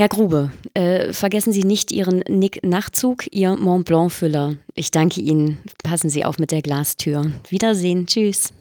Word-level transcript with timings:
Herr 0.00 0.08
Grube, 0.08 0.52
äh, 0.74 1.12
vergessen 1.12 1.52
Sie 1.52 1.64
nicht 1.64 1.90
Ihren 1.90 2.20
Nick-Nachtzug, 2.28 3.24
Ihr 3.32 3.56
Mont 3.56 3.84
Blanc-Füller. 3.84 4.54
Ich 4.74 4.92
danke 4.92 5.20
Ihnen. 5.20 5.58
Passen 5.82 6.08
Sie 6.08 6.24
auf 6.24 6.38
mit 6.38 6.52
der 6.52 6.62
Glastür. 6.62 7.32
Wiedersehen. 7.48 8.06
Tschüss. 8.06 8.52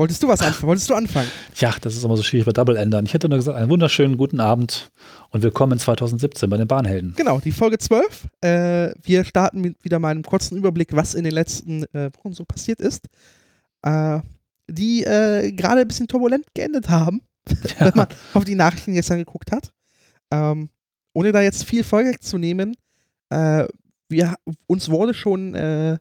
Wolltest 0.00 0.22
du 0.22 0.28
was 0.28 0.40
anfangen? 0.40 0.68
Wolltest 0.68 0.88
du 0.88 0.94
anfangen? 0.94 1.28
Ja, 1.56 1.74
das 1.82 1.94
ist 1.94 2.02
immer 2.04 2.16
so 2.16 2.22
schwierig 2.22 2.46
bei 2.46 2.52
Double 2.52 2.74
Endern. 2.76 3.04
Ich 3.04 3.12
hätte 3.12 3.28
nur 3.28 3.36
gesagt, 3.36 3.58
einen 3.58 3.68
wunderschönen 3.68 4.16
guten 4.16 4.40
Abend 4.40 4.90
und 5.28 5.42
willkommen 5.42 5.74
in 5.74 5.78
2017 5.78 6.48
bei 6.48 6.56
den 6.56 6.66
Bahnhelden. 6.66 7.12
Genau, 7.18 7.38
die 7.38 7.52
Folge 7.52 7.76
12. 7.76 8.28
Äh, 8.40 8.92
wir 9.02 9.24
starten 9.24 9.60
mit 9.60 9.84
wieder 9.84 9.98
mal 9.98 10.08
einem 10.08 10.22
kurzen 10.22 10.56
Überblick, 10.56 10.94
was 10.96 11.14
in 11.14 11.24
den 11.24 11.34
letzten 11.34 11.82
äh, 11.94 12.10
Wochen 12.16 12.32
so 12.32 12.46
passiert 12.46 12.80
ist. 12.80 13.08
Äh, 13.82 14.20
die 14.68 15.04
äh, 15.04 15.52
gerade 15.52 15.82
ein 15.82 15.88
bisschen 15.88 16.08
turbulent 16.08 16.46
geendet 16.54 16.88
haben, 16.88 17.20
Ja. 17.48 17.56
wenn 17.86 17.92
man 17.94 18.06
auf 18.32 18.44
die 18.46 18.54
Nachrichten 18.54 18.94
gestern 18.94 19.18
geguckt 19.18 19.52
hat. 19.52 19.70
Ähm, 20.30 20.70
ohne 21.12 21.30
da 21.32 21.42
jetzt 21.42 21.64
viel 21.64 21.84
Folge 21.84 22.18
zu 22.20 22.38
nehmen, 22.38 22.74
äh, 23.28 23.66
wir, 24.08 24.34
uns 24.66 24.88
wurde 24.88 25.12
schon 25.12 25.54
äh, 25.54 25.98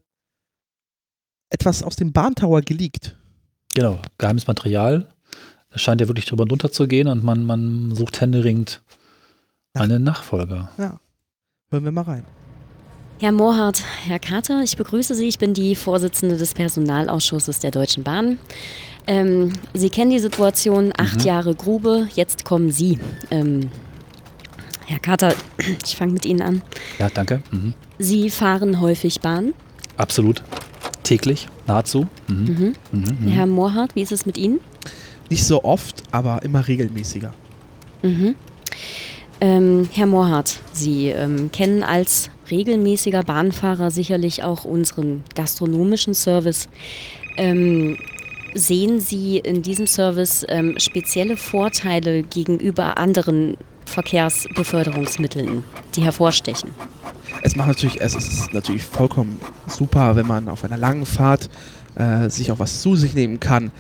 etwas 1.50 1.84
aus 1.84 1.98
dem 1.98 2.14
Bahntower 2.14 2.62
geleakt. 2.62 3.18
Genau, 3.76 4.00
geheimes 4.18 4.48
Material. 4.48 5.08
Es 5.72 5.82
scheint 5.82 6.02
ja 6.02 6.08
wirklich 6.08 6.26
drüber 6.26 6.44
und 6.44 6.50
drunter 6.50 6.72
zu 6.72 6.88
gehen 6.88 7.08
und 7.08 7.24
man, 7.24 7.46
man 7.46 7.94
sucht 7.96 8.22
händeringend 8.22 8.82
einen 9.74 10.04
Nachfolger. 10.04 10.70
Hören 11.72 11.84
wir 11.84 11.92
mal 11.92 12.02
rein. 12.02 12.26
Herr 13.20 13.32
Mohrhardt, 13.34 13.84
Herr 14.06 14.18
Kater, 14.20 14.62
ich 14.64 14.78
begrüße 14.78 15.14
Sie. 15.14 15.28
Ich 15.28 15.38
bin 15.40 15.54
die 15.54 15.76
Vorsitzende 15.76 16.38
des 16.38 16.54
Personalausschusses 16.54 17.60
der 17.60 17.72
Deutschen 17.72 18.04
Bahn. 18.04 18.40
Ähm, 19.08 19.54
Sie 19.74 19.90
kennen 19.90 20.10
die 20.12 20.20
Situation, 20.20 20.94
acht 20.98 21.18
Mhm. 21.20 21.26
Jahre 21.26 21.54
Grube, 21.56 22.08
jetzt 22.16 22.46
kommen 22.46 22.72
Sie. 22.72 22.98
Ähm, 23.30 23.70
Herr 24.88 25.00
Kater, 25.00 25.36
ich 25.86 25.96
fange 25.98 26.14
mit 26.14 26.26
Ihnen 26.26 26.42
an. 26.42 26.62
Ja, 26.98 27.10
danke. 27.10 27.44
Mhm. 27.52 27.74
Sie 28.00 28.30
fahren 28.30 28.80
häufig 28.82 29.20
Bahn. 29.20 29.54
Absolut. 29.98 30.42
Täglich, 31.04 31.48
nahezu. 31.70 32.08
Mhm. 32.28 32.36
Mhm. 32.36 32.76
Mhm. 32.92 33.18
Mhm. 33.20 33.28
Herr 33.30 33.46
Mohrhardt, 33.48 33.96
wie 33.96 34.02
ist 34.02 34.12
es 34.12 34.26
mit 34.26 34.38
Ihnen? 34.38 34.60
Nicht 35.30 35.46
so 35.46 35.64
oft, 35.64 36.04
aber 36.12 36.44
immer 36.44 36.68
regelmäßiger. 36.68 37.34
Mhm. 38.02 38.36
Ähm, 39.42 39.88
Herr 39.94 40.08
Mohrhardt, 40.08 40.60
Sie 40.74 41.10
ähm, 41.10 41.50
kennen 41.52 41.84
als 41.84 42.30
regelmäßiger 42.52 43.24
Bahnfahrer 43.24 43.92
sicherlich 43.92 44.44
auch 44.44 44.66
unseren 44.66 45.24
gastronomischen 45.36 46.14
Service. 46.14 46.68
Ähm, 47.38 47.98
sehen 48.54 49.00
Sie 49.00 49.38
in 49.38 49.62
diesem 49.62 49.88
Service 49.88 50.46
ähm, 50.50 50.76
spezielle 50.78 51.38
Vorteile 51.38 52.24
gegenüber 52.24 52.98
anderen 52.98 53.56
Verkehrsbeförderungsmitteln, 53.90 55.64
die 55.96 56.02
hervorstechen? 56.02 56.72
Es 57.42 57.56
macht 57.56 57.70
natürlich, 57.70 58.02
es 58.02 58.16
ist 58.16 58.54
natürlich 58.54 58.84
vollkommen 58.84 59.40
super, 59.68 60.16
wenn 60.16 60.28
man 60.28 60.50
auf 60.50 60.64
einer 60.64 60.78
langen 60.78 61.06
Fahrt 61.06 61.50
äh, 61.96 62.30
sich 62.30 62.52
auch 62.52 62.60
was 62.60 62.82
zu 62.82 62.96
sich 62.96 63.14
nehmen 63.14 63.40
kann. 63.40 63.72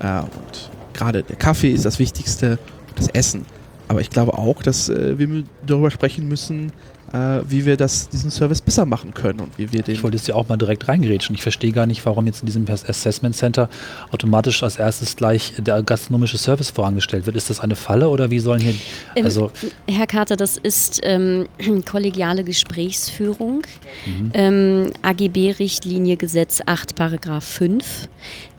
Äh, 0.00 0.20
und 0.20 0.70
gerade 0.92 1.22
der 1.22 1.36
Kaffee 1.36 1.70
ist 1.70 1.84
das 1.84 1.98
Wichtigste, 1.98 2.58
das 2.96 3.08
Essen. 3.08 3.46
Aber 3.88 4.00
ich 4.00 4.10
glaube 4.10 4.38
auch, 4.38 4.62
dass 4.62 4.88
äh, 4.88 5.18
wir 5.18 5.44
darüber 5.66 5.90
sprechen 5.90 6.28
müssen, 6.28 6.72
äh, 7.12 7.40
wie 7.48 7.66
wir 7.66 7.76
das, 7.76 8.08
diesen 8.08 8.30
Service 8.30 8.60
besser 8.60 8.86
machen 8.86 9.14
können 9.14 9.40
und 9.40 9.58
wie 9.58 9.72
wir 9.72 9.82
den. 9.82 9.94
Ich 9.94 10.02
wollte 10.02 10.16
jetzt 10.16 10.28
ja 10.28 10.34
auch 10.34 10.48
mal 10.48 10.56
direkt 10.56 10.88
reingrätschen. 10.88 11.34
Ich 11.34 11.42
verstehe 11.42 11.72
gar 11.72 11.86
nicht, 11.86 12.04
warum 12.06 12.26
jetzt 12.26 12.40
in 12.40 12.46
diesem 12.46 12.66
Assessment 12.68 13.34
Center 13.34 13.68
automatisch 14.10 14.62
als 14.62 14.76
erstes 14.76 15.16
gleich 15.16 15.54
der 15.58 15.82
gastronomische 15.82 16.38
Service 16.38 16.70
vorangestellt 16.70 17.26
wird. 17.26 17.36
Ist 17.36 17.50
das 17.50 17.60
eine 17.60 17.76
Falle 17.76 18.08
oder 18.08 18.30
wie 18.30 18.38
sollen 18.38 18.60
hier, 18.60 18.74
Ähm, 19.16 19.24
also, 19.24 19.50
Herr 19.88 20.06
Kater, 20.06 20.36
das 20.36 20.56
ist 20.56 21.00
ähm, 21.02 21.48
kollegiale 21.84 22.44
Gesprächsführung. 22.44 23.62
mhm. 24.06 24.30
Ähm, 24.34 24.92
AGB-Richtlinie 25.02 26.16
Gesetz 26.16 26.60
8, 26.64 26.94
Paragraph 26.94 27.44
5. 27.44 28.08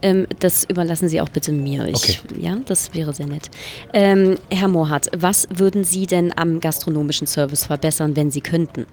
Ähm, 0.02 0.26
das 0.40 0.64
überlassen 0.66 1.10
Sie 1.10 1.22
auch 1.22 1.30
bitte 1.30 1.52
mir. 1.52 1.86
Ich, 1.88 2.22
Okay. 2.26 2.40
Ja, 2.42 2.58
das 2.66 2.94
wäre 2.94 3.14
sehr 3.14 3.28
nett. 3.28 3.50
Ähm, 3.94 4.38
Herr 4.50 4.68
Mohrhardt, 4.68 5.10
was 5.16 5.48
würden 5.54 5.84
Sie 5.84 6.08
denn 6.08 6.34
am 6.36 6.60
gastronomischen 6.60 7.28
Service 7.28 7.66
verbessern, 7.66 8.16
wenn 8.16 8.32
Sie 8.32 8.42
könnten? 8.42 8.86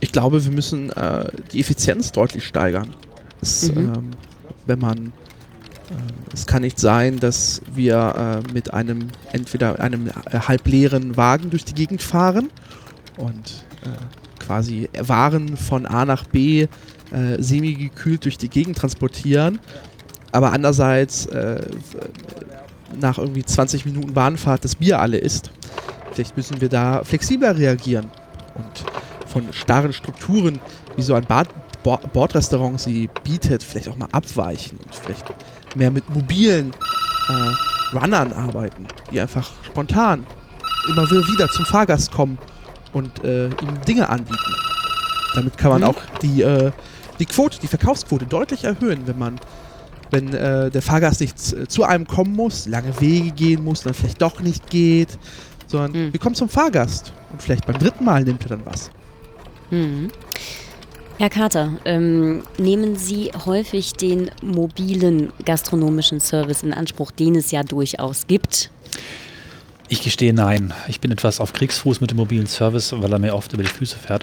Ich 0.00 0.12
glaube, 0.12 0.44
wir 0.44 0.52
müssen 0.52 0.90
äh, 0.92 1.24
die 1.52 1.60
Effizienz 1.60 2.12
deutlich 2.12 2.46
steigern. 2.46 2.94
Es, 3.42 3.72
Mhm. 3.72 3.78
ähm, 3.78 4.10
wenn 4.66 4.78
man, 4.78 5.06
äh, 5.90 5.94
es 6.32 6.46
kann 6.46 6.62
nicht 6.62 6.78
sein, 6.78 7.18
dass 7.18 7.60
wir 7.74 8.42
äh, 8.46 8.52
mit 8.52 8.72
einem 8.72 9.08
entweder 9.32 9.80
einem 9.80 10.08
äh, 10.08 10.38
halbleeren 10.38 11.16
Wagen 11.16 11.50
durch 11.50 11.64
die 11.64 11.74
Gegend 11.74 12.00
fahren 12.02 12.50
und 13.16 13.64
äh, 13.84 14.44
quasi 14.44 14.88
Waren 15.00 15.56
von 15.56 15.84
A 15.86 16.04
nach 16.04 16.24
B 16.26 16.68
äh, 17.12 17.40
semi-gekühlt 17.42 18.24
durch 18.24 18.38
die 18.38 18.48
Gegend 18.48 18.76
transportieren, 18.78 19.58
aber 20.32 20.52
andererseits 20.52 21.26
äh, 21.26 21.60
nach 23.00 23.18
irgendwie 23.18 23.44
20 23.44 23.86
Minuten 23.86 24.12
Bahnfahrt 24.14 24.64
das 24.64 24.76
Bier 24.76 25.00
alle 25.00 25.18
ist. 25.18 25.50
Vielleicht 26.12 26.36
müssen 26.36 26.60
wir 26.60 26.68
da 26.68 27.04
flexibler 27.04 27.56
reagieren 27.56 28.10
und 28.54 29.28
von 29.28 29.52
starren 29.52 29.92
Strukturen, 29.92 30.58
wie 30.96 31.02
so 31.02 31.14
ein 31.14 31.24
Bad 31.24 31.48
Bo 31.82 31.96
Bordrestaurant 32.12 32.80
sie 32.80 33.08
bietet, 33.22 33.62
vielleicht 33.62 33.88
auch 33.88 33.96
mal 33.96 34.08
abweichen 34.10 34.78
und 34.78 34.94
vielleicht 34.94 35.24
mehr 35.76 35.90
mit 35.90 36.08
mobilen 36.10 36.72
äh, 37.28 37.96
Runnern 37.96 38.32
arbeiten, 38.32 38.86
die 39.12 39.20
einfach 39.20 39.48
spontan 39.64 40.26
immer 40.88 41.08
wieder 41.10 41.48
zum 41.48 41.64
Fahrgast 41.66 42.10
kommen 42.10 42.38
und 42.92 43.22
äh, 43.24 43.46
ihm 43.46 43.80
Dinge 43.86 44.08
anbieten. 44.08 44.54
Damit 45.34 45.56
kann 45.56 45.70
man 45.70 45.82
Mhm. 45.82 45.86
auch 45.88 45.96
die, 46.22 46.42
äh, 46.42 46.72
die 47.18 47.26
Quote, 47.26 47.58
die 47.60 47.66
Verkaufsquote 47.68 48.26
deutlich 48.26 48.64
erhöhen, 48.64 49.02
wenn 49.06 49.18
man 49.18 49.40
wenn 50.10 50.32
äh, 50.32 50.70
der 50.70 50.80
Fahrgast 50.80 51.20
nicht 51.20 51.38
z- 51.38 51.70
zu 51.70 51.84
einem 51.84 52.06
kommen 52.06 52.34
muss, 52.34 52.66
lange 52.66 52.98
Wege 52.98 53.30
gehen 53.30 53.62
muss, 53.62 53.82
dann 53.82 53.92
vielleicht 53.92 54.22
doch 54.22 54.40
nicht 54.40 54.70
geht, 54.70 55.18
sondern 55.66 55.92
Mhm. 55.92 56.12
wir 56.14 56.20
kommen 56.20 56.34
zum 56.34 56.48
Fahrgast 56.48 57.12
und 57.30 57.42
vielleicht 57.42 57.66
beim 57.66 57.78
dritten 57.78 58.06
Mal 58.06 58.24
nimmt 58.24 58.42
er 58.44 58.48
dann 58.48 58.64
was. 58.64 58.90
Mhm. 59.70 60.08
Herr 61.18 61.28
Kater, 61.28 61.72
ähm, 61.84 62.42
nehmen 62.58 62.96
Sie 62.96 63.32
häufig 63.44 63.92
den 63.94 64.30
mobilen 64.40 65.30
gastronomischen 65.44 66.20
Service 66.20 66.62
in 66.62 66.72
Anspruch, 66.72 67.10
den 67.10 67.34
es 67.34 67.50
ja 67.50 67.62
durchaus 67.62 68.26
gibt? 68.26 68.70
ich 69.90 70.02
gestehe 70.02 70.32
nein. 70.34 70.72
Ich 70.86 71.00
bin 71.00 71.10
etwas 71.10 71.40
auf 71.40 71.52
Kriegsfuß 71.54 72.00
mit 72.02 72.10
dem 72.10 72.18
mobilen 72.18 72.46
Service, 72.46 72.92
weil 72.96 73.10
er 73.12 73.18
mir 73.18 73.34
oft 73.34 73.52
über 73.54 73.62
die 73.62 73.68
Füße 73.70 73.96
fährt. 73.96 74.22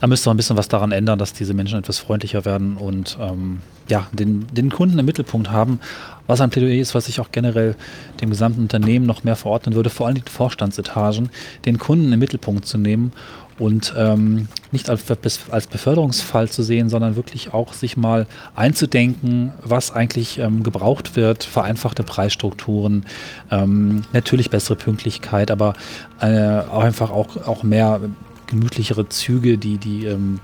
Da 0.00 0.06
müsste 0.06 0.28
man 0.28 0.34
ein 0.34 0.38
bisschen 0.38 0.56
was 0.56 0.68
daran 0.68 0.92
ändern, 0.92 1.18
dass 1.18 1.32
diese 1.32 1.54
Menschen 1.54 1.78
etwas 1.78 1.98
freundlicher 1.98 2.44
werden 2.44 2.76
und 2.76 3.16
ähm, 3.20 3.60
ja, 3.88 4.06
den, 4.12 4.46
den 4.52 4.70
Kunden 4.70 4.98
im 4.98 5.06
Mittelpunkt 5.06 5.50
haben, 5.50 5.80
was 6.26 6.40
ein 6.40 6.50
Plädoyer 6.50 6.80
ist, 6.80 6.94
was 6.94 7.08
ich 7.08 7.20
auch 7.20 7.30
generell 7.32 7.76
dem 8.20 8.30
gesamten 8.30 8.62
Unternehmen 8.62 9.06
noch 9.06 9.24
mehr 9.24 9.36
verordnen 9.36 9.74
würde, 9.74 9.90
vor 9.90 10.06
allem 10.06 10.16
die 10.16 10.30
Vorstandsetagen, 10.30 11.30
den 11.66 11.78
Kunden 11.78 12.12
im 12.12 12.18
Mittelpunkt 12.18 12.66
zu 12.66 12.78
nehmen 12.78 13.12
und 13.58 13.94
ähm, 13.96 14.48
nicht 14.72 14.90
als, 14.90 15.04
als 15.50 15.66
Beförderungsfall 15.66 16.48
zu 16.48 16.62
sehen, 16.62 16.88
sondern 16.88 17.16
wirklich 17.16 17.52
auch 17.52 17.72
sich 17.72 17.96
mal 17.96 18.26
einzudenken, 18.56 19.52
was 19.62 19.92
eigentlich 19.92 20.38
ähm, 20.38 20.62
gebraucht 20.62 21.14
wird, 21.14 21.44
vereinfachte 21.44 22.02
Preisstrukturen, 22.02 23.06
ähm, 23.50 24.02
natürlich 24.12 24.50
bessere 24.50 24.76
Pünktlichkeit, 24.76 25.50
aber 25.50 25.74
äh, 26.20 26.58
auch 26.58 26.82
einfach 26.82 27.10
auch, 27.10 27.36
auch 27.46 27.62
mehr 27.62 28.00
gemütlichere 28.46 29.08
Züge, 29.08 29.58
die, 29.58 29.78
die 29.78 30.06
ähm, 30.06 30.40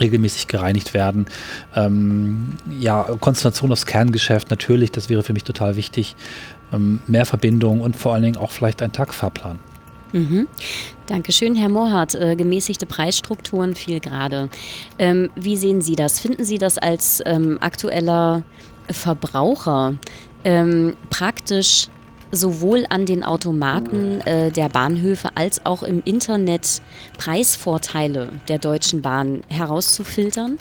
regelmäßig 0.00 0.48
gereinigt 0.48 0.94
werden. 0.94 1.26
Ähm, 1.74 2.54
ja, 2.78 3.02
Konzentration 3.20 3.72
aufs 3.72 3.86
Kerngeschäft 3.86 4.50
natürlich, 4.50 4.90
das 4.92 5.08
wäre 5.08 5.22
für 5.22 5.32
mich 5.32 5.44
total 5.44 5.76
wichtig. 5.76 6.16
Ähm, 6.72 7.00
mehr 7.06 7.26
Verbindung 7.26 7.80
und 7.80 7.96
vor 7.96 8.14
allen 8.14 8.22
Dingen 8.22 8.36
auch 8.36 8.50
vielleicht 8.50 8.82
ein 8.82 8.92
Tagfahrplan. 8.92 9.58
Mhm. 10.12 10.46
Dankeschön, 11.06 11.54
Herr 11.54 11.68
Mohrhardt. 11.68 12.14
Äh, 12.14 12.36
gemäßigte 12.36 12.86
Preisstrukturen 12.86 13.74
fiel 13.74 14.00
gerade. 14.00 14.50
Ähm, 14.98 15.30
wie 15.34 15.56
sehen 15.56 15.80
Sie 15.80 15.96
das? 15.96 16.20
Finden 16.20 16.44
Sie 16.44 16.58
das 16.58 16.78
als 16.78 17.22
ähm, 17.24 17.58
aktueller 17.60 18.42
Verbraucher 18.90 19.94
ähm, 20.44 20.96
praktisch 21.08 21.88
sowohl 22.32 22.86
an 22.88 23.06
den 23.06 23.22
Automaten 23.22 24.20
äh, 24.22 24.50
der 24.50 24.68
Bahnhöfe 24.68 25.36
als 25.36 25.64
auch 25.64 25.82
im 25.82 26.02
Internet 26.04 26.82
Preisvorteile 27.18 28.30
der 28.48 28.58
Deutschen 28.58 29.02
Bahn 29.02 29.42
herauszufiltern? 29.48 30.58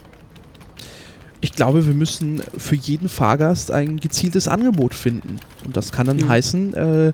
Ich 1.40 1.54
glaube, 1.54 1.88
wir 1.88 1.96
müssen 1.96 2.44
für 2.56 2.76
jeden 2.76 3.10
Fahrgast 3.10 3.72
ein 3.72 3.98
gezieltes 3.98 4.48
Angebot 4.48 4.94
finden. 4.94 5.40
Und 5.66 5.76
das 5.76 5.92
kann 5.92 6.06
dann 6.06 6.18
mhm. 6.18 6.30
heißen, 6.30 6.74
äh, 6.76 7.14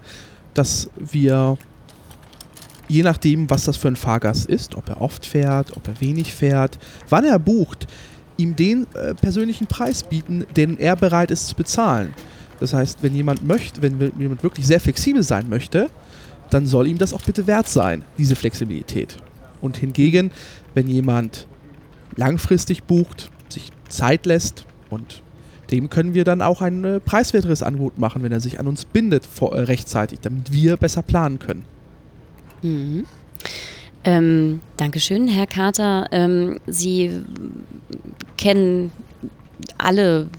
dass 0.54 0.90
wir 0.98 1.58
je 2.90 3.04
nachdem, 3.04 3.50
was 3.50 3.66
das 3.66 3.78
für 3.78 3.88
ein 3.88 3.96
Fahrgast 3.96 4.48
ist, 4.48 4.76
ob 4.76 4.90
er 4.90 5.02
oft 5.02 5.26
fährt, 5.26 5.76
ob 5.76 5.88
er 5.88 6.02
wenig 6.02 6.34
fährt, 6.34 6.78
wann 7.10 7.26
er 7.26 7.40
bucht, 7.40 7.88
ihm 8.38 8.56
den 8.56 8.88
äh, 8.94 9.14
persönlichen 9.14 9.68
Preis 9.68 10.04
bieten, 10.04 10.46
den 10.56 10.78
er 10.78 10.96
bereit 10.96 11.32
ist 11.32 11.48
zu 11.48 11.56
bezahlen. 11.56 12.14
Das 12.60 12.74
heißt, 12.74 13.04
wenn 13.04 13.16
jemand 13.16 13.46
möchte, 13.46 13.82
wenn 13.82 14.12
jemand 14.18 14.44
wirklich 14.44 14.66
sehr 14.66 14.80
flexibel 14.80 15.24
sein 15.24 15.50
möchte, 15.50 15.90
dann 16.50 16.66
soll 16.66 16.88
ihm 16.88 16.98
das 16.98 17.14
auch 17.14 17.22
bitte 17.22 17.48
wert 17.48 17.68
sein, 17.68 18.04
diese 18.18 18.36
Flexibilität. 18.36 19.18
Und 19.62 19.78
hingegen, 19.78 20.32
wenn 20.74 20.88
jemand 20.88 21.48
langfristig 22.16 22.84
bucht, 22.84 23.30
sich 23.50 23.72
Zeit 23.90 24.26
lässt 24.26 24.66
und 24.90 25.22
dem 25.72 25.90
können 25.90 26.14
wir 26.14 26.24
dann 26.24 26.42
auch 26.42 26.62
ein 26.62 26.84
äh, 26.84 27.00
preiswerteres 27.00 27.62
Angebot 27.62 27.98
machen, 28.00 28.24
wenn 28.24 28.32
er 28.32 28.40
sich 28.40 28.60
an 28.60 28.68
uns 28.68 28.86
bindet 28.86 29.26
vor, 29.26 29.54
äh, 29.54 29.62
rechtzeitig, 29.62 30.20
damit 30.22 30.52
wir 30.52 30.78
besser 30.78 31.02
planen 31.02 31.40
können. 31.40 31.66
Mhm. 32.62 33.06
Ähm, 34.04 34.62
Dankeschön, 34.78 35.28
Herr 35.28 35.48
Carter. 35.48 36.08
Ähm, 36.12 36.60
Sie 36.68 37.22
kennen 38.38 38.92
alle 39.78 40.30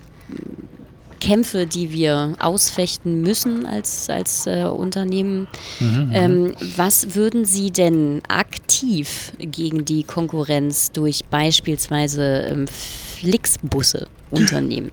Kämpfe, 1.21 1.67
die 1.67 1.93
wir 1.93 2.35
ausfechten 2.39 3.21
müssen 3.23 3.67
als, 3.67 4.09
als 4.11 4.47
äh, 4.47 4.65
Unternehmen. 4.65 5.49
Mhm, 5.81 5.87
mhm, 5.89 6.11
ähm, 6.13 6.55
was 6.77 7.15
würden 7.15 7.45
Sie 7.45 7.71
denn 7.71 8.23
aktiv 8.29 9.33
gegen 9.39 9.85
die 9.85 10.05
Konkurrenz 10.05 10.93
durch 10.93 11.25
beispielsweise 11.25 12.43
ähm, 12.51 12.67
Flixbusse 12.69 14.09
unternehmen? 14.31 14.91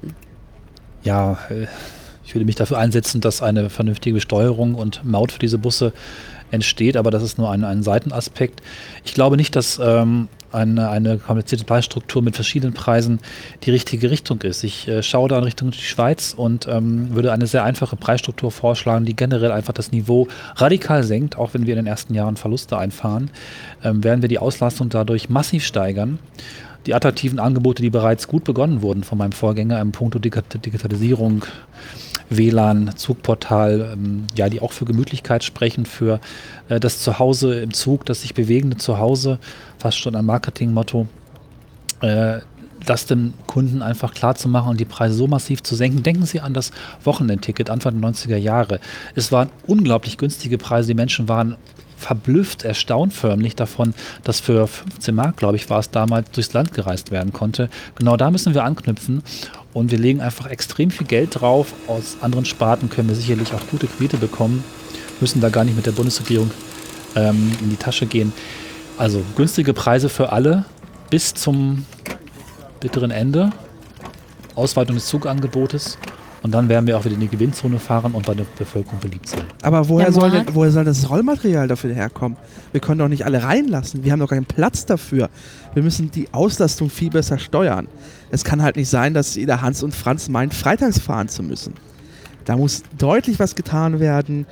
Ja, 1.04 1.38
äh, 1.50 1.68
ich 2.26 2.34
würde 2.34 2.46
mich 2.46 2.56
dafür 2.56 2.80
einsetzen, 2.80 3.22
dass 3.22 3.42
eine 3.42 3.70
vernünftige 3.70 4.20
Steuerung 4.20 4.76
und 4.76 5.06
Maut 5.06 5.32
für 5.32 5.40
diese 5.40 5.60
Busse 5.60 5.94
entsteht, 6.52 6.98
aber 6.98 7.12
das 7.12 7.24
ist 7.24 7.38
nur 7.38 7.52
ein, 7.52 7.64
ein 7.64 7.84
Seitenaspekt. 7.84 8.62
Ich 9.04 9.14
glaube 9.14 9.38
nicht, 9.38 9.56
dass 9.56 9.80
ähm, 9.82 10.28
eine, 10.56 10.90
eine 10.90 11.18
komplizierte 11.18 11.66
Preisstruktur 11.66 12.22
mit 12.22 12.36
verschiedenen 12.36 12.74
Preisen 12.74 13.20
die 13.64 13.72
richtige 13.72 14.10
Richtung 14.10 14.42
ist. 14.42 14.64
Ich 14.64 14.88
äh, 14.88 15.04
schaue 15.04 15.30
da 15.30 15.38
in 15.38 15.44
Richtung 15.44 15.72
die 15.72 15.78
Schweiz 15.78 16.34
und 16.36 16.68
ähm, 16.68 17.14
würde 17.14 17.32
eine 17.32 17.48
sehr 17.48 17.64
einfache 17.64 17.96
Preisstruktur 17.96 18.52
vorschlagen, 18.52 19.06
die 19.06 19.16
generell 19.16 19.52
einfach 19.52 19.74
das 19.74 19.92
Niveau 19.92 20.28
radikal 20.56 21.04
senkt, 21.04 21.38
auch 21.38 21.54
wenn 21.54 21.66
wir 21.66 21.74
in 21.74 21.84
den 21.84 21.88
ersten 21.88 22.14
Jahren 22.14 22.38
Verluste 22.38 22.78
einfahren, 22.78 23.30
ähm, 23.84 24.04
werden 24.04 24.22
wir 24.22 24.30
die 24.30 24.40
Auslastung 24.40 24.90
dadurch 24.90 25.30
massiv 25.30 25.64
steigern 25.64 26.20
die 26.86 26.94
attraktiven 26.94 27.40
Angebote, 27.40 27.82
die 27.82 27.90
bereits 27.90 28.28
gut 28.28 28.44
begonnen 28.44 28.82
wurden 28.82 29.04
von 29.04 29.18
meinem 29.18 29.32
Vorgänger 29.32 29.82
im 29.82 29.92
Punkto 29.92 30.20
Digitalisierung, 30.20 31.46
WLAN, 32.30 32.96
Zugportal, 32.96 33.92
ähm, 33.94 34.28
ja, 34.36 34.50
die 34.50 34.62
auch 34.62 34.72
für 34.72 34.86
Gemütlichkeit 34.86 35.44
sprechen, 35.44 35.86
für 35.86 36.20
äh, 36.70 36.80
das 36.80 37.02
Zuhause 37.02 37.60
im 37.60 37.74
Zug, 37.74 38.06
das 38.06 38.22
sich 38.22 38.34
bewegende 38.34 38.78
Zuhause, 38.78 39.40
fast 39.78 39.98
schon 39.98 40.16
ein 40.16 40.26
Marketingmotto. 40.26 41.08
Äh, 42.02 42.40
das 42.86 43.06
dem 43.06 43.34
Kunden 43.48 43.82
einfach 43.82 44.14
klar 44.14 44.36
zu 44.36 44.48
machen 44.48 44.70
und 44.70 44.80
die 44.80 44.86
Preise 44.86 45.16
so 45.16 45.28
massiv 45.28 45.64
zu 45.64 45.76
senken. 45.76 46.04
Denken 46.04 46.26
Sie 46.26 46.40
an 46.40 46.54
das 46.54 46.72
Wochenendticket 47.04 47.70
Anfang 47.70 48.00
der 48.00 48.12
90er 48.12 48.38
Jahre. 48.38 48.80
Es 49.16 49.32
waren 49.32 49.50
unglaublich 49.66 50.18
günstige 50.18 50.58
Preise. 50.58 50.90
Die 50.90 50.94
Menschen 50.94 51.28
waren 51.28 51.56
verblüfft, 51.98 52.64
erstaunt 52.64 53.14
förmlich 53.14 53.56
davon, 53.56 53.94
dass 54.24 54.40
für 54.40 54.68
15 54.68 55.16
Mark, 55.16 55.38
glaube 55.38 55.56
ich, 55.56 55.70
war 55.70 55.80
es 55.80 55.90
damals, 55.90 56.30
durchs 56.32 56.54
Land 56.54 56.74
gereist 56.74 57.12
werden 57.12 57.34
konnte. 57.34 57.70
Genau 57.96 58.18
da 58.18 58.30
müssen 58.30 58.54
wir 58.54 58.64
anknüpfen 58.64 59.24
und 59.76 59.92
wir 59.92 59.98
legen 59.98 60.22
einfach 60.22 60.48
extrem 60.48 60.90
viel 60.90 61.06
Geld 61.06 61.42
drauf. 61.42 61.74
Aus 61.88 62.16
anderen 62.22 62.46
Sparten 62.46 62.90
können 62.90 63.10
wir 63.10 63.16
sicherlich 63.16 63.54
auch 63.54 63.60
gute 63.70 63.88
Kredite 63.88 64.16
bekommen, 64.16 64.64
müssen 65.20 65.42
da 65.42 65.50
gar 65.50 65.66
nicht 65.66 65.76
mit 65.76 65.86
der 65.86 65.92
Bundesregierung 65.92 66.50
ähm, 67.16 67.52
in 67.62 67.70
die 67.72 67.76
Tasche 67.76 68.06
gehen. 68.06 68.32
Also 68.98 69.22
günstige 69.36 69.74
Preise 69.74 70.08
für 70.08 70.32
alle 70.32 70.64
bis 71.10 71.34
zum 71.34 71.86
bitteren 72.80 73.12
Ende. 73.12 73.52
Ausweitung 74.56 74.96
des 74.96 75.08
Zugangebotes 75.08 75.98
und 76.46 76.52
dann 76.52 76.70
werden 76.70 76.86
wir 76.86 76.96
auch 76.96 77.04
wieder 77.04 77.16
in 77.16 77.22
die 77.22 77.28
Gewinnzone 77.28 77.80
fahren 77.80 78.14
und 78.14 78.28
bei 78.28 78.36
der 78.36 78.46
Bevölkerung 78.56 79.00
beliebt 79.00 79.28
sein. 79.28 79.42
Aber 79.64 79.90
woher, 79.90 80.12
soll, 80.12 80.30
denn, 80.30 80.46
woher 80.54 80.70
soll 80.70 80.84
das 80.86 81.10
Rollmaterial 81.10 81.68
dafür 81.68 81.92
herkommen? 81.92 82.38
Wir 82.72 82.82
können 82.82 83.00
doch 83.00 83.08
nicht 83.08 83.26
alle 83.26 83.42
reinlassen. 83.42 84.04
Wir 84.04 84.12
haben 84.12 84.20
doch 84.20 84.30
keinen 84.30 84.46
Platz 84.46 84.86
dafür. 84.86 85.32
Wir 85.74 85.82
müssen 85.82 86.12
die 86.12 86.32
Auslastung 86.36 86.92
viel 86.92 87.10
besser 87.10 87.40
steuern. 87.40 87.88
Es 88.30 88.44
kann 88.44 88.62
halt 88.62 88.76
nicht 88.76 88.90
sein, 88.90 89.16
dass 89.16 89.34
jeder 89.34 89.64
Hans 89.64 89.82
und 89.82 89.96
Franz 89.96 90.30
meint, 90.30 90.54
freitags 90.54 91.00
fahren 91.00 91.30
zu 91.30 91.42
müssen. 91.42 91.74
Da 92.46 92.56
muss 92.56 92.84
deutlich 92.96 93.40
was 93.40 93.56
getan 93.56 94.00
werden, 94.00 94.46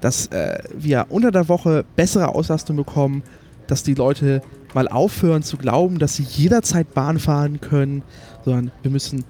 dass 0.00 0.26
äh, 0.32 0.58
wir 0.76 1.06
unter 1.10 1.30
der 1.30 1.48
Woche 1.48 1.84
bessere 1.94 2.34
Auslastung 2.34 2.74
bekommen, 2.74 3.22
dass 3.68 3.84
die 3.84 3.94
Leute 3.94 4.42
mal 4.74 4.88
aufhören 4.88 5.44
zu 5.44 5.56
glauben, 5.56 6.00
dass 6.00 6.16
sie 6.16 6.24
jederzeit 6.24 6.94
Bahn 6.94 7.20
fahren 7.20 7.60
können, 7.60 8.02
sondern 8.44 8.72
wir 8.82 8.90
müssen 8.90 9.24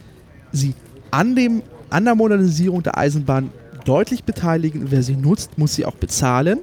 sie 0.52 0.72
an, 1.10 1.34
dem, 1.34 1.62
an 1.90 2.04
der 2.04 2.14
Modernisierung 2.14 2.82
der 2.82 2.98
Eisenbahn 2.98 3.50
deutlich 3.84 4.24
beteiligen. 4.24 4.90
Wer 4.90 5.02
sie 5.02 5.16
nutzt, 5.16 5.58
muss 5.58 5.74
sie 5.74 5.84
auch 5.84 5.94
bezahlen. 5.94 6.60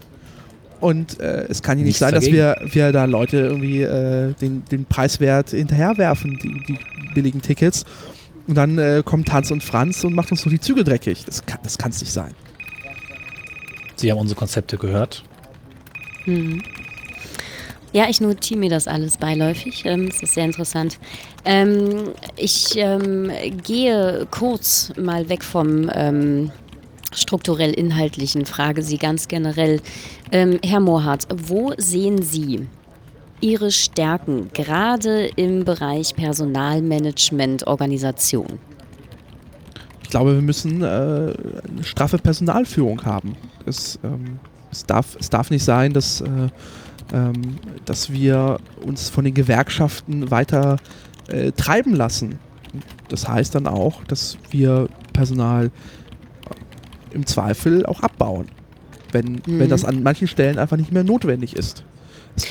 Und 0.79 1.19
äh, 1.21 1.45
es 1.47 1.61
kann 1.61 1.77
hier 1.77 1.85
nicht 1.85 1.97
sein, 1.97 2.13
dass 2.13 2.25
wir, 2.25 2.57
wir 2.65 2.91
da 2.91 3.05
Leute 3.05 3.37
irgendwie 3.37 3.83
äh, 3.83 4.33
den, 4.33 4.65
den 4.65 4.85
Preiswert 4.85 5.51
hinterherwerfen, 5.51 6.37
die, 6.43 6.61
die 6.67 6.79
billigen 7.13 7.41
Tickets. 7.41 7.85
Und 8.47 8.55
dann 8.55 8.77
äh, 8.77 9.01
kommt 9.05 9.29
Tanz 9.29 9.51
und 9.51 9.63
Franz 9.63 10.03
und 10.03 10.13
macht 10.13 10.31
uns 10.31 10.43
nur 10.43 10.51
die 10.51 10.59
Züge 10.59 10.83
dreckig. 10.83 11.23
Das 11.25 11.45
kann 11.45 11.59
es 11.63 11.77
das 11.77 12.01
nicht 12.01 12.11
sein. 12.11 12.31
Sie 13.95 14.11
haben 14.11 14.19
unsere 14.19 14.37
Konzepte 14.37 14.77
gehört. 14.77 15.23
Mhm. 16.25 16.61
Ja, 17.93 18.09
ich 18.09 18.21
notiere 18.21 18.59
mir 18.59 18.71
das 18.71 18.87
alles 18.87 19.17
beiläufig. 19.17 19.83
Ähm, 19.85 20.09
das 20.09 20.23
ist 20.23 20.33
sehr 20.33 20.45
interessant. 20.45 20.97
Ähm, 21.45 22.09
ich 22.35 22.75
ähm, 22.75 23.31
gehe 23.63 24.27
kurz 24.31 24.91
mal 24.97 25.29
weg 25.29 25.43
vom 25.43 25.91
ähm, 25.93 26.51
strukturell 27.13 27.71
inhaltlichen, 27.71 28.47
frage 28.47 28.81
Sie 28.81 28.97
ganz 28.97 29.27
generell. 29.27 29.79
Ähm, 30.31 30.59
Herr 30.65 30.79
Mohrhardt, 30.79 31.27
wo 31.35 31.73
sehen 31.77 32.23
Sie 32.23 32.67
Ihre 33.41 33.69
Stärken 33.69 34.49
gerade 34.53 35.27
im 35.35 35.63
Bereich 35.63 36.15
Personalmanagement, 36.15 37.67
Organisation? 37.67 38.57
Ich 40.01 40.09
glaube, 40.09 40.33
wir 40.33 40.41
müssen 40.41 40.81
äh, 40.81 40.85
eine 40.85 41.83
straffe 41.83 42.17
Personalführung 42.17 43.05
haben. 43.05 43.35
Es, 43.67 43.99
ähm, 44.03 44.39
es, 44.71 44.83
darf, 44.83 45.15
es 45.19 45.29
darf 45.29 45.51
nicht 45.51 45.63
sein, 45.63 45.93
dass 45.93 46.21
äh, 46.21 46.49
ähm, 47.11 47.57
dass 47.85 48.11
wir 48.11 48.59
uns 48.81 49.09
von 49.09 49.25
den 49.25 49.33
Gewerkschaften 49.33 50.31
weiter 50.31 50.77
äh, 51.27 51.51
treiben 51.51 51.95
lassen. 51.95 52.39
Das 53.09 53.27
heißt 53.27 53.55
dann 53.55 53.67
auch, 53.67 54.03
dass 54.05 54.37
wir 54.51 54.87
Personal 55.13 55.67
äh, 55.67 57.15
im 57.15 57.25
Zweifel 57.25 57.85
auch 57.85 58.01
abbauen, 58.01 58.47
wenn, 59.11 59.33
mhm. 59.33 59.59
wenn 59.59 59.69
das 59.69 59.85
an 59.85 60.03
manchen 60.03 60.27
Stellen 60.27 60.57
einfach 60.57 60.77
nicht 60.77 60.91
mehr 60.91 61.03
notwendig 61.03 61.55
ist. 61.55 61.83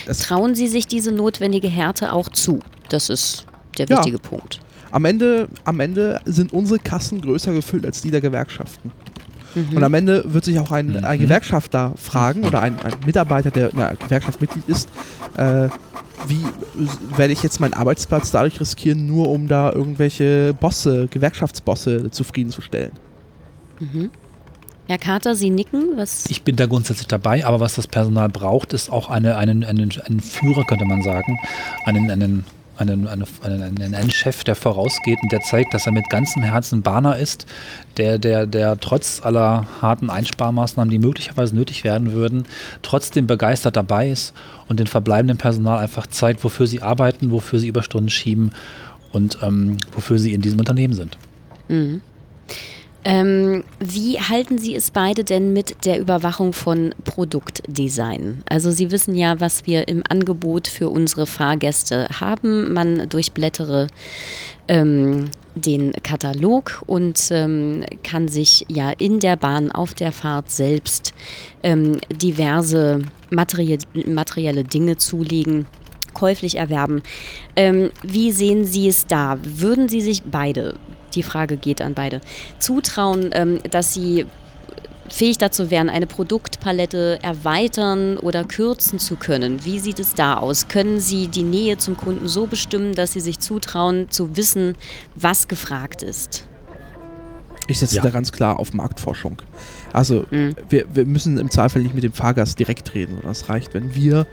Es, 0.07 0.19
Trauen 0.19 0.55
Sie 0.55 0.69
sich 0.69 0.87
diese 0.87 1.13
notwendige 1.13 1.69
Härte 1.69 2.13
auch 2.13 2.29
zu? 2.29 2.61
Das 2.89 3.09
ist 3.09 3.47
der 3.79 3.89
wichtige 3.89 4.19
ja. 4.19 4.29
Punkt. 4.29 4.61
Am 4.93 5.05
Ende, 5.07 5.49
am 5.65 5.81
Ende 5.81 6.21
sind 6.27 6.53
unsere 6.53 6.79
Kassen 6.79 7.21
größer 7.21 7.53
gefüllt 7.53 7.87
als 7.87 8.03
die 8.03 8.11
der 8.11 8.21
Gewerkschaften. 8.21 8.93
Mhm. 9.55 9.77
Und 9.77 9.85
am 9.85 9.95
Ende 9.95 10.25
wird 10.33 10.45
sich 10.45 10.59
auch 10.59 10.71
ein, 10.71 11.05
ein 11.05 11.19
mhm. 11.19 11.23
Gewerkschafter 11.23 11.93
fragen 11.97 12.45
oder 12.45 12.61
ein, 12.61 12.79
ein, 12.81 12.95
Mitarbeiter, 13.05 13.51
der 13.51 13.73
in 13.73 13.79
einer 13.79 13.97
Gewerkschaft 13.97 14.41
Mitglied 14.41 14.69
ist, 14.69 14.89
äh, 15.37 15.69
wie 16.27 16.45
werde 17.17 17.33
ich 17.33 17.43
jetzt 17.43 17.61
meinen 17.61 17.75
Arbeitsplatz 17.75 18.31
dadurch 18.31 18.61
riskieren, 18.61 19.07
nur 19.07 19.29
um 19.29 19.49
da 19.49 19.73
irgendwelche 19.73 20.55
Bosse, 20.55 21.09
Gewerkschaftsbosse 21.09 22.11
zufriedenzustellen? 22.11 22.93
Mhm. 23.81 24.11
Herr 24.89 24.99
Carter, 24.99 25.35
Sie 25.35 25.51
nicken. 25.51 25.97
Was? 25.97 26.27
Ich 26.27 26.43
bin 26.43 26.57
da 26.57 26.67
grundsätzlich 26.67 27.09
dabei, 27.09 27.45
aber 27.47 27.61
was 27.61 27.75
das 27.75 27.87
Personal 27.87 28.29
braucht, 28.29 28.73
ist 28.73 28.91
auch 28.91 29.09
eine, 29.09 29.37
einen, 29.37 29.65
einen, 29.65 29.91
einen 30.05 30.21
Führer, 30.21 30.65
könnte 30.65 30.85
man 30.85 31.03
sagen, 31.03 31.39
einen, 31.85 32.11
einen 32.11 32.45
einen, 32.77 33.07
einen, 33.07 33.27
einen, 33.43 33.95
einen, 33.95 34.11
Chef, 34.11 34.45
der 34.45 34.55
vorausgeht 34.55 35.19
und 35.23 35.31
der 35.33 35.41
zeigt, 35.41 35.75
dass 35.75 35.87
er 35.87 35.93
mit 35.93 36.09
ganzem 36.09 36.43
Herzen 36.43 36.83
Bahner 36.83 37.19
ist, 37.19 37.47
der, 37.97 38.19
der, 38.19 38.47
der 38.47 38.79
trotz 38.81 39.21
aller 39.23 39.67
harten 39.81 40.11
Einsparmaßnahmen, 40.11 40.91
die 40.91 40.99
möglicherweise 40.99 41.55
nötig 41.55 41.85
werden 41.85 42.13
würden, 42.13 42.45
trotzdem 42.83 43.27
begeistert 43.27 43.77
dabei 43.77 44.11
ist 44.11 44.35
und 44.69 44.81
den 44.81 44.87
verbleibenden 44.87 45.39
Personal 45.39 45.79
einfach 45.79 46.07
zeigt, 46.07 46.43
wofür 46.45 46.67
sie 46.67 46.83
arbeiten, 46.83 47.31
wofür 47.31 47.59
sie 47.59 47.69
Überstunden 47.69 48.11
schieben 48.11 48.53
und 49.13 49.39
ähm, 49.43 49.77
wofür 49.93 50.19
sie 50.19 50.33
in 50.33 50.41
diesem 50.41 50.59
Unternehmen 50.59 50.95
sind. 50.95 51.19
Mhm. 51.69 52.01
Ähm, 53.05 53.65
wie 53.81 54.21
halten 54.21 54.59
Sie 54.59 54.77
es 54.77 54.93
beide 54.93 55.25
denn 55.25 55.53
mit 55.53 55.85
der 55.85 55.99
Überwachung 55.99 56.53
von 56.53 56.95
Produktdesign? 57.05 58.43
Also 58.49 58.71
Sie 58.71 58.91
wissen 58.93 59.17
ja, 59.17 59.41
was 59.41 59.67
wir 59.67 59.89
im 59.89 60.03
Angebot 60.09 60.69
für 60.69 60.89
unsere 60.89 61.27
Fahrgäste 61.27 62.09
haben. 62.21 62.73
Man 62.73 63.09
durchblättere 63.09 63.89
ähm, 64.69 65.31
den 65.57 65.93
Katalog 66.03 66.83
und 66.87 67.29
ähm, 67.31 67.85
kann 68.05 68.29
sich 68.29 68.65
ja 68.69 68.91
in 68.91 69.19
der 69.19 69.37
Bahn 69.37 69.73
auf 69.73 69.95
der 69.95 70.13
Fahrt 70.13 70.51
selbst 70.51 71.13
ähm, 71.63 71.99
diverse 72.11 73.03
materie 73.31 73.79
materielle 74.07 74.65
Dinge 74.65 74.97
zulegen 74.97 75.67
käuflich 76.15 76.57
erwerben. 76.57 77.03
Ähm, 77.57 77.91
wie 78.03 78.33
sehen 78.33 78.65
Sie 78.65 78.87
es 78.87 79.07
da? 79.07 79.39
Würden 79.43 79.89
Sie 79.89 80.01
sich 80.01 80.23
beide 80.23 80.75
die 81.15 81.23
Frage 81.23 81.57
geht 81.57 81.81
an 81.81 81.95
beide, 81.95 82.21
zutrauen, 82.59 83.31
ähm, 83.33 83.61
dass 83.71 83.95
sie 83.95 84.27
fähig 85.09 85.39
dazu 85.39 85.71
wären, 85.71 85.91
eine 85.91 86.07
Produktpalette 86.07 87.19
erweitern 87.23 88.17
oder 88.17 88.45
kürzen 88.45 88.99
zu 88.99 89.17
können. 89.17 89.65
Wie 89.65 89.79
sieht 89.79 90.01
es 90.01 90.15
da 90.15 90.39
aus? 90.39 90.69
Können 90.69 91.01
Sie 91.01 91.29
die 91.29 91.43
Nähe 91.43 91.77
zum 91.77 91.97
Kunden 91.97 92.29
so 92.29 92.47
bestimmen, 92.47 92.95
dass 92.95 93.13
Sie 93.13 93.21
sich 93.21 93.39
zutrauen, 93.39 94.09
zu 94.11 94.37
wissen, 94.37 94.75
was 95.15 95.49
gefragt 95.49 96.03
ist? 96.03 96.47
Ich 97.69 97.79
setze 97.79 97.97
ja. 97.97 98.03
da 98.03 98.11
ganz 98.11 98.33
klar 98.33 98.59
auf 98.59 98.73
Marktforschung. 98.73 99.41
Also 99.93 100.25
mhm. 100.31 100.57
wir, 100.69 100.87
wir 100.93 101.05
müssen 101.05 101.39
im 101.39 101.51
Zweifel 101.51 101.83
nicht 101.83 101.95
mit 101.95 102.05
dem 102.05 102.13
Fahrgast 102.13 102.59
direkt 102.59 102.95
reden. 102.95 103.19
Es 103.29 103.49
reicht, 103.49 103.75
wenn 103.75 103.95
wir 103.95 104.27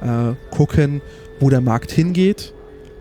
äh, 0.00 0.34
gucken, 0.50 1.00
wo 1.40 1.50
der 1.50 1.60
Markt 1.60 1.90
hingeht 1.90 2.52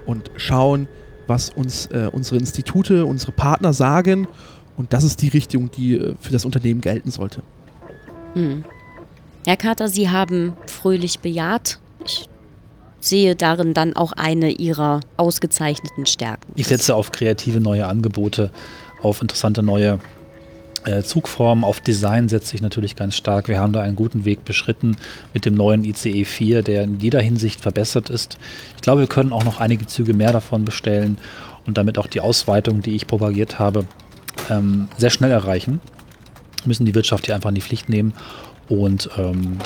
und 0.05 0.31
schauen, 0.35 0.87
was 1.27 1.49
uns 1.49 1.87
äh, 1.87 2.09
unsere 2.11 2.37
Institute, 2.37 3.05
unsere 3.05 3.31
Partner 3.31 3.73
sagen. 3.73 4.27
Und 4.77 4.93
das 4.93 5.03
ist 5.03 5.21
die 5.21 5.29
Richtung, 5.29 5.71
die 5.71 5.95
äh, 5.95 6.15
für 6.19 6.31
das 6.31 6.45
Unternehmen 6.45 6.81
gelten 6.81 7.11
sollte. 7.11 7.41
Hm. 8.33 8.63
Herr 9.45 9.57
Carter, 9.57 9.87
Sie 9.87 10.09
haben 10.09 10.53
fröhlich 10.65 11.19
bejaht. 11.19 11.79
Ich 12.05 12.27
sehe 12.99 13.35
darin 13.35 13.73
dann 13.73 13.95
auch 13.95 14.11
eine 14.11 14.51
Ihrer 14.51 14.99
ausgezeichneten 15.15 16.05
Stärken. 16.05 16.51
Ich 16.55 16.67
setze 16.67 16.95
auf 16.95 17.11
kreative 17.11 17.59
neue 17.59 17.87
Angebote, 17.87 18.51
auf 19.01 19.21
interessante 19.21 19.63
neue 19.63 19.99
Zugform, 21.03 21.63
auf 21.63 21.81
Design 21.81 22.29
setzt 22.29 22.47
sich 22.47 22.61
natürlich 22.61 22.95
ganz 22.95 23.15
stark. 23.15 23.47
Wir 23.47 23.59
haben 23.59 23.73
da 23.73 23.81
einen 23.81 23.95
guten 23.95 24.25
Weg 24.25 24.45
beschritten 24.45 24.95
mit 25.33 25.45
dem 25.45 25.55
neuen 25.55 25.83
ICE 25.83 26.23
4, 26.23 26.63
der 26.63 26.83
in 26.83 26.99
jeder 26.99 27.21
Hinsicht 27.21 27.61
verbessert 27.61 28.09
ist. 28.09 28.37
Ich 28.75 28.81
glaube, 28.81 29.01
wir 29.01 29.07
können 29.07 29.33
auch 29.33 29.43
noch 29.43 29.59
einige 29.59 29.85
Züge 29.85 30.13
mehr 30.13 30.31
davon 30.31 30.65
bestellen 30.65 31.17
und 31.65 31.77
damit 31.77 31.97
auch 31.97 32.07
die 32.07 32.21
Ausweitung, 32.21 32.81
die 32.81 32.95
ich 32.95 33.07
propagiert 33.07 33.59
habe, 33.59 33.85
ähm, 34.49 34.87
sehr 34.97 35.09
schnell 35.09 35.31
erreichen. 35.31 35.81
Wir 36.63 36.69
müssen 36.69 36.85
die 36.85 36.95
Wirtschaft 36.95 37.25
hier 37.25 37.35
einfach 37.35 37.49
in 37.49 37.55
die 37.55 37.61
Pflicht 37.61 37.89
nehmen 37.89 38.13
und 38.69 39.09
ähm, 39.17 39.57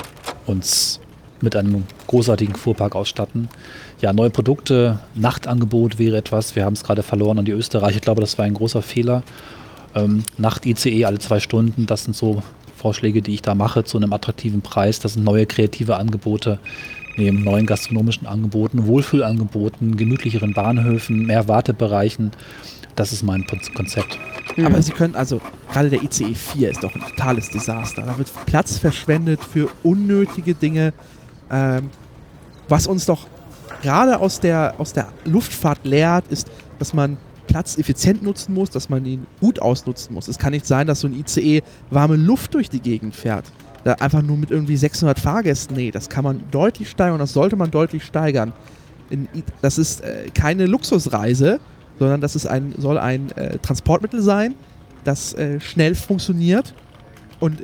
uns 0.46 1.00
mit 1.40 1.56
einem 1.56 1.84
großartigen 2.06 2.54
Fuhrpark 2.54 2.94
ausstatten. 2.94 3.48
Ja, 4.00 4.12
neue 4.12 4.30
Produkte, 4.30 5.00
Nachtangebot 5.14 5.98
wäre 5.98 6.16
etwas. 6.16 6.56
Wir 6.56 6.64
haben 6.64 6.74
es 6.74 6.84
gerade 6.84 7.02
verloren 7.02 7.38
an 7.38 7.44
die 7.44 7.52
Österreicher. 7.52 7.96
Ich 7.96 8.02
glaube, 8.02 8.20
das 8.20 8.38
war 8.38 8.44
ein 8.44 8.54
großer 8.54 8.82
Fehler. 8.82 9.22
Ähm, 9.94 10.24
Nacht-ICE 10.38 11.04
alle 11.04 11.18
zwei 11.18 11.40
Stunden, 11.40 11.86
das 11.86 12.04
sind 12.04 12.16
so 12.16 12.42
Vorschläge, 12.76 13.22
die 13.22 13.34
ich 13.34 13.42
da 13.42 13.54
mache 13.54 13.84
zu 13.84 13.98
einem 13.98 14.12
attraktiven 14.12 14.62
Preis. 14.62 14.98
Das 14.98 15.14
sind 15.14 15.24
neue 15.24 15.46
kreative 15.46 15.96
Angebote 15.96 16.58
neben 17.16 17.42
neuen 17.42 17.66
gastronomischen 17.66 18.26
Angeboten, 18.26 18.86
Wohlfühlangeboten, 18.86 19.96
gemütlicheren 19.96 20.54
Bahnhöfen, 20.54 21.26
mehr 21.26 21.46
Wartebereichen. 21.46 22.32
Das 22.94 23.12
ist 23.12 23.22
mein 23.22 23.46
Konzept. 23.74 24.18
Mhm. 24.56 24.66
Aber 24.66 24.82
Sie 24.82 24.92
können, 24.92 25.14
also 25.14 25.40
gerade 25.70 25.90
der 25.90 26.02
ICE 26.02 26.34
4 26.34 26.70
ist 26.70 26.82
doch 26.82 26.94
ein 26.94 27.00
totales 27.00 27.50
Desaster. 27.50 28.02
Da 28.02 28.18
wird 28.18 28.30
Platz 28.46 28.78
verschwendet 28.78 29.40
für 29.42 29.68
unnötige 29.82 30.54
Dinge, 30.54 30.92
ähm, 31.50 31.90
was 32.68 32.86
uns 32.86 33.06
doch 33.06 33.26
gerade 33.82 34.18
aus 34.18 34.40
der, 34.40 34.74
aus 34.78 34.92
der 34.92 35.08
Luftfahrt 35.24 35.84
lehrt, 35.84 36.26
ist, 36.28 36.50
dass 36.78 36.94
man 36.94 37.16
Platz 37.52 37.76
effizient 37.76 38.22
nutzen 38.22 38.54
muss, 38.54 38.70
dass 38.70 38.88
man 38.88 39.04
ihn 39.04 39.26
gut 39.38 39.60
ausnutzen 39.60 40.14
muss. 40.14 40.26
Es 40.26 40.38
kann 40.38 40.52
nicht 40.52 40.66
sein, 40.66 40.86
dass 40.86 41.00
so 41.00 41.06
ein 41.06 41.12
ICE 41.12 41.60
warme 41.90 42.16
Luft 42.16 42.54
durch 42.54 42.70
die 42.70 42.80
Gegend 42.80 43.14
fährt. 43.14 43.44
Da 43.84 43.92
einfach 43.94 44.22
nur 44.22 44.38
mit 44.38 44.50
irgendwie 44.50 44.74
600 44.74 45.20
Fahrgästen. 45.20 45.76
Nee, 45.76 45.90
das 45.90 46.08
kann 46.08 46.24
man 46.24 46.44
deutlich 46.50 46.88
steigern 46.88 47.18
das 47.18 47.34
sollte 47.34 47.56
man 47.56 47.70
deutlich 47.70 48.04
steigern. 48.04 48.54
Das 49.60 49.76
ist 49.76 50.00
äh, 50.00 50.30
keine 50.32 50.64
Luxusreise, 50.64 51.60
sondern 51.98 52.22
das 52.22 52.36
ist 52.36 52.46
ein, 52.46 52.74
soll 52.78 52.96
ein 52.96 53.30
äh, 53.32 53.58
Transportmittel 53.58 54.22
sein, 54.22 54.54
das 55.04 55.34
äh, 55.34 55.60
schnell 55.60 55.94
funktioniert 55.94 56.72
und 57.38 57.62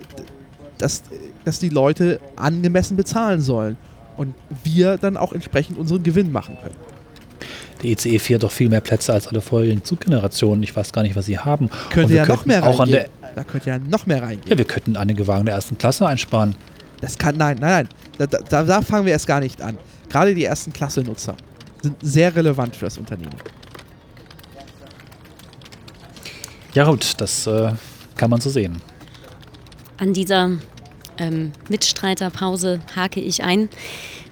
das, 0.76 1.02
dass 1.47 1.61
die 1.61 1.71
Leute 1.71 2.21
angemessen 2.37 2.99
bezahlen 2.99 3.40
sollen. 3.40 3.78
Und 4.18 4.35
wir 4.64 4.99
dann 4.99 5.16
auch 5.16 5.33
entsprechend 5.33 5.78
unseren 5.78 6.02
Gewinn 6.02 6.30
machen 6.30 6.59
können 6.62 6.88
der 7.82 7.90
ECE 7.90 8.18
4 8.18 8.37
hat 8.37 8.42
doch 8.42 8.50
viel 8.50 8.68
mehr 8.68 8.80
Plätze 8.80 9.12
als 9.12 9.28
alle 9.28 9.40
vorherigen 9.40 9.85
Zuggenerationen. 9.85 10.62
Ich 10.62 10.75
weiß 10.75 10.92
gar 10.92 11.02
nicht, 11.02 11.16
was 11.16 11.26
sie 11.26 11.38
haben. 11.38 11.70
Könnte 11.90 12.14
ja 12.14 12.26
noch 12.26 12.44
mehr 12.44 12.66
auch 12.66 12.80
reingehen. 12.80 13.06
da 13.35 13.44
könnte 13.44 13.70
ja 13.70 13.78
noch 13.78 14.06
mehr 14.06 14.23
reingehen. 14.23 14.49
Ja, 14.49 14.58
wir 14.58 14.64
könnten 14.64 14.97
einige 14.97 15.26
Wagen 15.26 15.47
der 15.47 15.54
ersten 15.54 15.78
Klasse 15.78 16.06
einsparen. 16.06 16.56
Das 17.00 17.16
kann, 17.16 17.37
nein, 17.37 17.58
nein, 17.61 17.88
nein. 18.18 18.28
Da, 18.28 18.38
da, 18.38 18.64
da 18.64 18.82
fangen 18.82 19.06
wir 19.06 19.12
erst 19.12 19.26
gar 19.26 19.40
nicht 19.40 19.62
an. 19.62 19.78
Gerade 20.08 20.35
die 20.35 20.44
ersten 20.44 20.73
Klasse-Nutzer 20.73 21.37
sind 21.82 21.97
sehr 22.02 22.35
relevant 22.35 22.75
für 22.75 22.87
das 22.87 22.99
Unternehmen. 22.99 23.37
Ja 26.75 26.85
gut, 26.85 27.14
das 27.18 27.47
äh, 27.47 27.73
kann 28.16 28.30
man 28.30 28.40
so 28.40 28.50
sehen. 28.50 28.80
An 29.99 30.12
dieser 30.12 30.52
ähm, 31.18 31.52
Mitstreiterpause 31.68 32.80
hake 32.94 33.20
ich 33.20 33.42
ein. 33.42 33.68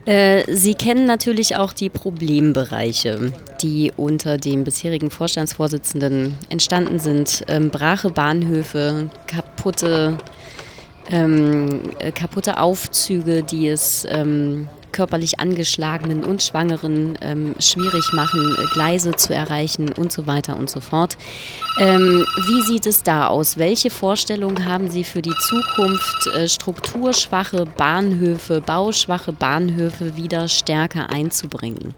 Äh, 0.07 0.45
Sie 0.55 0.75
kennen 0.75 1.05
natürlich 1.05 1.57
auch 1.57 1.73
die 1.73 1.91
Problembereiche, 1.91 3.33
die 3.61 3.93
unter 3.97 4.39
dem 4.39 4.63
bisherigen 4.63 5.11
Vorstandsvorsitzenden 5.11 6.39
entstanden 6.49 7.01
sind. 7.01 7.45
Ähm, 7.49 7.71
brache 7.71 8.11
Bahnhöfe, 8.11 9.11
kaputte, 9.27 10.17
ähm, 11.11 11.91
äh, 11.99 12.13
kaputte 12.13 12.61
Aufzüge, 12.61 13.43
die 13.43 13.69
es 13.69 14.07
ähm, 14.09 14.69
körperlich 14.97 15.39
angeschlagenen 15.39 16.25
und 16.25 16.43
Schwangeren 16.43 17.19
ähm, 17.21 17.55
schwierig 17.59 18.15
machen, 18.15 18.57
Gleise 18.73 19.13
zu 19.13 19.35
erreichen 19.35 19.93
und 19.93 20.11
so 20.11 20.27
weiter 20.27 20.57
und 20.57 20.71
so 20.71 20.81
fort. 20.81 21.19
Ähm, 21.79 22.25
wie 22.47 22.63
sieht 22.63 22.87
es 22.87 23.03
da 23.03 23.27
aus? 23.27 23.59
Welche 23.59 23.91
Vorstellungen 23.91 24.65
haben 24.65 24.91
Sie 24.91 25.05
für 25.05 25.21
die 25.21 25.35
Zukunft, 25.49 26.27
äh, 26.35 26.49
strukturschwache 26.49 27.67
Bahnhöfe, 27.67 28.63
bauschwache 28.63 29.33
Bahnhöfe 29.33 30.17
wieder 30.17 30.49
stärker 30.49 31.11
einzubringen? 31.11 31.95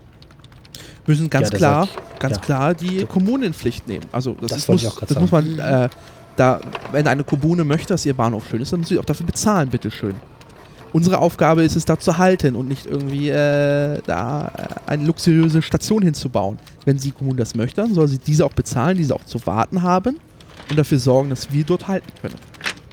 müssen 1.06 1.30
ganz 1.30 1.50
ja, 1.50 1.56
klar, 1.56 1.86
sagt, 1.86 2.20
ganz 2.20 2.36
ja. 2.36 2.42
klar 2.42 2.74
die 2.74 3.06
Kommunen 3.06 3.44
in 3.44 3.54
Pflicht 3.54 3.88
nehmen. 3.88 4.04
Also 4.12 4.36
das, 4.40 4.50
das, 4.50 4.58
ist, 4.58 4.68
muss, 4.68 4.82
das 4.82 5.18
muss, 5.18 5.30
man, 5.30 5.58
äh, 5.58 5.88
da, 6.36 6.60
wenn 6.92 7.06
eine 7.06 7.24
Kommune 7.24 7.64
möchte, 7.64 7.94
dass 7.94 8.04
ihr 8.04 8.14
Bahnhof 8.14 8.48
schön 8.50 8.60
ist, 8.60 8.72
dann 8.72 8.80
muss 8.80 8.90
sie 8.90 8.98
auch 8.98 9.04
dafür 9.04 9.24
bezahlen, 9.24 9.70
bitteschön. 9.70 10.14
Unsere 10.92 11.18
Aufgabe 11.18 11.62
ist 11.62 11.76
es, 11.76 11.84
da 11.84 11.98
zu 11.98 12.18
halten 12.18 12.56
und 12.56 12.68
nicht 12.68 12.86
irgendwie 12.86 13.28
äh, 13.28 14.00
da 14.06 14.52
äh, 14.86 14.90
eine 14.90 15.04
luxuriöse 15.04 15.62
Station 15.62 16.02
hinzubauen. 16.02 16.58
Wenn 16.84 16.96
die 16.96 17.10
Kommune 17.10 17.38
das 17.38 17.54
möchte, 17.54 17.82
dann 17.82 17.94
soll 17.94 18.08
sie 18.08 18.18
diese 18.18 18.44
auch 18.46 18.52
bezahlen, 18.52 18.96
diese 18.96 19.14
auch 19.14 19.24
zu 19.24 19.44
warten 19.46 19.82
haben 19.82 20.18
und 20.70 20.78
dafür 20.78 20.98
sorgen, 20.98 21.30
dass 21.30 21.52
wir 21.52 21.64
dort 21.64 21.88
halten 21.88 22.10
können. 22.20 22.36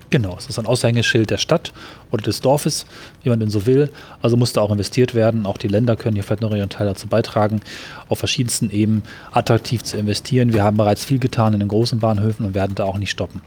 Genau, 0.10 0.36
es 0.38 0.48
ist 0.48 0.60
ein 0.60 0.66
Aushängeschild 0.66 1.30
der 1.30 1.38
Stadt 1.38 1.74
oder 2.12 2.24
des 2.24 2.40
Dorfes, 2.40 2.86
wie 3.24 3.30
man 3.30 3.40
denn 3.40 3.50
so 3.50 3.66
will. 3.66 3.90
Also 4.22 4.38
muss 4.38 4.54
da 4.54 4.62
auch 4.62 4.72
investiert 4.72 5.16
werden. 5.16 5.46
Auch 5.46 5.58
die 5.58 5.68
Länder 5.68 5.96
können 5.96 6.16
hier 6.16 6.24
vielleicht 6.24 6.42
noch 6.42 6.54
ihren 6.54 6.70
Teil 6.70 6.88
dazu 6.88 7.08
beitragen, 7.08 7.60
auf 8.08 8.20
verschiedensten 8.20 8.70
Ebenen 8.70 9.04
attraktiv 9.32 9.84
zu 9.84 9.98
investieren. 9.98 10.54
Wir 10.54 10.64
haben 10.64 10.78
bereits 10.78 11.04
viel 11.04 11.20
getan 11.20 11.54
in 11.54 11.60
den 11.60 11.68
großen 11.68 12.00
Bahnhöfen 12.00 12.46
und 12.46 12.54
werden 12.54 12.76
da 12.76 12.86
auch 12.86 12.98
nicht 12.98 13.12
stoppen. 13.12 13.42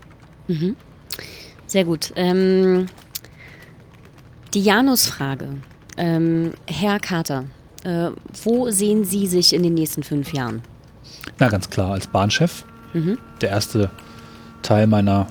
Mhm. 0.49 0.77
Sehr 1.67 1.85
gut. 1.85 2.13
Ähm, 2.17 2.87
die 4.55 4.63
Janus-Frage. 4.63 5.49
Ähm, 5.97 6.53
Herr 6.67 7.01
Carter, 7.01 7.45
äh, 7.85 8.11
wo 8.45 8.71
sehen 8.71 9.05
Sie 9.05 9.27
sich 9.27 9.55
in 9.55 9.63
den 9.63 9.75
nächsten 9.75 10.03
fünf 10.03 10.33
Jahren? 10.33 10.63
Na, 11.39 11.49
ganz 11.49 11.69
klar, 11.71 11.93
als 11.93 12.07
Bahnchef. 12.07 12.65
Mhm. 12.95 13.19
Der 13.41 13.51
erste 13.51 13.91
Teil 14.63 14.87
meiner 14.87 15.27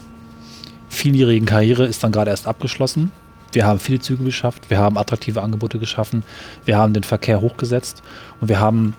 vieljährigen 0.89 1.45
Karriere 1.45 1.86
ist 1.86 2.03
dann 2.03 2.12
gerade 2.12 2.31
erst 2.31 2.47
abgeschlossen. 2.47 3.12
Wir 3.53 3.65
haben 3.65 3.79
viele 3.79 4.00
Züge 4.00 4.24
geschafft, 4.25 4.69
wir 4.69 4.77
haben 4.77 4.97
attraktive 4.97 5.41
Angebote 5.41 5.79
geschaffen, 5.79 6.24
wir 6.65 6.77
haben 6.77 6.93
den 6.93 7.03
Verkehr 7.03 7.39
hochgesetzt 7.41 8.03
und 8.41 8.50
wir 8.50 8.59
haben 8.59 8.93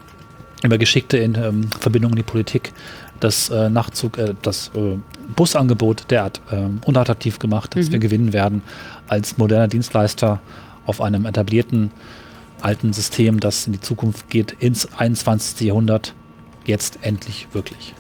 über 0.65 0.79
geschickte 0.79 1.19
in, 1.19 1.35
ähm, 1.35 1.71
Verbindungen 1.79 2.15
in 2.15 2.25
die 2.25 2.31
Politik 2.31 2.73
das 3.21 3.51
äh, 3.51 3.69
Nachtzug, 3.69 4.17
äh, 4.19 4.35
das 4.43 4.71
äh, 4.75 4.97
Busangebot 5.37 6.11
derart 6.11 6.41
ähm, 6.51 6.81
unattraktiv 6.87 7.39
gemacht, 7.39 7.77
dass 7.77 7.89
Mhm. 7.89 7.93
wir 7.93 7.99
gewinnen 7.99 8.33
werden 8.33 8.63
als 9.09 9.39
moderner 9.39 9.69
Dienstleister 9.69 10.41
auf 10.87 11.01
einem 11.01 11.27
etablierten 11.27 11.91
alten 12.61 12.93
System, 12.93 13.41
das 13.41 13.67
in 13.67 13.73
die 13.73 13.81
Zukunft 13.81 14.31
geht, 14.31 14.53
ins 14.53 14.93
21. 14.97 15.61
Jahrhundert, 15.67 16.15
jetzt 16.65 16.99
endlich 17.03 17.49
wirklich. 17.53 17.95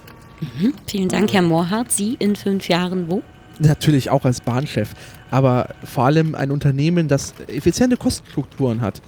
Vielen 0.86 1.08
Dank, 1.08 1.32
Herr 1.32 1.42
Mohrhardt. 1.42 1.90
Sie 1.92 2.14
in 2.18 2.36
fünf 2.36 2.68
Jahren 2.68 3.10
wo? 3.10 3.22
Natürlich 3.58 4.10
auch 4.10 4.24
als 4.24 4.40
Bahnchef, 4.40 4.94
aber 5.30 5.74
vor 5.82 6.04
allem 6.04 6.34
ein 6.36 6.52
Unternehmen, 6.52 7.08
das 7.08 7.34
effiziente 7.48 7.96
Kostenstrukturen 7.96 8.80
hat, 8.80 9.02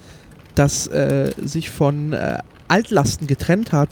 das 0.57 0.89
äh, 0.89 1.33
sich 1.41 1.71
von 1.71 2.13
äh, 2.13 2.39
Altlasten 2.67 3.29
getrennt 3.29 3.71
hat 3.71 3.91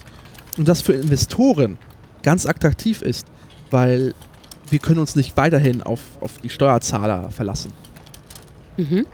und 0.56 0.66
das 0.66 0.82
für 0.82 0.94
Investoren 0.94 1.78
ganz 2.22 2.44
attraktiv 2.44 3.02
ist, 3.02 3.26
weil 3.70 4.14
wir 4.68 4.80
können 4.80 4.98
uns 4.98 5.14
nicht 5.14 5.36
weiterhin 5.36 5.82
auf, 5.82 6.00
auf 6.20 6.38
die 6.38 6.50
Steuerzahler 6.50 7.30
verlassen. 7.30 7.72
Mhm. 8.78 9.06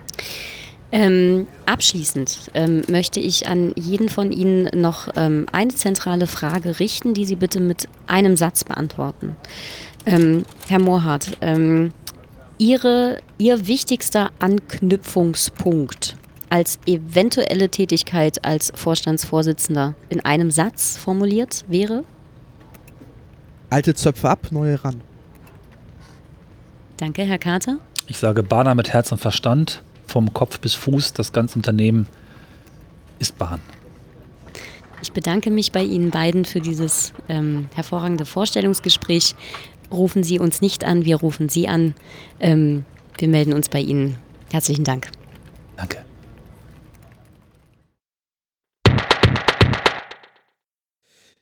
Ähm, 0.92 1.48
abschließend 1.66 2.52
ähm, 2.54 2.82
möchte 2.88 3.18
ich 3.18 3.48
an 3.48 3.72
jeden 3.74 4.08
von 4.08 4.30
Ihnen 4.30 4.70
noch 4.80 5.08
ähm, 5.16 5.46
eine 5.50 5.74
zentrale 5.74 6.28
Frage 6.28 6.78
richten, 6.78 7.14
die 7.14 7.24
Sie 7.24 7.34
bitte 7.34 7.58
mit 7.58 7.88
einem 8.06 8.36
Satz 8.36 8.62
beantworten. 8.62 9.34
Ähm, 10.06 10.44
Herr 10.68 10.78
Mohrhardt, 10.78 11.36
ähm, 11.40 11.92
Ihre, 12.58 13.18
Ihr 13.38 13.66
wichtigster 13.66 14.30
Anknüpfungspunkt 14.38 16.16
als 16.48 16.78
eventuelle 16.86 17.68
Tätigkeit 17.68 18.44
als 18.44 18.70
Vorstandsvorsitzender 18.76 19.96
in 20.10 20.24
einem 20.24 20.52
Satz 20.52 20.96
formuliert 20.96 21.64
wäre? 21.66 22.04
Alte 23.70 23.94
Zöpfe 23.94 24.30
ab, 24.30 24.46
neue 24.52 24.84
ran. 24.84 25.00
Danke, 26.98 27.24
Herr 27.24 27.38
Carter. 27.38 27.78
Ich 28.06 28.18
sage 28.18 28.42
Bahner 28.42 28.74
mit 28.74 28.92
Herz 28.92 29.12
und 29.12 29.18
Verstand, 29.18 29.82
vom 30.06 30.34
Kopf 30.34 30.60
bis 30.60 30.74
Fuß, 30.74 31.14
das 31.14 31.32
ganze 31.32 31.56
Unternehmen 31.56 32.06
ist 33.18 33.38
Bahn. 33.38 33.60
Ich 35.02 35.12
bedanke 35.12 35.50
mich 35.50 35.72
bei 35.72 35.82
Ihnen 35.82 36.10
beiden 36.10 36.44
für 36.44 36.60
dieses 36.60 37.12
ähm, 37.28 37.68
hervorragende 37.74 38.26
Vorstellungsgespräch. 38.26 39.34
Rufen 39.90 40.22
Sie 40.22 40.38
uns 40.38 40.60
nicht 40.60 40.84
an, 40.84 41.04
wir 41.04 41.16
rufen 41.16 41.48
Sie 41.48 41.68
an. 41.68 41.94
Ähm, 42.40 42.84
wir 43.18 43.28
melden 43.28 43.52
uns 43.52 43.68
bei 43.68 43.80
Ihnen. 43.80 44.16
Herzlichen 44.50 44.84
Dank. 44.84 45.10
Danke. 45.76 46.04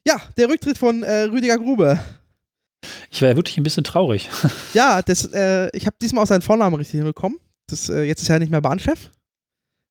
Ja, 0.06 0.20
der 0.36 0.48
Rücktritt 0.48 0.78
von 0.78 1.02
äh, 1.02 1.22
Rüdiger 1.22 1.58
Grube. 1.58 2.00
Ich 3.10 3.22
war 3.22 3.28
ja 3.28 3.36
wirklich 3.36 3.56
ein 3.58 3.62
bisschen 3.62 3.84
traurig. 3.84 4.28
Ja, 4.74 5.02
das, 5.02 5.26
äh, 5.32 5.68
ich 5.76 5.86
habe 5.86 5.96
diesmal 6.00 6.24
auch 6.24 6.28
seinen 6.28 6.42
Vornamen 6.42 6.74
richtig 6.76 6.98
hinbekommen. 6.98 7.38
Das, 7.66 7.88
äh, 7.88 8.02
jetzt 8.02 8.22
ist 8.22 8.30
er 8.30 8.38
nicht 8.38 8.50
mehr 8.50 8.60
Bahnchef. 8.60 9.10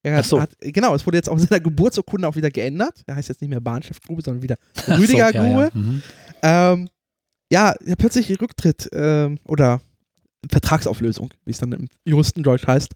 Er 0.04 0.18
hat, 0.18 0.26
so. 0.26 0.42
hat, 0.42 0.50
genau, 0.60 0.96
es 0.96 1.06
wurde 1.06 1.18
jetzt 1.18 1.30
auf 1.30 1.40
seiner 1.40 1.60
Geburtsurkunde 1.60 2.28
auch 2.28 2.36
wieder 2.36 2.50
geändert. 2.50 3.04
Er 3.06 3.16
heißt 3.16 3.30
jetzt 3.30 3.42
nicht 3.42 3.52
mehr 3.52 3.62
Bahnchef 3.62 4.02
Grube, 4.02 4.24
sondern 4.24 4.42
wieder 4.42 4.58
Rüdiger 4.88 5.28
so, 5.28 5.34
ja, 5.34 5.44
Grube. 5.44 5.72
Ja, 5.74 5.80
mhm. 5.80 6.04
Ähm, 6.42 6.90
ja, 7.52 7.76
plötzlich 7.98 8.42
Rücktritt 8.42 8.90
ähm, 8.94 9.38
oder 9.46 9.82
Vertragsauflösung, 10.50 11.34
wie 11.46 11.52
es 11.52 11.60
dann 11.60 11.74
im 11.74 11.88
Juristendeutsch 12.06 12.66
heißt. 12.66 12.94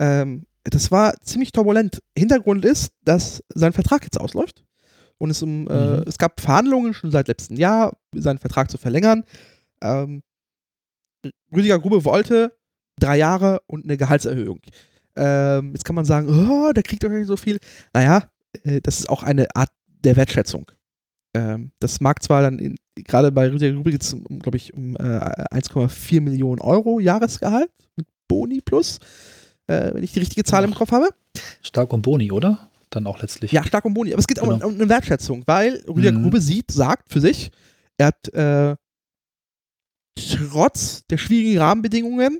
Ähm, 0.00 0.46
das 0.64 0.90
war 0.90 1.14
ziemlich 1.20 1.52
turbulent. 1.52 2.02
Hintergrund 2.18 2.64
ist, 2.64 2.92
dass 3.04 3.44
sein 3.54 3.72
Vertrag 3.72 4.02
jetzt 4.02 4.18
ausläuft. 4.18 4.64
Und 5.18 5.30
es, 5.30 5.42
um, 5.42 5.68
äh, 5.68 5.98
Mhm. 5.98 6.04
es 6.06 6.18
gab 6.18 6.40
Verhandlungen 6.40 6.92
schon 6.94 7.10
seit 7.10 7.28
letztem 7.28 7.56
Jahr, 7.56 7.96
seinen 8.14 8.38
Vertrag 8.38 8.70
zu 8.70 8.78
verlängern. 8.78 9.24
Ähm, 9.82 10.22
Rüdiger 11.54 11.78
Grube 11.78 12.04
wollte 12.04 12.56
drei 13.00 13.16
Jahre 13.18 13.60
und 13.66 13.84
eine 13.84 13.96
Gehaltserhöhung. 13.96 14.60
Ähm, 15.16 15.72
jetzt 15.72 15.84
kann 15.84 15.96
man 15.96 16.04
sagen, 16.04 16.28
oh, 16.28 16.72
der 16.72 16.82
kriegt 16.82 17.02
doch 17.04 17.08
nicht 17.08 17.26
so 17.26 17.36
viel. 17.36 17.58
Naja, 17.92 18.28
äh, 18.64 18.80
das 18.80 19.00
ist 19.00 19.08
auch 19.08 19.22
eine 19.22 19.46
Art 19.54 19.70
der 19.86 20.16
Wertschätzung. 20.16 20.70
Ähm, 21.34 21.70
das 21.80 22.00
mag 22.00 22.22
zwar 22.22 22.42
dann 22.42 22.76
gerade 22.96 23.32
bei 23.32 23.48
Rüdiger 23.48 23.72
Grube 23.72 23.90
geht 23.92 24.02
es, 24.02 24.12
um, 24.14 24.38
glaube 24.38 24.56
ich, 24.56 24.74
um 24.74 24.96
äh, 24.96 24.98
1,4 25.50 26.20
Millionen 26.20 26.60
Euro 26.60 27.00
Jahresgehalt 27.00 27.70
mit 27.96 28.06
Boni 28.28 28.60
plus, 28.60 28.98
äh, 29.66 29.94
wenn 29.94 30.02
ich 30.02 30.12
die 30.12 30.20
richtige 30.20 30.44
Zahl 30.44 30.64
im 30.64 30.74
Kopf 30.74 30.92
habe. 30.92 31.08
Stark 31.62 31.92
und 31.92 32.02
Boni, 32.02 32.30
oder? 32.30 32.70
Dann 32.94 33.06
auch 33.06 33.20
letztlich. 33.20 33.50
Ja, 33.52 33.64
stark 33.64 33.84
um 33.84 33.92
Boni. 33.94 34.12
Aber 34.12 34.20
es 34.20 34.26
geht 34.26 34.38
auch 34.40 34.44
Genau. 34.48 34.66
um, 34.66 34.74
um 34.74 34.80
eine 34.80 34.88
Wertschätzung, 34.88 35.42
weil 35.46 35.82
Rüdiger 35.88 36.12
Mhm. 36.12 36.22
Grube 36.22 36.40
sieht, 36.40 36.70
sagt 36.70 37.12
für 37.12 37.20
sich, 37.20 37.50
er 37.98 38.06
hat 38.08 38.28
äh, 38.34 38.76
trotz 40.16 41.04
der 41.08 41.18
schwierigen 41.18 41.58
Rahmenbedingungen 41.58 42.38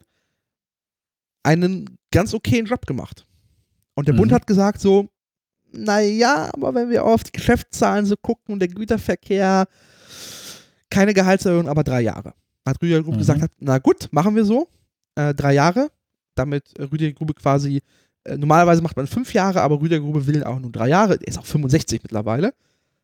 einen 1.43 1.99
ganz 2.13 2.33
okayen 2.35 2.67
Job 2.67 2.87
gemacht. 2.87 3.27
Und 3.95 4.09
der 4.09 4.13
Bund 4.15 4.31
Mhm. 4.31 4.35
hat 4.37 4.47
gesagt 4.47 4.81
so, 4.81 5.09
naja, 5.73 6.51
aber 6.53 6.75
wenn 6.75 6.91
wir 6.91 7.05
auf 7.05 7.25
die 7.25 7.33
Geschäftszahlen 7.33 8.07
so 8.07 8.17
gucken 8.17 8.53
und 8.53 8.61
der 8.61 8.69
Güterverkehr, 8.69 9.67
keine 10.91 11.15
Gehaltserhöhung, 11.15 11.69
aber 11.69 11.83
drei 11.83 12.03
Jahre. 12.03 12.35
Hat 12.67 12.81
Rüdiger 12.81 13.03
Grube 13.03 13.17
Mhm. 13.17 13.21
gesagt, 13.21 13.43
hat, 13.43 13.51
na 13.59 13.79
gut, 13.79 14.09
machen 14.13 14.37
wir 14.37 14.45
so, 14.45 14.69
äh, 15.17 15.35
drei 15.35 15.55
Jahre, 15.55 15.91
damit 16.37 16.65
Rüdiger 16.79 17.13
Grube 17.13 17.35
quasi, 17.35 17.83
äh, 18.25 18.37
normalerweise 18.37 18.83
macht 18.83 18.97
man 18.97 19.07
fünf 19.07 19.33
Jahre, 19.35 19.63
aber 19.63 19.81
Rüdiger 19.81 20.01
Grube 20.01 20.27
will 20.27 20.45
auch 20.45 20.59
nur 20.59 20.73
drei 20.73 20.89
Jahre, 20.89 21.15
er 21.15 21.29
ist 21.29 21.39
auch 21.39 21.47
65 21.47 22.03
mittlerweile. 22.03 22.55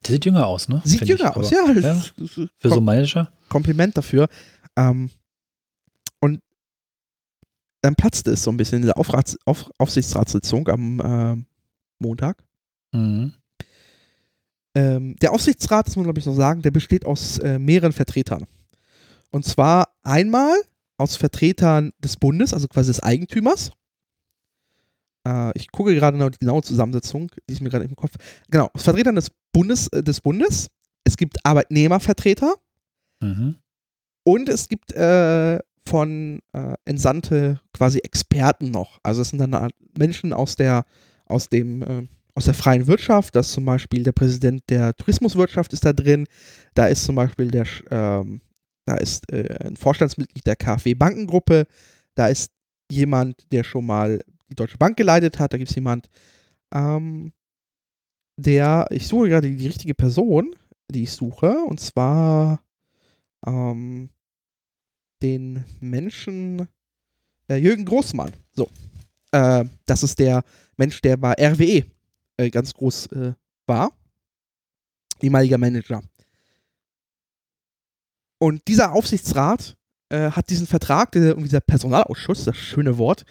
Der 0.06 0.14
sieht 0.14 0.24
jünger 0.24 0.46
aus, 0.46 0.68
ne? 0.68 0.80
Sieht 0.85 1.06
jünger 1.06 1.30
ich, 1.30 1.37
aus, 1.37 1.50
ja. 1.50 1.66
ja. 1.66 1.74
Das, 1.74 2.12
das, 2.16 2.35
das, 2.35 2.48
Für 2.59 2.68
so 2.70 2.80
Manager. 2.80 3.30
Kompliment 3.48 3.96
dafür. 3.96 4.28
Ähm, 4.76 5.11
und 6.20 6.40
dann 7.83 7.94
platzte 7.96 8.30
es 8.30 8.42
so 8.42 8.50
ein 8.50 8.56
bisschen 8.56 8.80
in 8.80 8.87
der 8.87 8.96
Aufrats, 8.96 9.37
Auf, 9.44 9.70
Aufsichtsratssitzung 9.78 10.68
am 10.68 11.02
ähm, 11.04 11.46
Montag. 11.98 12.42
Mhm. 12.92 13.35
Ähm, 14.74 15.16
der 15.16 15.33
Aufsichtsrat, 15.33 15.87
das 15.87 15.96
muss 15.96 16.04
man 16.04 16.04
glaube 16.04 16.20
ich 16.20 16.26
noch 16.26 16.35
sagen, 16.35 16.62
der 16.62 16.70
besteht 16.70 17.04
aus 17.04 17.38
äh, 17.38 17.59
mehreren 17.59 17.92
Vertretern. 17.92 18.46
Und 19.30 19.44
zwar 19.44 19.88
einmal 20.02 20.54
aus 20.96 21.16
Vertretern 21.16 21.92
des 21.98 22.16
Bundes, 22.16 22.54
also 22.54 22.68
quasi 22.68 22.90
des 22.90 23.02
Eigentümers. 23.02 23.72
Äh, 25.31 25.53
ich 25.55 25.71
gucke 25.71 25.95
gerade 25.95 26.16
noch 26.16 26.31
die 26.31 26.38
genaue 26.38 26.62
Zusammensetzung, 26.62 27.31
die 27.49 27.55
ist 27.55 27.61
mir 27.61 27.71
gerade 27.71 27.85
im 27.85 27.97
Kopf. 27.97 28.14
Genau, 28.51 28.71
aus 28.73 28.83
Vertretern 28.83 29.14
des 29.14 29.31
Bundes, 29.53 29.88
äh, 29.88 30.03
des 30.03 30.21
Bundes. 30.21 30.69
Es 31.05 31.16
gibt 31.16 31.45
Arbeitnehmervertreter. 31.45 32.55
Mhm. 33.23 33.57
Und 34.25 34.49
es 34.49 34.69
gibt 34.69 34.93
äh, 34.93 35.59
von 35.87 36.40
äh, 36.53 36.75
entsandte 36.85 37.61
quasi 37.73 37.99
Experten 37.99 38.71
noch. 38.71 38.99
Also 39.03 39.23
es 39.23 39.31
sind 39.31 39.38
dann 39.38 39.55
Art 39.55 39.73
Menschen 39.97 40.33
aus 40.33 40.57
der, 40.57 40.85
aus 41.27 41.49
dem, 41.49 41.83
äh, 41.83 42.07
aus 42.35 42.45
der 42.45 42.55
freien 42.55 42.87
Wirtschaft. 42.87 43.35
Das 43.35 43.49
ist 43.49 43.55
zum 43.55 43.64
Beispiel 43.64 44.03
der 44.03 44.12
Präsident 44.12 44.62
der 44.69 44.95
Tourismuswirtschaft 44.95 45.73
ist 45.73 45.85
da 45.85 45.93
drin. 45.93 46.27
Da 46.75 46.87
ist 46.87 47.05
zum 47.05 47.16
Beispiel 47.16 47.51
der, 47.51 47.66
ähm, 47.90 48.40
da 48.87 48.97
ist 48.97 49.31
äh, 49.33 49.66
ein 49.66 49.77
Vorstandsmitglied 49.77 50.47
der 50.47 50.57
KfW 50.57 50.95
Bankengruppe. 50.95 51.66
Da 52.14 52.29
ist 52.29 52.53
jemand, 52.90 53.51
der 53.53 53.64
schon 53.64 53.87
mal 53.87 54.21
die 54.51 54.57
Deutsche 54.57 54.79
Bank 54.79 54.97
geleitet 54.97 55.39
hat. 55.39 55.53
Da 55.53 55.59
gibt 55.59 55.71
es 55.71 55.77
jemand, 55.77 56.09
ähm, 56.73 57.33
der, 58.37 58.87
ich 58.91 59.07
suche 59.07 59.29
gerade 59.29 59.51
die 59.51 59.67
richtige 59.67 59.95
Person, 59.95 60.55
die 60.91 61.05
ich 61.05 61.13
suche. 61.13 61.51
Und 61.65 61.81
zwar 61.81 62.63
ähm, 63.47 64.11
den 65.23 65.65
Menschen 65.81 66.69
äh, 67.49 67.57
Jürgen 67.57 67.85
Großmann. 67.85 68.33
So. 68.53 68.71
Äh, 69.33 69.65
das 69.87 70.03
ist 70.03 70.19
der 70.19 70.43
Mensch, 70.77 71.01
der 71.01 71.17
bei 71.17 71.33
RWE 71.33 71.85
äh, 72.37 72.51
ganz 72.51 72.75
groß 72.75 73.07
äh, 73.09 73.35
war. 73.67 73.93
Ehemaliger 75.21 75.59
Manager. 75.59 76.03
Und 78.39 78.67
dieser 78.69 78.93
Aufsichtsrat 78.93 79.77
äh, 80.09 80.31
hat 80.31 80.49
diesen 80.49 80.67
Vertrag, 80.67 81.13
der, 81.13 81.37
und 81.37 81.43
dieser 81.43 81.61
Personalausschuss, 81.61 82.45
das 82.45 82.57
schöne 82.57 82.97
Wort, 82.97 83.25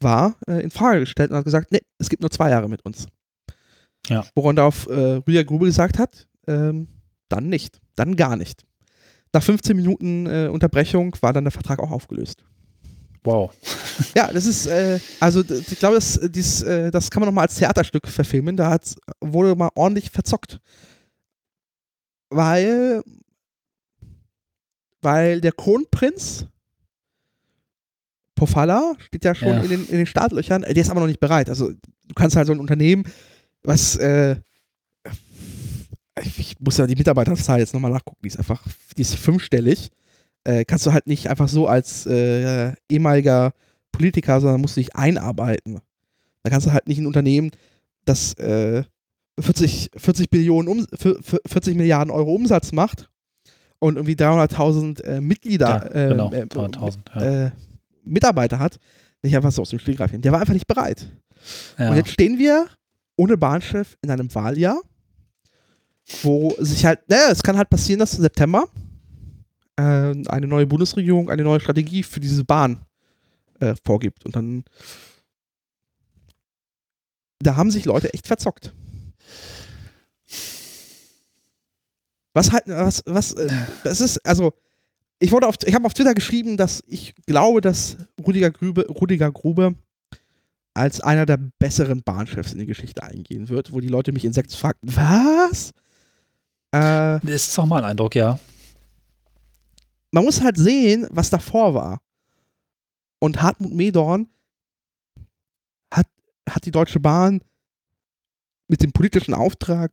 war 0.00 0.36
äh, 0.46 0.62
in 0.62 0.70
Frage 0.70 1.00
gestellt 1.00 1.30
und 1.30 1.36
hat 1.36 1.44
gesagt, 1.44 1.72
nee, 1.72 1.82
es 1.98 2.08
gibt 2.08 2.22
nur 2.22 2.30
zwei 2.30 2.50
Jahre 2.50 2.68
mit 2.68 2.84
uns. 2.84 3.06
Ja. 4.08 4.24
Woran 4.34 4.56
darauf 4.56 4.86
äh, 4.86 5.16
Rüdiger 5.16 5.44
Grube 5.44 5.66
gesagt 5.66 5.98
hat, 5.98 6.26
ähm, 6.46 6.88
dann 7.28 7.48
nicht, 7.48 7.80
dann 7.96 8.16
gar 8.16 8.36
nicht. 8.36 8.64
Nach 9.32 9.42
15 9.42 9.76
Minuten 9.76 10.26
äh, 10.26 10.48
Unterbrechung 10.48 11.14
war 11.20 11.32
dann 11.32 11.44
der 11.44 11.50
Vertrag 11.50 11.80
auch 11.80 11.90
aufgelöst. 11.90 12.44
Wow. 13.24 13.52
Ja, 14.14 14.32
das 14.32 14.46
ist, 14.46 14.66
äh, 14.66 15.00
also 15.20 15.42
ich 15.42 15.78
glaube, 15.78 15.96
das, 15.96 16.20
dies, 16.30 16.62
äh, 16.62 16.90
das 16.90 17.10
kann 17.10 17.20
man 17.20 17.28
nochmal 17.28 17.46
als 17.46 17.56
Theaterstück 17.56 18.06
verfilmen. 18.06 18.56
Da 18.56 18.78
wurde 19.20 19.56
mal 19.56 19.70
ordentlich 19.74 20.10
verzockt. 20.10 20.60
Weil, 22.30 23.02
weil 25.02 25.40
der 25.40 25.52
Kronprinz 25.52 26.46
Pofalla 28.38 28.94
steht 29.00 29.24
ja 29.24 29.34
schon 29.34 29.48
Ja. 29.48 29.60
in, 29.60 29.68
den, 29.68 29.86
in 29.88 29.96
den 29.98 30.06
Startlöchern, 30.06 30.62
der 30.62 30.76
ist 30.76 30.90
aber 30.90 31.00
noch 31.00 31.06
nicht 31.06 31.20
bereit. 31.20 31.48
Also 31.50 31.70
du 31.70 32.14
kannst 32.14 32.36
halt 32.36 32.46
so 32.46 32.52
ein 32.52 32.60
Unternehmen, 32.60 33.04
was 33.62 33.96
äh, 33.96 34.36
ich, 36.36 36.56
muss 36.60 36.78
ja 36.78 36.86
die 36.86 36.96
Mitarbeiterzahl 36.96 37.58
jetzt 37.60 37.74
nochmal 37.74 37.90
nachgucken, 37.92 38.18
die 38.22 38.28
ist 38.28 38.38
einfach, 38.38 38.62
die 38.96 39.02
ist 39.02 39.14
fünfstellig. 39.14 39.90
Äh, 40.44 40.64
kannst 40.64 40.86
du 40.86 40.92
halt 40.92 41.06
nicht 41.06 41.28
einfach 41.28 41.48
so 41.48 41.66
als 41.66 42.06
äh, 42.06 42.72
ehemaliger 42.90 43.52
Politiker, 43.92 44.40
sondern 44.40 44.60
musst 44.60 44.76
du 44.76 44.80
dich 44.80 44.96
einarbeiten. 44.96 45.80
Da 46.42 46.50
kannst 46.50 46.66
du 46.66 46.72
halt 46.72 46.88
nicht 46.88 46.98
ein 46.98 47.06
Unternehmen, 47.06 47.50
das 48.04 48.34
äh, 48.34 48.84
40, 49.40 49.90
40, 49.96 50.30
Billionen 50.30 50.68
um, 50.68 50.86
40 51.46 51.76
Milliarden 51.76 52.10
Euro 52.10 52.34
Umsatz 52.34 52.72
macht 52.72 53.08
und 53.78 53.96
irgendwie 53.96 54.14
300.000 54.14 55.02
äh, 55.04 55.20
Mitglieder, 55.20 55.90
Ja, 55.94 56.08
genau, 56.08 56.32
äh, 56.32 56.40
äh, 56.40 56.44
300.000, 56.44 56.96
ja. 57.14 57.52
Mitarbeiter 58.08 58.58
hat, 58.58 58.78
nicht 59.22 59.36
einfach 59.36 59.52
so 59.52 59.62
aus 59.62 59.70
dem 59.70 59.78
Stegreif 59.78 60.10
hin. 60.10 60.22
Der 60.22 60.32
war 60.32 60.40
einfach 60.40 60.54
nicht 60.54 60.66
bereit. 60.66 61.06
Ja. 61.78 61.90
Und 61.90 61.96
jetzt 61.96 62.10
stehen 62.10 62.38
wir 62.38 62.68
ohne 63.16 63.36
Bahnchef 63.36 63.96
in 64.02 64.10
einem 64.10 64.32
Wahljahr, 64.34 64.80
wo 66.22 66.54
sich 66.58 66.84
halt, 66.84 67.00
naja, 67.08 67.30
es 67.30 67.42
kann 67.42 67.56
halt 67.56 67.70
passieren, 67.70 67.98
dass 67.98 68.14
im 68.14 68.22
September 68.22 68.68
äh, 69.76 69.82
eine 69.82 70.46
neue 70.46 70.66
Bundesregierung 70.66 71.30
eine 71.30 71.42
neue 71.42 71.60
Strategie 71.60 72.02
für 72.02 72.20
diese 72.20 72.44
Bahn 72.44 72.84
äh, 73.60 73.74
vorgibt. 73.84 74.24
Und 74.24 74.36
dann, 74.36 74.64
da 77.40 77.56
haben 77.56 77.70
sich 77.70 77.84
Leute 77.84 78.12
echt 78.14 78.26
verzockt. 78.26 78.72
Was 82.34 82.52
halt, 82.52 82.64
was, 82.66 83.02
was, 83.06 83.32
äh, 83.32 83.48
das 83.84 84.00
ist, 84.00 84.24
also, 84.24 84.52
ich 85.18 85.32
wurde 85.32 85.46
auf, 85.46 85.56
ich 85.64 85.74
habe 85.74 85.84
auf 85.86 85.94
Twitter 85.94 86.14
geschrieben, 86.14 86.56
dass 86.56 86.82
ich 86.86 87.14
glaube, 87.26 87.60
dass 87.60 87.96
Rudiger 88.24 88.50
Grube, 88.50 88.86
Rudiger 88.88 89.32
Grube 89.32 89.74
als 90.74 91.00
einer 91.00 91.26
der 91.26 91.38
besseren 91.58 92.02
Bahnchefs 92.02 92.52
in 92.52 92.60
die 92.60 92.66
Geschichte 92.66 93.02
eingehen 93.02 93.48
wird, 93.48 93.72
wo 93.72 93.80
die 93.80 93.88
Leute 93.88 94.12
mich 94.12 94.24
in 94.24 94.32
sechs 94.32 94.54
fragten, 94.54 94.94
was? 94.94 95.70
Äh, 96.70 97.18
Das 97.20 97.48
ist 97.48 97.58
auch 97.58 97.66
mal 97.66 97.82
ein 97.82 97.90
Eindruck, 97.90 98.14
ja. 98.14 98.38
man 100.12 100.24
muss 100.24 100.40
halt 100.42 100.56
sehen, 100.56 101.06
was 101.10 101.30
davor 101.30 101.74
war. 101.74 102.00
Und 103.18 103.42
Hartmut 103.42 103.72
Medorn 103.72 104.28
hat, 105.92 106.06
hat 106.48 106.64
die 106.64 106.70
Deutsche 106.70 107.00
Bahn 107.00 107.40
mit 108.68 108.82
dem 108.82 108.92
politischen 108.92 109.34
Auftrag 109.34 109.90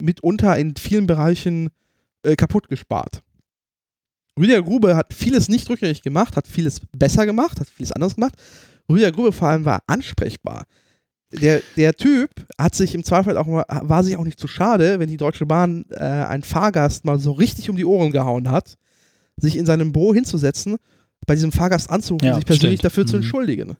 mitunter 0.00 0.58
in 0.58 0.76
vielen 0.76 1.06
Bereichen 1.06 1.70
äh, 2.22 2.36
kaputt 2.36 2.68
gespart. 2.68 3.22
Rüdiger 4.38 4.62
Grube 4.62 4.96
hat 4.96 5.12
vieles 5.14 5.48
nicht 5.48 5.68
rückgängig 5.68 6.02
gemacht, 6.02 6.36
hat 6.36 6.46
vieles 6.46 6.80
besser 6.96 7.26
gemacht, 7.26 7.60
hat 7.60 7.68
vieles 7.68 7.92
anderes 7.92 8.14
gemacht. 8.14 8.34
Rüdiger 8.88 9.12
Grube 9.12 9.32
vor 9.32 9.48
allem 9.48 9.64
war 9.64 9.82
ansprechbar. 9.86 10.64
Der, 11.30 11.60
der 11.76 11.94
Typ 11.94 12.30
hat 12.58 12.74
sich 12.74 12.94
im 12.94 13.04
Zweifel 13.04 13.36
auch 13.36 13.46
mal, 13.46 13.64
war 13.68 14.02
sich 14.02 14.16
auch 14.16 14.24
nicht 14.24 14.40
zu 14.40 14.48
schade, 14.48 14.98
wenn 14.98 15.10
die 15.10 15.18
Deutsche 15.18 15.44
Bahn 15.44 15.84
äh, 15.90 15.96
einen 15.98 16.42
Fahrgast 16.42 17.04
mal 17.04 17.18
so 17.18 17.32
richtig 17.32 17.68
um 17.68 17.76
die 17.76 17.84
Ohren 17.84 18.12
gehauen 18.12 18.50
hat, 18.50 18.76
sich 19.36 19.56
in 19.56 19.66
seinem 19.66 19.92
Büro 19.92 20.14
hinzusetzen, 20.14 20.76
bei 21.26 21.34
diesem 21.34 21.52
Fahrgast 21.52 21.90
anzurufen 21.90 22.26
Ja, 22.26 22.32
und 22.32 22.38
sich 22.40 22.46
persönlich 22.46 22.78
stimmt. 22.80 22.92
dafür 22.92 23.06
zu 23.06 23.16
Mhm. 23.16 23.22
entschuldigen. 23.22 23.76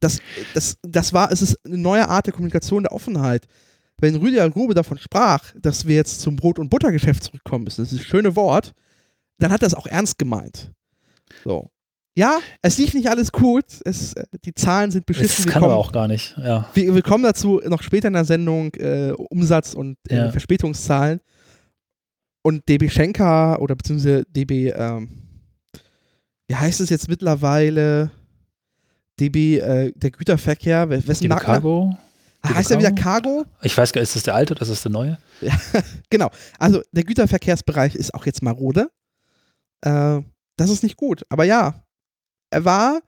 Das, 0.00 0.18
das, 0.52 0.76
das 0.82 1.12
war, 1.14 1.30
es 1.32 1.40
ist 1.40 1.56
eine 1.64 1.78
neue 1.78 2.08
Art 2.08 2.26
der 2.26 2.34
Kommunikation, 2.34 2.82
der 2.82 2.92
Offenheit. 2.92 3.46
Wenn 3.98 4.16
Rüdiger 4.16 4.50
Grube 4.50 4.74
davon 4.74 4.98
sprach, 4.98 5.54
dass 5.58 5.86
wir 5.86 5.94
jetzt 5.96 6.20
zum 6.20 6.36
Brot- 6.36 6.58
und 6.58 6.68
Buttergeschäft 6.68 7.22
zurückkommen 7.24 7.64
müssen, 7.64 7.82
das 7.82 7.92
ist 7.92 8.00
das 8.00 8.06
schöne 8.08 8.34
Wort, 8.36 8.72
dann 9.42 9.52
hat 9.52 9.62
er 9.62 9.66
es 9.68 9.74
auch 9.74 9.86
ernst 9.86 10.18
gemeint. 10.18 10.70
So. 11.44 11.70
Ja, 12.14 12.38
es 12.60 12.76
lief 12.76 12.92
nicht 12.92 13.08
alles 13.08 13.32
gut, 13.32 13.64
es, 13.86 14.12
äh, 14.12 14.24
die 14.44 14.52
Zahlen 14.54 14.90
sind 14.90 15.06
beschissen. 15.06 15.36
Das 15.36 15.44
wir 15.46 15.52
kann 15.52 15.62
kommen- 15.62 15.74
auch 15.74 15.92
gar 15.92 16.08
nicht, 16.08 16.36
ja. 16.36 16.68
wir, 16.74 16.94
wir 16.94 17.02
kommen 17.02 17.24
dazu 17.24 17.60
noch 17.66 17.82
später 17.82 18.08
in 18.08 18.14
der 18.14 18.26
Sendung, 18.26 18.74
äh, 18.74 19.12
Umsatz 19.30 19.72
und 19.72 19.96
äh, 20.10 20.16
Ja. 20.16 20.30
Verspätungszahlen. 20.30 21.20
Und 22.44 22.68
DB 22.68 22.88
Schenker 22.90 23.60
oder 23.62 23.74
beziehungsweise 23.76 24.24
DB, 24.28 24.70
ähm, 24.70 25.08
wie 26.48 26.54
heißt 26.56 26.80
es 26.80 26.90
jetzt 26.90 27.08
mittlerweile? 27.08 28.10
DB, 29.20 29.58
äh, 29.58 29.92
der 29.94 30.10
Güterverkehr, 30.10 30.90
we- 30.90 31.06
wessen 31.06 31.28
Marken- 31.28 31.46
Cargo? 31.46 31.96
Ah, 32.42 32.54
heißt 32.54 32.72
er 32.72 32.78
wieder 32.80 32.90
Cargo? 32.92 33.44
Ich 33.62 33.76
weiß 33.78 33.92
gar 33.92 34.00
nicht, 34.00 34.08
ist 34.08 34.16
das 34.16 34.22
der 34.24 34.34
alte 34.34 34.52
oder 34.54 34.62
ist 34.62 34.70
das 34.70 34.82
der 34.82 34.90
neue? 34.90 35.16
Genau. 36.10 36.28
Also 36.58 36.82
der 36.90 37.04
Güterverkehrsbereich 37.04 37.94
ist 37.94 38.12
auch 38.14 38.26
jetzt 38.26 38.42
marode. 38.42 38.90
Äh, 39.82 40.22
das 40.56 40.70
ist 40.70 40.82
nicht 40.82 40.96
gut. 40.96 41.24
Aber 41.28 41.44
ja, 41.44 41.82
er 42.50 42.64
war, 42.64 43.00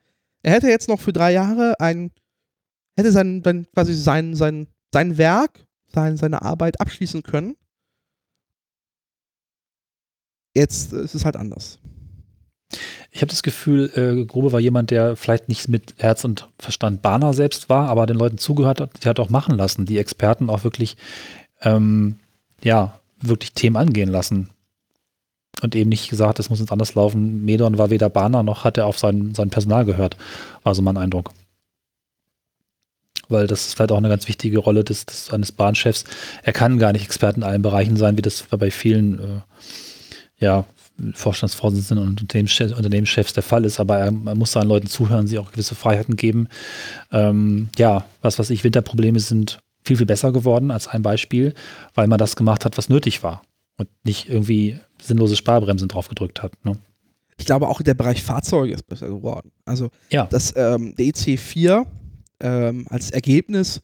er 0.43 0.53
hätte 0.53 0.69
jetzt 0.69 0.89
noch 0.89 1.01
für 1.01 1.13
drei 1.13 1.33
Jahre 1.33 1.79
ein, 1.81 2.11
hätte 2.97 3.13
sein, 3.13 3.43
sein 3.43 3.67
quasi 3.73 3.95
sein, 3.95 4.35
sein, 4.35 4.69
sein 4.93 5.19
Werk, 5.19 5.67
sein, 5.93 6.17
seine 6.17 6.43
Arbeit 6.43 6.81
abschließen 6.81 7.23
können. 7.23 7.57
Jetzt 10.55 10.93
ist 10.93 11.15
es 11.15 11.25
halt 11.25 11.37
anders. 11.37 11.79
Ich 13.11 13.21
habe 13.21 13.31
das 13.31 13.43
Gefühl, 13.43 13.91
äh, 13.95 14.25
Grube 14.25 14.53
war 14.53 14.61
jemand, 14.61 14.91
der 14.91 15.17
vielleicht 15.17 15.49
nicht 15.49 15.69
mit 15.69 15.95
Herz 15.99 16.25
und 16.25 16.49
Verstand 16.59 17.03
Bahner 17.03 17.33
selbst 17.33 17.69
war, 17.69 17.89
aber 17.89 18.07
den 18.07 18.17
Leuten 18.17 18.39
zugehört 18.39 18.81
hat, 18.81 19.05
die 19.05 19.09
hat 19.09 19.21
auch 19.21 19.31
machen 19.31 19.57
lassen, 19.57 19.87
die 19.87 19.99
Experten 19.99 20.51
auch 20.51 20.65
wirklich, 20.65 20.97
ähm, 21.61 22.19
ja, 22.63 23.01
wirklich 23.21 23.53
Themen 23.53 23.77
angehen 23.77 24.09
lassen. 24.09 24.51
Und 25.63 25.75
eben 25.75 25.89
nicht 25.89 26.11
gesagt, 26.11 26.39
es 26.39 26.51
muss 26.51 26.61
jetzt 26.61 26.73
anders 26.73 26.95
laufen. 26.95 27.45
Medon 27.45 27.79
war 27.79 27.91
weder 27.91 28.11
Bahner 28.11 28.43
noch 28.43 28.65
hat 28.65 28.77
er 28.77 28.87
auf 28.87 28.99
sein, 28.99 29.35
sein 29.35 29.51
Personal 29.51 29.85
gehört, 29.85 30.17
war 30.63 30.75
so 30.75 30.83
mein 30.83 30.97
Eindruck. 30.97 31.31
Weil 33.29 33.47
das 33.47 33.67
ist 33.67 33.75
vielleicht 33.75 33.93
auch 33.93 33.97
eine 33.97 34.09
ganz 34.09 34.29
wichtige 34.29 34.59
Rolle 34.59 34.85
des, 34.85 35.07
des 35.07 35.33
eines 35.33 35.53
Bahnchefs. 35.53 36.05
Er 36.43 36.53
kann 36.53 36.79
gar 36.79 36.93
nicht 36.93 37.05
Experte 37.05 37.39
in 37.39 37.43
allen 37.43 37.63
Bereichen 37.63 37.97
sein, 37.97 38.19
wie 38.19 38.23
das 38.23 38.43
bei 38.43 38.71
vielen 38.71 39.19
äh, 39.19 39.41
ja, 40.39 40.67
Vorstandsvorsitzenden 41.15 42.07
und 42.07 42.21
Unternehmenschefs, 42.23 43.33
der 43.33 43.43
Fall 43.43 43.65
ist, 43.65 43.81
aber 43.81 43.99
er, 43.99 44.07
er 44.07 44.35
muss 44.35 44.53
seinen 44.53 44.69
Leuten 44.69 44.87
zuhören, 44.87 45.27
sie 45.27 45.39
auch 45.39 45.51
gewisse 45.51 45.75
Freiheiten 45.75 46.17
geben. 46.17 46.49
Ähm, 47.11 47.69
ja, 47.77 48.05
was 48.23 48.39
weiß 48.39 48.51
ich, 48.51 48.63
Winterprobleme 48.63 49.19
sind 49.19 49.59
viel, 49.85 49.97
viel 49.97 50.07
besser 50.07 50.33
geworden 50.33 50.71
als 50.71 50.87
ein 50.87 51.03
Beispiel, 51.03 51.55
weil 51.95 52.07
man 52.07 52.19
das 52.19 52.37
gemacht 52.37 52.65
hat, 52.65 52.79
was 52.79 52.89
nötig 52.89 53.23
war 53.23 53.43
und 53.77 53.89
nicht 54.05 54.29
irgendwie 54.29 54.79
sinnlose 55.07 55.37
Sparbremsen 55.37 55.89
drauf 55.89 56.09
gedrückt 56.09 56.43
hat. 56.43 56.53
Ne? 56.65 56.79
Ich 57.37 57.47
glaube 57.47 57.69
auch 57.69 57.83
der 57.83 57.95
Bereich 57.95 58.23
Fahrzeuge 58.23 58.73
ist 58.75 58.87
besser 58.87 59.09
geworden. 59.09 59.51
Also 59.65 59.91
Ja. 60.11 60.27
dass 60.27 60.55
ähm, 60.57 60.95
der 60.97 61.07
EC4 61.07 61.87
ähm, 62.41 62.87
als 62.91 63.11
Ergebnis 63.11 63.81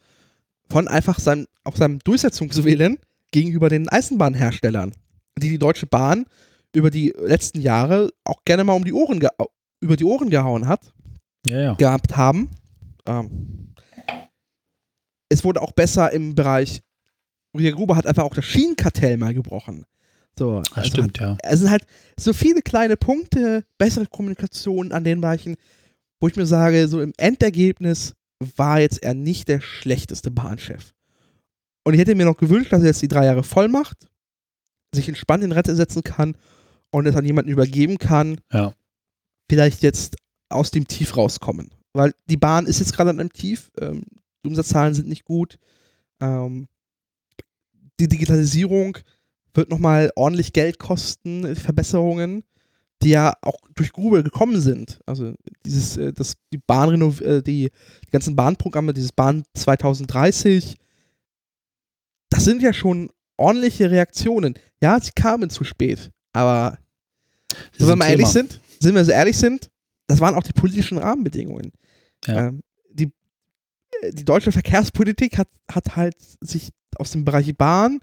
von 0.69 0.89
einfach 0.89 1.19
seinem, 1.19 1.47
auch 1.65 1.77
seinem 1.77 1.99
Durchsetzungswillen 2.01 2.99
gegenüber 3.33 3.69
den 3.69 3.89
Eisenbahnherstellern, 3.89 4.93
die 5.39 5.51
die 5.51 5.59
Deutsche 5.59 5.87
Bahn 5.87 6.27
über 6.75 6.91
die 6.91 7.13
letzten 7.19 7.61
Jahre 7.61 8.11
auch 8.25 8.45
gerne 8.45 8.63
mal 8.65 8.75
um 8.75 8.85
die 8.85 8.93
Ohren 8.93 9.21
über 9.81 9.97
die 9.97 10.05
Ohren 10.05 10.31
gehauen 10.31 10.69
hat, 10.69 10.93
Ja, 11.47 11.61
ja. 11.61 11.75
gehabt 11.75 12.17
haben. 12.17 12.51
Ähm, 13.07 13.75
es 15.29 15.45
wurde 15.45 15.63
auch 15.63 15.73
besser 15.73 16.13
im 16.13 16.35
Bereich, 16.35 16.83
Rüdiger 17.55 17.75
Gruber 17.77 17.97
hat 17.97 18.07
einfach 18.07 18.25
auch 18.25 18.35
das 18.35 18.45
Schienenkartell 18.45 19.17
mal 19.17 19.35
gebrochen. 19.35 19.85
So, 20.39 20.61
Das 20.61 20.73
also 20.73 20.89
stimmt, 20.89 21.19
ja. 21.19 21.37
es 21.43 21.61
sind 21.61 21.71
halt 21.71 21.85
so 22.19 22.33
viele 22.33 22.63
kleine 22.63 22.97
Punkte, 22.97 23.65
bessere 23.79 24.07
Kommunikation 24.07 24.93
an 24.93 25.05
den 25.05 25.21
Bereichen, 25.21 25.57
wo 26.21 26.29
ich 26.29 26.37
mir 26.37 26.47
sage, 26.47 26.89
so 26.89 27.01
im 27.01 27.13
Endergebnis 27.19 28.15
war 28.57 28.81
jetzt 28.81 29.03
er 29.03 29.15
nicht 29.15 29.49
der 29.49 29.61
schlechteste 29.61 30.31
Bahnchef. 30.31 30.95
Und 31.85 31.95
ich 31.95 32.01
hätte 32.01 32.15
mir 32.15 32.25
noch 32.27 32.37
gewünscht, 32.37 32.73
dass 32.73 32.81
er 32.83 32.89
jetzt 32.89 33.03
die 33.03 33.09
drei 33.09 33.27
Jahre 33.27 33.43
voll 33.43 33.69
macht, 33.69 34.07
sich 34.95 35.09
entspannt 35.09 35.45
in 35.45 35.53
Rente 35.53 35.75
setzen 35.77 36.03
kann 36.03 36.37
und 36.91 37.07
es 37.07 37.17
an 37.17 37.25
jemanden 37.25 37.51
übergeben 37.51 37.99
kann, 37.99 38.41
Ja. 38.53 38.75
vielleicht 39.51 39.83
jetzt 39.83 40.17
aus 40.49 40.71
dem 40.71 40.87
Tief 40.89 41.17
rauskommen. 41.17 41.71
Weil 41.93 42.15
die 42.29 42.37
Bahn 42.37 42.67
ist 42.67 42.79
jetzt 42.81 42.95
gerade 42.95 43.11
an 43.11 43.21
einem 43.21 43.33
Tief, 43.33 43.71
ähm, 43.81 44.05
die 44.45 44.49
Umsatzzahlen 44.49 44.95
sind 44.95 45.09
nicht 45.09 45.25
gut, 45.25 45.59
ähm, 46.21 46.67
die 47.99 48.09
Digitalisierung 48.09 48.97
wird 49.55 49.71
nochmal 49.71 50.11
ordentlich 50.17 50.53
Geld 50.53 50.79
kosten, 50.79 51.45
äh, 51.45 51.55
Verbesserungen, 51.55 52.45
die 53.03 53.11
ja 53.11 53.35
auch 53.43 53.59
durch 53.75 53.93
Grube 53.93 54.23
gekommen 54.23 54.61
sind. 54.61 55.01
Also 55.07 55.35
dieses, 55.65 55.97
äh, 55.97 56.13
das, 56.13 56.35
die 56.53 56.59
Bahnrenov, 56.59 57.21
äh, 57.21 57.43
die, 57.43 57.71
die 58.07 58.11
ganzen 58.11 58.37
Bahnprogramme, 58.37 58.93
dieses 58.93 59.13
Bahn 59.13 59.45
2030, 59.55 60.77
das 62.31 62.45
sind 62.45 62.63
ja 62.63 62.73
schon 62.73 63.11
ordentliche 63.37 63.91
Reaktionen. 63.91 64.55
Ja, 64.83 65.01
sie 65.01 65.13
kamen 65.13 65.51
zu 65.51 65.65
spät, 65.65 66.11
aber 66.33 66.79
wenn 67.79 67.99
wir 67.99 68.07
ehrlich 68.07 68.27
Thema. 68.27 68.33
sind, 68.33 68.61
sind 68.79 68.95
wir 68.95 69.05
so 69.05 69.13
ehrlich 69.13 69.37
sind, 69.37 69.71
das 70.07 70.21
waren 70.21 70.35
auch 70.35 70.43
die 70.43 70.53
politischen 70.53 70.99
Rahmenbedingungen. 70.99 71.73
Ja. 72.27 72.49
Ähm, 72.49 72.61
die, 72.93 73.11
die 74.13 74.25
deutsche 74.25 74.53
Verkehrspolitik 74.53 75.39
hat, 75.39 75.49
hat 75.71 75.97
halt 75.97 76.17
sich 76.41 76.71
aus 76.97 77.13
dem 77.13 77.25
Bereich 77.25 77.57
Bahn 77.57 78.01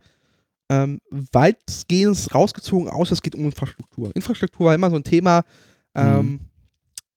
ähm, 0.70 1.00
weitgehend 1.10 2.34
rausgezogen, 2.34 2.90
außer 2.90 3.14
es 3.14 3.22
geht 3.22 3.36
um 3.36 3.46
Infrastruktur. 3.46 4.12
Infrastruktur 4.16 4.68
war 4.68 4.76
immer 4.76 4.90
so 4.90 4.96
ein 4.98 5.04
Thema, 5.04 5.44
ähm, 5.96 6.18
Mhm. 6.18 6.40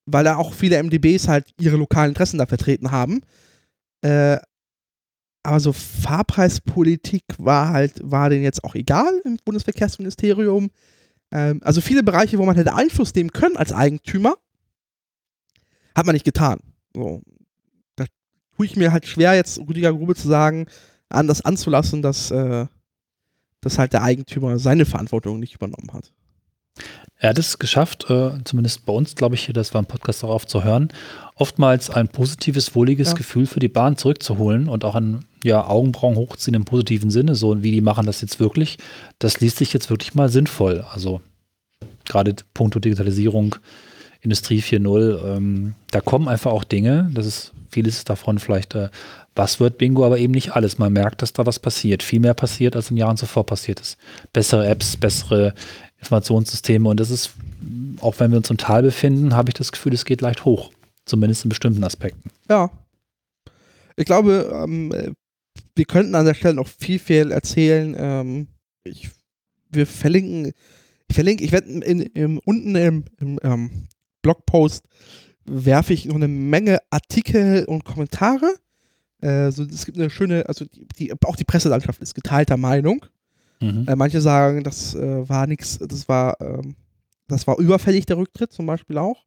weil 0.06 0.24
da 0.24 0.36
auch 0.36 0.52
viele 0.54 0.76
MDBs 0.76 1.28
halt 1.28 1.52
ihre 1.58 1.76
lokalen 1.76 2.10
Interessen 2.10 2.38
da 2.38 2.46
vertreten 2.46 2.90
haben. 2.90 3.20
Äh, 4.02 4.38
aber 5.42 5.58
so 5.60 5.72
Fahrpreispolitik 5.72 7.24
war 7.38 7.70
halt, 7.70 7.94
war 8.02 8.28
denen 8.30 8.44
jetzt 8.44 8.62
auch 8.62 8.74
egal 8.74 9.12
im 9.24 9.38
Bundesverkehrsministerium. 9.44 10.70
Ähm, 11.32 11.60
also 11.62 11.80
viele 11.80 12.02
Bereiche, 12.02 12.38
wo 12.38 12.44
man 12.44 12.56
hätte 12.56 12.74
Einfluss 12.74 13.14
nehmen 13.14 13.32
können 13.32 13.56
als 13.56 13.72
Eigentümer, 13.72 14.34
hat 15.94 16.06
man 16.06 16.14
nicht 16.14 16.24
getan. 16.24 16.60
So. 16.94 17.22
Da 17.96 18.04
tue 18.56 18.66
ich 18.66 18.76
mir 18.76 18.92
halt 18.92 19.06
schwer, 19.06 19.34
jetzt 19.34 19.58
Rüdiger 19.58 19.92
Grube 19.92 20.14
zu 20.14 20.28
sagen, 20.28 20.66
anders 21.08 21.44
anzulassen, 21.44 22.02
dass, 22.02 22.30
äh, 22.30 22.66
dass 23.60 23.78
halt 23.78 23.92
der 23.92 24.02
Eigentümer 24.02 24.58
seine 24.58 24.86
Verantwortung 24.86 25.38
nicht 25.38 25.54
übernommen 25.54 25.92
hat. 25.92 26.12
Er 27.16 27.30
hat 27.30 27.38
es 27.38 27.58
geschafft, 27.58 28.08
äh, 28.08 28.32
zumindest 28.44 28.86
bei 28.86 28.92
uns, 28.94 29.14
glaube 29.14 29.34
ich, 29.34 29.50
das 29.52 29.74
war 29.74 29.80
im 29.80 29.86
Podcast 29.86 30.22
darauf 30.22 30.46
zu 30.46 30.64
hören, 30.64 30.88
oftmals 31.34 31.90
ein 31.90 32.08
positives, 32.08 32.74
wohliges 32.74 33.08
ja. 33.08 33.14
Gefühl 33.14 33.46
für 33.46 33.60
die 33.60 33.68
Bahn 33.68 33.98
zurückzuholen 33.98 34.68
und 34.68 34.84
auch 34.84 34.94
ein 34.94 35.26
ja, 35.44 35.66
Augenbrauen 35.66 36.16
hochziehen 36.16 36.54
im 36.54 36.64
positiven 36.64 37.10
Sinne, 37.10 37.34
so 37.34 37.62
wie 37.62 37.72
die 37.72 37.82
machen 37.82 38.06
das 38.06 38.22
jetzt 38.22 38.40
wirklich. 38.40 38.78
Das 39.18 39.40
liest 39.40 39.58
sich 39.58 39.72
jetzt 39.74 39.90
wirklich 39.90 40.14
mal 40.14 40.30
sinnvoll. 40.30 40.84
Also 40.90 41.20
gerade 42.06 42.34
puncto 42.54 42.78
Digitalisierung, 42.78 43.56
Industrie 44.22 44.60
4.0, 44.60 45.36
ähm, 45.36 45.74
da 45.90 46.00
kommen 46.00 46.28
einfach 46.28 46.52
auch 46.52 46.64
Dinge, 46.64 47.10
das 47.12 47.26
ist 47.26 47.52
vieles 47.70 48.04
davon 48.04 48.38
vielleicht 48.38 48.74
äh, 48.74 48.88
Buzzword-Bingo, 49.34 50.04
aber 50.04 50.18
eben 50.18 50.32
nicht 50.32 50.52
alles. 50.52 50.78
Man 50.78 50.92
merkt, 50.92 51.22
dass 51.22 51.32
da 51.32 51.46
was 51.46 51.58
passiert. 51.58 52.02
Viel 52.02 52.20
mehr 52.20 52.34
passiert, 52.34 52.76
als 52.76 52.90
in 52.90 52.96
Jahren 52.96 53.16
zuvor 53.16 53.46
passiert 53.46 53.80
ist. 53.80 53.96
Bessere 54.32 54.66
Apps, 54.66 54.96
bessere 54.96 55.54
Informationssysteme 55.98 56.88
und 56.88 56.98
das 56.98 57.10
ist, 57.10 57.32
auch 58.00 58.18
wenn 58.18 58.30
wir 58.30 58.38
uns 58.38 58.50
im 58.50 58.56
Tal 58.56 58.82
befinden, 58.82 59.34
habe 59.34 59.50
ich 59.50 59.54
das 59.54 59.70
Gefühl, 59.70 59.92
es 59.92 60.04
geht 60.04 60.20
leicht 60.20 60.44
hoch. 60.44 60.72
Zumindest 61.04 61.44
in 61.44 61.48
bestimmten 61.48 61.84
Aspekten. 61.84 62.30
Ja. 62.48 62.70
Ich 63.96 64.04
glaube, 64.04 64.50
ähm, 64.64 65.14
wir 65.74 65.84
könnten 65.84 66.14
an 66.14 66.24
der 66.24 66.34
Stelle 66.34 66.54
noch 66.54 66.68
viel, 66.68 66.98
viel 66.98 67.32
erzählen. 67.32 67.94
Ähm, 67.98 68.48
ich, 68.84 69.10
wir 69.70 69.86
verlinken, 69.86 70.52
ich 71.08 71.14
verlinke, 71.14 71.44
ich 71.44 71.52
werde 71.52 72.40
unten 72.44 72.74
im, 72.76 73.04
im 73.18 73.40
ähm, 73.42 73.88
Blogpost 74.22 74.84
werfe 75.44 75.92
ich 75.92 76.04
noch 76.04 76.14
eine 76.14 76.28
Menge 76.28 76.78
Artikel 76.90 77.64
und 77.64 77.84
Kommentare. 77.84 78.54
Äh, 79.20 79.50
so, 79.50 79.64
es 79.64 79.84
gibt 79.84 79.98
eine 79.98 80.10
schöne, 80.10 80.46
also 80.48 80.64
die, 80.64 80.86
die, 80.96 81.12
auch 81.24 81.36
die 81.36 81.44
Presselandschaft 81.44 82.00
ist 82.00 82.14
geteilter 82.14 82.56
Meinung. 82.56 83.04
Mhm. 83.60 83.86
Äh, 83.86 83.96
manche 83.96 84.20
sagen, 84.20 84.64
das 84.64 84.94
äh, 84.94 85.28
war 85.28 85.46
nichts, 85.46 85.78
das 85.78 86.08
war, 86.08 86.40
ähm, 86.40 86.76
das 87.28 87.46
war 87.46 87.58
überfällig, 87.58 88.06
der 88.06 88.16
Rücktritt 88.16 88.52
zum 88.52 88.66
Beispiel 88.66 88.98
auch. 88.98 89.24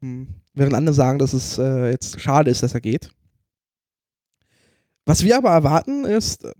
Hm. 0.00 0.28
Während 0.52 0.74
andere 0.74 0.94
sagen, 0.94 1.18
dass 1.18 1.32
es 1.32 1.56
äh, 1.56 1.90
jetzt 1.90 2.20
schade 2.20 2.50
ist, 2.50 2.62
dass 2.62 2.74
er 2.74 2.82
geht. 2.82 3.10
Was 5.06 5.24
wir 5.24 5.38
aber 5.38 5.50
erwarten 5.50 6.04
ist, 6.04 6.44
äh, 6.44 6.52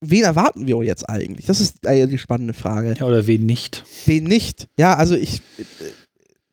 wen 0.00 0.24
erwarten 0.24 0.66
wir 0.66 0.82
jetzt 0.82 1.08
eigentlich? 1.08 1.46
Das 1.46 1.60
ist 1.60 1.78
die 1.84 2.18
spannende 2.18 2.52
Frage. 2.52 2.94
Ja, 2.98 3.06
oder 3.06 3.26
wen 3.26 3.46
nicht? 3.46 3.84
Wen 4.04 4.24
nicht? 4.24 4.68
Ja, 4.78 4.96
also 4.96 5.14
ich, 5.14 5.40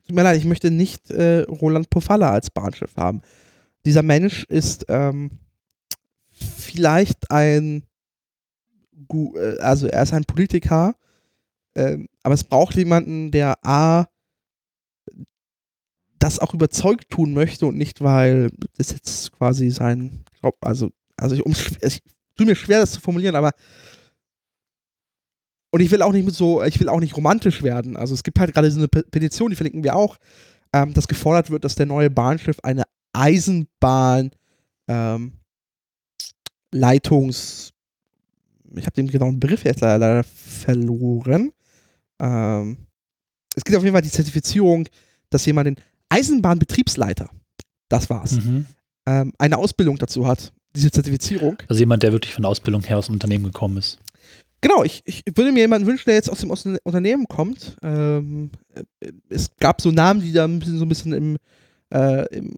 tut 0.06 0.16
mir 0.16 0.24
leid, 0.24 0.38
ich 0.38 0.46
möchte 0.46 0.72
nicht 0.72 1.12
Roland 1.12 1.90
Pofalla 1.90 2.32
als 2.32 2.50
Bahnchef 2.50 2.96
haben. 2.96 3.22
Dieser 3.88 4.04
Mensch 4.04 4.44
ist 4.50 4.84
ähm, 4.90 5.32
vielleicht 6.34 7.32
ein 7.32 7.84
äh, 9.10 9.60
also 9.60 9.88
er 9.88 10.04
ist 10.04 10.12
ein 10.12 10.26
Politiker, 10.26 10.94
äh, 11.74 11.98
aber 12.22 12.36
es 12.36 12.44
braucht 12.44 12.76
jemanden, 12.76 13.32
der 13.32 13.66
A, 13.66 14.08
das 16.20 16.40
auch 16.40 16.54
überzeugt 16.54 17.10
tun 17.10 17.34
möchte 17.34 17.66
und 17.66 17.78
nicht, 17.78 18.02
weil 18.02 18.52
das 18.76 18.92
jetzt 18.92 19.32
quasi 19.32 19.70
sein, 19.70 20.26
also, 20.60 20.92
also 21.16 21.36
ich, 21.36 21.46
um, 21.46 21.54
ich 21.82 22.02
tue 22.36 22.46
mir 22.46 22.56
schwer, 22.56 22.82
das 22.82 22.92
zu 22.92 23.00
formulieren, 23.00 23.38
aber 23.38 23.52
und 25.72 25.80
ich 25.80 25.92
will 25.92 26.02
auch 26.02 26.12
nicht 26.12 26.26
mit 26.26 26.36
so, 26.36 26.62
ich 26.62 26.78
will 26.82 26.90
auch 26.90 27.00
nicht 27.00 27.16
romantisch 27.16 27.64
werden. 27.64 27.96
Also 27.96 28.14
es 28.14 28.24
gibt 28.24 28.38
halt 28.38 28.54
gerade 28.54 28.70
so 28.70 28.80
eine 28.80 28.90
Petition, 28.90 29.50
die 29.50 29.56
verlinken 29.56 29.86
wir 29.86 29.96
auch, 29.96 30.18
ähm, 30.74 30.94
dass 30.94 31.08
gefordert 31.08 31.52
wird, 31.52 31.64
dass 31.64 31.76
der 31.76 31.86
neue 31.86 32.10
Bahnschiff 32.10 32.60
eine 32.64 32.84
Eisenbahn 33.18 34.32
ähm, 34.88 35.34
Leitungs 36.72 37.74
ich 38.76 38.86
habe 38.86 38.96
den 38.96 39.08
genauen 39.08 39.40
Begriff 39.40 39.64
jetzt 39.64 39.82
leider, 39.82 39.98
leider 39.98 40.24
verloren. 40.24 41.52
Ähm, 42.20 42.78
es 43.56 43.64
gibt 43.64 43.78
auf 43.78 43.84
jeden 43.84 43.94
Fall 43.94 44.02
die 44.02 44.12
Zertifizierung, 44.12 44.88
dass 45.30 45.46
jemand 45.46 45.68
den 45.68 45.76
Eisenbahnbetriebsleiter, 46.10 47.30
das 47.90 48.10
war's, 48.10 48.34
mhm. 48.34 48.66
ähm, 49.06 49.34
eine 49.38 49.58
Ausbildung 49.58 49.98
dazu 49.98 50.28
hat, 50.28 50.54
diese 50.76 50.92
Zertifizierung. 50.92 51.58
Also 51.68 51.80
jemand, 51.80 52.04
der 52.04 52.12
wirklich 52.12 52.34
von 52.34 52.44
der 52.44 52.52
Ausbildung 52.52 52.84
her 52.84 52.98
aus 52.98 53.08
dem 53.08 53.14
Unternehmen 53.14 53.46
gekommen 53.46 53.78
ist. 53.78 54.00
Genau, 54.62 54.84
ich, 54.84 55.04
ich 55.06 55.24
würde 55.36 55.52
mir 55.52 55.60
jemanden 55.60 55.88
wünschen, 55.88 56.06
der 56.08 56.16
jetzt 56.16 56.30
aus 56.30 56.40
dem, 56.40 56.50
Unternehmen 56.84 57.28
kommt. 57.28 57.78
Ähm, 57.84 58.52
es 59.30 59.56
gab 59.60 59.82
so 59.82 59.92
Namen, 59.92 60.22
die 60.22 60.32
da 60.32 60.46
ein 60.46 60.60
bisschen 60.60 60.80
so 60.80 60.86
ein 60.86 60.90
bisschen 60.90 61.14
im, 61.14 61.38
äh, 61.94 62.26
im 62.36 62.56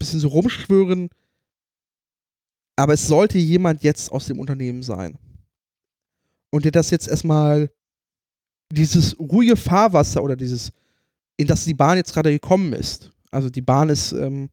bisschen 0.00 0.18
so 0.18 0.28
rumschwören. 0.28 1.10
Aber 2.76 2.94
es 2.94 3.06
sollte 3.06 3.38
jemand 3.38 3.84
jetzt 3.84 4.10
aus 4.10 4.26
dem 4.26 4.40
Unternehmen 4.40 4.82
sein. 4.82 5.16
Und 6.50 6.64
der 6.64 6.72
das 6.72 6.90
jetzt 6.90 7.06
erstmal 7.06 7.70
dieses 8.72 9.18
ruhige 9.18 9.56
Fahrwasser 9.56 10.22
oder 10.22 10.34
dieses, 10.34 10.72
in 11.36 11.46
das 11.46 11.64
die 11.64 11.74
Bahn 11.74 11.96
jetzt 11.96 12.12
gerade 12.12 12.32
gekommen 12.32 12.72
ist. 12.72 13.12
Also 13.30 13.50
die 13.50 13.62
Bahn 13.62 13.88
ist 13.88 14.12
ähm, 14.12 14.50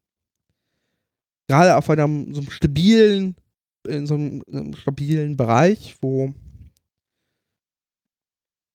gerade 1.48 1.76
auf 1.76 1.90
einem 1.90 2.34
so 2.34 2.40
einem 2.40 2.50
stabilen, 2.50 3.36
in 3.86 4.06
so 4.06 4.14
einem, 4.14 4.42
einem 4.52 4.74
stabilen 4.76 5.36
Bereich, 5.36 5.96
wo 6.00 6.32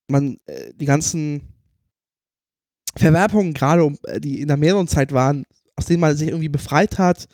man 0.09 0.37
äh, 0.45 0.73
die 0.73 0.85
ganzen 0.85 1.53
Verwerfungen 2.95 3.53
gerade, 3.53 3.95
äh, 4.03 4.19
die 4.19 4.41
in 4.41 4.47
der 4.47 4.57
mehreren 4.57 4.87
Zeit 4.87 5.11
waren, 5.11 5.45
aus 5.75 5.85
denen 5.85 6.01
man 6.01 6.15
sich 6.15 6.29
irgendwie 6.29 6.49
befreit 6.49 6.97
hat, 6.97 7.27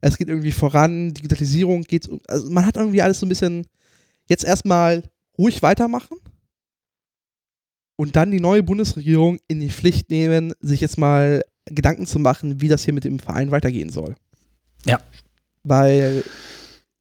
es 0.00 0.16
geht 0.16 0.28
irgendwie 0.28 0.52
voran, 0.52 1.12
Digitalisierung 1.12 1.82
geht, 1.82 2.08
also 2.28 2.50
man 2.50 2.64
hat 2.64 2.76
irgendwie 2.76 3.02
alles 3.02 3.20
so 3.20 3.26
ein 3.26 3.28
bisschen 3.28 3.66
jetzt 4.28 4.44
erstmal 4.44 5.02
ruhig 5.36 5.62
weitermachen 5.62 6.18
und 7.96 8.16
dann 8.16 8.30
die 8.30 8.40
neue 8.40 8.62
Bundesregierung 8.62 9.38
in 9.48 9.60
die 9.60 9.70
Pflicht 9.70 10.10
nehmen, 10.10 10.54
sich 10.60 10.80
jetzt 10.80 10.98
mal 10.98 11.44
Gedanken 11.66 12.06
zu 12.06 12.18
machen, 12.18 12.60
wie 12.60 12.68
das 12.68 12.84
hier 12.84 12.94
mit 12.94 13.04
dem 13.04 13.18
Verein 13.18 13.50
weitergehen 13.50 13.90
soll. 13.90 14.14
Ja. 14.86 15.00
Weil 15.62 16.24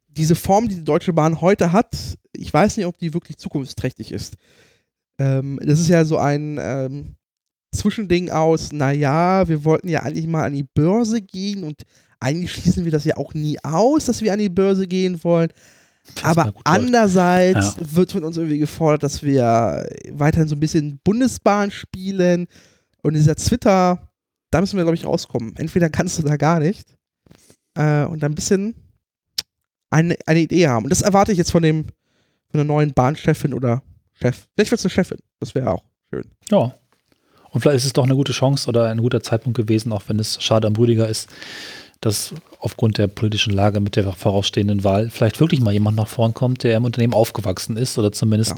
diese 0.08 0.36
Form, 0.36 0.68
die 0.68 0.76
die 0.76 0.84
Deutsche 0.84 1.14
Bahn 1.14 1.40
heute 1.40 1.72
hat, 1.72 1.96
ich 2.34 2.54
weiß 2.54 2.76
nicht, 2.76 2.86
ob 2.86 2.98
die 2.98 3.14
wirklich 3.14 3.38
zukunftsträchtig 3.38 4.12
ist. 4.12 4.36
Ähm, 5.18 5.60
das 5.64 5.80
ist 5.80 5.88
ja 5.88 6.04
so 6.04 6.18
ein 6.18 6.58
ähm, 6.62 7.16
Zwischending 7.72 8.30
aus, 8.30 8.72
naja, 8.72 9.48
wir 9.48 9.64
wollten 9.64 9.90
ja 9.90 10.02
eigentlich 10.02 10.28
mal 10.28 10.46
an 10.46 10.54
die 10.54 10.68
Börse 10.74 11.22
gehen 11.22 11.64
und 11.64 11.84
eigentlich 12.20 12.52
schließen 12.52 12.84
wir 12.84 12.92
das 12.92 13.06
ja 13.06 13.18
auch 13.18 13.34
nie 13.34 13.58
aus, 13.64 14.06
dass 14.06 14.22
wir 14.22 14.34
an 14.34 14.40
die 14.40 14.50
Börse 14.50 14.88
gehen 14.88 15.24
wollen. 15.24 15.50
Aber 16.24 16.54
andererseits 16.64 17.76
ja. 17.78 17.96
wird 17.96 18.12
von 18.12 18.24
uns 18.24 18.38
irgendwie 18.38 18.58
gefordert, 18.58 19.04
dass 19.04 19.22
wir 19.22 19.88
weiterhin 20.12 20.48
so 20.48 20.56
ein 20.56 20.60
bisschen 20.60 21.00
Bundesbahn 21.04 21.72
spielen. 21.72 22.48
Und 23.04 23.14
dieser 23.14 23.36
Twitter, 23.36 24.10
da 24.50 24.60
müssen 24.60 24.78
wir, 24.78 24.84
glaube 24.84 24.96
ich, 24.96 25.06
rauskommen. 25.06 25.56
Entweder 25.56 25.90
kannst 25.90 26.18
du 26.18 26.24
da 26.24 26.36
gar 26.36 26.60
nicht 26.60 26.98
äh, 27.76 28.06
und 28.06 28.24
ein 28.24 28.36
bisschen 28.36 28.76
eine, 29.92 30.18
eine 30.26 30.40
Idee 30.40 30.68
haben. 30.68 30.86
Und 30.86 30.90
das 30.90 31.04
erwarte 31.04 31.32
ich 31.32 31.38
jetzt 31.38 31.52
von 31.52 31.64
dem 31.64 31.86
von 32.50 32.58
der 32.58 32.66
neuen 32.66 32.94
Bahnchefin 32.94 33.54
oder 33.54 33.84
Chef. 34.14 34.48
Vielleicht 34.56 34.72
wird 34.72 34.80
es 34.80 34.86
eine 34.86 34.90
Chefin. 34.90 35.20
Das 35.40 35.54
wäre 35.56 35.72
auch 35.72 35.84
schön. 36.10 36.26
Ja. 36.50 36.79
Und 37.52 37.62
vielleicht 37.62 37.78
ist 37.78 37.86
es 37.86 37.94
doch 37.94 38.04
eine 38.04 38.16
gute 38.16 38.32
Chance 38.32 38.70
oder 38.70 38.86
ein 38.86 39.02
guter 39.02 39.22
Zeitpunkt 39.22 39.58
gewesen, 39.58 39.92
auch 39.92 40.04
wenn 40.08 40.20
es 40.20 40.42
schade 40.42 40.68
am 40.68 40.76
Rüdiger 40.76 41.08
ist, 41.08 41.30
dass 42.02 42.34
aufgrund 42.60 42.98
der 42.98 43.08
politischen 43.08 43.54
Lage 43.54 43.80
mit 43.80 43.96
der 43.96 44.12
vorausstehenden 44.14 44.84
Wahl 44.84 45.10
vielleicht 45.10 45.40
wirklich 45.40 45.60
mal 45.60 45.74
jemand 45.74 45.98
nach 45.98 46.08
vorn 46.08 46.34
kommt, 46.34 46.64
der 46.64 46.78
im 46.78 46.86
Unternehmen 46.86 47.14
aufgewachsen 47.14 47.78
ist 47.78 47.98
oder 47.98 48.12
zumindest 48.12 48.56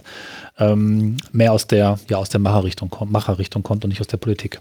ja. 0.60 0.72
ähm, 0.72 1.18
mehr 1.32 1.52
aus 1.52 1.68
der, 1.68 2.00
ja, 2.08 2.18
aus 2.18 2.30
der 2.30 2.40
Macherrichtung 2.40 2.90
kommt, 2.90 3.12
Macherrichtung 3.12 3.64
kommt 3.64 3.84
und 3.84 3.90
nicht 3.90 4.02
aus 4.02 4.08
der 4.08 4.18
Politik. 4.18 4.60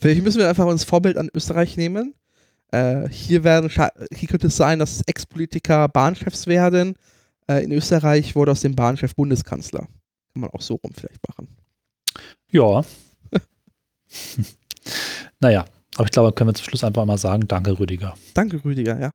Vielleicht 0.00 0.22
müssen 0.22 0.38
wir 0.38 0.48
einfach 0.48 0.66
uns 0.66 0.84
Vorbild 0.84 1.16
an 1.16 1.30
Österreich 1.34 1.76
nehmen. 1.76 2.14
Äh, 2.72 3.08
hier, 3.08 3.44
werden, 3.44 3.70
hier 3.70 4.28
könnte 4.28 4.48
es 4.48 4.56
sein, 4.56 4.78
dass 4.78 5.02
Ex-Politiker 5.06 5.88
Bahnchefs 5.88 6.46
werden. 6.46 6.96
Äh, 7.48 7.64
in 7.64 7.72
Österreich 7.72 8.34
wurde 8.34 8.52
aus 8.52 8.60
dem 8.60 8.74
Bahnchef 8.74 9.14
Bundeskanzler. 9.14 9.80
Kann 10.32 10.40
man 10.40 10.50
auch 10.50 10.60
so 10.60 10.74
rum 10.74 10.92
vielleicht 10.94 11.26
machen. 11.28 11.48
Ja. 12.50 12.82
naja, 15.40 15.64
aber 15.96 16.04
ich 16.04 16.10
glaube, 16.10 16.32
können 16.32 16.50
wir 16.50 16.54
zum 16.54 16.64
Schluss 16.64 16.84
einfach 16.84 17.04
mal 17.04 17.18
sagen, 17.18 17.48
danke 17.48 17.78
Rüdiger. 17.78 18.14
Danke 18.34 18.62
Rüdiger, 18.64 18.98
ja. 18.98 19.10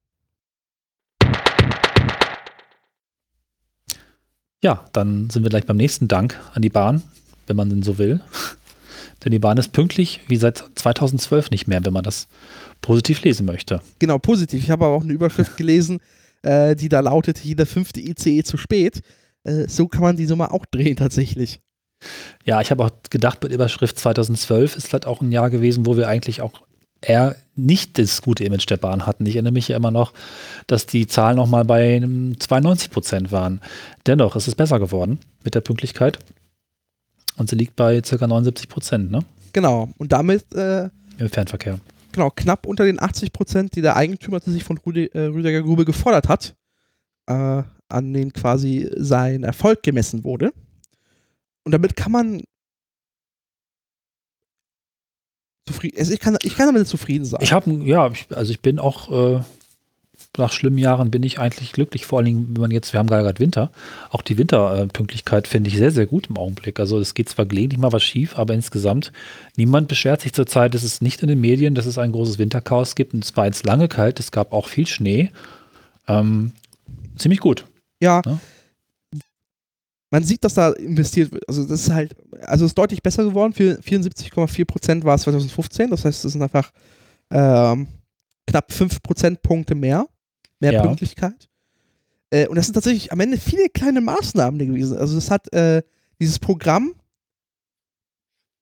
Ja, 4.64 4.86
dann 4.94 5.30
sind 5.30 5.44
wir 5.44 5.50
gleich 5.50 5.66
beim 5.66 5.78
nächsten 5.78 6.08
Dank 6.08 6.40
an 6.54 6.62
die 6.62 6.70
Bahn, 6.70 7.02
wenn 7.48 7.56
man 7.56 7.70
denn 7.70 7.84
so 7.84 7.98
will. 7.98 8.22
Denn 9.24 9.32
die 9.32 9.40
Bahn 9.40 9.58
ist 9.58 9.72
pünktlich 9.72 10.22
wie 10.28 10.38
seit 10.38 10.64
2012 10.76 11.52
nicht 11.52 11.68
mehr, 11.68 11.84
wenn 11.86 11.94
man 11.94 12.04
das 12.04 12.28
positiv 12.82 13.24
lesen 13.24 13.46
möchte. 13.46 13.82
Genau, 14.00 14.18
positiv. 14.18 14.64
Ich 14.64 14.72
habe 14.72 14.86
aber 14.86 14.96
auch 14.96 15.04
eine 15.04 15.14
Überschrift 15.14 15.58
gelesen, 15.58 16.00
äh, 16.42 16.76
die 16.76 16.90
da 16.90 17.02
lautet, 17.02 17.40
jeder 17.40 17.68
fünfte 17.68 18.00
ICE 18.00 18.44
zu 18.44 18.58
spät. 18.58 19.02
Äh, 19.44 19.68
so 19.68 19.88
kann 19.88 20.02
man 20.02 20.18
die 20.18 20.26
Nummer 20.26 20.52
auch 20.52 20.66
drehen 20.66 20.96
tatsächlich. 20.96 21.60
Ja, 22.46 22.62
ich 22.62 22.72
habe 22.72 22.86
auch 22.86 22.92
gedacht, 23.10 23.44
mit 23.44 23.52
Überschrift 23.52 24.00
2012 24.00 24.76
ist 24.76 24.94
halt 24.94 25.06
auch 25.06 25.22
ein 25.22 25.32
Jahr 25.32 25.50
gewesen, 25.50 25.86
wo 25.86 25.98
wir 25.98 26.08
eigentlich 26.08 26.42
auch 26.42 26.62
eher 27.02 27.36
nicht 27.56 27.98
das 27.98 28.22
gute 28.22 28.44
Image 28.44 28.70
der 28.70 28.78
Bahn 28.78 29.06
hatten. 29.06 29.26
Ich 29.26 29.36
erinnere 29.36 29.54
mich 29.54 29.68
ja 29.68 29.78
immer 29.78 29.92
noch, 29.92 30.14
dass 30.68 30.86
die 30.86 31.08
Zahlen 31.08 31.36
nochmal 31.36 31.66
bei 31.66 32.00
92 32.00 32.92
Prozent 32.92 33.32
waren. 33.32 33.62
Dennoch 34.06 34.36
ist 34.36 34.48
es 34.48 34.56
besser 34.56 34.80
geworden 34.80 35.20
mit 35.44 35.56
der 35.56 35.62
Pünktlichkeit. 35.62 36.20
Und 37.38 37.50
sie 37.50 37.56
liegt 37.56 37.76
bei 37.76 38.02
ca. 38.02 38.28
79 38.28 38.70
Prozent, 38.70 39.12
ne? 39.12 39.20
Genau. 39.54 39.90
Und 39.98 40.12
damit 40.12 40.54
äh, 40.54 40.90
Im 41.18 41.30
Fernverkehr. 41.30 41.80
genau, 42.12 42.30
knapp 42.30 42.66
unter 42.66 42.86
den 42.86 43.02
80 43.02 43.34
Prozent, 43.34 43.76
die 43.76 43.82
der 43.82 43.96
Eigentümer 43.96 44.40
sich 44.40 44.64
von 44.64 44.78
Rüdi, 44.78 45.06
äh, 45.08 45.26
Rüdiger 45.26 45.62
Grube 45.62 45.86
gefordert 45.86 46.30
hat, 46.30 46.56
äh, 47.28 47.64
an 47.90 48.14
denen 48.14 48.32
quasi 48.32 48.90
sein 48.96 49.44
Erfolg 49.44 49.84
gemessen 49.84 50.24
wurde. 50.24 50.54
Und 51.63 51.71
damit 51.71 51.95
kann 51.95 52.12
man 52.12 52.43
zufrieden, 55.67 55.97
also 56.00 56.13
ich 56.13 56.19
kann, 56.19 56.38
ich 56.41 56.56
kann 56.56 56.74
damit 56.74 56.88
zufrieden 56.88 57.26
sein. 57.26 57.39
Ich 57.41 57.54
habe, 57.54 57.71
ja, 57.71 58.10
ich, 58.10 58.26
also 58.36 58.52
ich 58.52 58.62
bin 58.62 58.80
auch 58.80 59.38
äh, 59.38 59.41
nach 60.38 60.52
schlimmen 60.52 60.78
Jahren 60.78 61.12
bin 61.12 61.24
ich 61.24 61.39
eigentlich 61.39 61.74
glücklich. 61.74 62.06
Vor 62.06 62.19
allen 62.19 62.26
Dingen, 62.26 62.47
wenn 62.54 62.62
man 62.62 62.71
jetzt, 62.71 62.93
wir 62.93 63.00
haben 63.00 63.08
gerade 63.08 63.39
Winter, 63.39 63.71
auch 64.10 64.21
die 64.21 64.38
Winterpünktlichkeit 64.38 65.47
finde 65.47 65.69
ich 65.69 65.78
sehr, 65.78 65.91
sehr 65.91 66.06
gut 66.06 66.28
im 66.28 66.38
Augenblick. 66.38 66.80
Also 66.80 67.00
es 67.00 67.13
geht 67.13 67.30
zwar 67.30 67.45
gelegentlich 67.45 67.80
mal 67.80 67.91
was 67.91 68.04
schief, 68.04 68.38
aber 68.38 68.54
insgesamt 68.54 69.12
niemand 69.56 69.88
beschwert 69.88 70.21
sich 70.21 70.34
zurzeit. 70.34 70.76
Es 70.76 70.84
ist 70.84 71.02
nicht 71.02 71.21
in 71.21 71.28
den 71.28 71.41
Medien, 71.41 71.76
dass 71.76 71.86
es 71.86 71.97
ein 71.97 72.12
großes 72.12 72.38
Winterchaos 72.38 72.95
gibt. 72.95 73.13
Und 73.13 73.24
es 73.24 73.36
war 73.36 73.45
jetzt 73.45 73.65
lange 73.65 73.88
kalt, 73.88 74.19
es 74.19 74.32
gab 74.32 74.54
auch 74.54 74.67
viel 74.67 74.88
Schnee. 74.88 75.32
Ähm, 76.08 76.54
ziemlich 77.17 77.39
gut. 77.39 77.65
ja. 78.02 78.21
Ja. 78.26 78.39
Man 80.12 80.24
sieht, 80.24 80.43
dass 80.43 80.54
da 80.54 80.71
investiert 80.71 81.32
wird. 81.32 81.47
Also 81.47 81.63
das 81.63 81.84
ist 81.84 81.89
halt, 81.89 82.15
also 82.41 82.65
es 82.65 82.71
ist 82.71 82.78
deutlich 82.78 83.02
besser 83.02 83.24
geworden. 83.24 83.54
Für 83.54 83.80
74,4 83.80 84.65
Prozent 84.65 85.04
war 85.06 85.15
es 85.15 85.21
2015. 85.21 85.89
Das 85.89 86.04
heißt, 86.04 86.26
es 86.26 86.34
sind 86.34 86.41
einfach 86.41 86.71
ähm, 87.32 87.88
knapp 88.45 88.71
5 88.71 89.02
Prozentpunkte 89.02 89.74
mehr. 89.74 90.06
Mehr 90.60 90.74
Ja. 90.74 90.82
Pünktlichkeit. 90.84 91.50
Äh, 92.30 92.47
und 92.47 92.56
das 92.56 92.65
sind 92.65 92.74
tatsächlich 92.74 93.12
am 93.12 93.19
Ende 93.21 93.38
viele 93.38 93.69
kleine 93.69 94.02
Maßnahmen 94.02 94.60
gewesen. 94.60 94.97
Also 94.97 95.17
es 95.17 95.32
hat 95.32 95.52
äh, 95.54 95.82
dieses 96.19 96.39
Programm, 96.39 96.93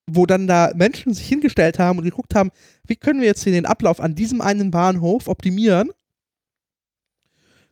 wo 0.07 0.25
dann 0.25 0.47
da 0.47 0.71
Menschen 0.75 1.13
sich 1.13 1.27
hingestellt 1.27 1.79
haben 1.79 1.99
und 1.99 2.05
geguckt 2.05 2.35
haben, 2.35 2.51
wie 2.85 2.95
können 2.95 3.21
wir 3.21 3.27
jetzt 3.27 3.43
hier 3.43 3.53
den 3.53 3.65
Ablauf 3.65 3.99
an 3.99 4.15
diesem 4.15 4.41
einen 4.41 4.71
Bahnhof 4.71 5.27
optimieren, 5.27 5.91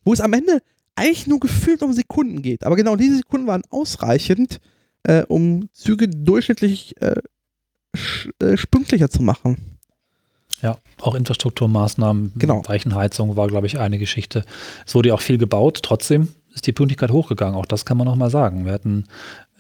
wo 0.04 0.14
es 0.14 0.22
am 0.22 0.34
Ende 0.34 0.62
eigentlich 0.98 1.28
nur 1.28 1.40
gefühlt 1.40 1.82
um 1.84 1.94
Sekunden 1.94 2.42
geht. 2.42 2.66
Aber 2.66 2.76
genau 2.76 2.96
diese 2.96 3.18
Sekunden 3.18 3.48
waren 3.48 3.64
ausreichend, 3.70 4.60
äh, 5.04 5.24
um 5.24 5.70
Züge 5.74 6.08
durchschnittlich 6.10 7.00
äh, 7.02 7.22
äh, 8.40 8.58
pünktlicher 8.70 9.10
zu 9.10 9.22
machen. 9.22 9.78
Ja, 10.62 10.80
auch 11.00 11.14
Infrastrukturmaßnahmen, 11.14 12.34
Genau. 12.36 12.64
Weichenheizung 12.68 13.36
war, 13.36 13.48
glaube 13.48 13.68
ich, 13.68 13.78
eine 13.80 14.00
Geschichte. 14.00 14.44
Es 14.88 14.96
wurde 14.96 15.10
ja 15.10 15.16
auch 15.16 15.22
viel 15.22 15.38
gebaut, 15.38 15.82
trotzdem 15.84 16.30
ist 16.54 16.66
die 16.66 16.74
Pünktlichkeit 16.74 17.12
hochgegangen. 17.12 17.56
Auch 17.56 17.68
das 17.68 17.86
kann 17.86 17.98
man 17.98 18.08
noch 18.08 18.16
mal 18.16 18.32
sagen. 18.32 18.66
Wir 18.66 18.74
hatten 18.74 19.06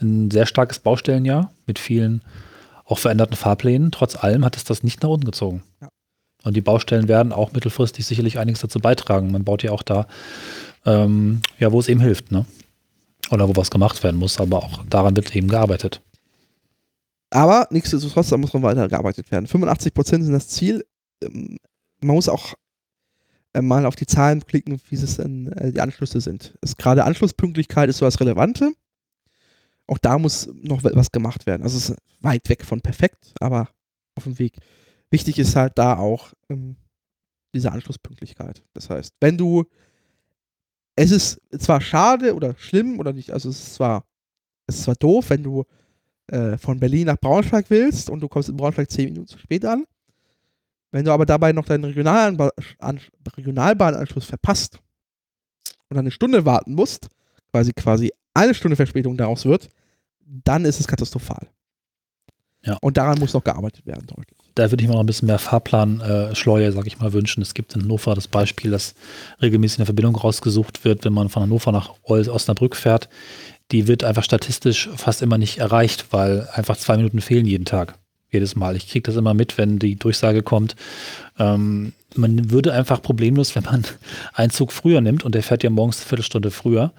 ein 0.02 0.32
sehr 0.32 0.47
starkes 0.47 0.80
Baustellenjahr 0.80 1.52
mit 1.67 1.78
vielen 1.78 2.23
auch 2.86 2.97
veränderten 2.97 3.36
Fahrplänen. 3.36 3.91
Trotz 3.91 4.15
allem 4.15 4.43
hat 4.43 4.58
es 4.58 4.63
das 4.63 4.82
nicht 4.82 5.04
nach 5.04 5.10
unten 5.10 5.26
gezogen. 5.26 5.62
Ja. 5.82 5.89
Und 6.43 6.56
die 6.56 6.62
Baustellen 6.62 7.08
werden 7.08 7.34
auch 7.34 7.52
mittelfristig 7.52 8.06
sicherlich 8.06 8.39
einiges 8.39 8.62
dazu 8.62 8.80
beitragen. 8.80 9.32
Man 9.32 9.43
baut 9.43 9.63
ja 9.63 9.71
auch 9.71 9.84
da, 9.84 10.08
ähm, 10.88 11.41
ja, 11.60 11.71
wo 11.71 11.80
es 11.80 11.89
eben 11.89 12.00
hilft, 12.00 12.32
ne? 12.32 12.45
Oder 13.30 13.47
wo 13.50 13.56
was 13.56 13.69
gemacht 13.69 14.02
werden 14.04 14.17
muss, 14.17 14.39
aber 14.39 14.63
auch 14.63 14.86
daran 14.86 15.15
wird 15.15 15.36
eben 15.36 15.50
gearbeitet. 15.50 16.02
Aber 17.30 17.67
nichtsdestotrotz, 17.71 18.30
da 18.30 18.38
muss 18.38 18.54
noch 18.54 18.62
weiter 18.62 18.88
gearbeitet 18.88 19.30
werden. 19.32 19.47
85% 19.47 20.23
sind 20.23 20.32
das 20.32 20.47
Ziel. 20.47 20.86
Ähm, 21.21 21.58
man 22.00 22.15
muss 22.15 22.30
auch 22.30 22.54
äh, 23.54 23.62
mal 23.62 23.86
auf 23.86 23.97
die 23.97 24.06
Zahlen 24.06 24.45
klicken, 24.45 24.80
wie 24.89 24.95
es 24.95 25.17
denn 25.17 25.52
äh, 25.52 25.73
die 25.73 25.82
Anschlüsse 25.82 26.21
sind. 26.21 26.58
Ist 26.62 26.78
Gerade 26.78 27.04
Anschlusspünktlichkeit 27.04 27.89
ist 27.89 27.97
so 27.97 28.06
das 28.06 28.19
Relevante. 28.21 28.71
Auch 29.88 29.97
da 29.97 30.17
muss 30.17 30.50
noch 30.54 30.84
was 30.84 31.12
gemacht 31.12 31.45
werden. 31.45 31.63
Also 31.63 31.78
es 31.78 31.89
ist 31.89 31.97
weit 32.21 32.47
weg 32.47 32.63
von 32.63 32.82
perfekt, 32.82 33.34
aber 33.39 33.69
auf 34.15 34.23
dem 34.23 34.39
Weg. 34.39 34.58
Wichtig 35.12 35.38
ist 35.38 35.56
halt 35.56 35.78
da 35.78 35.97
auch 35.97 36.34
ähm, 36.50 36.78
diese 37.54 37.71
Anschlusspünktlichkeit. 37.71 38.63
Das 38.73 38.89
heißt, 38.89 39.13
wenn 39.19 39.38
du 39.38 39.65
es 40.97 41.12
ist 41.12 41.39
zwar 41.60 41.79
schade 41.79 42.36
oder 42.36 42.55
schlimm 42.57 42.99
oder 42.99 43.13
nicht, 43.13 43.31
also 43.31 43.49
es 43.49 43.60
ist 43.60 43.75
zwar, 43.75 44.03
es 44.65 44.75
ist 44.75 44.83
zwar 44.83 44.95
doof, 44.95 45.29
wenn 45.29 45.43
du 45.43 45.63
äh, 46.27 46.57
von 46.57 46.79
Berlin 46.79 47.05
nach 47.05 47.19
Braunschweig 47.19 47.69
willst 47.69 48.10
und 48.10 48.19
du 48.19 48.27
kommst 48.27 48.49
in 48.49 48.57
Braunschweig 48.57 48.89
10 48.89 49.05
Minuten 49.05 49.27
zu 49.27 49.38
spät 49.38 49.63
an. 49.63 49.86
Wenn 50.91 51.05
du 51.05 51.12
aber 51.12 51.25
dabei 51.25 51.53
noch 51.53 51.65
deinen 51.65 51.83
Regionalba 51.83 52.49
an 52.79 52.99
Regionalbahnanschluss 53.36 54.25
verpasst 54.25 54.79
und 55.89 55.97
eine 55.97 56.12
Stunde 56.12 56.45
warten 56.45 56.73
musst, 56.73 57.07
quasi 57.51 57.73
quasi 57.73 58.12
eine 58.33 58.55
Stunde 58.55 58.75
Verspätung 58.75 59.17
daraus 59.17 59.45
wird, 59.45 59.69
dann 60.19 60.65
ist 60.65 60.79
es 60.79 60.88
katastrophal. 60.88 61.47
Ja. 62.63 62.77
Und 62.81 62.97
daran 62.97 63.19
muss 63.19 63.33
noch 63.33 63.43
gearbeitet 63.43 63.86
werden, 63.86 64.07
deutlich. 64.07 64.46
Da 64.58 64.72
würde 64.72 64.84
ich 64.84 64.88
mir 64.88 64.96
noch 64.96 65.02
ein 65.02 65.06
bisschen 65.06 65.28
mehr 65.28 65.38
Fahrplan-Schleue, 65.38 66.65
äh, 66.65 66.72
sag 66.72 66.88
ich 66.88 67.00
mal, 67.00 67.13
wünschen. 67.13 67.43
Es 67.43 67.54
gibt 67.54 67.76
in 67.76 67.84
Hannover 67.84 68.15
das 68.15 68.28
Beispiel, 68.28 68.72
dass 68.72 68.96
regelmäßig 69.41 69.80
eine 69.80 69.86
Verbindung 69.86 70.15
rausgesucht 70.15 70.84
wird, 70.84 71.06
wenn 71.06 71.13
man 71.13 71.30
von 71.30 71.43
Hannover 71.43 71.72
nach 71.72 71.91
Osnabrück 72.04 72.76
fährt. 72.76 73.08
Die 73.72 73.88
wird 73.88 74.04
einfach 74.04 74.24
statistisch 74.24 74.89
fast 74.96 75.22
immer 75.22 75.38
nicht 75.38 75.60
erreicht, 75.60 76.08
weil 76.12 76.48
einfach 76.54 76.76
zwei 76.78 76.98
Minuten 76.98 77.22
fehlen 77.22 77.46
jeden 77.46 77.65
Tag. 77.65 78.00
Jedes 78.32 78.56
Mal. 78.56 78.76
Ich 78.76 78.89
kriege 78.89 79.04
das 79.04 79.15
immer 79.15 79.34
mit, 79.34 79.58
wenn 79.58 79.78
die 79.78 79.96
Durchsage 79.96 80.41
kommt. 80.41 80.76
Ähm, 81.38 81.93
man 82.15 82.50
würde 82.50 82.74
einfach 82.74 83.02
problemlos, 83.02 83.56
wenn 83.56 83.63
man 83.63 83.86
einen 84.34 84.52
Zug 84.52 84.72
früher 84.72 85.02
nimmt 85.02 85.24
und 85.24 85.36
der 85.36 85.43
fährt 85.43 85.63
ja 85.63 85.70
morgens 85.70 86.00
eine 86.00 86.08
Viertelstunde 86.08 86.50
früher, 86.50 86.93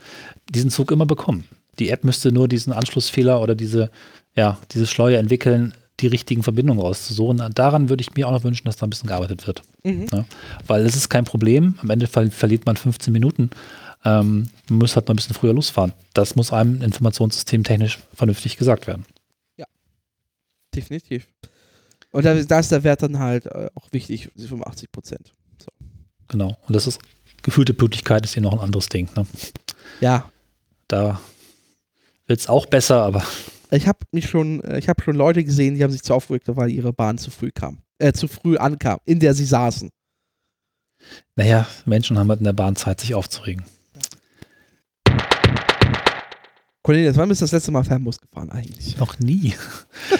diesen 0.49 0.71
Zug 0.71 0.92
immer 0.92 1.07
bekommen. 1.07 1.44
Die 1.81 1.90
App 1.90 2.05
müsste 2.05 2.31
nur 2.31 2.47
diesen 2.47 2.73
Anschlussfehler 2.73 3.40
oder 3.40 3.55
diese, 3.55 3.90
ja, 4.37 4.59
diese 4.73 4.87
Schleue 4.87 5.16
entwickeln, 5.16 5.75
die 6.00 6.06
richtigen 6.06 6.42
Verbindungen 6.42 6.80
rauszusuchen. 6.80 7.42
Daran 7.54 7.88
würde 7.88 8.02
ich 8.02 8.14
mir 8.14 8.28
auch 8.28 8.32
noch 8.32 8.44
wünschen, 8.44 8.64
dass 8.66 8.76
da 8.76 8.87
ein 8.87 8.90
bisschen 8.90 9.08
gearbeitet 9.08 9.46
wird. 9.46 9.62
Mhm. 9.84 10.06
Ja, 10.12 10.24
weil 10.66 10.84
es 10.87 10.96
ist 10.96 11.08
kein 11.08 11.24
Problem. 11.24 11.74
Am 11.82 11.90
Ende 11.90 12.06
ver 12.06 12.30
verliert 12.30 12.66
man 12.66 12.76
15 12.76 13.12
Minuten. 13.12 13.50
Ähm, 14.04 14.48
man 14.68 14.78
muss 14.78 14.94
halt 14.94 15.08
mal 15.08 15.14
ein 15.14 15.16
bisschen 15.16 15.34
früher 15.34 15.52
losfahren. 15.52 15.92
Das 16.14 16.37
muss 16.37 16.52
einem 16.52 16.82
Informationssystem 16.82 17.64
technisch 17.64 17.98
vernünftig 18.14 18.56
gesagt 18.56 18.87
werden. 18.87 19.04
Definitiv. 20.74 21.26
Und 22.11 22.24
da, 22.24 22.34
da 22.34 22.58
ist 22.61 22.70
der 22.70 22.84
Wert 22.84 23.02
dann 23.02 23.18
halt 23.18 23.46
äh, 23.46 23.70
auch 23.74 23.88
wichtig, 23.90 24.30
die 24.34 24.46
85 24.46 24.92
Prozent. 24.92 25.34
Genau. 26.28 26.58
Und 26.66 26.76
das 26.76 26.87
ist 26.87 27.00
gefühlte 27.42 27.74
Pünktlichkeit 27.74 28.24
ist 28.24 28.34
hier 28.34 28.42
noch 28.42 28.52
ein 28.52 28.61
anderes 28.61 28.88
Ding. 28.88 29.08
Ne? 29.16 29.26
Ja, 30.00 30.30
Da 30.88 31.20
wird 32.26 32.40
es 32.40 32.48
auch 32.48 32.66
besser, 32.66 33.02
aber 33.02 33.24
ich 33.70 33.87
habe 33.87 33.98
mich 34.12 34.28
schon, 34.28 34.62
äh, 34.64 34.78
ich 34.78 34.88
habe 34.88 35.02
schon 35.02 35.16
Leute 35.16 35.44
gesehen, 35.44 35.74
die 35.74 35.85
haben 35.85 35.90
sich 35.90 36.02
zu 36.02 36.14
aufgeregt, 36.14 36.44
weil 36.48 36.70
ihre 36.70 36.92
Bahn 36.92 37.18
zu 37.18 37.31
früh 37.31 37.50
kam, 37.50 37.78
äh, 37.98 38.12
zu 38.12 38.28
früh 38.28 38.57
ankam, 38.57 38.98
in 39.04 39.20
der 39.20 39.35
sie 39.35 39.44
saßen. 39.44 39.90
naja, 41.37 41.66
Menschen 41.85 42.18
haben 42.18 42.28
halt 42.28 42.40
in 42.40 42.44
der 42.44 42.52
Bahn 42.52 42.76
Zeit, 42.76 43.00
sich 43.00 43.14
aufzuregen. 43.14 43.64
Cornelius, 46.83 47.16
wann 47.16 47.28
bist 47.28 47.42
du 47.42 47.44
das 47.44 47.52
letzte 47.52 47.70
Mal 47.70 47.85
Fernbus 47.85 48.18
gefahren 48.18 48.50
eigentlich? 48.50 48.96
Noch 48.98 49.18
nie. 49.18 49.54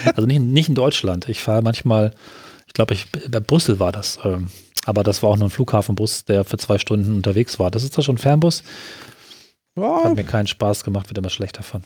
Also 0.05 0.27
nicht, 0.27 0.39
nicht 0.39 0.69
in 0.69 0.75
Deutschland. 0.75 1.27
Ich 1.29 1.41
fahre 1.41 1.63
manchmal, 1.63 2.13
ich 2.67 2.73
glaube, 2.73 2.93
ich, 2.93 3.07
bei 3.11 3.39
Brüssel 3.39 3.79
war 3.79 3.91
das. 3.91 4.19
Ähm, 4.23 4.49
aber 4.85 5.03
das 5.03 5.23
war 5.23 5.31
auch 5.31 5.37
nur 5.37 5.47
ein 5.47 5.51
Flughafenbus, 5.51 6.25
der 6.25 6.45
für 6.45 6.57
zwei 6.57 6.77
Stunden 6.77 7.15
unterwegs 7.15 7.57
war. 7.57 7.71
Das 7.71 7.83
ist 7.83 7.97
da 7.97 8.03
schon 8.03 8.19
Fernbus. 8.19 8.61
Ja, 9.75 10.03
Hat 10.03 10.15
mir 10.15 10.23
keinen 10.23 10.45
Spaß 10.47 10.83
gemacht, 10.83 11.09
wird 11.09 11.17
immer 11.17 11.31
schlechter 11.31 11.63
von. 11.63 11.83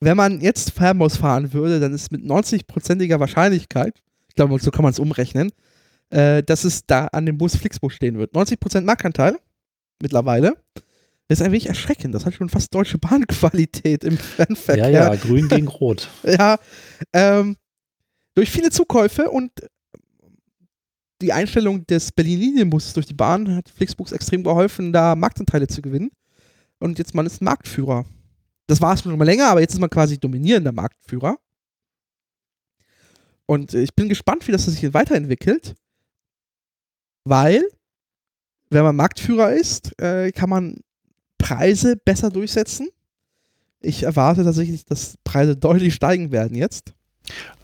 Wenn 0.00 0.16
man 0.16 0.40
jetzt 0.40 0.72
Fernbus 0.72 1.16
fahren 1.16 1.52
würde, 1.52 1.80
dann 1.80 1.92
ist 1.92 2.12
mit 2.12 2.22
90-prozentiger 2.22 3.18
Wahrscheinlichkeit, 3.20 4.00
ich 4.28 4.34
glaube, 4.34 4.58
so 4.60 4.70
kann 4.70 4.82
man 4.82 4.92
es 4.92 4.98
umrechnen, 4.98 5.50
äh, 6.10 6.42
dass 6.42 6.64
es 6.64 6.86
da 6.86 7.06
an 7.06 7.26
dem 7.26 7.38
Bus 7.38 7.56
Flixbus 7.56 7.94
stehen 7.94 8.18
wird. 8.18 8.34
90% 8.34 8.82
Marktanteil 8.82 9.36
mittlerweile. 10.00 10.56
Das 11.26 11.40
ist 11.40 11.44
ein 11.44 11.52
wenig 11.52 11.66
erschreckend. 11.66 12.14
Das 12.14 12.24
hat 12.24 12.34
schon 12.34 12.48
fast 12.48 12.74
deutsche 12.74 12.98
Bahnqualität 12.98 14.04
im 14.04 14.16
Fernverkehr. 14.16 14.88
Ja, 14.90 15.12
ja, 15.12 15.14
grün 15.16 15.48
gegen 15.48 15.68
rot. 15.68 16.08
Ja, 16.24 16.58
ähm, 17.12 17.56
durch 18.34 18.50
viele 18.50 18.70
Zukäufe 18.70 19.28
und 19.30 19.50
die 21.20 21.32
Einstellung 21.32 21.84
des 21.86 22.12
Berlin-Linienbusses 22.12 22.94
durch 22.94 23.06
die 23.06 23.14
Bahn 23.14 23.56
hat 23.56 23.68
Flixbus 23.68 24.12
extrem 24.12 24.44
geholfen, 24.44 24.92
da 24.92 25.16
Marktanteile 25.16 25.66
zu 25.66 25.82
gewinnen. 25.82 26.10
Und 26.78 26.98
jetzt 26.98 27.14
man 27.14 27.26
ist 27.26 27.42
Marktführer. 27.42 28.06
Das 28.68 28.80
war 28.80 28.94
es 28.94 29.02
schon 29.02 29.16
mal 29.16 29.24
länger, 29.24 29.48
aber 29.48 29.60
jetzt 29.60 29.72
ist 29.72 29.80
man 29.80 29.90
quasi 29.90 30.18
dominierender 30.18 30.72
Marktführer. 30.72 31.38
Und 33.46 33.74
äh, 33.74 33.82
ich 33.82 33.94
bin 33.94 34.08
gespannt, 34.08 34.46
wie 34.46 34.52
das 34.52 34.66
sich 34.66 34.94
weiterentwickelt, 34.94 35.74
weil, 37.24 37.64
wenn 38.70 38.84
man 38.84 38.94
Marktführer 38.94 39.52
ist, 39.52 39.98
äh, 40.00 40.30
kann 40.32 40.50
man 40.50 40.80
Preise 41.38 41.96
besser 41.96 42.30
durchsetzen. 42.30 42.88
Ich 43.80 44.02
erwarte 44.02 44.44
tatsächlich, 44.44 44.84
dass 44.84 45.16
Preise 45.24 45.56
deutlich 45.56 45.94
steigen 45.94 46.30
werden 46.30 46.56
jetzt. 46.56 46.92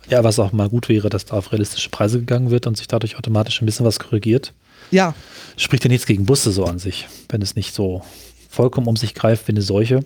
Ja, 0.08 0.24
was 0.24 0.38
auch 0.38 0.52
mal 0.52 0.68
gut 0.68 0.88
wäre, 0.88 1.10
dass 1.10 1.26
da 1.26 1.36
auf 1.36 1.52
realistische 1.52 1.90
Preise 1.90 2.20
gegangen 2.20 2.50
wird 2.50 2.66
und 2.66 2.76
sich 2.76 2.88
dadurch 2.88 3.16
automatisch 3.16 3.60
ein 3.60 3.66
bisschen 3.66 3.86
was 3.86 3.98
korrigiert. 3.98 4.54
Ja, 4.90 5.14
Spricht 5.56 5.84
ja 5.84 5.88
nichts 5.88 6.06
gegen 6.06 6.26
Busse 6.26 6.50
so 6.50 6.64
an 6.64 6.78
sich, 6.78 7.08
wenn 7.28 7.42
es 7.42 7.56
nicht 7.56 7.74
so 7.74 8.02
vollkommen 8.48 8.86
um 8.86 8.96
sich 8.96 9.14
greift 9.14 9.48
wie 9.48 9.52
eine 9.52 9.62
Seuche. 9.62 10.00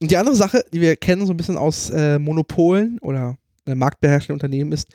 Und 0.00 0.10
die 0.10 0.16
andere 0.16 0.36
Sache, 0.36 0.64
die 0.72 0.80
wir 0.80 0.96
kennen 0.96 1.26
so 1.26 1.32
ein 1.32 1.36
bisschen 1.36 1.56
aus 1.56 1.90
äh, 1.90 2.18
Monopolen 2.18 2.98
oder 3.00 3.36
äh, 3.66 3.74
marktbeherrschenden 3.74 4.34
Unternehmen 4.34 4.72
ist, 4.72 4.88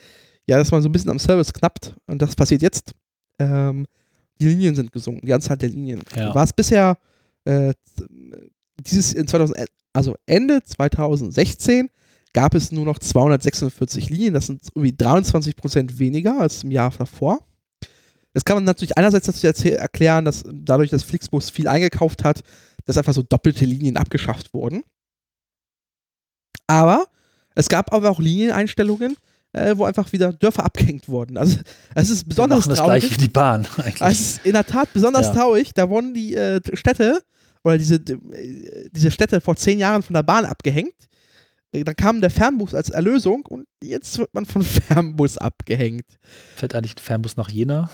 ja, 0.47 0.57
dass 0.57 0.71
man 0.71 0.81
so 0.81 0.89
ein 0.89 0.91
bisschen 0.91 1.11
am 1.11 1.19
Service 1.19 1.53
knappt. 1.53 1.95
Und 2.07 2.21
das 2.21 2.35
passiert 2.35 2.61
jetzt. 2.61 2.91
Ähm, 3.39 3.85
die 4.39 4.47
Linien 4.47 4.75
sind 4.75 4.91
gesunken, 4.91 5.25
die 5.25 5.33
Anzahl 5.33 5.57
der 5.57 5.69
Linien. 5.69 6.01
Ja. 6.15 6.33
War 6.33 6.43
es 6.43 6.53
bisher 6.53 6.97
äh, 7.45 7.73
dieses 8.79 9.13
in 9.13 9.27
2000, 9.27 9.67
also 9.93 10.15
Ende 10.25 10.61
2016 10.63 11.89
gab 12.33 12.55
es 12.55 12.71
nur 12.71 12.85
noch 12.85 12.99
246 12.99 14.09
Linien. 14.09 14.33
Das 14.33 14.47
sind 14.47 14.61
irgendwie 14.73 14.95
23 14.95 15.55
Prozent 15.55 15.99
weniger 15.99 16.39
als 16.39 16.63
im 16.63 16.71
Jahr 16.71 16.91
davor. 16.97 17.39
Das 18.33 18.45
kann 18.45 18.55
man 18.57 18.63
natürlich 18.63 18.97
einerseits 18.97 19.25
dazu 19.27 19.45
erzäh- 19.47 19.75
erklären, 19.75 20.25
dass 20.25 20.43
dadurch, 20.51 20.89
dass 20.89 21.03
Flixbus 21.03 21.49
viel 21.49 21.67
eingekauft 21.67 22.23
hat, 22.23 22.41
dass 22.85 22.97
einfach 22.97 23.13
so 23.13 23.23
doppelte 23.23 23.65
Linien 23.65 23.97
abgeschafft 23.97 24.53
wurden. 24.53 24.83
Aber 26.67 27.05
es 27.55 27.67
gab 27.69 27.93
aber 27.93 28.09
auch 28.09 28.19
Linieneinstellungen, 28.19 29.17
äh, 29.53 29.75
wo 29.75 29.83
einfach 29.83 30.11
wieder 30.13 30.31
Dörfer 30.31 30.63
abgehängt 30.65 31.09
wurden. 31.09 31.37
Also 31.37 31.59
es 31.95 32.09
ist 32.09 32.27
besonders 32.29 32.67
das 32.67 32.77
traurig. 32.79 33.01
gleiche 33.03 33.15
wie 33.15 33.25
die 33.25 33.29
Bahn 33.29 33.67
eigentlich. 33.77 34.01
Es 34.01 34.19
ist 34.21 34.45
in 34.45 34.53
der 34.53 34.65
Tat 34.65 34.93
besonders 34.93 35.27
Ja. 35.27 35.33
traurig. 35.33 35.73
Da 35.73 35.89
wurden 35.89 36.13
die 36.13 36.33
äh, 36.35 36.61
Städte 36.73 37.21
oder 37.63 37.77
diese, 37.77 37.95
äh, 37.95 38.89
diese 38.91 39.11
Städte 39.11 39.41
vor 39.41 39.55
zehn 39.57 39.79
Jahren 39.79 40.03
von 40.03 40.13
der 40.13 40.23
Bahn 40.23 40.45
abgehängt. 40.45 40.93
Äh, 41.73 41.83
Dann 41.83 41.95
kam 41.97 42.21
der 42.21 42.29
Fernbus 42.31 42.73
als 42.73 42.89
Erlösung 42.89 43.45
und 43.45 43.67
jetzt 43.83 44.17
wird 44.17 44.33
man 44.33 44.45
von 44.45 44.61
Fernbus 44.63 45.37
abgehängt. 45.37 46.05
Fährt 46.55 46.73
eigentlich 46.73 46.95
ein 46.95 46.99
Fernbus 47.03 47.35
nach 47.35 47.49
Jena? 47.49 47.89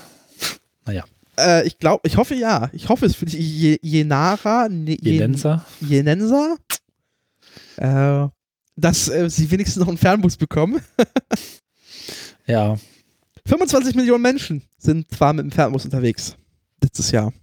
Äh, 1.37 1.67
ich 1.67 1.77
glaube, 1.77 2.07
ich 2.07 2.17
hoffe 2.17 2.35
ja. 2.35 2.69
Ich 2.73 2.89
hoffe 2.89 3.05
es 3.05 3.15
für 3.15 3.25
die 3.25 3.37
Je 3.37 3.77
Jenara, 3.81 4.67
ne, 4.69 4.97
Je- 4.99 5.11
Jenenser? 5.13 5.65
Jenenser, 5.81 6.57
äh, 7.77 8.27
dass 8.75 9.07
äh, 9.09 9.29
sie 9.29 9.49
wenigstens 9.51 9.77
noch 9.77 9.87
einen 9.87 9.97
Fernbus 9.97 10.37
bekommen. 10.37 10.81
Ja. 12.49 12.77
25 13.45 13.93
Millionen 13.95 14.21
Menschen 14.21 14.61
sind 14.77 15.11
zwar 15.13 15.33
mit 15.33 15.43
dem 15.43 15.51
Fernbus 15.51 15.83
unterwegs 15.83 16.37
letztes 16.81 17.11
Jahr. 17.11 17.33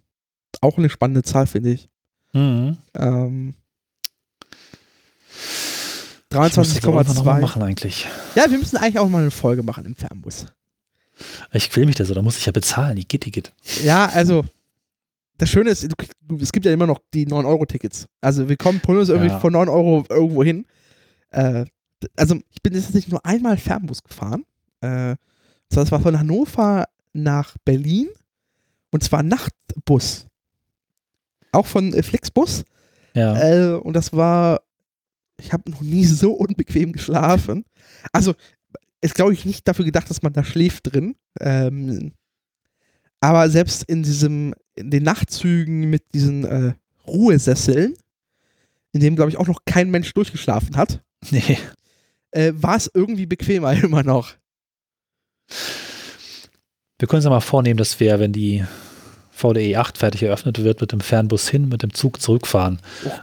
Auch 0.63 0.79
eine 0.79 0.89
spannende 0.89 1.23
Zahl, 1.23 1.47
finde 1.47 1.73
ich. 1.73 1.91
Mhm. 2.33 2.79
Ähm, 2.95 3.55
Ich 6.31 6.37
muss 6.57 6.75
das 6.75 6.85
aber 6.85 6.95
irgendwann 7.01 7.17
noch 7.17 7.25
mal 7.25 7.37
23,2. 7.39 7.41
machen 7.43 7.63
eigentlich. 7.63 8.07
Ja, 8.35 8.51
wir 8.51 8.59
müssen 8.59 8.77
eigentlich 8.79 8.99
auch 8.99 9.09
mal 9.09 9.21
eine 9.23 9.31
Folge 9.31 9.63
machen 9.63 9.85
im 9.85 9.95
Fernbus. 9.95 10.47
Ich 11.53 11.71
quäl 11.71 11.87
mich 11.87 11.95
da 11.97 12.05
so, 12.05 12.15
da 12.15 12.23
muss 12.23 12.39
ich 12.39 12.47
ja 12.47 12.53
bezahlen. 12.53 12.97
Die 12.97 13.07
geht, 13.07 13.25
die 13.25 13.31
geht. 13.31 13.53
Ja, 13.85 14.07
also 14.07 14.45
das 15.39 15.49
Schöne 15.51 15.71
ist, 15.71 15.83
du, 15.85 16.37
es 16.41 16.53
gibt 16.53 16.67
ja 16.67 16.73
immer 16.73 16.87
noch 16.87 17.01
die 17.13 17.27
9-Euro-Tickets. 17.27 18.07
Also 18.21 18.49
wir 18.49 18.57
kommen 18.57 18.81
Pullos 18.81 19.09
irgendwie 19.09 19.31
Ja. 19.31 19.41
von 19.41 19.53
9 19.53 19.69
Euro 19.69 20.05
irgendwo 20.09 20.43
hin. 20.45 20.67
Äh, 21.31 21.67
also 22.17 22.37
ich 22.51 22.63
bin 22.63 22.75
jetzt 22.75 22.95
nicht 22.95 23.09
nur 23.11 23.25
einmal 23.25 23.57
Fernbus 23.57 24.03
gefahren. 24.03 24.45
Äh, 24.81 25.17
es 25.71 25.91
war 25.91 26.01
von 26.01 26.19
Hannover 26.19 26.87
nach 27.13 27.57
Berlin 27.65 28.09
und 28.93 29.03
zwar 29.03 29.23
Nachtbus. 29.23 30.27
Auch 31.53 31.67
von 31.67 31.93
äh, 31.95 32.03
Flixbus. 32.03 32.65
Ja. 33.15 33.37
Äh, 33.39 33.75
und 33.75 33.95
das 33.95 34.13
war, 34.13 34.61
ich 35.41 35.53
habe 35.53 35.71
noch 35.71 35.81
nie 35.81 36.05
so 36.05 36.33
unbequem 36.33 36.93
geschlafen. 36.93 37.65
Also, 38.13 38.35
ist 39.05 39.15
glaube 39.15 39.35
ich 39.35 39.45
nicht 39.45 39.69
dafür 39.69 39.85
gedacht, 39.85 40.09
dass 40.09 40.23
man 40.23 40.33
da 40.33 40.43
schläft 40.43 40.93
drin. 40.93 41.15
Ähm, 41.39 42.13
aber 43.21 43.49
selbst 43.51 43.85
in 43.85 44.03
diesem, 44.03 44.55
in 44.75 44.91
den 44.91 45.03
Nachtzügen 45.03 45.91
mit 45.91 46.15
diesen 46.15 46.45
äh, 46.45 46.73
Ruhesesseln, 47.07 47.95
in 48.93 49.01
dem 49.01 49.15
glaube 49.15 49.31
ich 49.31 49.37
auch 49.37 49.47
noch 49.47 49.61
kein 49.67 49.91
Mensch 49.91 50.13
durchgeschlafen 50.15 50.77
hat, 50.77 51.03
nee. 51.31 51.59
äh, 52.31 52.53
war 52.57 52.77
es 52.77 52.91
irgendwie 52.93 53.27
bequemer 53.27 53.73
immer 53.83 54.03
noch. 54.03 54.33
Wir 56.99 57.07
können 57.07 57.19
uns 57.19 57.25
ja 57.25 57.31
mal 57.31 57.41
vornehmen, 57.41 57.77
dass 57.77 58.01
wir, 58.01 58.19
wenn 58.21 58.33
die 58.33 58.65
VDE 59.31 59.77
8 59.77 59.99
fertig 59.99 60.23
eröffnet 60.23 60.63
wird, 60.65 60.81
mit 60.81 60.93
dem 60.93 61.01
Fernbus 61.01 61.49
hin, 61.49 61.69
mit 61.69 61.83
dem 61.83 61.93
Zug 61.93 62.23
zurückfahren. 62.23 62.81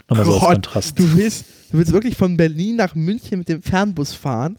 Nochmal 0.08 0.26
so 0.26 0.34
als 0.34 0.42
Kontrast. 0.42 0.98
Du 0.98 1.16
willst, 1.16 1.46
du 1.72 1.78
willst 1.78 1.92
wirklich 1.92 2.16
von 2.16 2.36
Berlin 2.36 2.76
nach 2.76 2.94
München 2.94 3.38
mit 3.38 3.48
dem 3.48 3.62
Fernbus 3.62 4.12
fahren? 4.12 4.58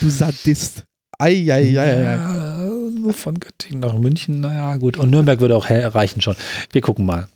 Du 0.00 0.08
Sadist. 0.10 0.84
Eieieiei. 1.18 2.02
Ja, 2.02 2.56
nur 2.58 3.12
von 3.14 3.38
Göttingen 3.38 3.80
nach 3.80 3.94
München, 3.94 4.40
naja, 4.40 4.76
gut. 4.76 4.96
Und 4.96 5.10
Nürnberg 5.10 5.40
würde 5.40 5.56
auch 5.56 5.68
hell- 5.68 5.86
reichen 5.86 6.20
schon. 6.20 6.34
Wir 6.72 6.80
gucken 6.80 7.04
mal. 7.06 7.28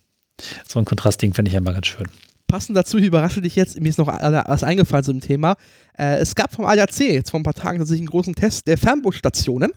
So 0.68 0.78
ein 0.78 0.84
Kontrastding 0.84 1.34
finde 1.34 1.50
ich 1.50 1.54
ja 1.54 1.60
mal 1.60 1.72
ganz 1.74 1.86
schön. 1.86 2.06
Passend 2.48 2.76
dazu, 2.76 2.98
ich 2.98 3.04
überrasche 3.06 3.40
dich 3.42 3.56
jetzt, 3.56 3.80
mir 3.80 3.88
ist 3.88 3.98
noch 3.98 4.06
was 4.08 4.62
eingefallen 4.64 5.04
zu 5.04 5.12
dem 5.12 5.20
Thema. 5.20 5.56
Äh, 5.98 6.16
es 6.18 6.34
gab 6.34 6.52
vom 6.52 6.64
ADAC 6.64 7.00
jetzt 7.00 7.30
vor 7.30 7.40
ein 7.40 7.42
paar 7.42 7.54
Tagen 7.54 7.78
tatsächlich 7.78 8.02
einen 8.02 8.10
großen 8.10 8.34
Test 8.34 8.66
der 8.66 8.78
Fernbusstationen. 8.78 9.72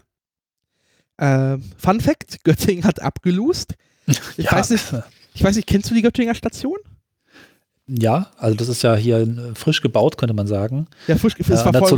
Äh, 1.18 1.58
Fun 1.76 2.00
Fact: 2.00 2.42
Göttingen 2.44 2.84
hat 2.84 3.00
abgelost. 3.00 3.74
Ich, 4.36 4.50
weiß 4.50 4.70
nicht, 4.70 4.84
ich 5.34 5.42
weiß 5.44 5.56
nicht, 5.56 5.66
kennst 5.68 5.90
du 5.90 5.94
die 5.94 6.02
Göttinger 6.02 6.34
Station? 6.34 6.78
Ja, 7.86 8.30
also 8.38 8.56
das 8.56 8.68
ist 8.68 8.82
ja 8.82 8.94
hier 8.96 9.52
frisch 9.54 9.80
gebaut, 9.82 10.16
könnte 10.16 10.34
man 10.34 10.46
sagen. 10.46 10.86
Ja, 11.08 11.16
frisch 11.16 11.34
es 11.38 11.46
Äh, 11.48 11.50
war 11.50 11.66
an 11.66 11.72
der 11.72 11.80
voll. 11.80 11.88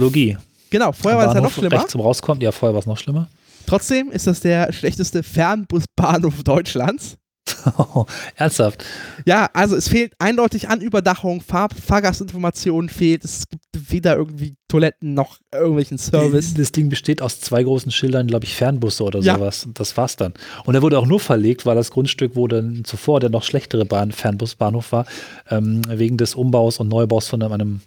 Genau, 0.73 0.91
vorher 0.93 1.21
war 1.21 1.29
es 1.29 1.35
ja 1.35 1.41
noch 1.41 1.53
schlimmer. 1.53 1.87
Zum 1.87 2.01
Rauskommen. 2.01 2.41
Ja, 2.41 2.51
vorher 2.51 2.75
war 2.75 2.81
es 2.81 2.87
noch 2.87 2.99
schlimmer. 2.99 3.29
Trotzdem 3.67 4.11
ist 4.11 4.27
das 4.27 4.41
der 4.41 4.73
schlechteste 4.73 5.23
Fernbusbahnhof 5.23 6.43
Deutschlands. 6.43 7.17
Ernsthaft. 8.37 8.85
Ja, 9.27 9.51
also 9.53 9.77
es 9.77 9.89
fehlt 9.89 10.15
eindeutig 10.19 10.69
an 10.69 10.81
Überdachung, 10.81 11.41
Fahr 11.41 11.69
Fahrgastinformationen 11.71 12.89
fehlt, 12.89 13.25
es 13.25 13.45
gibt 13.49 13.65
weder 13.91 14.17
irgendwie 14.17 14.55
Toiletten 14.69 15.15
noch 15.15 15.39
irgendwelchen 15.53 15.99
Service. 15.99 16.55
Das 16.55 16.73
Ding 16.73 16.89
besteht 16.89 17.21
aus 17.21 17.41
zwei 17.41 17.63
großen 17.63 17.91
Schildern, 17.91 18.27
glaube 18.29 18.45
ich, 18.45 18.55
Fernbusse 18.55 19.03
oder 19.05 19.21
Ja. 19.21 19.35
sowas. 19.35 19.67
Und 19.67 19.79
das 19.81 19.97
war's 19.97 20.17
dann. 20.17 20.35
Und 20.65 20.75
er 20.77 20.83
wurde 20.83 20.99
auch 20.99 21.07
nur 21.07 21.21
verlegt, 21.21 21.67
weil 21.67 21.75
das 21.75 21.91
Grundstück, 21.91 22.37
wo 22.37 22.47
dann 22.49 22.85
zuvor 22.85 23.21
der 23.21 23.31
noch 23.31 23.43
schlechtere 23.43 23.85
Bahn, 23.85 24.13
Fernbusbahnhof 24.13 24.93
war, 24.93 25.07
ähm, 25.51 25.83
wegen 25.89 26.17
des 26.17 26.35
Umbaus 26.35 26.79
und 26.79 26.89
Neubaus 26.89 27.29
von 27.29 27.43
einem, 27.43 27.81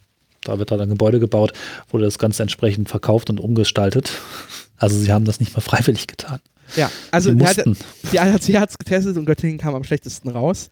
da 0.45 0.57
wird 0.59 0.71
halt 0.71 0.81
ein 0.81 0.89
Gebäude 0.89 1.19
gebaut, 1.19 1.53
wurde 1.89 2.05
das 2.05 2.17
Ganze 2.17 2.43
entsprechend 2.43 2.89
verkauft 2.89 3.29
und 3.29 3.39
umgestaltet. 3.39 4.11
Also 4.77 4.97
sie 4.97 5.11
haben 5.11 5.25
das 5.25 5.39
nicht 5.39 5.53
mal 5.53 5.61
freiwillig 5.61 6.07
getan. 6.07 6.39
Ja, 6.75 6.89
also 7.11 7.31
hat, 7.39 7.63
die 8.11 8.19
ADAC 8.19 8.55
hat 8.59 8.69
es 8.71 8.77
getestet 8.77 9.17
und 9.17 9.25
Göttingen 9.25 9.57
kam 9.57 9.75
am 9.75 9.83
schlechtesten 9.83 10.29
raus. 10.29 10.69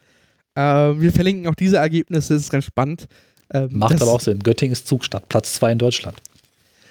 Ähm, 0.55 1.01
wir 1.01 1.11
verlinken 1.11 1.47
auch 1.47 1.55
diese 1.55 1.78
Ergebnisse, 1.78 2.34
das 2.34 2.43
ist 2.43 2.51
ganz 2.51 2.65
spannend. 2.65 3.07
Ähm, 3.53 3.69
Macht 3.71 4.01
aber 4.01 4.11
auch 4.11 4.21
Sinn. 4.21 4.39
Göttingen 4.39 4.74
ist 4.74 4.88
Zugstadt, 4.88 5.30
Platz 5.30 5.53
zwei 5.53 5.71
in 5.71 5.78
Deutschland. 5.78 6.17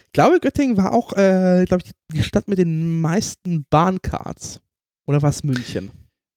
Ich 0.06 0.12
glaube, 0.12 0.40
Göttingen 0.40 0.76
war 0.76 0.92
auch, 0.92 1.12
äh, 1.14 1.64
glaube 1.66 1.84
ich, 1.84 1.92
die 2.12 2.22
Stadt 2.22 2.46
mit 2.46 2.58
den 2.58 3.00
meisten 3.00 3.64
Bahncards. 3.70 4.60
Oder 5.06 5.22
war 5.22 5.30
es 5.30 5.42
München? 5.42 5.90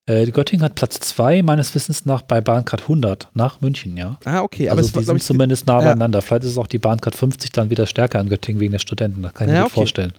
Äh, 0.07 0.27
Göttingen 0.29 0.63
hat 0.63 0.75
Platz 0.75 0.99
zwei 0.99 1.41
meines 1.41 1.73
Wissens 1.73 2.05
nach 2.05 2.21
bei 2.21 2.39
Bahncard 2.39 2.83
100 2.83 3.29
nach 3.33 3.59
München, 3.61 3.97
ja. 3.97 4.19
Ah, 4.23 4.41
okay, 4.41 4.69
aber 4.69 4.77
also 4.77 4.89
es 4.89 4.95
war, 4.95 5.01
die 5.01 5.05
sind 5.07 5.17
ich, 5.17 5.23
zumindest 5.23 5.65
nah 5.65 5.79
ja. 5.79 5.85
beieinander. 5.87 6.21
Vielleicht 6.21 6.43
ist 6.43 6.51
es 6.51 6.57
auch 6.59 6.67
die 6.67 6.77
Bahncard 6.77 7.15
50 7.15 7.51
dann 7.51 7.71
wieder 7.71 7.87
stärker 7.87 8.19
in 8.19 8.29
Göttingen 8.29 8.59
wegen 8.61 8.71
der 8.71 8.79
Studenten. 8.79 9.23
Das 9.23 9.33
kann 9.33 9.47
ich 9.47 9.53
Ja, 9.55 9.61
mir 9.61 9.65
okay. 9.65 9.73
vorstellen. 9.73 10.13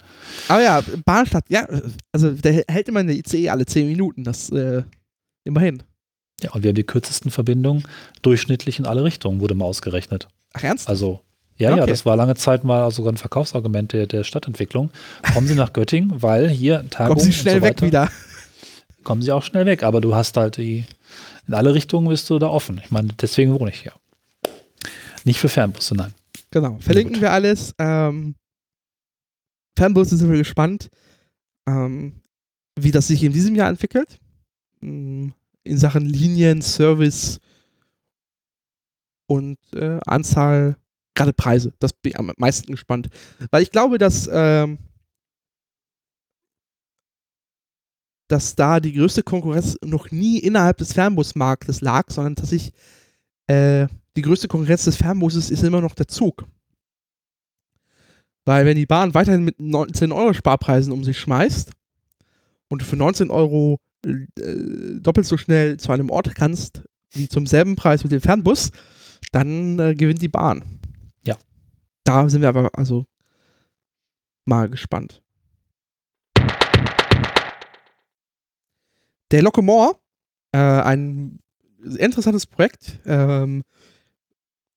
aber 0.49 0.61
ja, 0.61 0.81
Bahnstadt, 1.05 1.45
ja, 1.47 1.65
also 2.11 2.31
der 2.31 2.65
hält 2.67 2.89
immer 2.89 2.99
eine 2.99 3.13
ICE 3.13 3.49
alle 3.49 3.65
10 3.65 3.87
Minuten, 3.87 4.25
das, 4.25 4.49
äh, 4.49 4.83
immerhin. 5.45 5.81
Ja, 6.43 6.51
und 6.51 6.63
wir 6.63 6.69
haben 6.69 6.75
die 6.75 6.83
kürzesten 6.83 7.31
Verbindungen 7.31 7.83
durchschnittlich 8.21 8.79
in 8.79 8.85
alle 8.85 9.05
Richtungen, 9.05 9.39
wurde 9.39 9.55
mal 9.55 9.65
ausgerechnet. 9.65 10.27
Ach, 10.53 10.63
ernst? 10.63 10.89
Also, 10.89 11.21
ja, 11.55 11.69
ja, 11.71 11.77
Okay. 11.83 11.89
das 11.89 12.05
war 12.05 12.15
lange 12.17 12.35
Zeit 12.35 12.63
mal 12.65 12.91
sogar 12.91 13.13
ein 13.13 13.17
Verkaufsargument 13.17 13.93
der, 13.93 14.05
der 14.05 14.23
Stadtentwicklung. 14.25 14.91
Kommen 15.33 15.47
Sie 15.47 15.55
nach 15.55 15.71
Göttingen, 15.73 16.21
weil 16.21 16.49
hier 16.49 16.87
Tagung 16.89 17.15
Kommen 17.15 17.21
Sie 17.21 17.27
und 17.29 17.33
schnell 17.33 17.55
so 17.61 17.61
weg 17.63 17.81
wieder. 17.81 18.09
Kommen 19.07 19.21
Sie 19.21 19.31
auch 19.31 19.43
schnell 19.43 19.65
weg, 19.65 19.83
aber 19.83 20.01
du 20.01 20.15
hast 20.15 20.35
halt 20.35 20.57
die, 20.57 20.83
in 21.47 21.53
alle 21.53 21.73
Richtungen 21.73 22.09
bist 22.09 22.29
du 22.29 22.39
da 22.39 22.49
offen. 22.49 22.81
Ich 22.83 22.91
meine, 22.91 23.07
deswegen 23.21 23.57
wohne 23.57 23.69
ich 23.69 23.79
hier. 23.79 23.93
Nicht 25.23 25.39
für 25.39 25.47
Fernbusse, 25.47 25.95
nein. 25.95 26.13
Genau, 26.51 26.77
verlinken 26.81 27.21
wir 27.21 27.31
alles. 27.31 27.73
Ähm, 27.79 28.35
Fernbusse 29.77 30.17
sind 30.17 30.29
wir 30.29 30.37
gespannt, 30.37 30.89
ähm, 31.69 32.21
wie 32.77 32.91
das 32.91 33.07
sich 33.07 33.23
in 33.23 33.31
diesem 33.31 33.55
Jahr 33.55 33.69
entwickelt. 33.69 34.19
Mm, 34.81 35.29
In 35.63 35.77
Sachen 35.77 36.05
Linien, 36.05 36.61
Service 36.61 37.39
und 39.29 39.57
äh, 39.73 40.01
Anzahl 40.05 40.75
gerade 41.15 41.31
Preise, 41.31 41.71
das 41.79 41.93
bin 41.93 42.11
ich 42.11 42.19
am 42.19 42.33
meisten 42.35 42.73
gespannt. 42.73 43.07
Weil 43.51 43.63
ich 43.63 43.71
glaube, 43.71 43.99
dass, 43.99 44.29
ähm, 44.29 44.79
dass 48.27 48.55
da 48.55 48.79
die 48.79 48.93
größte 48.93 49.23
Konkurrenz 49.23 49.77
noch 49.83 50.11
nie 50.11 50.39
innerhalb 50.39 50.77
des 50.77 50.93
Fernbusmarktes 50.93 51.81
lag, 51.81 52.09
sondern 52.09 52.35
dass 52.35 52.51
ich 52.51 52.73
äh, 53.47 53.87
die 54.15 54.21
größte 54.21 54.47
Konkurrenz 54.47 54.83
des 54.85 54.97
Fernbusses 54.97 55.49
ist 55.49 55.63
immer 55.63 55.81
noch 55.81 55.95
der 55.95 56.07
Zug. 56.07 56.45
Weil 58.45 58.65
wenn 58.65 58.77
die 58.77 58.85
Bahn 58.85 59.13
weiterhin 59.13 59.43
mit 59.43 59.59
19 59.59 60.11
Euro 60.11 60.33
Sparpreisen 60.33 60.93
um 60.93 61.03
sich 61.03 61.19
schmeißt 61.19 61.71
und 62.69 62.81
du 62.81 62.85
für 62.85 62.95
19 62.95 63.29
Euro 63.29 63.79
äh, 64.05 64.99
doppelt 64.99 65.25
so 65.25 65.37
schnell 65.37 65.77
zu 65.77 65.91
einem 65.91 66.09
Ort 66.09 66.33
kannst, 66.35 66.83
wie 67.11 67.27
zum 67.27 67.45
selben 67.45 67.75
Preis 67.75 68.03
mit 68.03 68.11
dem 68.11 68.21
Fernbus, 68.21 68.71
dann 69.31 69.79
äh, 69.79 69.95
gewinnt 69.95 70.21
die 70.21 70.29
Bahn. 70.29 70.79
Ja. 71.25 71.37
Da 72.03 72.29
sind 72.29 72.41
wir 72.41 72.49
aber 72.49 72.69
also 72.73 73.05
mal 74.45 74.69
gespannt. 74.69 75.21
Der 79.31 79.41
Locomore, 79.41 79.95
äh, 80.51 80.57
ein 80.57 81.39
interessantes 81.97 82.45
Projekt, 82.45 82.99
ähm, 83.05 83.63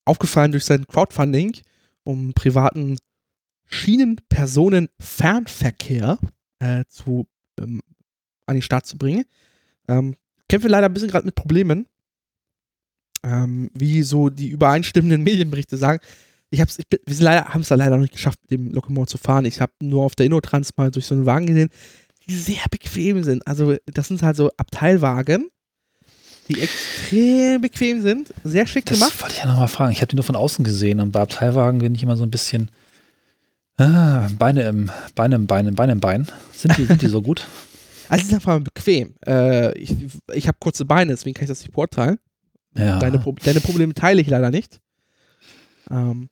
aufgefallen 0.04 0.52
durch 0.52 0.64
sein 0.64 0.86
Crowdfunding, 0.86 1.56
um 2.04 2.32
privaten 2.34 2.98
Schienenpersonenfernverkehr 3.66 6.18
äh, 6.58 6.84
zu, 6.88 7.26
ähm, 7.60 7.80
an 8.46 8.54
den 8.56 8.62
Start 8.62 8.86
zu 8.86 8.96
bringen. 8.98 9.24
Ähm, 9.88 10.16
kämpfen 10.48 10.70
leider 10.70 10.86
ein 10.86 10.92
bisschen 10.92 11.10
gerade 11.10 11.26
mit 11.26 11.36
Problemen. 11.36 11.86
Ähm, 13.22 13.70
wie 13.74 14.02
so 14.02 14.30
die 14.30 14.48
übereinstimmenden 14.48 15.22
Medienberichte 15.24 15.76
sagen. 15.76 16.00
Ich 16.50 16.60
hab's, 16.60 16.78
ich 16.78 16.88
bin, 16.88 17.00
wir 17.06 17.44
haben 17.44 17.60
es 17.60 17.70
leider 17.70 17.90
noch 17.90 18.02
nicht 18.02 18.14
geschafft, 18.14 18.40
mit 18.42 18.50
dem 18.50 18.72
Lokomor 18.72 19.06
zu 19.06 19.18
fahren. 19.18 19.44
Ich 19.44 19.60
habe 19.60 19.72
nur 19.80 20.04
auf 20.04 20.16
der 20.16 20.26
Innotrans 20.26 20.76
mal 20.76 20.90
durch 20.90 21.06
so 21.06 21.14
einen 21.14 21.26
Wagen 21.26 21.46
gesehen, 21.46 21.70
die 22.30 22.36
sehr 22.36 22.64
bequem 22.70 23.22
sind. 23.24 23.46
Also, 23.46 23.76
das 23.86 24.08
sind 24.08 24.22
halt 24.22 24.36
so 24.36 24.50
Abteilwagen, 24.56 25.50
die 26.48 26.60
extrem 26.60 27.60
bequem 27.60 28.02
sind, 28.02 28.32
sehr 28.44 28.66
schick 28.66 28.86
das 28.86 28.98
gemacht. 28.98 29.20
wollte 29.20 29.34
ich 29.34 29.40
ja 29.40 29.46
nochmal 29.46 29.68
fragen. 29.68 29.92
Ich 29.92 29.98
habe 30.00 30.08
die 30.08 30.16
nur 30.16 30.24
von 30.24 30.36
außen 30.36 30.64
gesehen 30.64 31.00
und 31.00 31.12
bei 31.12 31.20
Abteilwagen 31.20 31.78
bin 31.80 31.94
ich 31.94 32.02
immer 32.02 32.16
so 32.16 32.24
ein 32.24 32.30
bisschen 32.30 32.70
ah, 33.78 34.28
Beine 34.38 34.62
im 34.62 34.90
Beine 35.14 35.36
im 35.36 35.46
Bein, 35.46 35.74
Beine 35.74 35.92
im 35.92 36.00
Bein. 36.00 36.26
Sind 36.52 36.76
die, 36.76 36.86
sind 36.86 37.02
die 37.02 37.08
so 37.08 37.22
gut? 37.22 37.46
Also, 38.08 38.24
sie 38.24 38.30
sind 38.30 38.38
einfach 38.44 38.58
bequem. 38.58 39.14
Äh, 39.24 39.78
ich 39.78 39.94
ich 40.34 40.48
habe 40.48 40.58
kurze 40.58 40.84
Beine, 40.84 41.12
deswegen 41.12 41.32
kann 41.34 41.44
ich 41.44 41.48
das 41.48 41.60
nicht 41.60 41.70
beurteilen. 41.72 42.18
Ja. 42.76 42.98
Deine, 42.98 43.20
Pro 43.20 43.36
deine 43.44 43.60
Probleme 43.60 43.94
teile 43.94 44.20
ich 44.20 44.26
leider 44.26 44.50
nicht. 44.50 44.80
Ähm, 45.88 46.28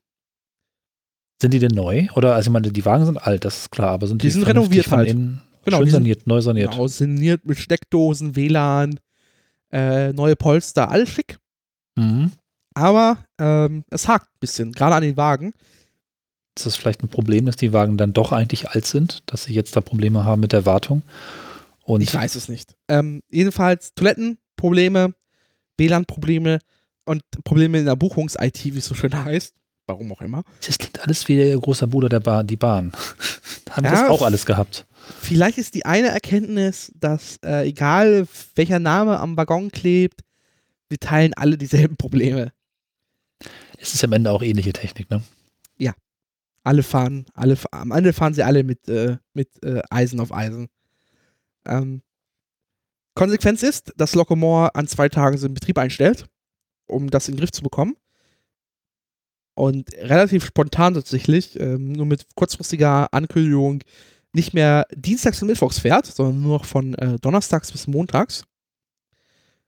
Sind 1.41 1.55
die 1.55 1.61
denn 1.61 1.71
neu? 1.71 2.09
Oder, 2.17 2.35
also 2.35 2.49
ich 2.49 2.53
meine, 2.53 2.73
die 2.73 2.85
Wagen 2.85 3.07
sind 3.07 3.17
alt, 3.19 3.45
das 3.45 3.59
ist 3.59 3.71
klar, 3.71 3.91
aber 3.91 4.09
sind 4.09 4.23
Die 4.23 4.27
die, 4.27 4.33
sind 4.33 4.43
renoviert 4.43 4.87
von 4.87 4.99
halt. 4.99 5.09
innen 5.09 5.43
Genau, 5.65 5.79
schön 5.79 5.91
saniert, 5.91 6.27
neu 6.27 6.41
saniert? 6.41 6.71
genau, 6.73 6.87
saniert 6.89 7.45
mit 7.45 7.59
Steckdosen, 7.59 8.37
WLAN, 8.37 8.99
äh, 9.73 10.13
neue 10.13 10.37
Polster, 10.37 10.91
alles 10.91 11.09
schick. 11.11 11.39
Mhm. 11.97 12.33
Aber 12.75 13.19
ähm, 13.39 13.85
es 13.91 14.07
hakt 14.09 14.27
ein 14.27 14.39
bisschen, 14.41 14.73
gerade 14.73 14.95
an 14.97 15.03
den 15.03 15.17
Wagen. 15.17 15.53
Ist 16.57 16.67
das 16.67 16.77
vielleicht 16.77 17.03
ein 17.03 17.09
Problem, 17.09 17.47
dass 17.47 17.57
die 17.57 17.73
Wagen 17.73 17.97
dann 17.97 18.13
doch 18.13 18.33
eigentlich 18.33 18.71
alt 18.71 18.87
sind, 18.87 19.23
dass 19.27 19.45
sie 19.45 19.53
jetzt 19.55 19.77
da 19.77 19.81
Probleme 19.81 20.25
haben 20.25 20.41
mit 20.41 20.53
der 20.53 20.67
Wartung? 20.67 21.03
Und 21.85 22.01
Ich 22.03 22.13
weiß 22.15 22.35
es 22.35 22.49
nicht. 22.49 22.75
Ähm, 22.89 23.21
jedenfalls 23.31 23.95
Toilettenprobleme, 23.95 25.15
WLAN-Probleme 25.79 26.59
und 27.05 27.23
Probleme 27.45 27.79
in 27.79 27.87
der 27.87 27.97
Buchungs-IT, 27.97 28.65
wie 28.65 28.79
es 28.79 28.87
so 28.87 28.95
schön 28.95 29.15
heißt. 29.25 29.55
Warum 29.87 30.13
auch 30.13 30.21
immer. 30.21 30.43
das 30.67 30.77
klingt 30.77 31.01
alles 31.01 31.27
wie 31.29 31.37
der 31.37 31.57
große 31.59 31.87
Bruder 31.87 32.09
der 32.11 32.21
Bahn, 32.21 32.47
die 32.47 32.57
Bahn. 32.57 32.93
da 33.65 33.77
haben 33.77 33.85
wir 33.85 33.93
Ja. 33.93 34.03
das 34.03 34.11
auch 34.11 34.23
alles 34.23 34.45
gehabt. 34.45 34.87
Vielleicht 35.21 35.59
ist 35.59 35.75
die 35.75 35.85
eine 35.87 36.09
Erkenntnis, 36.09 36.93
dass 36.95 37.39
äh, 37.45 37.69
egal 37.69 38.27
welcher 38.55 38.79
Name 38.79 39.19
am 39.21 39.37
Waggon 39.37 39.71
klebt, 39.71 40.23
wir 40.89 40.99
teilen 40.99 41.35
alle 41.35 41.59
dieselben 41.59 41.97
Probleme. 41.97 42.53
Es 43.79 43.95
ist 43.95 44.05
am 44.05 44.13
Ende 44.13 44.31
auch 44.31 44.43
ähnliche 44.43 44.73
Technik, 44.73 45.11
ne? 45.11 45.23
Alle 46.69 46.83
fahren, 46.83 47.25
alle, 47.33 47.57
am 47.71 47.93
Ende 47.93 48.13
fahren 48.13 48.35
sie 48.35 48.43
alle 48.43 48.63
mit, 48.63 48.89
äh, 48.89 49.17
mit 49.33 49.49
äh, 49.65 49.81
Eisen 49.89 50.21
auf 50.21 50.35
Eisen. 50.35 50.69
Ähm, 51.65 52.03
Konsequenz 53.15 53.63
ist, 53.63 53.95
dass 53.97 54.15
Locomore 54.15 54.75
an 54.75 54.87
zwei 54.87 55.09
Tagen 55.09 55.39
seinen 55.39 55.55
Betrieb 55.55 55.79
einstellt, 55.79 56.27
um 56.87 57.09
das 57.09 57.27
in 57.27 57.35
den 57.35 57.41
Griff 57.41 57.53
zu 57.53 57.63
bekommen. 57.63 57.97
Und 59.55 59.95
relativ 59.95 60.45
spontan 60.45 60.93
tatsächlich, 60.93 61.59
ähm, 61.59 61.93
nur 61.93 62.05
mit 62.05 62.27
kurzfristiger 62.35 63.15
Ankündigung, 63.15 63.83
nicht 64.33 64.55
mehr 64.55 64.87
dienstags 64.95 65.41
und 65.43 65.49
mittwochs 65.49 65.79
fährt, 65.79 66.07
sondern 66.07 66.43
nur 66.43 66.59
noch 66.59 66.65
von 66.65 66.95
äh, 66.95 67.19
donnerstags 67.19 67.73
bis 67.73 67.87
montags. 67.87 68.45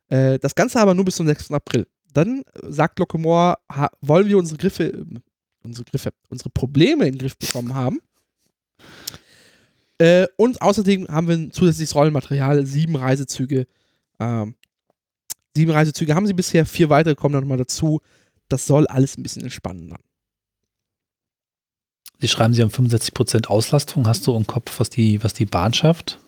Äh, 0.09 0.39
das 0.39 0.55
Ganze 0.55 0.81
aber 0.81 0.95
nur 0.95 1.05
bis 1.05 1.17
zum 1.17 1.27
6. 1.27 1.51
April. 1.53 1.87
Dann 2.13 2.43
äh, 2.55 2.73
sagt 2.73 2.99
Locomore, 2.99 3.57
wollen 4.01 4.29
wir 4.29 4.39
unsere 4.39 4.59
Griffe, 4.59 4.85
ähm, 4.85 5.23
unsere 5.63 5.85
Griffe, 5.85 6.11
unsere 6.29 6.51
Probleme 6.51 7.07
in 7.07 7.15
den 7.15 7.19
Griff 7.19 7.39
bekommen 7.39 7.75
haben. 7.75 8.01
Äh, 9.99 10.27
und 10.37 10.61
außerdem 10.63 11.09
haben 11.09 11.29
wir 11.29 11.37
ein 11.37 11.53
zusätzliches 11.53 11.95
Rollenmaterial, 11.95 12.67
sieben 12.67 12.97
Reisezüge. 12.97 13.67
Ähm, 14.19 14.55
sieben 15.55 15.71
Reisezüge 15.71 16.15
haben 16.15 16.27
sie 16.27 16.35
bisher, 16.35 16.67
vier 16.67 16.91
weitere 16.91 17.15
kommen 17.15 17.35
dann 17.35 17.45
nochmal 17.45 17.59
dazu. 17.59 18.01
Das 18.49 18.67
soll 18.67 18.87
alles 18.87 19.17
ein 19.17 19.23
bisschen 19.23 19.43
entspannen 19.43 19.91
dann. 19.91 20.01
Sie 22.21 22.29
schreiben, 22.29 22.53
Sie 22.53 22.63
haben 22.63 22.71
65% 22.71 23.47
Auslastung. 23.47 24.07
Hast 24.07 24.27
du 24.27 24.37
im 24.37 24.47
Kopf, 24.47 24.79
was 24.79 24.91
die, 24.91 25.23
was 25.25 25.33
die 25.33 25.47
Bahn 25.47 25.73
schafft? 25.73 26.19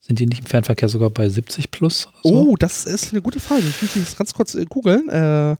Sind 0.00 0.18
die 0.18 0.26
nicht 0.26 0.40
im 0.40 0.46
Fernverkehr 0.46 0.88
sogar 0.88 1.10
bei 1.10 1.28
70 1.28 1.70
plus? 1.70 2.08
so? 2.22 2.50
Oh, 2.50 2.56
das 2.56 2.84
ist 2.84 3.12
eine 3.12 3.22
gute 3.22 3.38
Frage. 3.38 3.62
Ich 3.62 3.82
muss 3.82 3.94
das 3.94 4.16
ganz 4.16 4.34
kurz 4.34 4.54
äh, 4.54 4.64
googeln. 4.64 5.08
Äh, 5.08 5.56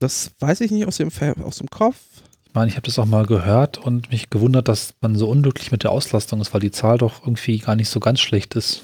das 0.00 0.32
weiß 0.40 0.60
ich 0.60 0.70
nicht 0.70 0.86
aus 0.86 0.98
dem, 0.98 1.10
aus 1.44 1.58
dem 1.58 1.70
Kopf. 1.70 1.96
Ich 2.44 2.54
meine, 2.54 2.68
ich 2.68 2.76
habe 2.76 2.84
das 2.84 2.98
auch 2.98 3.06
mal 3.06 3.24
gehört 3.24 3.78
und 3.78 4.10
mich 4.10 4.28
gewundert, 4.28 4.68
dass 4.68 4.92
man 5.00 5.16
so 5.16 5.30
unglücklich 5.30 5.72
mit 5.72 5.84
der 5.84 5.92
Auslastung 5.92 6.40
ist, 6.42 6.52
weil 6.52 6.60
die 6.60 6.72
Zahl 6.72 6.98
doch 6.98 7.22
irgendwie 7.22 7.58
gar 7.58 7.76
nicht 7.76 7.88
so 7.88 8.00
ganz 8.00 8.20
schlecht 8.20 8.54
ist. 8.54 8.82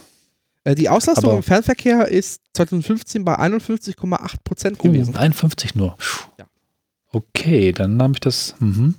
Äh, 0.64 0.74
die 0.74 0.88
Auslastung 0.88 1.30
Aber- 1.30 1.36
im 1.36 1.42
Fernverkehr 1.42 2.08
ist 2.08 2.40
2015 2.54 3.24
bei 3.24 3.38
51,8 3.38 4.36
Prozent 4.44 4.78
gewesen. 4.78 5.14
Uh, 5.14 5.18
51 5.18 5.74
nur. 5.74 5.96
Ja. 6.38 6.46
Okay, 7.10 7.72
dann 7.72 7.96
nahm 7.96 8.12
ich 8.12 8.20
das. 8.20 8.54
Mhm. 8.60 8.94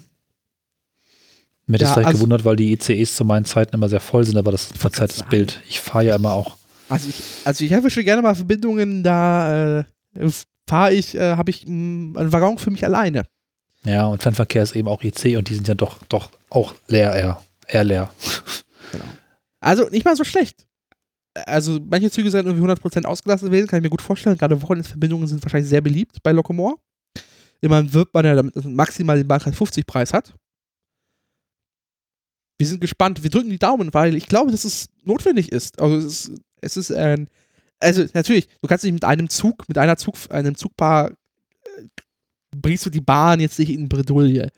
Mir 1.68 1.78
Ja, 1.78 1.80
das 1.80 1.94
vielleicht 1.94 2.08
also- 2.08 2.18
gewundert, 2.20 2.46
weil 2.46 2.56
die 2.56 2.72
ICEs 2.74 3.16
zu 3.16 3.24
meinen 3.26 3.46
Zeiten 3.46 3.76
immer 3.76 3.90
sehr 3.90 4.00
voll 4.00 4.24
sind, 4.24 4.38
aber 4.38 4.52
das 4.52 4.66
verzeiht 4.66 5.10
das 5.10 5.18
sagen. 5.18 5.30
Bild. 5.30 5.62
Ich 5.70 5.80
fahre 5.80 6.06
ja 6.06 6.16
immer 6.16 6.34
auch. 6.34 6.58
Also 6.90 7.08
ich, 7.10 7.22
also 7.46 7.64
ich 7.64 7.74
habe 7.74 7.92
schon 7.92 8.04
gerne 8.04 8.24
mal 8.24 8.34
Verbindungen, 8.34 9.04
da 9.04 9.82
äh, 9.82 9.84
fahre 10.68 10.94
ich, 10.94 11.14
äh, 11.14 11.36
habe 11.36 11.52
ich 11.52 11.68
mh, 11.68 12.20
einen 12.20 12.34
Waggon 12.34 12.58
für 12.58 12.72
mich 12.72 12.84
alleine. 12.84 13.24
Ja, 13.86 14.08
und 14.08 14.24
Fernverkehr 14.24 14.64
ist 14.64 14.76
eben 14.76 14.88
auch 14.88 15.04
IC 15.04 15.38
und 15.38 15.48
die 15.50 15.54
sind 15.56 15.68
ja 15.68 15.76
doch, 15.76 16.00
doch 16.10 16.32
auch 16.50 16.74
leer, 16.88 17.14
eher, 17.14 17.42
eher 17.68 17.84
leer. 17.84 18.10
Also 19.60 19.88
nicht 19.90 20.04
mal 20.06 20.16
so 20.16 20.24
schlecht. 20.24 20.66
Also 21.46 21.80
manche 21.88 22.10
Züge 22.10 22.32
sind 22.32 22.48
irgendwie 22.48 22.66
100% 22.68 23.06
ausgelastet 23.06 23.50
gewesen, 23.52 23.68
kann 23.68 23.78
ich 23.80 23.84
mir 23.84 23.90
gut 23.90 24.02
vorstellen. 24.02 24.38
Gerade 24.38 24.60
Wochenendverbindungen 24.62 25.28
sind 25.28 25.44
wahrscheinlich 25.44 25.70
sehr 25.70 25.82
beliebt 25.82 26.18
bei 26.24 26.32
Locomore. 26.32 26.76
Immerhin 27.62 27.94
wirbt 27.94 28.14
man 28.14 28.26
ja 28.26 28.36
damit, 28.36 28.56
maximal 28.64 29.18
den 29.18 29.28
Bahncard 29.28 29.56
50 29.56 29.86
Preis 29.86 30.14
hat. 30.14 30.34
Wir 32.58 32.68
sind 32.68 32.82
gespannt, 32.82 33.24
wir 33.24 33.30
drücken 33.30 33.50
die 33.50 33.60
Daumen, 33.60 33.94
weil 33.94 34.16
ich 34.16 34.28
glaube, 34.28 34.52
dass 34.52 34.66
es 34.66 34.90
notwendig 35.04 35.52
ist. 35.52 35.80
Also 35.80 35.96
es 35.98 36.06
ist, 36.06 36.42
es 36.62 36.78
ist 36.78 36.92
ein, 36.92 37.30
also 37.80 38.06
natürlich, 38.14 38.48
du 38.62 38.68
kannst 38.68 38.84
nicht 38.84 38.94
mit 38.94 39.06
einem 39.06 39.30
Zug, 39.30 39.68
mit 39.68 39.78
einer 39.78 39.98
Zug, 39.98 40.16
einem 40.30 40.56
Zugpaar 40.56 41.12
äh, 41.12 41.84
bringst 42.56 42.86
du 42.86 42.90
die 42.90 43.02
Bahn 43.02 43.40
jetzt 43.40 43.60
nicht 43.60 43.70
in 43.70 43.88
Bredouille. 43.88 44.50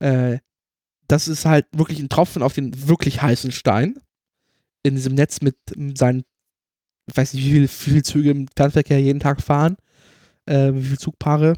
Äh, 0.00 0.38
das 1.06 1.28
ist 1.28 1.44
halt 1.44 1.66
wirklich 1.72 2.00
ein 2.00 2.08
Tropfen 2.08 2.42
auf 2.42 2.54
den 2.54 2.88
wirklich 2.88 3.22
heißen 3.22 3.52
Stein 3.52 4.00
in 4.82 4.94
diesem 4.94 5.14
Netz 5.14 5.40
mit 5.40 5.56
seinen, 5.96 6.24
ich 7.06 7.16
weiß 7.16 7.34
nicht, 7.34 7.44
wie 7.44 7.50
viele, 7.50 7.64
wie 7.64 7.68
viele 7.68 8.02
Züge 8.02 8.30
im 8.30 8.48
Fernverkehr 8.56 9.00
jeden 9.00 9.20
Tag 9.20 9.42
fahren, 9.42 9.76
äh, 10.46 10.72
wie 10.72 10.82
viele 10.82 10.98
Zugpaare. 10.98 11.54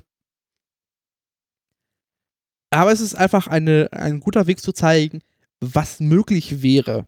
Aber 2.71 2.93
es 2.93 3.01
ist 3.01 3.15
einfach 3.15 3.47
eine, 3.47 3.89
ein 3.93 4.21
guter 4.21 4.47
Weg 4.47 4.61
zu 4.61 4.73
zeigen, 4.73 5.21
was 5.61 6.01
möglich 6.01 6.63
wäre 6.63 7.07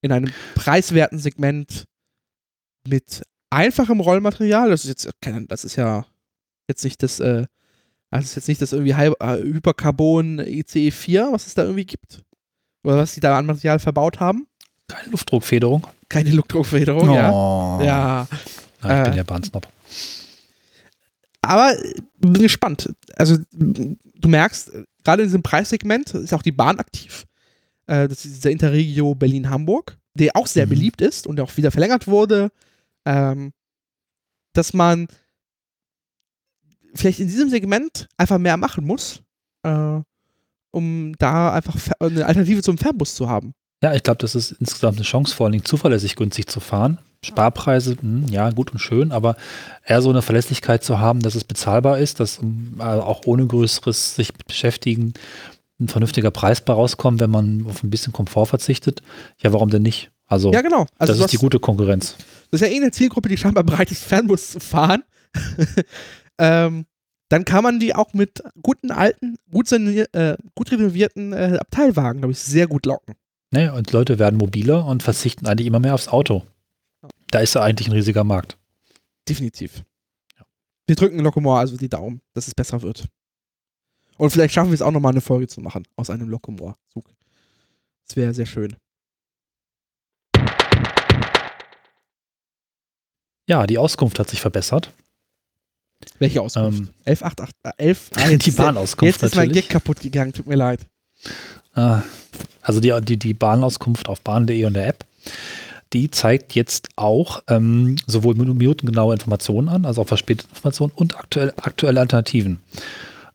in 0.00 0.12
einem 0.12 0.32
preiswerten 0.54 1.18
Segment 1.18 1.84
mit 2.86 3.22
einfachem 3.50 4.00
Rollmaterial. 4.00 4.70
Das 4.70 4.84
ist 4.84 4.88
jetzt 4.88 5.10
das 5.48 5.64
ist 5.64 5.76
ja 5.76 6.06
jetzt 6.68 6.84
nicht 6.84 7.02
das, 7.02 7.20
äh, 7.20 7.46
das 8.10 8.24
ist 8.26 8.36
jetzt 8.36 8.48
nicht 8.48 8.62
das 8.62 8.72
irgendwie 8.72 8.92
äh, 8.92 9.42
Hypercarbon 9.42 10.38
ICE 10.40 10.90
4, 10.90 11.28
was 11.32 11.46
es 11.46 11.54
da 11.54 11.62
irgendwie 11.62 11.86
gibt. 11.86 12.22
Oder 12.84 12.98
was 12.98 13.14
die 13.14 13.20
da 13.20 13.38
an 13.38 13.46
Material 13.46 13.78
verbaut 13.78 14.20
haben. 14.20 14.46
Keine 14.88 15.10
Luftdruckfederung. 15.10 15.86
Keine 16.08 16.30
Luftdruckfederung, 16.30 17.10
ja. 17.14 17.30
Oh. 17.32 17.80
Ja. 17.82 18.28
Ja, 18.82 18.98
ich 18.98 19.04
bin 19.04 19.12
Äh. 19.14 19.16
ja 19.16 19.22
Bahnsnob. 19.22 19.66
Aber 21.48 21.74
bin 22.18 22.42
gespannt. 22.42 22.92
Also 23.16 23.38
du 23.52 24.28
merkst, 24.28 24.72
gerade 25.04 25.22
in 25.22 25.28
diesem 25.28 25.42
Preissegment 25.42 26.14
ist 26.14 26.32
auch 26.34 26.42
die 26.42 26.52
Bahn 26.52 26.78
aktiv. 26.78 27.26
Äh, 27.86 28.08
das 28.08 28.24
ist 28.24 28.36
dieser 28.36 28.50
Interregio 28.50 29.14
Berlin-Hamburg, 29.14 29.96
der 30.14 30.36
auch 30.36 30.46
sehr 30.46 30.66
Mhm. 30.66 30.70
beliebt 30.70 31.00
ist 31.00 31.26
und 31.26 31.40
auch 31.40 31.56
wieder 31.56 31.70
verlängert 31.70 32.06
wurde. 32.06 32.50
Ähm, 33.06 33.52
dass 34.54 34.72
man 34.72 35.08
vielleicht 36.94 37.20
in 37.20 37.28
diesem 37.28 37.50
Segment 37.50 38.08
einfach 38.16 38.38
mehr 38.38 38.56
machen 38.56 38.86
muss, 38.86 39.20
äh, 39.64 40.00
um 40.70 41.14
da 41.18 41.52
einfach 41.52 41.76
eine 42.00 42.24
Alternative 42.26 42.62
zum 42.62 42.78
Fernbus 42.78 43.14
zu 43.14 43.28
haben. 43.28 43.52
Ja, 43.82 43.92
ich 43.94 44.02
glaube, 44.02 44.18
das 44.18 44.34
ist 44.34 44.52
insgesamt 44.52 44.96
eine 44.96 45.04
Chance, 45.04 45.34
vor 45.34 45.46
allen 45.46 45.52
Dingen 45.52 45.64
zuverlässig 45.64 46.16
günstig 46.16 46.46
zu 46.46 46.60
fahren. 46.60 46.98
Sparpreise, 47.24 47.96
hm, 48.00 48.26
ja, 48.28 48.50
gut 48.50 48.72
und 48.72 48.78
schön, 48.78 49.12
aber 49.12 49.36
eher 49.84 50.02
so 50.02 50.10
eine 50.10 50.22
Verlässlichkeit 50.22 50.84
zu 50.84 50.98
haben, 50.98 51.20
dass 51.20 51.34
es 51.34 51.44
bezahlbar 51.44 51.98
ist, 51.98 52.20
dass 52.20 52.40
ähm, 52.42 52.76
äh, 52.78 52.82
auch 52.82 53.22
ohne 53.26 53.46
größeres 53.46 54.14
sich 54.16 54.32
mit 54.32 54.46
beschäftigen 54.46 55.14
ein 55.80 55.88
vernünftiger 55.88 56.30
Preis 56.30 56.60
bei 56.60 56.72
rauskommt, 56.72 57.20
wenn 57.20 57.30
man 57.30 57.66
auf 57.68 57.82
ein 57.82 57.90
bisschen 57.90 58.12
Komfort 58.12 58.46
verzichtet. 58.46 59.02
Ja, 59.38 59.52
warum 59.52 59.70
denn 59.70 59.82
nicht? 59.82 60.10
Also, 60.26 60.52
Ja, 60.52 60.62
genau. 60.62 60.86
Also 60.98 61.12
das 61.12 61.20
ist 61.20 61.32
die 61.32 61.36
gute 61.36 61.58
Konkurrenz. 61.58 62.16
Das 62.50 62.60
ist 62.60 62.68
ja 62.68 62.72
eh 62.72 62.80
eine 62.80 62.92
Zielgruppe, 62.92 63.28
die 63.28 63.36
scheinbar 63.36 63.64
bereit 63.64 63.90
ist, 63.90 64.04
Fernbus 64.04 64.52
zu 64.52 64.60
fahren. 64.60 65.02
ähm, 66.38 66.86
dann 67.28 67.44
kann 67.44 67.64
man 67.64 67.80
die 67.80 67.94
auch 67.94 68.12
mit 68.14 68.42
guten 68.62 68.90
alten, 68.90 69.36
gut, 69.50 69.70
äh, 69.72 70.36
gut 70.54 70.70
renovierten 70.70 71.32
äh, 71.32 71.58
Abteilwagen, 71.60 72.20
glaube 72.20 72.32
ich, 72.32 72.38
sehr 72.38 72.66
gut 72.66 72.86
locken. 72.86 73.16
Ne? 73.50 73.72
Und 73.72 73.92
Leute 73.92 74.18
werden 74.18 74.36
mobiler 74.36 74.86
und 74.86 75.02
verzichten 75.02 75.46
eigentlich 75.46 75.66
immer 75.66 75.80
mehr 75.80 75.94
aufs 75.94 76.08
Auto. 76.08 76.42
Da 77.30 77.40
ist 77.40 77.54
ja 77.54 77.62
eigentlich 77.62 77.88
ein 77.88 77.92
riesiger 77.94 78.24
Markt. 78.24 78.56
Definitiv. 79.28 79.82
Wir 80.86 80.96
drücken 80.96 81.18
Locomore 81.20 81.58
also 81.60 81.76
die 81.76 81.88
Daumen, 81.88 82.20
dass 82.34 82.46
es 82.46 82.54
besser 82.54 82.82
wird. 82.82 83.06
Und 84.18 84.30
vielleicht 84.30 84.54
schaffen 84.54 84.70
wir 84.70 84.74
es 84.74 84.82
auch 84.82 84.90
nochmal 84.92 85.12
eine 85.12 85.20
Folge 85.20 85.48
zu 85.48 85.60
machen 85.60 85.84
aus 85.96 86.10
einem 86.10 86.28
Locomore-Zug. 86.28 87.08
Das 88.06 88.16
wäre 88.16 88.34
sehr 88.34 88.46
schön. 88.46 88.76
Ja, 93.48 93.66
die 93.66 93.78
Auskunft 93.78 94.18
hat 94.18 94.30
sich 94.30 94.40
verbessert. 94.40 94.92
Welche 96.18 96.40
Auskunft? 96.42 96.78
Ähm, 96.80 96.88
1188, 97.06 97.54
äh, 97.64 97.72
11, 97.88 98.10
ah, 98.14 98.26
die 98.28 98.32
jetzt- 98.46 98.56
Bahnauskunft 98.56 99.22
Jetzt 99.22 99.30
ist 99.32 99.36
mein. 99.36 99.52
Gag 99.52 99.68
kaputt 99.68 100.00
gegangen, 100.00 100.32
tut 100.32 100.46
mir 100.46 100.56
leid. 100.56 100.80
Ah, 101.74 102.02
Also 102.62 102.80
die, 102.80 102.94
die, 103.02 103.16
die 103.18 103.34
Bahnauskunft 103.34 104.08
auf 104.08 104.20
bahn.de 104.20 104.64
und 104.64 104.74
der 104.74 104.88
App, 104.88 105.04
die 105.94 106.10
zeigt 106.10 106.54
jetzt 106.54 106.88
auch 106.96 107.42
ähm, 107.48 107.96
sowohl 108.06 108.34
minutengenaue 108.34 109.14
Informationen 109.14 109.68
an, 109.68 109.86
also 109.86 110.02
auch 110.02 110.08
verspätete 110.08 110.50
Informationen 110.50 110.92
und 110.94 111.16
aktuell, 111.16 111.54
aktuelle 111.56 112.00
Alternativen. 112.00 112.60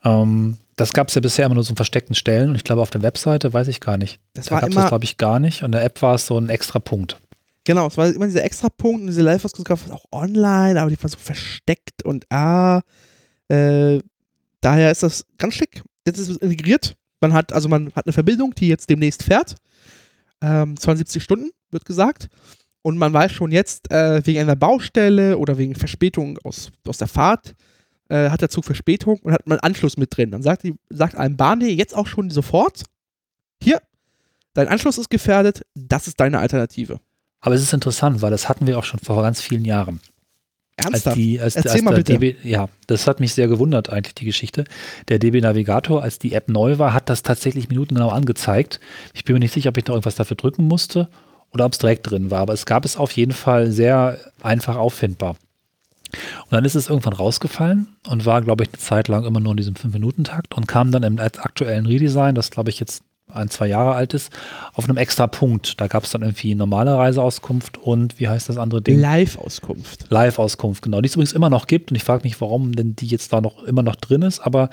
Ähm, 0.03 0.57
das 0.76 0.93
gab 0.93 1.07
es 1.07 1.16
ja 1.16 1.22
bisher 1.22 1.45
immer 1.45 1.55
nur 1.55 1.64
so 1.64 1.72
in 1.72 1.78
versteckten 1.78 2.16
Stellen 2.16 2.49
und 2.49 2.55
ich 2.55 2.64
glaube 2.64 2.82
auf 2.82 2.89
der 2.89 3.01
Webseite 3.01 3.51
weiß 3.53 3.70
ich 3.70 3.80
gar 3.80 3.97
nicht. 3.97 4.20
Das 4.34 4.47
Da 4.47 4.60
gab 4.60 4.70
es 4.70 4.88
glaube 4.88 5.05
ich 5.05 5.18
gar 5.18 5.39
nicht. 5.39 5.62
Und 5.62 5.68
in 5.68 5.72
der 5.72 5.84
App 5.84 6.01
war 6.01 6.16
es 6.16 6.26
so 6.26 6.38
ein 6.38 6.49
extra 6.49 6.80
Punkt. 6.80 7.18
genau, 7.64 7.88
es 7.88 7.97
war 7.97 8.07
immer 8.07 8.26
dieser 8.26 8.43
extra 8.43 8.70
Punkt 8.70 9.01
und 9.01 9.07
diese 9.07 9.22
Live-Auskunft 9.22 9.68
gab 9.68 9.80
es 9.86 9.91
auch 9.91 10.05
online, 10.12 10.80
aber 10.80 10.89
die 10.89 11.01
war 11.01 11.10
so 11.10 11.18
versteckt 11.18 12.03
und 12.03 12.26
ah, 12.30 12.82
äh, 13.47 13.99
daher 14.62 14.91
ist 14.91 15.03
das 15.03 15.26
ganz 15.38 15.53
schick. 15.55 15.82
Jetzt 16.05 16.20
ist 16.20 16.30
es 16.30 16.38
integriert. 16.38 16.95
Man 17.22 17.34
hat, 17.34 17.53
also 17.53 17.70
man 17.70 17.91
hat 17.95 18.05
eine 18.05 18.14
Verbindung, 18.14 18.53
die 18.55 18.68
jetzt 18.68 18.89
demnächst 18.89 19.24
fährt. 19.24 19.55
Ähm, 20.41 20.77
72 20.77 21.23
Stunden, 21.23 21.51
wird 21.71 21.85
gesagt. 21.85 22.29
Und 22.81 22.97
man 22.97 23.11
weiß 23.13 23.31
schon 23.31 23.51
jetzt, 23.51 23.91
äh, 23.91 24.25
wegen 24.25 24.39
einer 24.39 24.55
Baustelle 24.55 25.37
oder 25.37 25.57
wegen 25.57 25.75
Verspätung 25.75 26.37
aus, 26.43 26.71
aus 26.87 26.97
der 26.97 27.07
Fahrt, 27.07 27.55
äh, 28.09 28.29
hat 28.29 28.41
der 28.41 28.49
Zug 28.49 28.65
Verspätung 28.65 29.19
und 29.19 29.33
hat 29.33 29.45
man 29.47 29.59
Anschluss 29.59 29.97
mit 29.97 30.15
drin. 30.15 30.31
Dann 30.31 30.41
sagt, 30.43 30.63
die, 30.63 30.75
sagt 30.89 31.15
einem 31.15 31.37
Bahn.de 31.37 31.69
jetzt 31.69 31.95
auch 31.95 32.07
schon 32.07 32.29
sofort, 32.29 32.83
hier, 33.61 33.81
dein 34.53 34.67
Anschluss 34.67 34.97
ist 34.97 35.09
gefährdet, 35.09 35.63
das 35.75 36.07
ist 36.07 36.19
deine 36.19 36.39
Alternative. 36.39 36.99
Aber 37.41 37.55
es 37.55 37.61
ist 37.61 37.73
interessant, 37.73 38.21
weil 38.21 38.31
das 38.31 38.49
hatten 38.49 38.67
wir 38.67 38.77
auch 38.77 38.83
schon 38.83 38.99
vor 38.99 39.21
ganz 39.21 39.41
vielen 39.41 39.65
Jahren. 39.65 39.99
Als 40.80 40.93
Ernsthaft? 40.93 41.17
die, 41.17 41.39
als, 41.39 41.55
Erzähl 41.55 41.71
als 41.71 41.82
mal 41.82 41.95
bitte. 41.95 42.17
DB, 42.17 42.36
ja, 42.43 42.67
das 42.88 43.07
hat 43.07 43.19
mich 43.19 43.34
sehr 43.34 43.47
gewundert, 43.47 43.89
eigentlich, 43.89 44.15
die 44.15 44.25
Geschichte. 44.25 44.65
Der 45.07 45.19
DB 45.19 45.41
Navigator, 45.41 46.03
als 46.03 46.19
die 46.19 46.34
App 46.34 46.49
neu 46.49 46.77
war, 46.77 46.93
hat 46.93 47.09
das 47.09 47.23
tatsächlich 47.23 47.69
minutengenau 47.69 48.09
angezeigt. 48.09 48.80
Ich 49.13 49.23
bin 49.23 49.34
mir 49.34 49.39
nicht 49.39 49.53
sicher, 49.53 49.69
ob 49.69 49.77
ich 49.77 49.84
da 49.84 49.93
irgendwas 49.93 50.15
dafür 50.15 50.38
drücken 50.38 50.67
musste 50.67 51.09
oder 51.51 51.65
ob 51.65 51.73
es 51.73 51.80
direkt 51.80 52.09
drin 52.09 52.32
war, 52.32 52.41
aber 52.41 52.53
es 52.53 52.65
gab 52.65 52.86
es 52.86 52.97
auf 52.97 53.11
jeden 53.11 53.34
Fall 53.34 53.71
sehr 53.71 54.19
einfach 54.41 54.75
auffindbar. 54.75 55.36
Und 56.11 56.51
dann 56.51 56.65
ist 56.65 56.75
es 56.75 56.89
irgendwann 56.89 57.13
rausgefallen 57.13 57.95
und 58.07 58.25
war, 58.25 58.41
glaube 58.41 58.63
ich, 58.63 58.69
eine 58.69 58.80
Zeit 58.80 59.07
lang 59.07 59.25
immer 59.25 59.39
nur 59.39 59.51
in 59.51 59.57
diesem 59.57 59.75
5-Minuten-Takt 59.75 60.55
und 60.55 60.67
kam 60.67 60.91
dann 60.91 61.03
im 61.03 61.19
aktuellen 61.19 61.86
Redesign, 61.86 62.34
das 62.34 62.49
glaube 62.49 62.71
ich 62.71 62.80
jetzt 62.80 63.03
ein, 63.34 63.49
zwei 63.49 63.67
Jahre 63.67 63.93
alt 63.93 64.13
ist, 64.13 64.32
auf 64.73 64.86
einem 64.86 64.97
extra 64.97 65.27
Punkt. 65.27 65.80
Da 65.80 65.88
gab 65.88 66.03
es 66.03 66.11
dann 66.11 66.21
irgendwie 66.21 66.55
normale 66.55 66.97
Reiseauskunft 66.97 67.77
und 67.77 68.19
wie 68.19 68.27
heißt 68.27 68.49
das 68.49 68.57
andere 68.57 68.82
Ding? 68.82 68.99
Live-Auskunft. 68.99 70.05
Live-Auskunft, 70.09 70.82
genau. 70.84 71.01
Die 71.01 71.07
es 71.07 71.15
übrigens 71.15 71.34
immer 71.34 71.49
noch 71.49 71.67
gibt 71.67 71.91
und 71.91 71.95
ich 71.95 72.03
frage 72.03 72.23
mich, 72.23 72.39
warum 72.41 72.73
denn 72.73 72.95
die 72.95 73.07
jetzt 73.07 73.32
da 73.34 73.41
noch 73.41 73.63
immer 73.63 73.84
noch 73.84 73.95
drin 73.95 74.21
ist, 74.21 74.39
aber 74.39 74.69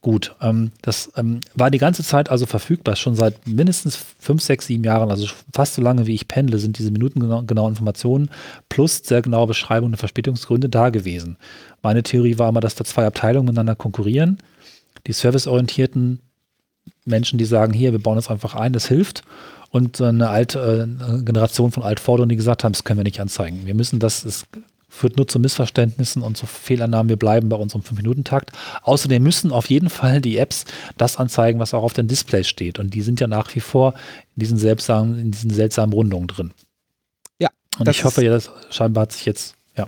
gut. 0.00 0.34
Ähm, 0.40 0.72
das 0.82 1.12
ähm, 1.16 1.40
war 1.54 1.70
die 1.70 1.78
ganze 1.78 2.02
Zeit 2.02 2.30
also 2.30 2.46
verfügbar, 2.46 2.96
schon 2.96 3.14
seit 3.14 3.46
mindestens 3.46 3.98
fünf, 4.18 4.42
sechs, 4.42 4.66
sieben 4.66 4.84
Jahren, 4.84 5.10
also 5.10 5.26
fast 5.52 5.74
so 5.74 5.82
lange 5.82 6.06
wie 6.06 6.14
ich 6.14 6.28
pendle, 6.28 6.58
sind 6.58 6.78
diese 6.78 6.90
minutengenauen 6.90 7.72
Informationen 7.72 8.30
plus 8.68 9.02
sehr 9.04 9.22
genaue 9.22 9.46
Beschreibungen 9.46 9.92
der 9.92 9.98
Verspätungsgründe 9.98 10.68
da 10.68 10.90
gewesen. 10.90 11.36
Meine 11.82 12.02
Theorie 12.02 12.38
war 12.38 12.48
immer, 12.48 12.60
dass 12.60 12.74
da 12.74 12.84
zwei 12.84 13.06
Abteilungen 13.06 13.46
miteinander 13.46 13.76
konkurrieren. 13.76 14.38
Die 15.06 15.12
serviceorientierten 15.12 16.20
Menschen, 17.04 17.38
die 17.38 17.44
sagen, 17.44 17.72
hier, 17.72 17.92
wir 17.92 18.02
bauen 18.02 18.16
das 18.16 18.30
einfach 18.30 18.54
ein, 18.54 18.72
das 18.72 18.86
hilft 18.86 19.22
und 19.70 20.00
eine 20.00 20.28
alte 20.28 20.88
äh, 21.00 21.22
Generation 21.22 21.72
von 21.72 21.82
Altvorderen, 21.82 22.28
die 22.28 22.36
gesagt 22.36 22.64
haben, 22.64 22.72
das 22.72 22.84
können 22.84 22.98
wir 22.98 23.04
nicht 23.04 23.20
anzeigen. 23.20 23.66
Wir 23.66 23.74
müssen 23.74 23.98
das, 24.00 24.24
es 24.24 24.44
führt 24.88 25.16
nur 25.16 25.28
zu 25.28 25.38
Missverständnissen 25.38 26.22
und 26.22 26.36
zu 26.36 26.46
Fehlannahmen. 26.46 27.08
Wir 27.08 27.16
bleiben 27.16 27.48
bei 27.48 27.56
unserem 27.56 27.82
5-Minuten-Takt. 27.82 28.50
Außerdem 28.82 29.22
müssen 29.22 29.52
auf 29.52 29.70
jeden 29.70 29.88
Fall 29.88 30.20
die 30.20 30.36
Apps 30.36 30.64
das 30.98 31.16
anzeigen, 31.16 31.60
was 31.60 31.72
auch 31.72 31.84
auf 31.84 31.92
den 31.92 32.08
Displays 32.08 32.48
steht. 32.48 32.80
Und 32.80 32.92
die 32.92 33.02
sind 33.02 33.20
ja 33.20 33.28
nach 33.28 33.54
wie 33.54 33.60
vor 33.60 33.94
in 34.34 34.40
diesen 34.40 34.58
seltsamen, 34.58 35.18
in 35.18 35.30
diesen 35.30 35.50
seltsamen 35.50 35.92
Rundungen 35.92 36.26
drin. 36.26 36.50
Ja, 37.38 37.48
Und 37.78 37.88
ich 37.88 38.04
hoffe 38.04 38.24
ja, 38.24 38.32
das 38.32 38.50
scheinbar 38.70 39.02
hat 39.02 39.12
sich 39.12 39.24
jetzt, 39.24 39.54
ja. 39.76 39.86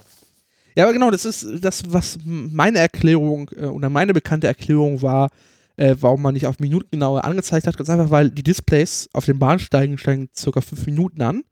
Ja, 0.76 0.84
aber 0.84 0.92
genau, 0.92 1.10
das 1.10 1.24
ist 1.24 1.46
das, 1.60 1.82
was 1.88 2.18
meine 2.24 2.78
Erklärung 2.78 3.50
äh, 3.56 3.66
oder 3.66 3.90
meine 3.90 4.14
bekannte 4.14 4.46
Erklärung 4.46 5.02
war, 5.02 5.30
äh, 5.76 5.96
warum 6.00 6.22
man 6.22 6.34
nicht 6.34 6.46
auf 6.46 6.58
Minuten 6.58 6.90
genauer 6.90 7.24
angezeigt 7.24 7.66
hat. 7.66 7.76
Ganz 7.76 7.90
einfach, 7.90 8.10
weil 8.10 8.30
die 8.30 8.42
Displays 8.42 9.08
auf 9.12 9.24
den 9.24 9.38
Bahnsteigen 9.38 9.98
steigen 9.98 10.28
circa 10.36 10.60
fünf 10.60 10.86
Minuten 10.86 11.22
an. 11.22 11.44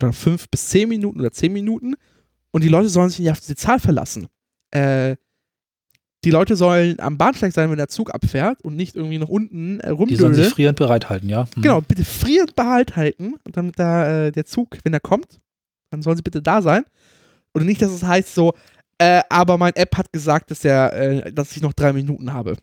Oder 0.00 0.12
fünf 0.12 0.48
bis 0.48 0.68
zehn 0.68 0.88
Minuten 0.88 1.18
oder 1.20 1.32
zehn 1.32 1.52
Minuten. 1.52 1.94
Und 2.52 2.62
die 2.62 2.68
Leute 2.68 2.88
sollen 2.88 3.10
sich 3.10 3.18
nicht 3.20 3.30
auf 3.30 3.40
diese 3.40 3.56
Zahl 3.56 3.80
verlassen. 3.80 4.28
Äh, 4.70 5.16
die 6.24 6.30
Leute 6.30 6.56
sollen 6.56 6.98
am 6.98 7.16
Bahnsteig 7.16 7.52
sein, 7.52 7.70
wenn 7.70 7.76
der 7.76 7.88
Zug 7.88 8.12
abfährt 8.12 8.62
und 8.62 8.74
nicht 8.74 8.96
irgendwie 8.96 9.18
nach 9.18 9.28
unten 9.28 9.80
äh, 9.80 9.88
Die 9.88 9.96
sollen 9.96 10.08
sich 10.08 10.20
rumdödeln. 10.20 10.50
frierend 10.50 10.78
bereithalten, 10.78 11.28
ja. 11.28 11.46
Hm. 11.54 11.62
Genau, 11.62 11.80
bitte 11.80 12.04
frierend 12.04 12.56
behalt 12.56 12.96
halten, 12.96 13.34
und 13.44 13.56
damit 13.56 13.78
da 13.78 14.26
äh, 14.26 14.32
der 14.32 14.44
Zug, 14.44 14.78
wenn 14.82 14.92
er 14.92 15.00
kommt, 15.00 15.38
dann 15.90 16.02
sollen 16.02 16.16
sie 16.16 16.22
bitte 16.22 16.42
da 16.42 16.60
sein. 16.60 16.84
Und 17.52 17.66
nicht, 17.66 17.80
dass 17.80 17.92
es 17.92 18.02
heißt 18.02 18.34
so, 18.34 18.54
äh, 18.98 19.22
aber 19.30 19.58
mein 19.58 19.76
App 19.76 19.96
hat 19.96 20.12
gesagt, 20.12 20.50
dass, 20.50 20.60
der, 20.60 20.92
äh, 20.92 21.32
dass 21.32 21.56
ich 21.56 21.62
noch 21.62 21.72
drei 21.72 21.92
Minuten 21.92 22.32
habe. 22.32 22.56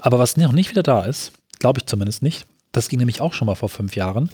Aber 0.00 0.18
was 0.18 0.36
noch 0.36 0.52
nicht 0.52 0.70
wieder 0.70 0.82
da 0.82 1.04
ist, 1.04 1.32
glaube 1.58 1.80
ich 1.80 1.86
zumindest 1.86 2.22
nicht, 2.22 2.46
das 2.72 2.88
ging 2.88 2.98
nämlich 2.98 3.20
auch 3.20 3.32
schon 3.32 3.46
mal 3.46 3.54
vor 3.54 3.68
fünf 3.68 3.94
Jahren, 3.96 4.30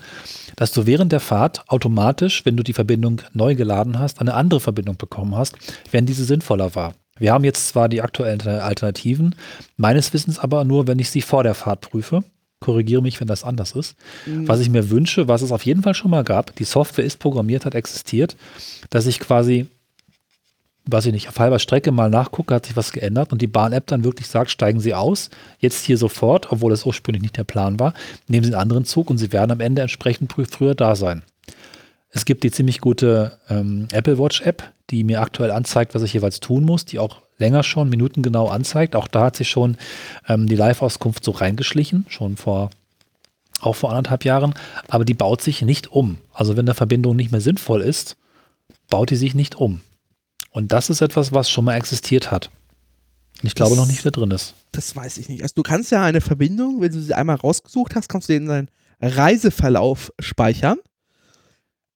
dass 0.56 0.72
du 0.72 0.86
während 0.86 1.12
der 1.12 1.20
Fahrt 1.20 1.68
automatisch, 1.68 2.44
wenn 2.46 2.56
du 2.56 2.62
die 2.62 2.72
Verbindung 2.72 3.20
neu 3.34 3.54
geladen 3.54 3.98
hast, 3.98 4.20
eine 4.20 4.34
andere 4.34 4.60
Verbindung 4.60 4.96
bekommen 4.96 5.36
hast, 5.36 5.56
wenn 5.90 6.06
diese 6.06 6.24
sinnvoller 6.24 6.74
war. 6.74 6.94
Wir 7.18 7.34
haben 7.34 7.44
jetzt 7.44 7.68
zwar 7.68 7.90
die 7.90 8.00
aktuellen 8.00 8.40
Alternativen, 8.40 9.34
meines 9.76 10.12
Wissens 10.14 10.38
aber 10.38 10.64
nur, 10.64 10.86
wenn 10.86 10.98
ich 10.98 11.10
sie 11.10 11.20
vor 11.20 11.42
der 11.42 11.54
Fahrt 11.54 11.82
prüfe. 11.82 12.24
Korrigiere 12.60 13.02
mich, 13.02 13.20
wenn 13.20 13.28
das 13.28 13.44
anders 13.44 13.72
ist. 13.72 13.94
Was 14.26 14.60
ich 14.60 14.68
mir 14.70 14.90
wünsche, 14.90 15.28
was 15.28 15.42
es 15.42 15.52
auf 15.52 15.64
jeden 15.64 15.82
Fall 15.82 15.94
schon 15.94 16.10
mal 16.10 16.24
gab, 16.24 16.56
die 16.56 16.64
Software 16.64 17.04
ist 17.04 17.18
programmiert, 17.18 17.64
hat 17.64 17.74
existiert, 17.74 18.36
dass 18.90 19.06
ich 19.06 19.18
quasi 19.18 19.66
weiß 20.90 21.06
ich 21.06 21.12
nicht, 21.12 21.28
auf 21.28 21.38
halber 21.38 21.58
Strecke 21.58 21.92
mal 21.92 22.10
nachgucke, 22.10 22.54
hat 22.54 22.66
sich 22.66 22.76
was 22.76 22.92
geändert 22.92 23.32
und 23.32 23.42
die 23.42 23.46
Bahn-App 23.46 23.86
dann 23.86 24.04
wirklich 24.04 24.28
sagt, 24.28 24.50
steigen 24.50 24.80
Sie 24.80 24.94
aus, 24.94 25.30
jetzt 25.58 25.84
hier 25.84 25.98
sofort, 25.98 26.52
obwohl 26.52 26.70
das 26.70 26.86
ursprünglich 26.86 27.22
nicht 27.22 27.36
der 27.36 27.44
Plan 27.44 27.78
war, 27.78 27.94
nehmen 28.28 28.44
Sie 28.44 28.52
einen 28.52 28.60
anderen 28.60 28.84
Zug 28.84 29.10
und 29.10 29.18
Sie 29.18 29.32
werden 29.32 29.50
am 29.50 29.60
Ende 29.60 29.82
entsprechend 29.82 30.32
frü- 30.32 30.50
früher 30.50 30.74
da 30.74 30.96
sein. 30.96 31.22
Es 32.10 32.24
gibt 32.24 32.42
die 32.42 32.50
ziemlich 32.50 32.80
gute 32.80 33.38
ähm, 33.48 33.86
Apple 33.92 34.18
Watch 34.18 34.40
App, 34.42 34.64
die 34.90 35.04
mir 35.04 35.20
aktuell 35.20 35.52
anzeigt, 35.52 35.94
was 35.94 36.02
ich 36.02 36.12
jeweils 36.12 36.40
tun 36.40 36.64
muss, 36.64 36.84
die 36.84 36.98
auch 36.98 37.22
länger 37.38 37.62
schon 37.62 37.88
minutengenau 37.88 38.48
anzeigt. 38.48 38.96
Auch 38.96 39.06
da 39.06 39.26
hat 39.26 39.36
sich 39.36 39.48
schon 39.48 39.76
ähm, 40.28 40.46
die 40.46 40.56
Live-Auskunft 40.56 41.24
so 41.24 41.30
reingeschlichen, 41.30 42.06
schon 42.08 42.36
vor 42.36 42.70
auch 43.60 43.76
vor 43.76 43.90
anderthalb 43.90 44.24
Jahren, 44.24 44.54
aber 44.88 45.04
die 45.04 45.14
baut 45.14 45.42
sich 45.42 45.60
nicht 45.60 45.92
um. 45.92 46.16
Also 46.32 46.56
wenn 46.56 46.66
eine 46.66 46.74
Verbindung 46.74 47.14
nicht 47.14 47.30
mehr 47.30 47.42
sinnvoll 47.42 47.82
ist, 47.82 48.16
baut 48.88 49.10
die 49.10 49.16
sich 49.16 49.34
nicht 49.34 49.54
um. 49.54 49.82
Und 50.50 50.72
das 50.72 50.90
ist 50.90 51.00
etwas, 51.00 51.32
was 51.32 51.48
schon 51.50 51.64
mal 51.64 51.76
existiert 51.76 52.30
hat. 52.30 52.50
Ich 53.42 53.54
glaube 53.54 53.70
Das- 53.70 53.78
noch 53.78 53.86
nicht, 53.86 54.04
wer 54.04 54.10
drin 54.12 54.30
ist. 54.32 54.54
Das 54.72 54.94
weiß 54.94 55.18
ich 55.18 55.28
nicht. 55.28 55.42
Also 55.42 55.54
du 55.56 55.62
kannst 55.62 55.90
ja 55.90 56.02
eine 56.02 56.20
Verbindung, 56.20 56.80
wenn 56.80 56.92
du 56.92 57.00
sie 57.00 57.14
einmal 57.14 57.36
rausgesucht 57.36 57.94
hast, 57.94 58.08
kannst 58.08 58.28
du 58.28 58.32
den 58.34 58.42
in 58.42 58.48
deinen 58.48 58.68
Reiseverlauf 59.00 60.12
speichern. 60.20 60.78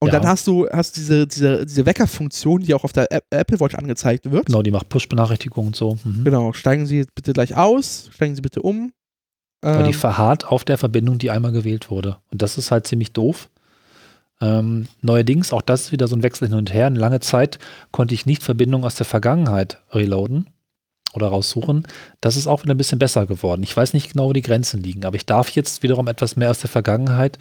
Und 0.00 0.12
Ja. 0.12 0.18
dann 0.20 0.28
hast 0.28 0.46
du 0.46 0.68
hast 0.70 0.96
diese, 0.96 1.26
diese, 1.26 1.64
diese 1.64 1.86
Weckerfunktion, 1.86 2.60
die 2.62 2.74
auch 2.74 2.84
auf 2.84 2.92
der 2.92 3.10
App- 3.10 3.24
Apple 3.30 3.58
Watch 3.60 3.74
angezeigt 3.74 4.30
wird. 4.30 4.46
Genau, 4.46 4.62
die 4.62 4.70
macht 4.70 4.88
Push-Benachrichtigungen 4.88 5.68
und 5.68 5.76
so. 5.76 5.98
Mhm. 6.04 6.24
Genau, 6.24 6.52
steigen 6.52 6.86
Sie 6.86 7.06
bitte 7.14 7.32
gleich 7.32 7.56
aus, 7.56 8.10
steigen 8.12 8.34
Sie 8.34 8.42
bitte 8.42 8.60
um. 8.62 8.92
Aber 9.62 9.80
Ähm, 9.80 9.86
die 9.86 9.94
verharrt 9.94 10.46
auf 10.46 10.64
der 10.64 10.76
Verbindung, 10.76 11.16
die 11.18 11.30
einmal 11.30 11.52
gewählt 11.52 11.90
wurde. 11.90 12.18
Und 12.30 12.42
das 12.42 12.58
ist 12.58 12.70
halt 12.70 12.86
ziemlich 12.86 13.12
doof. 13.12 13.48
Ähm, 14.40 14.88
neuerdings, 15.00 15.52
auch 15.52 15.62
das 15.62 15.82
ist 15.82 15.92
wieder 15.92 16.08
so 16.08 16.16
ein 16.16 16.22
Wechsel 16.22 16.48
hin 16.48 16.56
und 16.56 16.72
her. 16.72 16.86
Eine 16.86 16.98
lange 16.98 17.20
Zeit 17.20 17.58
konnte 17.92 18.14
ich 18.14 18.26
nicht 18.26 18.42
Verbindungen 18.42 18.84
aus 18.84 18.96
der 18.96 19.06
Vergangenheit 19.06 19.78
reloaden 19.92 20.50
oder 21.14 21.28
raussuchen. 21.28 21.86
Das 22.20 22.36
ist 22.36 22.46
auch 22.46 22.62
wieder 22.62 22.74
ein 22.74 22.78
bisschen 22.78 22.98
besser 22.98 23.26
geworden. 23.26 23.62
Ich 23.62 23.76
weiß 23.76 23.92
nicht 23.92 24.12
genau, 24.12 24.28
wo 24.28 24.32
die 24.32 24.42
Grenzen 24.42 24.82
liegen, 24.82 25.04
aber 25.04 25.16
ich 25.16 25.26
darf 25.26 25.50
jetzt 25.50 25.82
wiederum 25.82 26.08
etwas 26.08 26.36
mehr 26.36 26.50
aus 26.50 26.60
der 26.60 26.70
Vergangenheit 26.70 27.38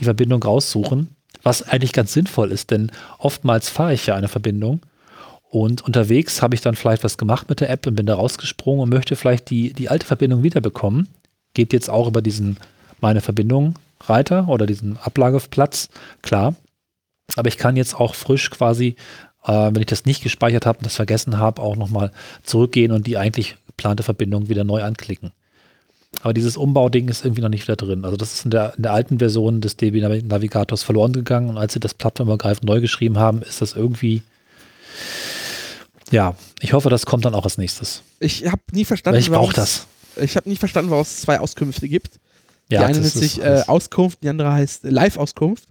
die 0.00 0.04
Verbindung 0.04 0.42
raussuchen, 0.42 1.14
was 1.42 1.62
eigentlich 1.68 1.92
ganz 1.92 2.12
sinnvoll 2.12 2.50
ist, 2.50 2.70
denn 2.70 2.90
oftmals 3.18 3.68
fahre 3.68 3.94
ich 3.94 4.06
ja 4.06 4.16
eine 4.16 4.28
Verbindung 4.28 4.80
und 5.52 5.82
unterwegs 5.82 6.40
habe 6.40 6.54
ich 6.54 6.62
dann 6.62 6.74
vielleicht 6.74 7.04
was 7.04 7.18
gemacht 7.18 7.50
mit 7.50 7.60
der 7.60 7.68
App 7.68 7.86
und 7.86 7.94
bin 7.94 8.06
da 8.06 8.14
rausgesprungen 8.14 8.84
und 8.84 8.88
möchte 8.88 9.16
vielleicht 9.16 9.50
die, 9.50 9.74
die 9.74 9.90
alte 9.90 10.06
Verbindung 10.06 10.42
wiederbekommen. 10.42 11.08
Geht 11.52 11.74
jetzt 11.74 11.90
auch 11.90 12.08
über 12.08 12.22
diesen 12.22 12.56
meine 13.02 13.20
Verbindung 13.20 13.74
Reiter 14.08 14.48
oder 14.48 14.66
diesen 14.66 14.98
Ablageplatz, 14.98 15.88
klar. 16.22 16.54
Aber 17.36 17.48
ich 17.48 17.58
kann 17.58 17.76
jetzt 17.76 17.94
auch 17.94 18.14
frisch 18.14 18.50
quasi, 18.50 18.96
äh, 19.44 19.70
wenn 19.72 19.80
ich 19.80 19.86
das 19.86 20.04
nicht 20.04 20.22
gespeichert 20.22 20.66
habe 20.66 20.78
und 20.78 20.86
das 20.86 20.96
vergessen 20.96 21.38
habe, 21.38 21.62
auch 21.62 21.76
nochmal 21.76 22.12
zurückgehen 22.42 22.92
und 22.92 23.06
die 23.06 23.16
eigentlich 23.16 23.56
geplante 23.66 24.02
Verbindung 24.02 24.48
wieder 24.48 24.64
neu 24.64 24.82
anklicken. 24.82 25.32
Aber 26.20 26.34
dieses 26.34 26.58
Umbauding 26.58 27.08
ist 27.08 27.24
irgendwie 27.24 27.40
noch 27.40 27.48
nicht 27.48 27.66
wieder 27.66 27.76
drin. 27.76 28.04
Also 28.04 28.16
das 28.18 28.34
ist 28.34 28.44
in 28.44 28.50
der, 28.50 28.74
in 28.76 28.82
der 28.82 28.92
alten 28.92 29.18
Version 29.18 29.62
des 29.62 29.76
DB 29.76 30.00
Navigators 30.00 30.82
verloren 30.82 31.14
gegangen 31.14 31.48
und 31.48 31.56
als 31.56 31.72
sie 31.72 31.80
das 31.80 31.94
plattformübergreifend 31.94 32.64
neu 32.64 32.80
geschrieben 32.80 33.18
haben, 33.18 33.40
ist 33.40 33.62
das 33.62 33.74
irgendwie 33.74 34.22
ja, 36.12 36.36
ich 36.60 36.74
hoffe, 36.74 36.90
das 36.90 37.06
kommt 37.06 37.24
dann 37.24 37.34
auch 37.34 37.44
als 37.44 37.56
nächstes. 37.56 38.02
ich 38.20 38.46
habe 38.46 38.60
nie 38.72 38.84
verstanden, 38.84 39.14
Weil 39.14 39.22
ich 39.22 39.30
brauche 39.30 39.54
das. 39.54 39.86
Ich 40.20 40.36
habe 40.36 40.48
nie 40.48 40.56
verstanden, 40.56 40.90
warum 40.90 41.02
es 41.02 41.22
zwei 41.22 41.40
Auskünfte 41.40 41.88
gibt. 41.88 42.20
Ja, 42.72 42.80
die 42.80 42.86
eine 42.86 43.00
nennt 43.00 43.12
sich 43.12 43.40
äh, 43.40 43.62
Auskunft, 43.66 44.22
die 44.22 44.28
andere 44.28 44.52
heißt 44.52 44.84
äh, 44.84 44.90
Live-Auskunft. 44.90 45.68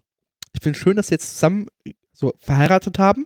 Ich 0.53 0.61
finde 0.61 0.77
schön, 0.77 0.95
dass 0.95 1.07
sie 1.07 1.15
jetzt 1.15 1.33
zusammen 1.33 1.67
äh, 1.85 1.93
so 2.13 2.33
verheiratet 2.39 2.99
haben. 2.99 3.25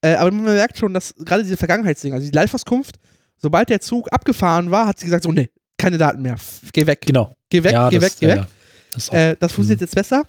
Äh, 0.00 0.14
aber 0.14 0.30
man 0.30 0.44
merkt 0.44 0.78
schon, 0.78 0.94
dass 0.94 1.14
gerade 1.14 1.42
diese 1.42 1.56
Vergangenheitsdinge, 1.56 2.14
also 2.14 2.26
die 2.26 2.34
Live-Auskunft, 2.34 2.96
sobald 3.36 3.68
der 3.68 3.80
Zug 3.80 4.12
abgefahren 4.12 4.70
war, 4.70 4.86
hat 4.86 4.98
sie 4.98 5.06
gesagt: 5.06 5.24
So, 5.24 5.32
nee, 5.32 5.50
keine 5.78 5.98
Daten 5.98 6.22
mehr. 6.22 6.36
Geh 6.72 6.86
weg. 6.86 7.02
Genau. 7.02 7.36
Geh 7.50 7.62
weg, 7.62 7.72
ja, 7.72 7.88
geh 7.90 7.98
das, 7.98 8.04
weg, 8.04 8.12
geh 8.20 8.28
ja, 8.28 8.36
weg. 8.36 8.46
Das 8.92 9.08
Äh, 9.10 9.36
das 9.38 9.52
funktioniert 9.52 9.82
jetzt 9.82 9.94
besser. 9.94 10.24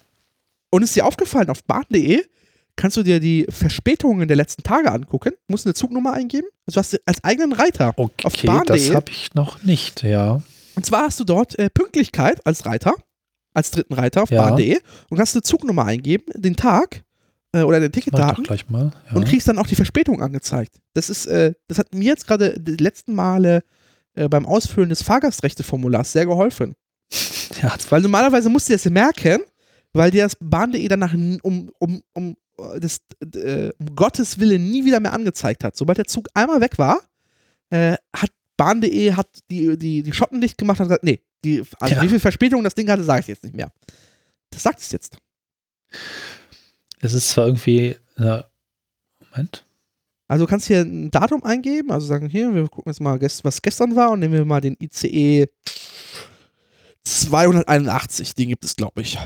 Und 0.70 0.82
ist 0.82 0.94
dir 0.94 1.06
aufgefallen, 1.06 1.48
auf 1.48 1.64
bahn.de 1.64 2.22
kannst 2.76 2.96
du 2.96 3.02
dir 3.02 3.18
die 3.18 3.46
Verspätungen 3.48 4.28
der 4.28 4.36
letzten 4.36 4.62
Tage 4.62 4.92
angucken, 4.92 5.32
musst 5.48 5.66
eine 5.66 5.74
Zugnummer 5.74 6.12
eingeben. 6.12 6.46
Also 6.66 6.74
du 6.74 6.80
hast 6.80 7.00
als 7.06 7.24
eigenen 7.24 7.52
Reiter 7.52 7.92
auf 7.96 8.10
okay, 8.24 8.46
bahn.de. 8.46 8.76
das 8.76 8.94
habe 8.94 9.10
ich 9.10 9.34
noch 9.34 9.62
nicht, 9.62 10.02
ja. 10.02 10.42
Und 10.78 10.86
zwar 10.86 11.02
hast 11.06 11.18
du 11.18 11.24
dort 11.24 11.58
äh, 11.58 11.70
Pünktlichkeit 11.70 12.46
als 12.46 12.64
Reiter, 12.64 12.94
als 13.52 13.72
dritten 13.72 13.94
Reiter 13.94 14.22
auf 14.22 14.30
Ja. 14.30 14.42
bahn.de 14.50 14.78
und 15.10 15.16
kannst 15.16 15.34
eine 15.34 15.42
Zugnummer 15.42 15.84
eingeben, 15.84 16.26
den 16.36 16.54
Tag 16.54 17.02
äh, 17.52 17.62
oder 17.62 17.80
den 17.80 17.90
Ticketdaten 17.90 18.44
gleich 18.44 18.70
mal. 18.70 18.92
Ja. 19.10 19.16
und 19.16 19.26
kriegst 19.26 19.48
dann 19.48 19.58
auch 19.58 19.66
die 19.66 19.74
Verspätung 19.74 20.22
angezeigt. 20.22 20.76
Das 20.94 21.10
ist, 21.10 21.26
äh, 21.26 21.54
das 21.66 21.80
hat 21.80 21.92
mir 21.92 22.04
jetzt 22.04 22.28
gerade 22.28 22.60
die 22.60 22.76
letzten 22.76 23.12
Male 23.16 23.64
äh, 24.14 24.28
beim 24.28 24.46
Ausfüllen 24.46 24.88
des 24.88 25.02
Fahrgastrechteformulars 25.02 26.12
sehr 26.12 26.26
geholfen. 26.26 26.76
ja, 27.60 27.74
Weil 27.90 28.02
normalerweise 28.02 28.48
musst 28.48 28.68
du 28.68 28.72
das 28.72 28.84
merken, 28.84 29.40
weil 29.92 30.12
dir 30.12 30.22
das 30.22 30.36
bahn.de 30.38 30.86
danach 30.86 31.12
um, 31.12 31.72
um, 31.80 32.02
um, 32.12 32.36
äh, 32.56 32.78
das, 32.78 32.98
äh, 33.34 33.72
um 33.80 33.96
Gottes 33.96 34.38
Willen 34.38 34.70
nie 34.70 34.84
wieder 34.84 35.00
mehr 35.00 35.12
angezeigt 35.12 35.64
hat. 35.64 35.76
Sobald 35.76 35.98
der 35.98 36.04
Zug 36.06 36.28
einmal 36.34 36.60
weg 36.60 36.78
war, 36.78 37.00
äh, 37.70 37.96
hat 38.14 38.30
bahn.de 38.58 39.14
hat 39.14 39.28
die, 39.50 39.78
die, 39.78 40.02
die 40.02 40.12
Schotten 40.12 40.42
dicht 40.42 40.58
gemacht 40.58 40.78
und 40.80 40.84
hat 40.84 40.88
gesagt, 40.88 41.04
nee, 41.04 41.22
die, 41.44 41.62
also 41.80 41.94
Ja. 41.94 42.02
wie 42.02 42.08
viel 42.08 42.20
Verspätung 42.20 42.62
das 42.62 42.74
Ding 42.74 42.90
hatte, 42.90 43.04
sage 43.04 43.20
ich 43.22 43.26
jetzt 43.28 43.42
nicht 43.44 43.56
mehr. 43.56 43.72
Das 44.50 44.62
sagt 44.62 44.80
es 44.80 44.92
jetzt. 44.92 45.16
es 47.00 47.14
ist 47.14 47.30
zwar 47.30 47.46
irgendwie, 47.46 47.96
na, 48.16 48.44
Moment, 49.30 49.64
Also 50.26 50.44
du 50.44 50.50
kannst 50.50 50.66
hier 50.66 50.80
ein 50.80 51.10
Datum 51.10 51.42
eingeben, 51.44 51.90
also 51.92 52.06
sagen, 52.06 52.28
hier, 52.28 52.54
wir 52.54 52.68
gucken 52.68 52.90
jetzt 52.92 53.00
mal, 53.00 53.18
was 53.20 53.62
gestern 53.62 53.96
war 53.96 54.10
und 54.10 54.20
nehmen 54.20 54.34
wir 54.34 54.44
mal 54.44 54.60
den 54.60 54.76
ICE 54.80 55.46
281, 57.04 58.34
den 58.34 58.48
gibt 58.50 58.64
es, 58.64 58.76
glaube 58.76 59.00
ich. 59.02 59.18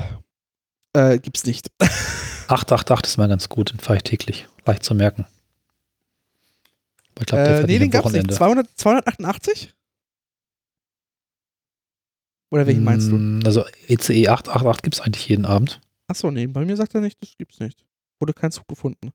Äh, 0.93 1.19
gibt's 1.19 1.45
nicht. 1.45 1.69
888 2.47 3.11
ist 3.11 3.17
mal 3.17 3.27
ganz 3.27 3.49
gut, 3.49 3.71
den 3.71 3.79
fahre 3.79 3.97
ich 3.97 4.03
täglich. 4.03 4.47
Leicht 4.65 4.83
zu 4.83 4.93
merken. 4.95 5.25
Ich 7.19 7.25
glaube, 7.25 7.43
der 7.43 7.59
Äh, 7.61 7.63
nee, 7.67 7.79
den 7.79 7.83
am 7.83 7.89
gab's 7.91 8.05
nicht. 8.05 8.13
Wochenende. 8.15 8.33
200, 8.35 8.69
288? 8.77 9.73
Oder 12.51 12.67
welchen 12.67 12.83
meinst 12.83 13.09
du? 13.11 13.15
Mm, 13.15 13.41
Also 13.45 13.65
ECE 13.87 14.27
888 14.29 14.81
gibt 14.83 14.95
es 14.95 15.01
eigentlich 15.01 15.27
jeden 15.27 15.45
Abend. 15.45 15.81
Achso, 16.07 16.29
nee, 16.31 16.45
bei 16.47 16.65
mir 16.65 16.77
sagt 16.77 16.93
er 16.95 17.01
nicht, 17.01 17.17
das 17.21 17.35
gibt's 17.37 17.59
nicht. 17.59 17.83
Wurde 18.19 18.33
kein 18.33 18.51
Zug 18.51 18.67
gefunden. 18.67 19.07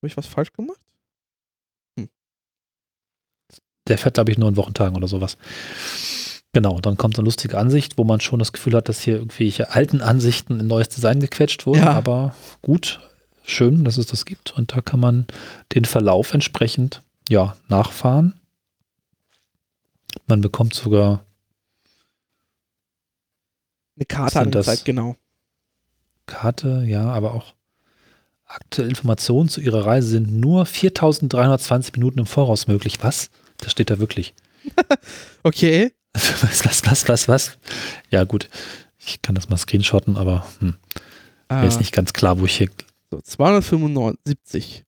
Habe 0.00 0.06
ich 0.06 0.16
was 0.16 0.26
falsch 0.26 0.52
gemacht? 0.52 0.80
Der 3.88 3.96
fährt, 3.96 4.14
glaube 4.14 4.30
ich, 4.30 4.36
nur 4.38 4.48
in 4.50 4.56
Wochentagen 4.56 4.96
oder 4.96 5.08
sowas. 5.08 5.38
Genau, 6.52 6.78
dann 6.80 6.96
kommt 6.98 7.16
eine 7.18 7.24
lustige 7.24 7.56
Ansicht, 7.56 7.96
wo 7.96 8.04
man 8.04 8.20
schon 8.20 8.38
das 8.38 8.52
Gefühl 8.52 8.74
hat, 8.74 8.88
dass 8.88 9.00
hier 9.00 9.14
irgendwelche 9.16 9.70
alten 9.70 10.02
Ansichten 10.02 10.60
in 10.60 10.66
neues 10.66 10.88
Design 10.90 11.20
gequetscht 11.20 11.64
wurden. 11.66 11.80
Ja. 11.80 11.92
Aber 11.92 12.34
gut, 12.60 13.00
schön, 13.50 13.84
dass 13.84 13.96
es 13.98 14.06
das 14.06 14.24
gibt. 14.24 14.52
Und 14.52 14.74
da 14.74 14.80
kann 14.80 15.00
man 15.00 15.26
den 15.74 15.84
Verlauf 15.84 16.34
entsprechend 16.34 17.02
ja, 17.28 17.56
nachfahren. 17.68 18.40
Man 20.26 20.40
bekommt 20.40 20.74
sogar 20.74 21.24
Eine 23.96 24.06
Karte 24.06 24.40
angezeigt, 24.40 24.84
genau. 24.84 25.16
Karte, 26.26 26.84
ja, 26.86 27.10
aber 27.10 27.34
auch 27.34 27.54
aktuelle 28.46 28.90
Informationen 28.90 29.48
zu 29.48 29.60
ihrer 29.60 29.84
Reise 29.86 30.08
sind 30.08 30.32
nur 30.32 30.66
4320 30.66 31.94
Minuten 31.94 32.20
im 32.20 32.26
Voraus 32.26 32.66
möglich. 32.66 32.98
Was? 33.02 33.30
Das 33.58 33.72
steht 33.72 33.90
da 33.90 33.98
wirklich. 33.98 34.34
Okay. 35.42 35.92
Was, 36.14 36.64
was, 36.64 36.84
was, 36.84 37.08
was, 37.08 37.28
was? 37.28 37.58
Ja, 38.10 38.24
gut. 38.24 38.48
Ich 38.98 39.22
kann 39.22 39.34
das 39.34 39.48
mal 39.48 39.56
screenshotten, 39.56 40.16
aber 40.16 40.46
hm, 40.58 40.74
mir 41.48 41.62
Äh, 41.62 41.68
ist 41.68 41.78
nicht 41.78 41.92
ganz 41.92 42.12
klar, 42.12 42.40
wo 42.40 42.44
ich 42.44 42.56
hier. 42.56 42.68
So, 43.10 43.20
275. 43.20 44.84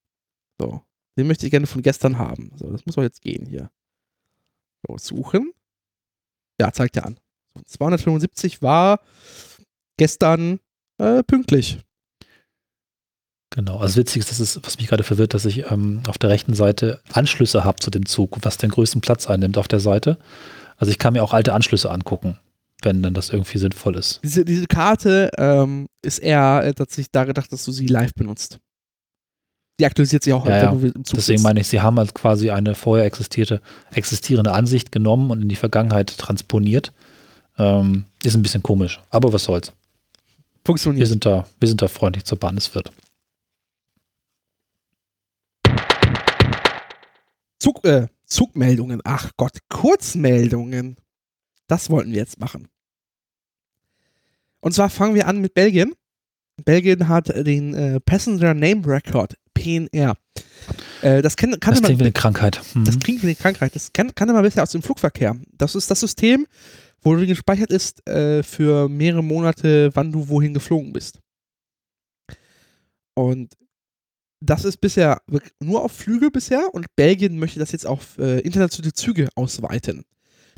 So. 0.59 0.83
Den 1.17 1.27
möchte 1.27 1.47
ich 1.47 1.51
gerne 1.51 1.67
von 1.67 1.83
gestern 1.83 2.19
haben. 2.19 2.53
So, 2.57 2.71
das 2.71 2.87
muss 2.87 2.97
doch 2.97 3.03
jetzt 3.03 3.23
gehen 3.23 3.47
hier. 3.47 3.71
So, 4.87 4.99
suchen. 4.99 5.53
Ja, 6.61 6.73
zeigt 6.73 6.97
er 6.97 7.07
an. 7.07 7.19
So, 7.55 7.63
275 7.65 8.63
war 8.63 9.01
gestern 9.97 10.61
äh, 10.99 11.23
pünktlich. 11.23 11.79
Genau. 13.51 13.79
Also 13.79 13.97
witzig 13.97 14.21
ist, 14.21 14.31
das 14.31 14.39
ist, 14.39 14.65
was 14.65 14.79
mich 14.79 14.87
gerade 14.87 15.03
verwirrt, 15.03 15.35
dass 15.35 15.45
ich 15.45 15.71
ähm, 15.71 16.03
auf 16.07 16.19
der 16.19 16.31
rechten 16.31 16.55
Seite 16.55 17.03
Anschlüsse 17.13 17.65
habe 17.65 17.81
zu 17.81 17.91
dem 17.91 18.07
Zug, 18.07 18.39
was 18.43 18.59
den 18.59 18.71
größten 18.71 19.01
Platz 19.01 19.27
einnimmt 19.27 19.59
auf 19.59 19.67
der 19.67 19.81
Seite. 19.81 20.19
Also 20.77 20.93
ich 20.93 20.99
kann 20.99 21.15
mir 21.15 21.25
auch 21.25 21.33
alte 21.33 21.53
Anschlüsse 21.53 21.91
angucken, 21.91 22.39
wenn 22.85 23.03
dann 23.03 23.15
das 23.15 23.31
irgendwie 23.31 23.59
sinnvoll 23.59 23.97
ist. 23.97 24.21
Diese, 24.23 24.45
diese 24.45 24.67
Karte 24.67 25.31
ähm, 25.39 25.87
ist 26.03 26.19
eher 26.19 26.63
äh, 26.65 26.75
tatsächlich 26.75 27.11
da 27.13 27.25
gedacht, 27.25 27.53
dass 27.53 27.65
du 27.65 27.73
sie 27.73 27.87
live 27.87 28.15
benutzt. 28.15 28.59
Die 29.79 29.87
aktualisiert 29.87 30.23
sich 30.25 30.33
auch, 30.35 30.45
Ja, 30.47 30.65
ja. 30.65 30.71
im 30.73 31.05
Zug 31.05 31.17
Deswegen 31.17 31.43
meine 31.43 31.61
ich, 31.61 31.69
sie 31.69 31.81
haben 31.81 31.99
halt 31.99 32.15
quasi 32.15 32.51
eine 32.51 32.75
vorher 32.75 33.07
existierte, 33.07 33.63
existierende 33.93 34.53
Ansicht 34.53 34.93
genommen 34.93 35.31
und 35.31 35.41
in 35.41 35.49
die 35.49 35.57
Vergangenheit 35.57 36.19
transponiert. 36.19 36.93
Ähm, 37.59 38.05
ist 38.23 38.35
ein 38.35 38.43
bisschen 38.43 38.63
komisch, 38.63 39.01
aber 39.11 39.33
was 39.33 39.45
soll's. 39.45 39.69
Wir 39.69 40.61
Funktioniert. 40.67 41.09
sind 41.09 41.25
da, 41.25 41.47
wir 41.59 41.69
sind 41.69 41.81
da 41.81 41.89
freundlich 41.89 42.25
zur 42.25 42.39
Bahn, 42.39 42.57
es 42.59 42.75
wird. 42.75 42.93
Zug, 47.59 47.85
äh, 47.85 48.07
Zugmeldungen. 48.27 49.01
Ach 49.05 49.31
Gott, 49.37 49.59
Kurzmeldungen. 49.69 50.97
Das 51.71 51.89
wollten 51.89 52.11
wir 52.11 52.19
jetzt 52.19 52.41
machen. 52.41 52.69
Und 54.59 54.75
zwar 54.75 54.91
fangen 54.91 55.15
wir 55.15 55.29
an 55.29 55.41
mit 55.41 55.55
Belgien. 55.55 55.95
Belgien 56.65 57.07
hat 57.09 57.29
den 57.29 57.75
äh, 57.75 58.01
Passenger 58.01 58.55
Name 58.55 58.85
Record, 58.85 59.37
PNR. 59.55 60.17
Äh, 61.01 61.23
das 61.23 61.37
kann, 61.37 61.53
Das 61.53 61.61
kannte 61.61 61.81
man, 61.81 61.87
klingt 61.87 62.01
wie 62.01 62.05
eine 62.05 62.13
Krankheit. 62.13 62.61
Mhm. 62.75 62.85
das 62.85 62.99
klingt 62.99 63.23
wie 63.23 63.29
eine 63.29 63.37
Krankheit. 63.37 63.75
Das 63.77 63.93
kann, 63.93 64.13
kannte 64.17 64.35
man 64.35 64.43
bisher 64.43 64.65
aus 64.65 64.73
dem 64.73 64.83
Flugverkehr. 64.83 65.37
Das 65.53 65.77
ist 65.77 65.89
das 65.91 66.01
System, 66.01 66.49
wo 67.03 67.13
gespeichert 67.13 67.71
ist 67.71 68.07
äh, 68.09 68.43
für 68.43 68.89
mehrere 68.89 69.23
Monate, 69.23 69.91
wann 69.95 70.11
du 70.11 70.29
wohin 70.29 70.53
geflogen 70.53 70.93
bist. 70.93 71.21
Und 73.15 73.55
das 74.41 74.65
ist 74.65 74.79
bisher 74.79 75.23
nur 75.61 75.85
auf 75.85 75.93
Flüge 75.93 76.33
bisher 76.33 76.75
und 76.75 76.97
Belgien 76.97 77.39
möchte 77.39 77.61
das 77.61 77.71
jetzt 77.71 77.87
auf 77.87 78.19
äh, 78.19 78.41
internationale 78.41 78.93
Züge 78.93 79.29
ausweiten. 79.37 80.05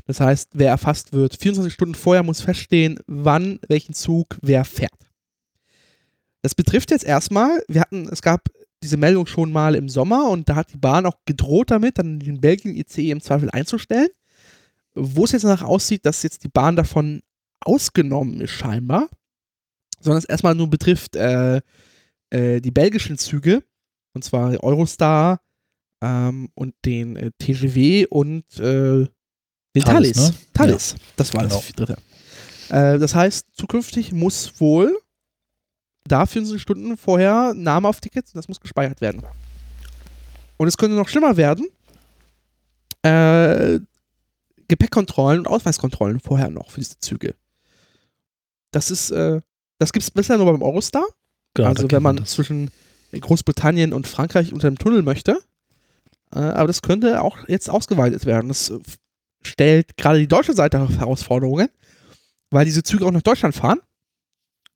Das 0.05 0.21
heißt, 0.21 0.51
wer 0.55 0.71
erfasst 0.71 1.13
wird, 1.13 1.37
24 1.37 1.73
Stunden 1.73 1.95
vorher 1.95 2.23
muss 2.23 2.41
feststehen, 2.41 2.99
wann 3.07 3.61
welchen 3.69 3.95
Zug 3.95 4.39
wer 4.43 4.65
fährt. 4.65 4.91
Das 6.43 6.55
betrifft 6.55 6.91
jetzt 6.91 7.05
erstmal, 7.05 7.63
wir 7.69 7.81
hatten, 7.81 8.09
es 8.09 8.21
gab 8.21 8.49
diese 8.83 8.97
Meldung 8.97 9.27
schon 9.27 9.53
mal 9.53 9.77
im 9.77 9.89
Sommer 9.89 10.29
und 10.29 10.49
da 10.49 10.57
hat 10.57 10.73
die 10.73 10.79
Bahn 10.79 11.07
auch 11.07 11.19
gedroht 11.25 11.71
damit, 11.71 11.99
dann 11.99 12.19
den 12.19 12.41
Belgien 12.41 12.77
ICE 12.77 13.11
im 13.11 13.21
Zweifel 13.21 13.49
einzustellen. 13.51 14.09
Wo 14.95 15.25
es 15.25 15.33
jetzt 15.33 15.45
danach 15.45 15.63
aussieht, 15.63 16.05
dass 16.05 16.23
jetzt 16.23 16.45
die 16.45 16.49
Bahn 16.49 16.77
davon 16.77 17.23
ausgenommen 17.61 18.41
ist, 18.41 18.51
scheinbar, 18.51 19.09
sondern 20.01 20.19
es 20.19 20.25
erstmal 20.25 20.55
nur 20.55 20.69
betrifft 20.69 21.17
äh, 21.17 21.61
äh, 22.31 22.61
die 22.61 22.71
belgischen 22.73 23.19
Züge, 23.19 23.63
und 24.15 24.25
zwar 24.25 24.63
Eurostar 24.63 25.41
ähm, 26.03 26.51
und 26.55 26.75
den 26.85 27.17
äh, 27.17 27.31
TGW 27.39 28.07
und 28.07 28.59
äh, 28.59 29.07
den 29.75 29.83
Thalys. 29.85 30.13
Thalys, 30.17 30.31
ne? 30.31 30.35
Thalys. 30.55 30.95
Das 31.17 31.35
war 31.35 31.43
Genau. 31.43 31.57
das 31.57 31.73
dritte. 31.73 31.97
Äh, 32.69 32.99
das 32.99 33.15
heißt, 33.15 33.47
zukünftig 33.57 34.13
muss 34.13 34.61
wohl 34.61 34.99
da 36.05 36.27
24 36.27 36.61
Stunden 36.61 36.97
vorher 36.97 37.55
Name 37.55 37.89
auf 37.89 38.01
Tickets 38.01 38.33
und 38.33 38.39
das 38.39 38.49
muss 38.49 38.61
gespeichert 38.61 39.01
werden. 39.01 39.23
Und 40.57 40.69
es 40.69 40.77
könnte 40.77 40.97
noch 40.97 41.09
schlimmer 41.09 41.37
werden. 41.37 41.67
Äh, 43.03 43.81
Gepäckkontrollen 44.69 45.41
und 45.41 45.47
Ausweiskontrollen 45.49 46.21
vorher 46.21 46.49
noch 46.51 46.71
für 46.71 46.81
diese 46.81 46.99
Züge. 46.99 47.35
Das 48.71 48.91
ist, 48.91 49.11
äh, 49.11 49.41
das 49.79 49.93
gibt 49.93 50.03
es 50.05 50.11
bisher 50.11 50.37
nur 50.39 50.47
beim 50.51 50.63
Eurostar. 50.63 51.05
Genau, 51.55 51.69
also 51.69 51.91
wenn 51.91 52.03
man 52.03 52.17
das. 52.17 52.31
zwischen 52.31 52.71
Großbritannien 53.13 53.93
und 53.93 54.07
Frankreich 54.07 54.53
unter 54.53 54.71
dem 54.71 54.79
Tunnel 54.79 55.03
möchte. 55.03 55.39
Äh, 56.35 56.39
aber 56.39 56.69
das 56.69 56.81
könnte 56.81 57.21
auch 57.21 57.37
jetzt 57.49 57.69
ausgeweitet 57.69 58.25
werden. 58.25 58.49
Das 58.49 58.71
äh, 58.71 58.79
stellt 59.47 59.97
gerade 59.97 60.19
die 60.19 60.29
deutsche 60.29 60.55
Seite 60.55 60.89
Herausforderungen, 60.99 61.69
weil 62.51 62.65
diese 62.65 62.83
Züge 62.83 63.07
auch 63.07 63.11
nach 63.11 63.23
Deutschland 63.23 63.55
fahren. 63.55 63.81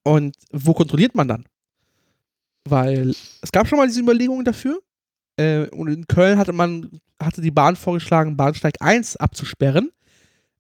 Und 0.03 0.37
wo 0.53 0.73
kontrolliert 0.73 1.15
man 1.15 1.29
dann? 1.29 1.45
Weil 2.65 3.15
es 3.43 3.53
gab 3.53 3.67
schon 3.67 3.79
mal 3.79 3.87
diese 3.87 4.01
Überlegungen 4.01 4.45
dafür. 4.45 4.81
Äh, 5.37 5.67
und 5.69 5.89
in 5.89 6.07
Köln 6.07 6.39
hatte 6.39 6.53
man, 6.53 7.01
hatte 7.21 7.41
die 7.41 7.51
Bahn 7.51 7.77
vorgeschlagen, 7.77 8.37
Bahnsteig 8.37 8.75
1 8.81 9.17
abzusperren. 9.17 9.91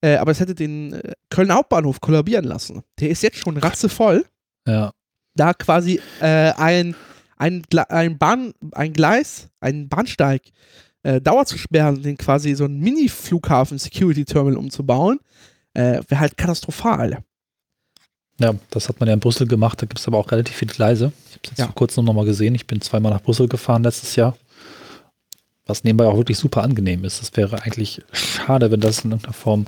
Äh, 0.00 0.16
aber 0.16 0.32
es 0.32 0.40
hätte 0.40 0.54
den 0.54 0.92
äh, 0.92 1.12
Köln 1.30 1.52
Hauptbahnhof 1.52 2.00
kollabieren 2.00 2.44
lassen. 2.44 2.82
Der 3.00 3.10
ist 3.10 3.22
jetzt 3.22 3.38
schon 3.38 3.56
ratzevoll 3.56 4.26
Ja, 4.66 4.92
da 5.34 5.54
quasi 5.54 6.00
äh, 6.20 6.52
ein, 6.52 6.94
ein, 7.36 7.62
ein, 7.88 8.18
Bahn, 8.18 8.52
ein 8.72 8.92
Gleis, 8.92 9.48
ein 9.60 9.88
Bahnsteig 9.88 10.42
äh, 11.06 11.20
Dauer 11.20 11.46
zu 11.46 11.56
sperren 11.58 11.96
und 11.96 12.04
den 12.04 12.16
quasi 12.18 12.54
so 12.54 12.64
einen 12.64 12.80
Mini-Flughafen 12.80 13.78
Security 13.78 14.24
Terminal 14.24 14.58
umzubauen, 14.58 15.20
äh, 15.74 16.00
wäre 16.08 16.20
halt 16.20 16.36
katastrophal. 16.36 17.18
ja, 18.38 18.54
das 18.70 18.88
hat 18.88 18.98
man 19.00 19.06
ja 19.08 19.14
in 19.14 19.20
Brüssel 19.20 19.46
gemacht. 19.46 19.80
Da 19.80 19.86
gibt 19.86 19.98
es 20.00 20.06
aber 20.08 20.18
auch 20.18 20.30
relativ 20.30 20.56
viele 20.56 20.72
Gleise. 20.74 21.12
Ich 21.28 21.32
habe 21.34 21.40
es 21.44 21.50
jetzt 21.50 21.58
Ja. 21.58 21.66
vor 21.66 21.74
kurzem 21.74 22.04
noch 22.04 22.12
mal 22.14 22.24
gesehen. 22.24 22.54
Ich 22.54 22.66
bin 22.66 22.80
zweimal 22.80 23.12
nach 23.12 23.22
Brüssel 23.22 23.48
gefahren 23.48 23.82
letztes 23.82 24.16
Jahr. 24.16 24.36
Was 25.66 25.84
nebenbei 25.84 26.06
auch 26.06 26.16
wirklich 26.16 26.38
super 26.38 26.62
angenehm 26.62 27.04
ist. 27.04 27.22
Es 27.22 27.36
wäre 27.36 27.62
eigentlich 27.62 28.02
schade, 28.12 28.70
wenn 28.70 28.80
das 28.80 29.00
in 29.04 29.10
irgendeiner 29.10 29.32
Form 29.32 29.66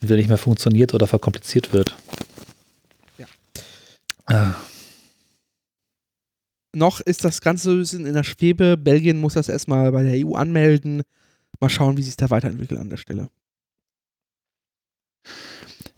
entweder 0.00 0.16
nicht 0.16 0.28
mehr 0.28 0.38
funktioniert 0.38 0.94
oder 0.94 1.06
verkompliziert 1.06 1.72
wird. 1.72 1.94
Ja. 3.18 3.26
Ah, 4.26 4.54
Noch 6.74 7.00
ist 7.00 7.24
das 7.24 7.40
Ganze 7.40 7.64
so 7.64 7.70
ein 7.72 7.78
bisschen 7.78 8.06
in 8.06 8.14
der 8.14 8.22
Schwebe. 8.24 8.76
Belgien 8.76 9.20
muss 9.20 9.34
das 9.34 9.48
erstmal 9.48 9.92
bei 9.92 10.02
der 10.02 10.26
EU 10.26 10.34
anmelden. 10.34 11.02
Mal 11.60 11.68
schauen, 11.68 11.96
wie 11.96 12.02
sich 12.02 12.16
da 12.16 12.30
weiterentwickelt 12.30 12.80
an 12.80 12.90
der 12.90 12.96
Stelle. 12.96 13.28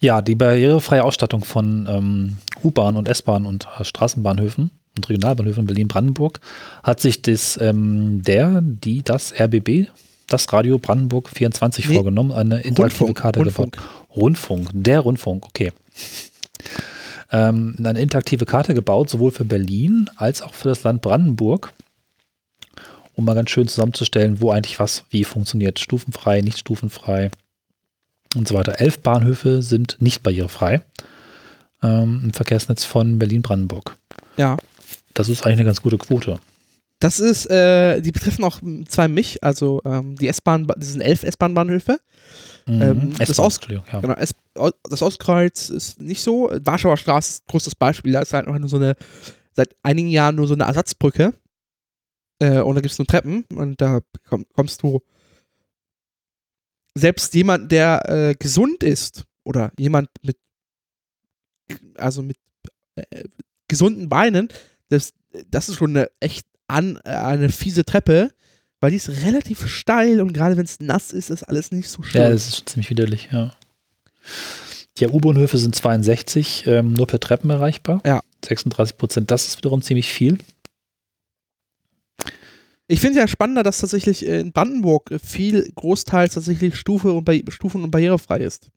Ja, 0.01 0.21
die 0.21 0.35
barrierefreie 0.35 1.03
Ausstattung 1.03 1.45
von 1.45 1.87
ähm, 1.89 2.37
U-Bahn 2.63 2.97
und 2.97 3.09
S-Bahn 3.09 3.47
und 3.47 3.67
äh, 3.79 3.85
Straßenbahnhöfen 3.85 4.71
und 4.97 5.09
Regionalbahnhöfen 5.09 5.63
in 5.63 5.67
Berlin-Brandenburg 5.67 6.41
hat 6.83 7.01
sich 7.01 7.23
das, 7.23 7.59
ähm, 7.61 8.23
der, 8.23 8.61
die, 8.63 9.03
das 9.03 9.33
RBB, 9.33 9.89
das 10.29 10.53
Radio 10.53 10.79
Brandenburg 10.79 11.31
24 11.31 11.89
Nee, 11.89 11.95
vorgenommen, 11.95 12.33
eine 12.33 12.61
interaktive 12.61 13.05
Rundfunk, 13.05 13.17
Karte 13.17 13.41
Rundfunk. 13.41 13.73
gebaut. 13.73 13.89
Rundfunk, 14.15 14.71
der 14.75 15.01
Rundfunk, 15.01 15.47
okay. 15.47 15.73
Ähm, 17.31 17.77
eine 17.79 18.01
interaktive 18.01 18.47
Karte 18.47 18.75
gebaut, 18.75 19.11
sowohl 19.11 19.31
für 19.31 19.45
Berlin 19.45 20.11
als 20.17 20.43
auch 20.43 20.55
für 20.55 20.69
das 20.69 20.83
Land 20.83 21.03
Brandenburg, 21.03 21.73
um 23.15 23.25
mal 23.25 23.35
ganz 23.35 23.51
schön 23.51 23.69
zusammenzustellen, 23.69 24.41
wo 24.41 24.51
eigentlich 24.51 24.79
was 24.79 25.05
wie 25.11 25.25
funktioniert. 25.25 25.79
Stufenfrei, 25.79 26.41
nicht 26.41 26.59
stufenfrei 26.59 27.31
und 28.35 28.49
so 28.49 28.55
weiter. 28.55 28.81
Elf 28.81 29.01
Bahnhöfe 29.01 29.63
sind 29.63 29.97
nicht 30.01 30.23
barrierefrei 30.23 30.83
ähm, 31.83 32.23
im 32.25 32.33
Verkehrsnetz 32.33 32.85
von 32.85 33.19
Berlin-Brandenburg. 33.19 33.97
Ja. 34.37 34.57
Das 35.15 35.29
ist 35.29 35.45
eigentlich 35.45 35.61
eine 35.61 35.67
ganz 35.67 35.83
gute 35.83 35.99
Quote. 35.99 36.41
Das 36.99 37.21
ist, 37.21 37.51
äh, 37.51 38.01
die 38.01 38.13
betreffen 38.13 38.45
auch 38.45 38.61
zwei 38.89 39.09
mich, 39.09 39.45
also 39.45 39.83
ähm, 39.85 40.17
die 40.17 40.29
S-Bahn, 40.29 40.67
das 40.67 40.93
sind 40.93 41.03
elf 41.03 41.23
S-Bahn-Bahnhöfe. 41.23 41.99
Ähm, 42.67 43.13
das 43.19 43.39
Aus- 43.39 43.61
ja. 43.69 44.01
Genau, 44.01 44.71
das 44.89 45.03
Ostkreuz 45.03 45.69
ist 45.69 46.01
nicht 46.01 46.23
so. 46.23 46.51
Warschauer 46.63 46.97
Straße 46.97 47.31
ist 47.31 47.43
ein 47.43 47.51
großes 47.51 47.75
Beispiel. 47.75 48.13
Da 48.13 48.21
ist 48.21 48.33
halt 48.33 48.47
noch 48.47 48.59
nur 48.59 48.69
so 48.69 48.77
eine, 48.77 48.97
seit 49.53 49.77
einigen 49.83 50.09
Jahren 50.09 50.37
nur 50.37 50.47
so 50.47 50.55
eine 50.55 50.65
Ersatzbrücke. 50.65 51.35
Äh, 52.41 52.61
und 52.61 52.75
da 52.75 52.81
gibt 52.81 52.93
es 52.93 52.99
nur 52.99 53.07
Treppen 53.07 53.45
und 53.55 53.81
da 53.81 54.01
komm, 54.29 54.47
kommst 54.55 54.83
du. 54.83 55.01
Selbst 56.97 57.35
jemand, 57.35 57.73
der 57.73 58.09
äh, 58.09 58.35
gesund 58.35 58.83
ist 58.85 59.25
oder 59.43 59.73
jemand 59.79 60.09
mit, 60.23 60.39
also 61.97 62.23
mit 62.23 62.37
äh, 62.95 63.25
gesunden 63.69 64.09
Beinen, 64.09 64.49
das, 64.91 65.13
das 65.51 65.69
ist 65.69 65.77
schon 65.77 65.91
eine 65.91 66.09
echt 66.21 66.47
an, 66.69 67.01
äh, 67.05 67.11
eine 67.11 67.49
fiese 67.49 67.85
Treppe, 67.85 68.33
weil 68.85 68.91
die 68.91 68.99
ist 68.99 69.09
relativ 69.09 69.67
steil 69.67 70.21
und 70.21 70.35
gerade 70.35 70.59
wenn 70.59 70.67
es 70.67 70.79
nass 70.79 71.11
ist, 71.13 71.31
ist 71.31 71.43
alles 71.43 71.73
nicht 71.73 71.89
so 71.89 72.03
schön. 72.03 72.21
Ja, 72.21 72.29
das 72.29 72.47
ist 72.49 72.69
ziemlich 72.69 72.91
widerlich, 72.91 73.31
ja. 73.33 73.55
Die 74.99 75.07
U-Bahnhöfe 75.09 75.57
sind 75.57 75.75
62, 75.75 76.67
ähm, 76.67 76.93
nur 76.93 77.07
per 77.07 77.19
Treppen 77.19 77.49
erreichbar. 77.49 78.03
Ja. 78.05 78.21
36 78.45 78.99
Prozent, 78.99 79.31
das 79.31 79.49
ist 79.49 79.57
wiederum 79.57 79.81
ziemlich 79.81 80.13
viel. 80.13 80.37
Ich 82.87 83.01
finde 83.01 83.19
ja 83.21 83.27
spannender, 83.27 83.63
dass 83.63 83.79
tatsächlich 83.79 84.25
in 84.27 84.53
Brandenburg 84.53 85.11
viel 85.25 85.71
großteils 85.75 86.35
tatsächlich 86.35 86.77
Stufe 86.77 87.13
und 87.13 87.25
Barri- 87.25 87.45
Stufen- 87.51 87.83
und 87.83 87.91
barrierefrei 87.91 88.41
ist. 88.41 88.69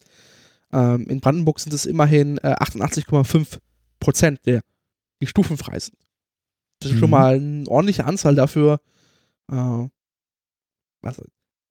Ähm, 0.72 1.06
in 1.10 1.20
Brandenburg 1.20 1.60
sind 1.60 1.74
es 1.74 1.86
immerhin 1.86 2.38
äh, 2.38 2.54
88,5 2.60 3.58
Prozent 4.00 4.40
der, 4.46 4.62
die 5.22 5.28
stufenfrei 5.28 5.78
sind. 5.80 5.98
Das 6.80 6.92
ist 6.92 6.96
Mhm. 6.96 7.00
schon 7.02 7.10
mal 7.10 7.36
eine 7.36 7.68
ordentliche 7.68 8.06
Anzahl 8.06 8.36
dafür. 8.36 8.80
Äh, 9.52 9.88
was, 11.02 11.22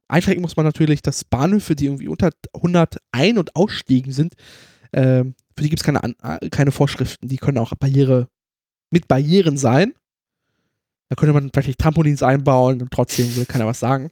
einschränken 0.08 0.42
muss 0.42 0.56
man 0.56 0.66
natürlich, 0.66 1.02
dass 1.02 1.24
Bahnhöfe, 1.24 1.74
die 1.74 1.86
irgendwie 1.86 2.08
unter 2.08 2.30
100 2.54 2.98
Ein- 3.12 3.38
und 3.38 3.56
Ausstiegen 3.56 4.12
sind, 4.12 4.34
ähm, 4.92 5.34
für 5.56 5.62
die 5.62 5.70
gibt 5.70 5.80
es 5.80 5.84
keine, 5.84 6.00
äh, 6.22 6.48
keine 6.50 6.72
Vorschriften. 6.72 7.28
Die 7.28 7.38
können 7.38 7.58
auch 7.58 7.72
Barriere 7.74 8.28
mit 8.90 9.08
Barrieren 9.08 9.56
sein. 9.56 9.94
Da 11.08 11.16
könnte 11.16 11.32
man 11.32 11.50
vielleicht 11.52 11.78
Trampolins 11.78 12.22
einbauen 12.22 12.82
und 12.82 12.90
trotzdem 12.90 13.34
will 13.36 13.46
keiner 13.46 13.66
was 13.66 13.80
sagen. 13.80 14.10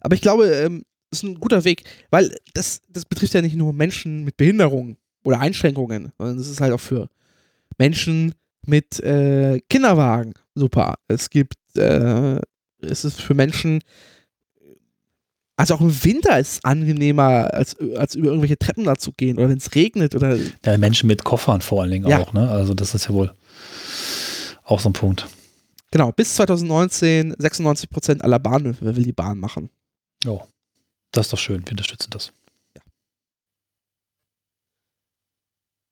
Aber 0.00 0.14
ich 0.14 0.20
glaube, 0.20 0.46
ähm, 0.46 0.84
das 1.10 1.22
ist 1.22 1.28
ein 1.28 1.40
guter 1.40 1.64
Weg, 1.64 1.84
weil 2.10 2.36
das, 2.54 2.82
das 2.88 3.04
betrifft 3.04 3.34
ja 3.34 3.42
nicht 3.42 3.56
nur 3.56 3.72
Menschen 3.72 4.24
mit 4.24 4.36
Behinderungen 4.36 4.98
oder 5.24 5.40
Einschränkungen, 5.40 6.12
sondern 6.18 6.36
das 6.36 6.48
ist 6.48 6.60
halt 6.60 6.72
auch 6.72 6.80
für 6.80 7.08
Menschen 7.78 8.34
mit 8.66 9.00
äh, 9.00 9.60
Kinderwagen 9.68 10.34
super. 10.54 10.96
Es 11.08 11.30
gibt, 11.30 11.56
äh, 11.76 12.40
es 12.84 13.04
ist 13.04 13.20
für 13.20 13.34
Menschen, 13.34 13.80
also 15.56 15.74
auch 15.74 15.80
im 15.80 16.04
Winter 16.04 16.38
ist 16.38 16.52
es 16.52 16.64
angenehmer, 16.64 17.52
als, 17.54 17.76
als 17.96 18.14
über 18.14 18.28
irgendwelche 18.28 18.58
Treppen 18.58 18.84
da 18.84 18.96
zu 18.96 19.12
gehen 19.12 19.38
oder 19.38 19.48
wenn 19.48 19.58
es 19.58 19.74
regnet 19.74 20.14
oder 20.14 20.36
Ja, 20.64 20.78
Menschen 20.78 21.06
mit 21.06 21.24
Koffern 21.24 21.60
vor 21.60 21.82
allen 21.82 21.90
Dingen 21.92 22.08
Ja. 22.08 22.20
auch, 22.20 22.32
ne? 22.32 22.50
Also 22.50 22.74
das 22.74 22.94
ist 22.94 23.08
ja 23.08 23.14
wohl 23.14 23.32
auch 24.64 24.80
so 24.80 24.88
ein 24.88 24.94
Punkt. 24.94 25.26
Genau, 25.90 26.10
bis 26.10 26.34
2019 26.34 27.34
96% 27.34 28.20
aller 28.22 28.40
Bahnhöfe 28.40 28.96
will 28.96 29.04
die 29.04 29.12
Bahn 29.12 29.38
machen. 29.38 29.70
Das 31.12 31.26
ist 31.26 31.32
doch 31.32 31.38
schön, 31.38 31.64
wir 31.64 31.70
unterstützen 31.70 32.10
das. 32.10 32.32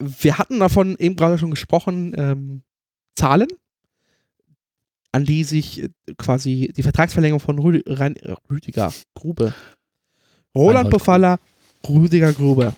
Wir 0.01 0.39
hatten 0.39 0.59
davon 0.59 0.97
eben 0.99 1.15
gerade 1.15 1.39
schon 1.39 1.51
gesprochen, 1.53 2.13
ähm, 2.17 2.63
Zahlen, 3.15 3.47
an 5.13 5.25
die 5.25 5.45
sich 5.45 5.83
äh, 5.83 5.91
quasi 6.17 6.73
die 6.77 6.83
Vertragsverlängerung 6.83 7.41
von 7.41 7.59
Rüdi 7.59 7.83
Rein 7.87 8.17
äh, 8.17 8.35
Rüdiger 8.51 8.93
Grube, 9.15 9.55
Roland 10.55 10.91
Befaller, 10.91 11.39
Rüdiger 11.89 12.33
Grube, 12.33 12.75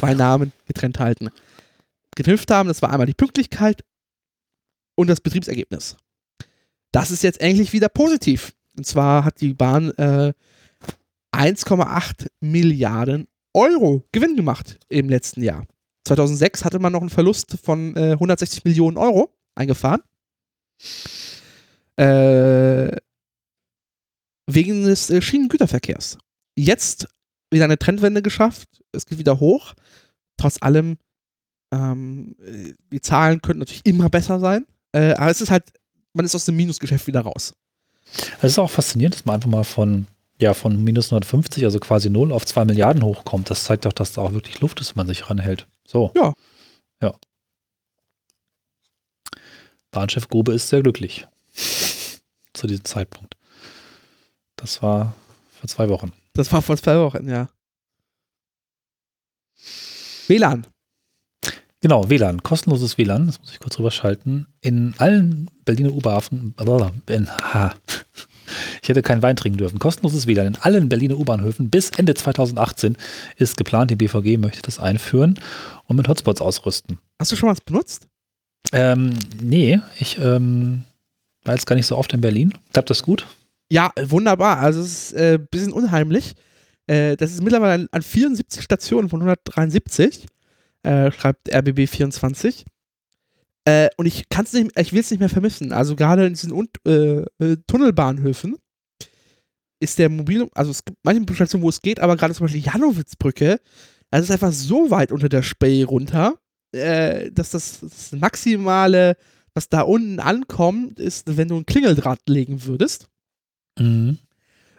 bei 0.00 0.14
Namen 0.14 0.52
getrennt 0.66 0.98
halten, 1.00 1.30
geknüpft 2.14 2.50
haben. 2.50 2.68
Das 2.68 2.82
war 2.82 2.90
einmal 2.90 3.06
die 3.06 3.14
Pünktlichkeit 3.14 3.82
und 4.94 5.08
das 5.08 5.20
Betriebsergebnis. 5.20 5.96
Das 6.92 7.10
ist 7.10 7.22
jetzt 7.22 7.40
endlich 7.40 7.72
wieder 7.72 7.88
positiv. 7.88 8.52
Und 8.76 8.86
zwar 8.86 9.24
hat 9.24 9.40
die 9.40 9.54
Bahn 9.54 9.90
äh, 9.98 10.32
1,8 11.34 12.28
Milliarden 12.40 13.26
Euro 13.54 14.04
Gewinn 14.12 14.36
gemacht 14.36 14.78
im 14.88 15.08
letzten 15.08 15.42
Jahr. 15.42 15.66
2006 16.06 16.64
hatte 16.64 16.78
man 16.78 16.92
noch 16.92 17.00
einen 17.00 17.10
Verlust 17.10 17.58
von 17.62 17.96
äh, 17.96 18.12
160 18.12 18.64
Millionen 18.64 18.96
Euro 18.96 19.30
eingefahren. 19.54 20.02
Äh, 21.98 22.96
wegen 24.46 24.84
des 24.84 25.10
äh, 25.10 25.20
Schienengüterverkehrs. 25.20 26.18
Jetzt 26.56 27.08
wieder 27.50 27.64
eine 27.64 27.78
Trendwende 27.78 28.22
geschafft. 28.22 28.68
Es 28.92 29.06
geht 29.06 29.18
wieder 29.18 29.40
hoch. 29.40 29.74
Trotz 30.36 30.62
allem, 30.62 30.98
ähm, 31.72 32.36
äh, 32.44 32.74
die 32.92 33.00
Zahlen 33.00 33.42
könnten 33.42 33.60
natürlich 33.60 33.84
immer 33.84 34.08
besser 34.08 34.38
sein. 34.40 34.66
Äh, 34.92 35.14
aber 35.14 35.30
es 35.30 35.40
ist 35.40 35.50
halt, 35.50 35.64
man 36.14 36.24
ist 36.24 36.34
aus 36.34 36.44
dem 36.44 36.56
Minusgeschäft 36.56 37.06
wieder 37.06 37.20
raus. 37.20 37.54
Es 38.40 38.52
ist 38.52 38.58
auch 38.58 38.70
faszinierend, 38.70 39.16
dass 39.16 39.24
man 39.24 39.34
einfach 39.34 39.50
mal 39.50 39.64
von, 39.64 40.06
ja, 40.40 40.54
von 40.54 40.82
minus 40.82 41.06
150, 41.06 41.64
also 41.64 41.78
quasi 41.78 42.08
0 42.08 42.32
auf 42.32 42.46
2 42.46 42.64
Milliarden 42.64 43.02
hochkommt. 43.02 43.50
Das 43.50 43.64
zeigt 43.64 43.84
doch, 43.84 43.92
dass 43.92 44.12
da 44.12 44.22
auch 44.22 44.32
wirklich 44.32 44.60
Luft 44.60 44.80
ist, 44.80 44.90
wenn 44.90 45.00
man 45.00 45.08
sich 45.08 45.28
ranhält. 45.28 45.66
So. 45.86 46.12
Ja. 46.14 46.32
Ja. 47.02 47.14
Bahnchef 49.90 50.28
Grube 50.28 50.52
ist 50.52 50.68
sehr 50.68 50.82
glücklich. 50.82 51.26
Zu 52.58 52.66
diesem 52.66 52.84
Zeitpunkt. 52.84 53.36
Das 54.56 54.82
war 54.82 55.14
vor 55.60 55.68
zwei 55.68 55.88
Wochen. 55.88 56.12
Das 56.32 56.52
war 56.52 56.60
vor 56.60 56.76
zwei 56.76 56.98
Wochen, 56.98 57.28
ja. 57.28 57.48
WLAN. 60.26 60.66
Genau, 61.80 62.10
WLAN, 62.10 62.42
kostenloses 62.42 62.98
WLAN, 62.98 63.28
das 63.28 63.38
muss 63.38 63.52
ich 63.52 63.60
kurz 63.60 63.78
rüberschalten. 63.78 64.48
In 64.60 64.92
allen 64.98 65.48
Berliner 65.64 65.92
U-Bahnhöfen, 65.92 66.56
in, 67.06 67.28
ha, 67.28 67.76
ich 68.82 68.88
hätte 68.88 69.02
keinen 69.02 69.22
Wein 69.22 69.36
trinken 69.36 69.58
dürfen. 69.58 69.78
Kostenloses 69.78 70.26
WLAN 70.26 70.48
in 70.48 70.56
allen 70.56 70.88
Berliner 70.88 71.16
U-Bahnhöfen 71.16 71.70
bis 71.70 71.90
Ende 71.90 72.14
2018 72.14 72.96
ist 73.36 73.56
geplant. 73.56 73.92
Die 73.92 73.96
BVG 73.96 74.36
möchte 74.36 74.62
das 74.62 74.80
einführen 74.80 75.38
und 75.84 75.94
mit 75.94 76.08
Hotspots 76.08 76.40
ausrüsten. 76.40 76.98
Hast 77.20 77.30
du 77.30 77.36
schon 77.36 77.50
was 77.50 77.60
benutzt? 77.60 78.08
Ähm, 78.72 79.16
nee, 79.40 79.78
ich 80.00 80.18
ähm, 80.18 80.82
war 81.48 81.54
jetzt 81.54 81.66
gar 81.66 81.74
nicht 81.74 81.86
so 81.86 81.96
oft 81.96 82.12
in 82.12 82.20
Berlin. 82.20 82.52
Klappt 82.72 82.90
das 82.90 83.02
gut? 83.02 83.26
Ja, 83.70 83.90
wunderbar. 84.00 84.58
Also 84.58 84.80
es 84.80 85.10
ist 85.10 85.16
ein 85.16 85.34
äh, 85.34 85.38
bisschen 85.38 85.72
unheimlich. 85.72 86.34
Äh, 86.86 87.16
das 87.16 87.32
ist 87.32 87.42
mittlerweile 87.42 87.72
an, 87.72 87.88
an 87.90 88.02
74 88.02 88.62
Stationen 88.62 89.08
von 89.08 89.20
173, 89.20 90.26
äh, 90.82 91.10
schreibt 91.10 91.52
RBB24. 91.52 92.64
Äh, 93.64 93.88
und 93.96 94.06
ich 94.06 94.24
ich 94.30 94.92
will 94.92 95.00
es 95.00 95.10
nicht 95.10 95.20
mehr 95.20 95.28
vermissen. 95.28 95.72
Also 95.72 95.96
gerade 95.96 96.26
in 96.26 96.34
diesen 96.34 96.52
Un 96.52 96.68
äh, 96.86 97.24
äh, 97.38 97.56
Tunnelbahnhöfen 97.66 98.56
ist 99.80 99.98
der 99.98 100.08
Mobil, 100.08 100.48
also 100.54 100.70
es 100.70 100.84
gibt 100.84 100.98
manche 101.02 101.34
Stationen, 101.34 101.62
wo 101.62 101.68
es 101.68 101.80
geht, 101.80 102.00
aber 102.00 102.16
gerade 102.16 102.34
zum 102.34 102.46
Beispiel 102.46 102.62
Janowitzbrücke, 102.62 103.60
das 104.10 104.22
ist 104.24 104.30
einfach 104.30 104.52
so 104.52 104.90
weit 104.90 105.12
unter 105.12 105.28
der 105.28 105.42
Spey 105.42 105.82
runter, 105.82 106.34
dass 106.72 107.50
das, 107.50 107.80
das 107.80 108.12
maximale, 108.12 109.16
was 109.58 109.68
da 109.68 109.80
unten 109.80 110.20
ankommt, 110.20 111.00
ist, 111.00 111.36
wenn 111.36 111.48
du 111.48 111.56
ein 111.56 111.66
Klingeldraht 111.66 112.20
legen 112.28 112.64
würdest. 112.64 113.08
Mhm. 113.76 114.18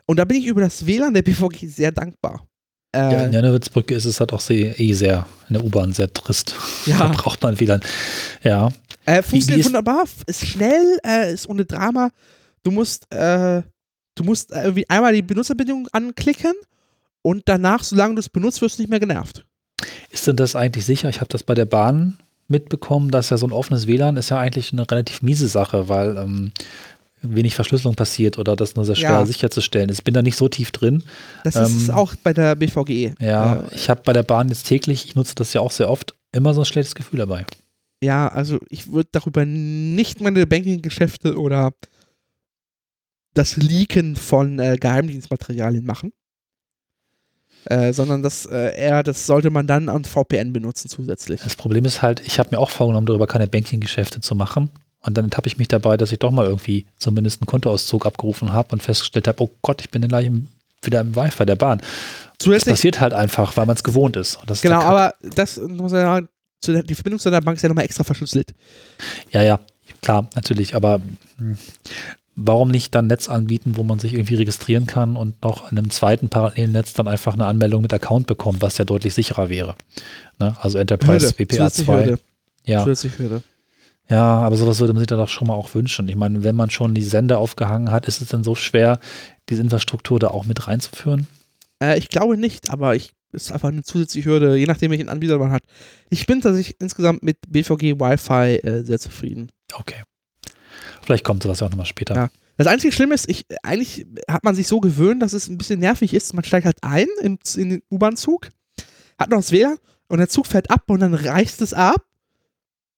Und 0.06 0.18
da 0.18 0.24
bin 0.24 0.38
ich 0.38 0.46
über 0.46 0.62
das 0.62 0.86
WLAN 0.86 1.14
der 1.14 1.22
BVG 1.22 1.68
sehr 1.68 1.92
dankbar. 1.92 2.48
Äh, 2.96 3.12
ja, 3.12 3.26
in 3.26 3.34
Janowitzbrücke 3.34 3.94
ist 3.94 4.06
es 4.06 4.22
halt 4.22 4.32
auch 4.32 4.40
sehr, 4.40 4.80
eh 4.80 4.94
sehr, 4.94 5.28
in 5.50 5.56
der 5.56 5.66
U-Bahn 5.66 5.92
sehr 5.92 6.14
trist. 6.14 6.56
Ja. 6.86 6.98
da 7.00 7.08
braucht 7.10 7.44
man 7.44 7.60
WLAN. 7.60 7.82
Ja. 8.42 8.72
Äh, 9.04 9.22
funktioniert 9.22 9.66
wunderbar, 9.66 10.06
ist 10.28 10.48
schnell, 10.48 10.98
äh, 11.06 11.34
ist 11.34 11.50
ohne 11.50 11.66
Drama. 11.66 12.12
Du 12.64 12.72
musst, 12.72 13.14
äh, 13.14 13.62
du 14.16 14.24
musst 14.24 14.52
irgendwie 14.52 14.90
einmal 14.90 15.12
die 15.14 15.24
Benutzerbedingungen 15.24 15.90
anklicken 15.92 16.54
und 17.22 17.44
danach, 17.50 17.84
solange 17.84 18.16
du 18.16 18.22
es 18.22 18.30
benutzt, 18.30 18.62
wirst 18.62 18.78
du 18.78 18.84
nicht 18.84 18.90
mehr 18.90 19.02
genervt. 19.02 19.46
Ist 20.10 20.26
denn 20.26 20.38
das 20.38 20.56
eigentlich 20.56 20.86
sicher? 20.86 21.10
Ich 21.10 21.20
habe 21.20 21.30
das 21.30 21.44
bei 21.44 21.54
der 21.54 21.66
Bahn 21.66 22.18
mitbekommen, 22.50 23.12
dass 23.12 23.30
ja 23.30 23.38
so 23.38 23.48
ein 23.48 23.52
offenes 23.52 23.88
WLAN 23.88 24.18
ist 24.18 24.30
ja 24.30 24.40
eigentlich 24.40 24.74
eine 24.74 24.90
relativ 24.90 25.22
miese 25.22 25.48
Sache, 25.48 25.88
weil 25.90 26.18
ähm, 26.18 26.52
wenig 27.22 27.54
Verschlüsselung 27.56 27.96
passiert 27.96 28.38
oder 28.38 28.56
das 28.56 28.76
nur 28.76 28.86
sehr 28.86 28.96
schwer 28.96 29.10
Ja. 29.12 29.26
sicherzustellen 29.26 29.90
ist. 29.90 30.00
Ich 30.00 30.04
bin 30.04 30.14
da 30.14 30.22
nicht 30.22 30.38
so 30.38 30.48
tief 30.50 30.72
drin. 30.72 31.04
Das 31.44 31.56
ist 31.56 31.90
Ähm, 31.90 31.96
auch 31.96 32.16
bei 32.16 32.34
der 32.34 32.56
BVG. 32.56 33.14
Ja, 33.20 33.58
Äh, 33.62 33.76
ich 33.76 33.90
habe 33.90 34.02
bei 34.06 34.14
der 34.14 34.24
Bahn 34.24 34.50
jetzt 34.50 34.64
täglich, 34.68 35.06
ich 35.06 35.16
nutze 35.16 35.36
das 35.36 35.54
ja 35.54 35.62
auch 35.62 35.72
sehr 35.72 35.90
oft, 35.90 36.16
immer 36.32 36.54
so 36.54 36.62
ein 36.62 36.66
schlechtes 36.66 36.96
Gefühl 36.96 37.20
dabei. 37.20 37.46
Ja, 38.02 38.30
also 38.30 38.60
ich 38.70 38.92
würde 38.92 39.10
darüber 39.12 39.44
nicht 39.46 40.22
meine 40.22 40.48
Banking-Geschäfte 40.48 41.38
oder 41.38 41.74
das 43.34 43.58
Leaken 43.58 44.16
von 44.16 44.58
äh, 44.60 44.78
Geheimdienstmaterialien 44.80 45.86
machen. 45.86 46.14
Äh, 47.66 47.94
sondern 47.94 48.24
das 48.24 48.46
äh, 48.46 48.76
eher, 48.78 49.04
das 49.04 49.26
sollte 49.26 49.50
man 49.50 49.68
dann 49.68 49.90
an 49.90 50.06
VPN 50.06 50.54
benutzen 50.54 50.90
zusätzlich. 50.90 51.42
Das 51.42 51.56
Problem 51.56 51.86
ist 51.86 52.02
halt, 52.02 52.22
ich 52.26 52.40
habe 52.40 52.50
mir 52.52 52.60
auch 52.60 52.70
vorgenommen, 52.70 53.06
darüber 53.06 53.28
keine 53.28 53.48
Banking-Geschäfte 53.48 54.22
zu 54.22 54.34
machen. 54.36 54.70
Und 55.02 55.18
dann 55.18 55.30
habe 55.32 55.48
ich 55.48 55.58
mich 55.58 55.68
dabei, 55.68 55.98
dass 55.98 56.12
ich 56.12 56.20
doch 56.20 56.32
mal 56.32 56.46
irgendwie 56.46 56.86
zumindest 56.98 57.42
einen 57.42 57.48
Kontoauszug 57.48 58.06
abgerufen 58.06 58.54
habe 58.54 58.74
und 58.74 58.84
festgestellt 58.84 59.28
habe, 59.28 59.44
oh 59.44 59.52
Gott, 59.62 59.82
ich 59.82 59.90
bin 59.90 60.02
dann 60.02 60.10
gleich 60.10 60.26
im, 60.26 60.48
wieder 60.82 61.02
im 61.02 61.16
Wi-Fi 61.16 61.46
der 61.46 61.56
Bahn. 61.56 61.80
Das 61.80 61.88
Zusätzlich, 62.40 62.74
passiert 62.74 63.00
halt 63.00 63.14
einfach, 63.14 63.56
weil 63.56 63.66
man 63.66 63.76
es 63.76 63.84
gewohnt 63.84 64.16
ist. 64.16 64.40
Das 64.46 64.60
ist 64.60 64.62
genau, 64.62 64.82
aber 64.82 65.14
das 65.22 65.58
muss 65.58 65.92
man 65.92 66.02
sagen, 66.02 66.30
die 66.66 66.96
Verbindung 66.96 67.20
zu 67.20 67.30
der 67.30 67.42
Bank 67.42 67.58
ist 67.58 67.64
ja 67.64 67.70
nochmal 67.70 67.86
extra 67.86 68.04
verschlüsselt. 68.04 68.54
Ja, 69.32 69.42
ja, 69.42 69.60
klar, 70.02 70.30
natürlich, 70.36 70.76
aber 70.76 71.02
hm, 71.38 71.58
warum 72.42 72.70
nicht 72.70 72.96
dann 72.96 73.08
Netz 73.08 73.30
anbieten, 73.30 73.74
wo 73.76 73.84
man 73.84 74.00
sich 74.00 74.14
irgendwie 74.14 74.36
registrieren 74.36 74.86
kann 74.88 75.16
und 75.16 75.42
noch 75.44 75.72
in 75.72 75.78
einem 75.78 75.90
zweiten 75.90 76.30
parallelen 76.30 76.72
Netz 76.72 76.94
dann 76.94 77.08
einfach 77.08 77.34
eine 77.34 77.46
Anmeldung 77.46 77.82
mit 77.82 77.94
Account 77.94 78.28
bekommt, 78.28 78.62
was 78.62 78.78
ja 78.78 78.86
deutlich 78.86 79.14
sicherer 79.14 79.50
wäre. 79.50 79.76
Ne? 80.40 80.56
Also 80.62 80.78
Enterprise 80.78 81.28
Hürde, 81.38 81.44
WPA2. 81.44 81.50
zusätzliche 81.58 81.92
Hürde, 81.92 82.20
Ja, 82.66 82.80
zusätzliche 82.84 83.20
Hürde. 83.20 83.44
ja, 84.10 84.24
aber 84.40 84.56
sowas 84.56 84.80
würde 84.80 84.94
man 84.94 85.00
sich 85.02 85.08
dann 85.08 85.20
doch 85.20 85.30
schon 85.30 85.48
mal 85.48 85.54
auch 85.56 85.74
wünschen. 85.76 86.08
Ich 86.08 86.16
meine, 86.16 86.44
wenn 86.44 86.56
man 86.56 86.70
schon 86.70 86.94
die 86.96 87.04
Sender 87.04 87.40
aufgehangen 87.40 87.92
hat, 87.92 88.08
ist 88.08 88.22
es 88.22 88.30
dann 88.30 88.44
so 88.44 88.56
schwer, 88.56 89.00
diese 89.50 89.62
Infrastruktur 89.62 90.20
da 90.20 90.30
auch 90.30 90.46
mit 90.46 90.68
reinzuführen? 90.68 91.28
Äh, 91.82 91.98
ich 91.98 92.10
glaube 92.10 92.38
nicht, 92.38 92.70
aber 92.72 92.96
ich 92.96 93.12
ist 93.32 93.52
einfach 93.52 93.70
eine 93.70 93.84
zusätzliche 93.84 94.30
Hürde, 94.30 94.56
je 94.56 94.66
nachdem 94.66 94.90
welchen 94.92 95.10
Anbieter 95.10 95.38
man 95.38 95.52
hat. 95.52 95.62
Ich 96.10 96.26
bin 96.26 96.42
tatsächlich 96.42 96.78
insgesamt 96.80 97.22
mit 97.22 97.38
BVG 97.48 98.00
Wi-Fi 98.00 98.56
äh, 98.68 98.84
sehr 98.84 99.00
zufrieden. 99.00 99.52
Okay. 99.74 100.02
Vielleicht 101.10 101.24
kommt 101.26 101.42
sowas 101.42 101.60
ja 101.60 101.66
auch 101.66 101.72
nochmal 101.72 101.88
später. 101.88 102.14
Ja. 102.14 102.30
Das 102.58 102.68
einzige 102.68 102.94
Schlimme 102.94 103.16
ist, 103.16 103.28
ich, 103.28 103.48
eigentlich 103.64 104.06
hat 104.30 104.44
man 104.44 104.54
sich 104.54 104.68
so 104.68 104.80
gewöhnt, 104.80 105.24
dass 105.24 105.34
es 105.34 105.48
ein 105.48 105.58
bisschen 105.58 105.80
nervig 105.80 106.14
ist. 106.14 106.36
Man 106.36 106.44
steigt 106.44 106.68
halt 106.68 106.78
ein 106.84 107.08
in, 107.24 107.40
in 107.58 107.70
den 107.72 107.82
U-Bahn-Zug, 107.90 108.50
hat 109.18 109.32
noch 109.32 109.38
das 109.38 109.52
WLAN 109.52 109.78
und 110.08 110.20
der 110.20 110.30
Zug 110.30 110.46
fährt 110.46 110.70
ab 110.70 110.84
und 110.86 111.00
dann 111.00 111.16
reißt 111.16 111.64
es 111.64 111.74
ab. 111.74 112.06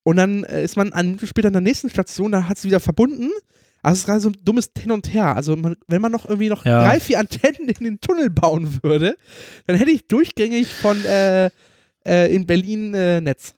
Und 0.03 0.18
dann 0.18 0.43
äh, 0.43 0.62
ist 0.62 0.76
man 0.76 0.89
Minute 0.89 1.26
später 1.26 1.47
an 1.47 1.53
der 1.53 1.62
nächsten 1.62 1.89
Station, 1.89 2.34
da 2.34 2.49
hat 2.49 2.57
es 2.57 2.66
wieder 2.66 2.82
verbunden. 2.82 3.30
Also 3.82 3.93
es 3.93 3.99
ist 3.99 4.05
gerade 4.07 4.20
so 4.20 4.30
ein 4.30 4.38
dummes 4.43 4.72
Hin 4.78 4.91
und 4.91 5.14
Her. 5.14 5.34
Also 5.38 5.55
man, 5.55 5.78
wenn 5.88 6.01
man 6.01 6.12
noch 6.12 6.28
irgendwie 6.28 6.49
noch 6.49 6.66
Ja. 6.66 6.84
drei, 6.84 6.99
vier 6.99 7.20
Antennen 7.20 7.70
in 7.70 7.86
den 7.86 8.01
Tunnel 8.01 8.30
bauen 8.30 8.80
würde, 8.84 9.16
dann 9.68 9.78
hätte 9.78 9.91
ich 9.91 10.05
durchgängig 10.07 10.68
von 10.68 11.01
äh, 11.05 11.49
äh, 12.05 12.36
in 12.36 12.45
Berlin 12.45 12.93
äh, 12.93 13.22
Netz. 13.22 13.55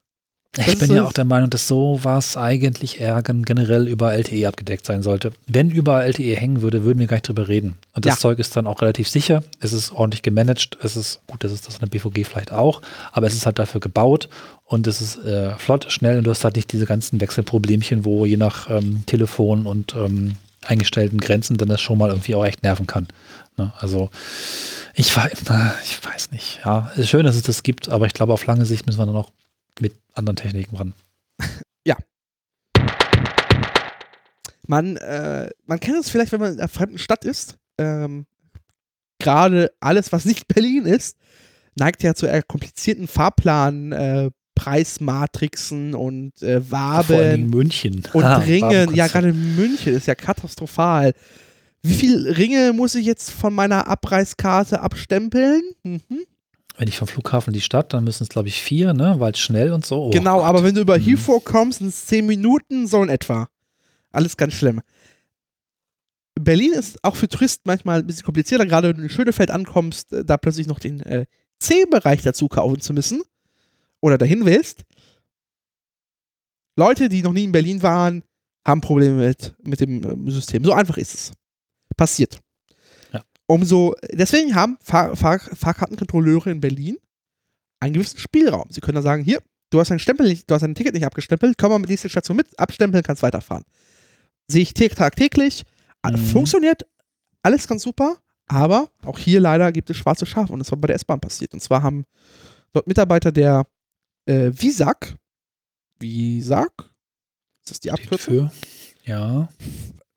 Das 0.55 0.67
Ich 0.67 0.77
bin 0.77 0.93
ja 0.93 1.03
auch 1.03 1.13
der 1.13 1.25
Meinung, 1.25 1.49
dass 1.49 1.67
sowas 1.67 2.37
eigentlich 2.37 2.99
eher 3.01 3.23
gen- 3.23 3.43
generell 3.43 3.87
über 3.87 4.13
LTE 4.13 4.47
abgedeckt 4.47 4.85
sein 4.85 5.01
sollte. 5.01 5.31
Wenn 5.47 5.71
über 5.71 6.03
LTE 6.05 6.35
hängen 6.35 6.61
würde, 6.61 6.83
würden 6.83 6.99
wir 6.99 7.07
gar 7.07 7.15
nicht 7.17 7.27
drüber 7.27 7.47
reden. 7.47 7.75
Und 7.93 8.05
das 8.05 8.15
Ja. 8.15 8.19
Zeug 8.19 8.37
ist 8.37 8.55
dann 8.55 8.67
auch 8.67 8.81
relativ 8.83 9.09
sicher. 9.09 9.43
Es 9.61 9.73
ist 9.73 9.91
ordentlich 9.91 10.21
gemanagt. 10.21 10.77
Es 10.83 10.95
ist 10.95 11.21
gut, 11.25 11.43
das 11.43 11.51
ist 11.51 11.65
das 11.65 11.73
in 11.75 11.79
der 11.79 11.87
BVG 11.87 12.23
vielleicht 12.23 12.51
auch, 12.51 12.83
aber 13.11 13.25
es 13.25 13.33
ist 13.33 13.47
halt 13.47 13.57
dafür 13.57 13.81
gebaut 13.81 14.29
und 14.65 14.85
es 14.85 15.01
ist 15.01 15.17
äh, 15.25 15.55
flott, 15.57 15.87
schnell 15.91 16.19
und 16.19 16.25
du 16.25 16.29
hast 16.31 16.43
halt 16.43 16.55
nicht 16.55 16.71
diese 16.71 16.85
ganzen 16.85 17.19
Wechselproblemchen, 17.19 18.05
wo 18.05 18.25
je 18.27 18.37
nach 18.37 18.69
ähm, 18.69 19.03
Telefon 19.07 19.65
und 19.65 19.95
ähm, 19.95 20.35
eingestellten 20.65 21.19
Grenzen 21.19 21.57
dann 21.57 21.67
das 21.69 21.81
schon 21.81 21.97
mal 21.97 22.09
irgendwie 22.09 22.35
auch 22.35 22.45
echt 22.45 22.61
nerven 22.61 22.85
kann. 22.85 23.07
Ne? 23.57 23.73
Also 23.79 24.11
ich, 24.93 25.17
wei- 25.17 25.31
na, 25.49 25.73
ich 25.83 25.99
weiß 26.05 26.29
nicht. 26.31 26.59
Ja, 26.63 26.91
es 26.93 26.99
ist 26.99 27.09
schön, 27.09 27.25
dass 27.25 27.35
es 27.35 27.41
das 27.41 27.63
gibt, 27.63 27.89
aber 27.89 28.05
ich 28.05 28.13
glaube, 28.13 28.33
auf 28.33 28.45
lange 28.45 28.65
Sicht 28.65 28.85
müssen 28.85 28.99
wir 28.99 29.05
dann 29.07 29.15
noch 29.15 29.31
mit 29.79 29.95
anderen 30.13 30.35
Techniken 30.35 30.75
ran. 30.75 30.93
Man, 34.65 34.95
äh, 34.95 35.49
man 35.65 35.79
kennt 35.81 35.97
es 35.97 36.09
vielleicht, 36.09 36.31
wenn 36.31 36.39
man 36.39 36.53
in 36.53 36.59
einer 36.59 36.69
fremden 36.69 36.97
Stadt 36.97 37.25
ist. 37.25 37.57
Ähm, 37.77 38.25
Gerade 39.19 39.73
alles, 39.81 40.13
was 40.13 40.23
nicht 40.23 40.47
Berlin 40.53 40.85
ist, 40.85 41.17
neigt 41.77 42.01
ja 42.01 42.13
zu 42.15 42.27
eher 42.27 42.43
komplizierten 42.43 43.09
Fahrplan, 43.09 43.91
äh, 43.91 44.31
Preismatrixen 44.55 45.95
und 45.95 46.41
äh, 46.41 46.61
Vor 46.61 46.77
allen 46.79 47.07
Dingen 47.07 47.11
Waben 47.11 47.49
München. 47.49 48.03
und 48.13 48.23
Ah, 48.23 48.37
Ringen. 48.37 48.95
Ja, 48.95 49.07
gerade 49.07 49.33
München 49.33 49.93
ist 49.95 50.07
ja 50.07 50.15
katastrophal. 50.15 51.13
Wie 51.81 51.95
viel 51.95 52.29
Ringe 52.31 52.71
muss 52.71 52.95
ich 52.95 53.05
jetzt 53.05 53.31
von 53.31 53.53
meiner 53.53 53.87
Abreiskarte 53.87 54.79
abstempeln? 54.79 55.61
Mhm. 55.83 56.01
Wenn 56.77 56.87
ich 56.87 56.97
vom 56.97 57.07
Flughafen 57.07 57.51
in 57.51 57.53
die 57.53 57.61
Stadt, 57.61 57.93
dann 57.93 58.03
müssen 58.03 58.23
es, 58.23 58.29
glaube 58.29 58.47
ich, 58.47 58.61
vier, 58.61 58.93
ne? 58.93 59.15
Weil 59.19 59.33
es 59.33 59.39
schnell 59.39 59.71
und 59.73 59.85
so. 59.85 60.05
Oh 60.05 60.09
genau, 60.09 60.37
Gott. 60.37 60.45
aber 60.45 60.63
wenn 60.63 60.73
du 60.75 60.81
über 60.81 60.97
Mhm. 60.97 61.03
Heathrow 61.03 61.43
kommst, 61.43 61.79
sind 61.79 61.89
es 61.89 62.05
zehn 62.07 62.25
Minuten, 62.25 62.87
so 62.87 63.03
in 63.03 63.09
etwa. 63.09 63.47
Alles 64.11 64.37
ganz 64.37 64.53
schlimm. 64.53 64.81
Berlin 66.35 66.73
ist 66.73 67.03
auch 67.03 67.15
für 67.15 67.27
Touristen 67.27 67.61
manchmal 67.65 67.99
ein 67.99 68.07
bisschen 68.07 68.25
komplizierter, 68.25 68.65
gerade 68.65 68.89
wenn 68.89 68.97
du 68.97 69.03
in 69.03 69.09
Schönefeld 69.09 69.51
ankommst, 69.51 70.11
äh, 70.13 70.25
da 70.25 70.37
plötzlich 70.37 70.65
noch 70.67 70.79
den 70.79 70.99
äh, 71.01 71.25
C-Bereich 71.59 72.23
dazu 72.23 72.47
kaufen 72.47 72.81
zu 72.81 72.91
müssen 72.93 73.21
oder 74.01 74.17
dahin 74.17 74.45
willst. 74.45 74.81
Leute, 76.75 77.07
die 77.07 77.21
noch 77.21 77.33
nie 77.33 77.43
in 77.43 77.51
Berlin 77.51 77.83
waren, 77.83 78.23
haben 78.65 78.81
Probleme 78.81 79.27
mit, 79.27 79.53
mit 79.63 79.79
dem 79.79 80.03
ähm, 80.03 80.29
System. 80.31 80.63
So 80.63 80.73
einfach 80.73 80.97
ist 80.97 81.13
es. 81.13 81.31
Passiert. 81.95 82.39
Umso, 83.47 83.95
deswegen 84.11 84.55
haben 84.55 84.77
Fahr 84.81 85.15
Fahr 85.15 85.39
Fahrkartenkontrolleure 85.39 86.49
in 86.51 86.61
Berlin 86.61 86.97
einen 87.79 87.93
gewissen 87.93 88.17
Spielraum. 88.17 88.67
Sie 88.69 88.79
können 88.81 88.95
dann 88.95 89.03
sagen, 89.03 89.23
hier, 89.23 89.41
du 89.69 89.79
hast 89.79 89.91
dein 89.91 89.99
Stempel 89.99 90.27
nicht, 90.27 90.49
du 90.49 90.55
hast 90.55 90.61
dein 90.61 90.75
Ticket 90.75 90.93
nicht 90.93 91.05
abgestempelt, 91.05 91.57
komm 91.57 91.71
mal 91.71 91.79
mit 91.79 91.89
dieser 91.89 92.09
Station 92.09 92.37
mit, 92.37 92.57
abstempeln, 92.57 93.03
kannst 93.03 93.21
weiterfahren. 93.23 93.65
Sehe 94.47 94.61
ich 94.61 94.73
tagtäglich, 94.73 95.63
Mhm. 96.17 96.25
funktioniert 96.25 96.85
alles 97.41 97.67
ganz 97.67 97.83
super, 97.83 98.17
aber 98.47 98.89
auch 99.05 99.19
hier 99.19 99.39
leider 99.39 99.71
gibt 99.71 99.89
es 99.89 99.97
schwarze 99.97 100.25
Schafe 100.25 100.53
und 100.53 100.59
das 100.59 100.71
war 100.71 100.77
bei 100.77 100.87
der 100.87 100.95
S-Bahn 100.95 101.19
passiert. 101.19 101.53
Und 101.53 101.61
zwar 101.61 101.83
haben 101.83 102.05
dort 102.71 102.87
Mitarbeiter 102.87 103.31
der 103.31 103.65
äh, 104.25 104.51
Visag, 104.53 105.15
Visag, 105.99 106.71
ist 107.63 107.71
das 107.71 107.79
die 107.79 107.91
Abkürzung? 107.91 108.51
Ja. 109.05 109.49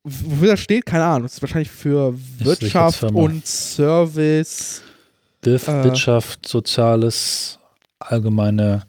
Wofür 0.09 0.49
das 0.53 0.61
steht, 0.61 0.87
keine 0.87 1.05
Ahnung. 1.05 1.23
Das 1.25 1.35
ist 1.35 1.43
wahrscheinlich 1.43 1.71
für 1.71 2.15
Wirtschaft 2.39 3.03
und 3.03 3.45
Service. 3.45 4.81
DIV, 5.45 5.67
Äh. 5.69 5.85
Wirtschaft, 5.85 6.47
Soziales, 6.47 7.59
allgemeine 7.99 8.85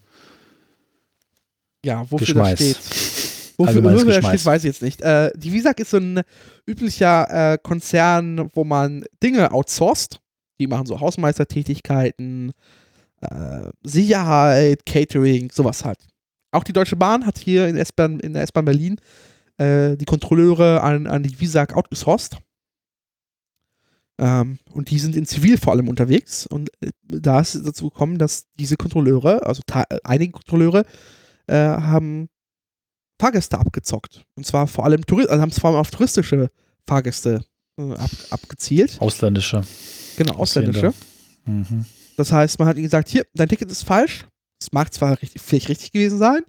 Ja, 1.83 2.01
wofür 2.09 2.19
Geschmeiß. 2.27 2.59
das 2.59 2.67
steht. 2.69 3.57
Wofür, 3.57 3.83
wofür 3.83 4.21
das 4.21 4.27
steht, 4.27 4.45
weiß 4.45 4.63
ich 4.63 4.67
jetzt 4.67 4.81
nicht. 4.83 5.01
Äh, 5.01 5.31
die 5.35 5.51
Visag 5.51 5.79
ist 5.79 5.89
so 5.89 5.97
ein 5.97 6.21
üblicher 6.67 7.53
äh, 7.53 7.57
Konzern, 7.57 8.51
wo 8.53 8.63
man 8.63 9.03
Dinge 9.23 9.51
outsourced. 9.51 10.19
Die 10.59 10.67
machen 10.67 10.85
so 10.85 10.99
Hausmeistertätigkeiten, 10.99 12.51
äh, 13.21 13.69
Sicherheit, 13.83 14.85
Catering, 14.85 15.49
sowas 15.51 15.83
halt. 15.83 15.97
Auch 16.51 16.63
die 16.63 16.73
Deutsche 16.73 16.95
Bahn 16.95 17.25
hat 17.25 17.39
hier 17.39 17.67
in, 17.67 17.75
S-Bahn, 17.77 18.19
in 18.19 18.33
der 18.33 18.43
S-Bahn 18.43 18.65
Berlin 18.65 18.97
äh, 19.57 19.95
die 19.97 20.05
Kontrolleure 20.05 20.81
an, 20.81 21.07
an 21.07 21.23
die 21.23 21.39
Visag 21.39 21.75
outgesourced. 21.75 22.37
Ähm, 24.19 24.59
und 24.71 24.89
die 24.89 24.99
sind 24.99 25.15
in 25.15 25.25
Zivil 25.25 25.57
vor 25.57 25.73
allem 25.73 25.87
unterwegs. 25.87 26.47
Und 26.47 26.69
äh, 26.81 26.91
da 27.03 27.39
ist 27.39 27.55
es 27.55 27.63
dazu 27.63 27.89
gekommen, 27.89 28.17
dass 28.17 28.47
diese 28.55 28.77
Kontrolleure, 28.77 29.45
also 29.45 29.61
einige 30.03 30.33
Kontrolleure, 30.33 30.85
äh, 31.47 31.55
haben 31.55 32.29
Fahrgäste 33.19 33.57
abgezockt. 33.59 34.25
Und 34.35 34.45
zwar 34.45 34.67
vor 34.67 34.85
allem 34.85 35.05
Touristen, 35.05 35.31
also 35.31 35.41
haben 35.41 35.49
es 35.49 35.59
vor 35.59 35.69
allem 35.69 35.79
auf 35.79 35.91
touristische 35.91 36.49
Fahrgäste 36.87 37.43
äh, 37.79 37.93
ab, 37.93 38.11
abgezielt. 38.31 38.99
ausländische. 38.99 39.61
Genau, 40.17 40.35
ausländische. 40.35 40.93
Mhm. 41.45 41.85
Das 42.15 42.31
heißt, 42.31 42.57
man 42.57 42.67
hat 42.67 42.77
ihnen 42.77 42.85
gesagt, 42.85 43.09
hier, 43.09 43.25
dein 43.33 43.49
Ticket 43.49 43.71
ist 43.71 43.83
falsch. 43.83 44.25
Es 44.59 44.71
mag 44.71 44.91
zwar 44.91 45.21
richtig, 45.21 45.41
vielleicht 45.41 45.69
richtig 45.69 45.91
gewesen 45.91 46.17
sein. 46.17 46.41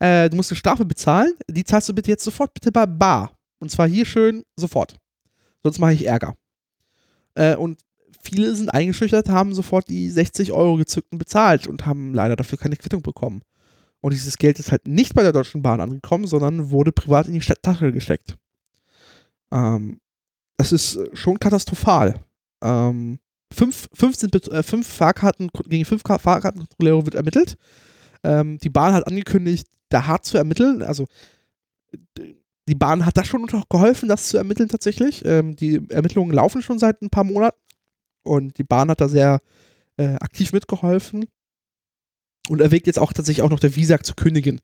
Äh, 0.00 0.30
du 0.30 0.36
musst 0.36 0.50
eine 0.50 0.56
Strafe 0.58 0.84
bezahlen. 0.84 1.32
Die 1.48 1.64
zahlst 1.64 1.88
du 1.88 1.94
bitte 1.94 2.10
jetzt 2.10 2.24
sofort 2.24 2.54
bitte 2.54 2.70
bei 2.72 2.86
Bar. 2.86 3.32
Und 3.58 3.70
zwar 3.70 3.88
hier 3.88 4.06
schön 4.06 4.44
sofort. 4.56 4.96
Sonst 5.62 5.78
mache 5.80 5.92
ich 5.94 6.06
Ärger. 6.06 6.34
Äh, 7.34 7.56
und 7.56 7.78
viele 8.22 8.54
sind 8.54 8.68
eingeschüchtert, 8.70 9.28
haben 9.28 9.54
sofort 9.54 9.88
die 9.88 10.10
60 10.10 10.52
Euro 10.52 10.76
gezückt 10.76 11.10
und 11.12 11.18
bezahlt 11.18 11.66
und 11.66 11.86
haben 11.86 12.14
leider 12.14 12.36
dafür 12.36 12.58
keine 12.58 12.76
Quittung 12.76 13.02
bekommen. 13.02 13.42
Und 14.00 14.12
dieses 14.12 14.38
Geld 14.38 14.60
ist 14.60 14.70
halt 14.70 14.86
nicht 14.86 15.14
bei 15.14 15.22
der 15.22 15.32
Deutschen 15.32 15.62
Bahn 15.62 15.80
angekommen, 15.80 16.26
sondern 16.28 16.70
wurde 16.70 16.92
privat 16.92 17.26
in 17.26 17.32
die 17.34 17.40
Tasche 17.40 17.90
gesteckt. 17.92 18.36
Ähm, 19.50 20.00
das 20.56 20.72
ist 20.72 20.96
äh, 20.96 21.08
schon 21.16 21.40
katastrophal. 21.40 22.20
Ähm, 22.62 23.18
fünf, 23.52 23.88
15, 23.94 24.30
Bet- 24.30 24.48
äh, 24.48 24.62
fünf 24.62 24.86
Fahrkarten, 24.86 25.50
gegen 25.68 25.84
fünf 25.84 26.02
Ka- 26.04 26.18
Fahrkartenkontrolleure 26.18 27.06
wird 27.06 27.14
ermittelt. 27.14 27.56
Ähm, 28.22 28.58
die 28.58 28.70
Bahn 28.70 28.94
hat 28.94 29.06
angekündigt, 29.06 29.66
da 29.88 30.06
hart 30.06 30.24
zu 30.24 30.38
ermitteln. 30.38 30.82
Also 30.82 31.06
die 32.68 32.74
Bahn 32.74 33.06
hat 33.06 33.16
da 33.16 33.24
schon 33.24 33.46
geholfen, 33.68 34.08
das 34.08 34.28
zu 34.28 34.36
ermitteln 34.36 34.68
tatsächlich. 34.68 35.24
Ähm, 35.24 35.56
die 35.56 35.88
Ermittlungen 35.88 36.32
laufen 36.32 36.62
schon 36.62 36.78
seit 36.78 37.00
ein 37.02 37.10
paar 37.10 37.24
Monaten 37.24 37.58
und 38.22 38.58
die 38.58 38.64
Bahn 38.64 38.90
hat 38.90 39.00
da 39.00 39.08
sehr 39.08 39.40
äh, 39.96 40.14
aktiv 40.16 40.52
mitgeholfen 40.52 41.26
und 42.48 42.60
erwägt 42.60 42.86
jetzt 42.86 42.98
auch 42.98 43.12
tatsächlich 43.12 43.42
auch 43.42 43.50
noch 43.50 43.60
der 43.60 43.74
Visag 43.74 44.04
zu 44.04 44.14
kündigen, 44.14 44.60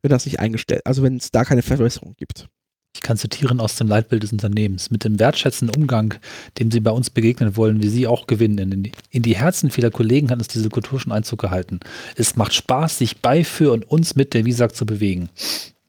wenn 0.00 0.10
das 0.10 0.24
nicht 0.24 0.40
eingestellt, 0.40 0.86
also 0.86 1.02
wenn 1.02 1.16
es 1.16 1.30
da 1.30 1.44
keine 1.44 1.62
Verbesserung 1.62 2.14
gibt. 2.16 2.48
Ich 2.94 3.00
kann 3.00 3.16
zitieren 3.16 3.58
aus 3.60 3.76
dem 3.76 3.88
Leitbild 3.88 4.22
des 4.22 4.32
Unternehmens. 4.32 4.90
Mit 4.90 5.04
dem 5.04 5.18
wertschätzenden 5.18 5.74
Umgang, 5.74 6.14
dem 6.58 6.70
Sie 6.70 6.80
bei 6.80 6.90
uns 6.90 7.08
begegnen 7.08 7.56
wollen, 7.56 7.82
wir 7.82 7.90
Sie 7.90 8.06
auch 8.06 8.26
gewinnen. 8.26 8.92
In 9.10 9.22
die, 9.22 9.36
Herzen 9.36 9.70
vieler 9.70 9.90
Kollegen 9.90 10.30
hat 10.30 10.38
uns 10.38 10.48
diese 10.48 10.68
Kultur 10.68 11.00
schon 11.00 11.12
Einzug 11.12 11.40
gehalten. 11.40 11.80
Es 12.16 12.36
macht 12.36 12.52
Spaß, 12.52 12.98
sich 12.98 13.20
bei, 13.20 13.44
für 13.44 13.72
und 13.72 13.90
uns 13.90 14.14
mit 14.14 14.34
der 14.34 14.44
Visag 14.44 14.76
zu 14.76 14.84
bewegen. 14.84 15.30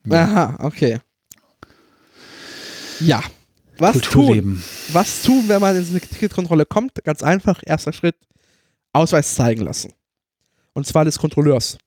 Ja. 0.06 0.24
Aha, 0.24 0.66
okay. 0.66 1.00
Ja. 3.02 3.22
Was 3.80 4.00
tun? 4.00 4.64
Was 4.94 5.24
tun, 5.24 5.44
wenn 5.48 5.60
man 5.60 5.76
in 5.76 5.86
eine 5.86 6.00
Ticketkontrolle 6.00 6.66
kommt? 6.66 7.04
Ganz 7.04 7.22
einfach, 7.22 7.62
erster 7.66 7.92
Schritt, 7.92 8.16
Ausweis 8.94 9.36
zeigen 9.36 9.64
lassen. 9.64 9.94
Und 10.74 10.88
zwar 10.88 11.04
des 11.04 11.20
Kontrolleurs. 11.20 11.78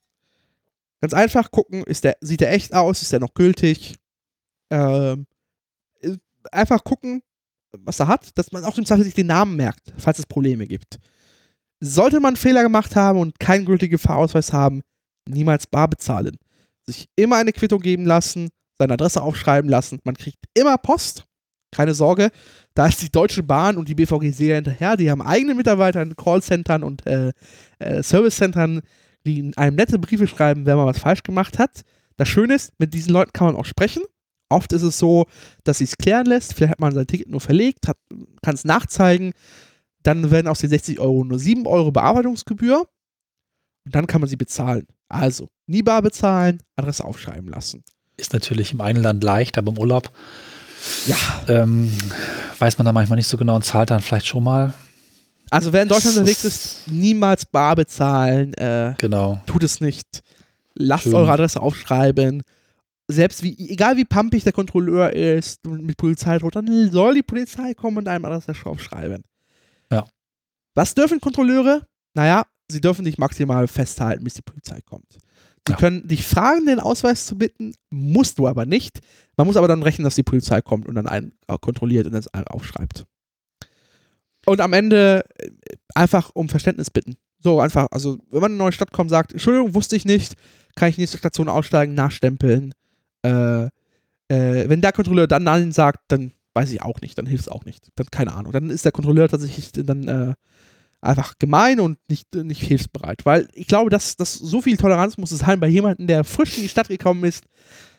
Ganz 1.00 1.14
einfach 1.14 1.50
gucken, 1.50 1.84
ist 1.84 2.04
der, 2.04 2.16
sieht 2.20 2.40
der 2.40 2.52
echt 2.52 2.74
aus, 2.74 3.02
ist 3.02 3.12
der 3.12 3.20
noch 3.20 3.34
gültig? 3.34 3.94
Ähm, 4.70 5.26
äh, 6.00 6.16
einfach 6.52 6.82
gucken, 6.84 7.22
was 7.72 8.00
er 8.00 8.08
hat, 8.08 8.36
dass 8.38 8.52
man 8.52 8.64
auch 8.64 8.78
im 8.78 8.86
Zweifel 8.86 9.04
sich 9.04 9.14
den 9.14 9.26
Namen 9.26 9.56
merkt, 9.56 9.92
falls 9.98 10.18
es 10.18 10.26
Probleme 10.26 10.66
gibt. 10.66 10.98
Sollte 11.80 12.20
man 12.20 12.36
Fehler 12.36 12.62
gemacht 12.62 12.96
haben 12.96 13.18
und 13.18 13.38
keinen 13.38 13.66
gültigen 13.66 13.98
Fahrausweis 13.98 14.52
haben, 14.52 14.82
niemals 15.28 15.66
bar 15.66 15.88
bezahlen. 15.88 16.36
Sich 16.86 17.08
immer 17.16 17.36
eine 17.36 17.52
Quittung 17.52 17.80
geben 17.80 18.06
lassen, 18.06 18.48
seine 18.78 18.94
Adresse 18.94 19.22
aufschreiben 19.22 19.68
lassen. 19.68 19.98
Man 20.04 20.16
kriegt 20.16 20.38
immer 20.54 20.78
Post. 20.78 21.24
Keine 21.72 21.94
Sorge, 21.94 22.30
da 22.74 22.86
ist 22.86 23.02
die 23.02 23.10
Deutsche 23.10 23.42
Bahn 23.42 23.76
und 23.76 23.88
die 23.88 23.94
BVG 23.94 24.30
sehr 24.32 24.54
hinterher. 24.54 24.96
Die 24.96 25.10
haben 25.10 25.20
eigene 25.20 25.54
Mitarbeiter 25.54 26.00
in 26.00 26.14
Callcentern 26.14 26.82
und 26.82 27.04
äh, 27.06 27.32
äh, 27.80 28.02
Servicecentern, 28.02 28.80
die 29.26 29.40
in 29.40 29.56
einem 29.56 29.76
nette 29.76 29.98
Briefe 29.98 30.26
schreiben, 30.26 30.64
wenn 30.64 30.76
man 30.76 30.86
was 30.86 30.98
falsch 30.98 31.22
gemacht 31.22 31.58
hat. 31.58 31.82
Das 32.16 32.28
Schöne 32.28 32.54
ist, 32.54 32.72
mit 32.78 32.94
diesen 32.94 33.12
Leuten 33.12 33.32
kann 33.32 33.48
man 33.48 33.56
auch 33.56 33.64
sprechen. 33.64 34.02
Oft 34.48 34.72
ist 34.72 34.82
es 34.82 34.98
so, 34.98 35.26
dass 35.64 35.78
sie 35.78 35.84
es 35.84 35.96
klären 35.96 36.26
lässt. 36.26 36.54
Vielleicht 36.54 36.72
hat 36.72 36.80
man 36.80 36.94
sein 36.94 37.06
Ticket 37.06 37.28
nur 37.28 37.40
verlegt, 37.40 37.86
kann 38.42 38.54
es 38.54 38.64
nachzeigen. 38.64 39.32
Dann 40.02 40.30
werden 40.30 40.46
aus 40.46 40.60
den 40.60 40.70
60 40.70 41.00
Euro 41.00 41.24
nur 41.24 41.38
7 41.38 41.66
Euro 41.66 41.90
Bearbeitungsgebühr. 41.90 42.80
Und 43.84 43.94
dann 43.94 44.06
kann 44.06 44.20
man 44.20 44.28
sie 44.30 44.36
bezahlen. 44.36 44.86
Also, 45.08 45.48
nie 45.66 45.82
bar 45.82 46.02
bezahlen, 46.02 46.62
Adresse 46.76 47.04
aufschreiben 47.04 47.48
lassen. 47.48 47.82
Ist 48.16 48.32
natürlich 48.32 48.72
im 48.72 48.80
einen 48.80 49.02
Land 49.02 49.22
leicht, 49.22 49.58
aber 49.58 49.72
im 49.72 49.78
Urlaub 49.78 50.10
Ja, 51.06 51.16
ähm, 51.48 51.92
weiß 52.58 52.78
man 52.78 52.84
da 52.84 52.92
manchmal 52.92 53.16
nicht 53.16 53.26
so 53.28 53.36
genau 53.36 53.56
und 53.56 53.64
zahlt 53.64 53.90
dann 53.90 54.00
vielleicht 54.00 54.26
schon 54.26 54.44
mal. 54.44 54.72
Also 55.50 55.72
wer 55.72 55.82
in 55.82 55.88
Deutschland 55.88 56.16
unterwegs 56.16 56.44
ist- 56.44 56.64
ist, 56.86 56.88
niemals 56.88 57.44
bar 57.46 57.74
bezahlen. 57.76 58.54
Äh, 58.54 58.94
Genau. 58.98 59.40
tut 59.46 59.64
es 59.64 59.80
nicht. 59.80 60.22
Lasst 60.74 61.04
Schön. 61.04 61.14
eure 61.14 61.32
Adresse 61.32 61.60
aufschreiben. 61.60 62.42
Selbst 63.08 63.42
wie, 63.42 63.56
egal 63.70 63.96
wie 63.96 64.04
pumpig 64.04 64.42
der 64.42 64.52
Kontrolleur 64.52 65.12
ist 65.12 65.64
und 65.66 65.84
mit 65.84 65.96
Polizeidruck, 65.96 66.52
dann 66.52 66.90
soll 66.90 67.14
die 67.14 67.22
Polizei 67.22 67.72
kommen 67.74 67.98
und 67.98 68.08
einem 68.08 68.24
Adresse 68.24 68.52
aufschreiben. 68.64 69.22
Ja. 69.92 70.06
Was 70.74 70.94
dürfen 70.94 71.20
Kontrolleure? 71.20 71.86
Naja, 72.14 72.46
sie 72.70 72.80
dürfen 72.80 73.04
dich 73.04 73.18
maximal 73.18 73.68
festhalten, 73.68 74.24
bis 74.24 74.34
die 74.34 74.42
Polizei 74.42 74.80
kommt. 74.80 75.06
Sie 75.66 75.72
Ja. 75.72 75.76
können 75.78 76.06
dich 76.08 76.26
fragen, 76.26 76.66
den 76.66 76.80
Ausweis 76.80 77.26
zu 77.26 77.36
bitten, 77.38 77.74
musst 77.90 78.38
du 78.38 78.48
aber 78.48 78.66
nicht. 78.66 79.00
Man 79.36 79.46
muss 79.46 79.56
aber 79.56 79.68
dann 79.68 79.82
rechnen, 79.82 80.04
dass 80.04 80.14
die 80.16 80.22
Polizei 80.22 80.60
kommt 80.60 80.86
und 80.88 80.94
dann 80.96 81.06
einen 81.06 81.32
äh, 81.46 81.56
kontrolliert 81.60 82.06
und 82.06 82.12
das 82.12 82.28
einen 82.28 82.46
aufschreibt. 82.48 83.04
Und 84.46 84.60
am 84.60 84.72
Ende 84.72 85.24
äh, 85.38 85.50
einfach 85.94 86.30
um 86.34 86.48
Verständnis 86.48 86.90
bitten. 86.90 87.16
So 87.42 87.60
einfach, 87.60 87.88
also 87.90 88.18
wenn 88.30 88.40
man 88.40 88.52
in 88.52 88.54
eine 88.56 88.64
neue 88.64 88.72
Stadt 88.72 88.92
kommt, 88.92 89.10
sagt, 89.10 89.32
Entschuldigung, 89.32 89.74
wusste 89.74 89.94
ich 89.96 90.04
nicht, 90.04 90.34
kann 90.74 90.88
ich 90.88 90.98
nächste 90.98 91.18
Station 91.18 91.48
aussteigen, 91.48 91.94
nachstempeln. 91.94 92.72
Äh, 93.22 93.64
äh, 94.28 94.68
wenn 94.68 94.80
der 94.80 94.92
Kontrolleur 94.92 95.26
dann 95.26 95.44
Nein 95.44 95.72
sagt, 95.72 96.00
dann 96.08 96.32
weiß 96.54 96.72
ich 96.72 96.82
auch 96.82 97.00
nicht, 97.00 97.18
dann 97.18 97.26
hilft 97.26 97.44
es 97.44 97.48
auch 97.48 97.64
nicht. 97.64 97.88
Dann 97.96 98.06
keine 98.10 98.34
Ahnung. 98.34 98.52
Dann 98.52 98.70
ist 98.70 98.84
der 98.84 98.92
Kontrolleur 98.92 99.28
tatsächlich 99.28 99.72
dann 99.72 100.08
äh, 100.08 100.34
einfach 101.00 101.34
gemein 101.38 101.80
und 101.80 101.98
nicht, 102.08 102.34
nicht 102.34 102.62
hilfsbereit. 102.62 103.26
Weil 103.26 103.48
ich 103.52 103.66
glaube, 103.66 103.90
dass, 103.90 104.16
dass 104.16 104.34
so 104.34 104.62
viel 104.62 104.76
Toleranz 104.76 105.18
muss 105.18 105.32
es 105.32 105.40
sein 105.40 105.60
bei 105.60 105.68
jemandem, 105.68 106.06
der 106.06 106.24
frisch 106.24 106.56
in 106.56 106.62
die 106.62 106.68
Stadt 106.68 106.88
gekommen 106.88 107.24
ist, 107.24 107.44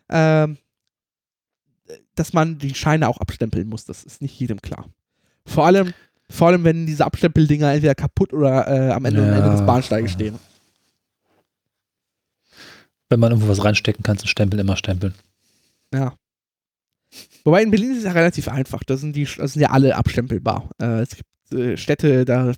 ähm, 0.09 0.57
dass 2.15 2.33
man 2.33 2.57
die 2.57 2.73
Scheine 2.75 3.07
auch 3.07 3.19
abstempeln 3.19 3.69
muss. 3.69 3.85
Das 3.85 4.03
ist 4.03 4.21
nicht 4.21 4.37
jedem 4.39 4.61
klar. 4.61 4.85
Vor 5.45 5.65
allem, 5.65 5.93
vor 6.29 6.47
allem 6.47 6.63
wenn 6.63 6.85
diese 6.85 7.05
Abstempeldinger 7.05 7.71
entweder 7.71 7.95
kaputt 7.95 8.33
oder 8.33 8.67
äh, 8.67 8.91
am 8.91 9.05
Ende, 9.05 9.21
am 9.21 9.33
Ende 9.33 9.51
des 9.51 9.59
Ja. 9.61 9.65
Bahnsteiges 9.65 10.11
stehen. 10.11 10.39
Wenn 13.09 13.19
man 13.19 13.31
irgendwo 13.31 13.49
was 13.49 13.63
reinstecken 13.63 14.03
kann, 14.03 14.17
zum 14.17 14.27
Stempeln 14.27 14.59
immer 14.59 14.77
stempeln. 14.77 15.13
Ja. 15.93 16.13
Wobei 17.43 17.63
in 17.63 17.71
Berlin 17.71 17.91
ist 17.91 17.99
es 17.99 18.03
ja 18.03 18.11
relativ 18.11 18.49
einfach. 18.49 18.83
Da 18.83 18.97
sind, 18.97 19.15
die, 19.15 19.25
da 19.25 19.47
sind 19.47 19.61
ja 19.61 19.69
alle 19.69 19.95
abstempelbar. 19.95 20.69
Äh, 20.81 21.01
es 21.01 21.15
gibt 21.15 21.53
äh, 21.53 21.77
Städte, 21.77 22.25
da, 22.25 22.53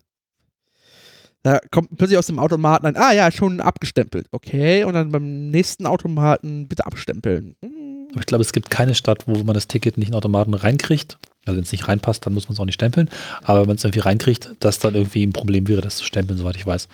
da 1.43 1.59
kommt 1.71 1.95
plötzlich 1.95 2.17
aus 2.17 2.27
dem 2.27 2.39
Automaten 2.39 2.88
ein, 2.88 2.97
ah 2.97 3.13
ja, 3.13 3.31
schon 3.31 3.61
abgestempelt. 3.61 4.27
Okay, 4.31 4.84
und 4.84 4.93
dann 4.93 5.11
beim 5.11 5.51
nächsten 5.51 5.85
Automaten 5.85 6.67
bitte 6.67 6.85
abstempeln. 6.85 7.55
Hm. 7.63 8.07
Aber 8.11 8.21
ich 8.21 8.26
glaube, 8.26 8.41
es 8.41 8.53
gibt 8.53 8.71
keine 8.71 8.95
Stadt, 8.95 9.27
wo 9.27 9.43
man 9.43 9.53
das 9.53 9.67
Ticket 9.67 9.97
nicht 9.97 10.07
in 10.07 10.13
den 10.13 10.17
Automaten 10.17 10.55
reinkriegt. 10.55 11.19
Also 11.45 11.57
wenn 11.57 11.63
es 11.63 11.71
nicht 11.71 11.88
reinpasst, 11.88 12.26
dann 12.26 12.34
muss 12.34 12.47
man 12.47 12.53
es 12.53 12.59
auch 12.59 12.65
nicht 12.65 12.76
stempeln. 12.76 13.09
Aber 13.43 13.61
wenn 13.61 13.67
man 13.67 13.76
es 13.77 13.84
irgendwie 13.84 13.99
reinkriegt, 13.99 14.55
dass 14.59 14.80
dann 14.80 14.95
irgendwie 14.95 15.23
ein 15.23 15.34
Problem 15.34 15.67
wäre, 15.67 15.81
das 15.81 15.97
zu 15.97 16.05
stempeln, 16.05 16.38
soweit 16.38 16.55
ich 16.55 16.65
weiß. 16.65 16.88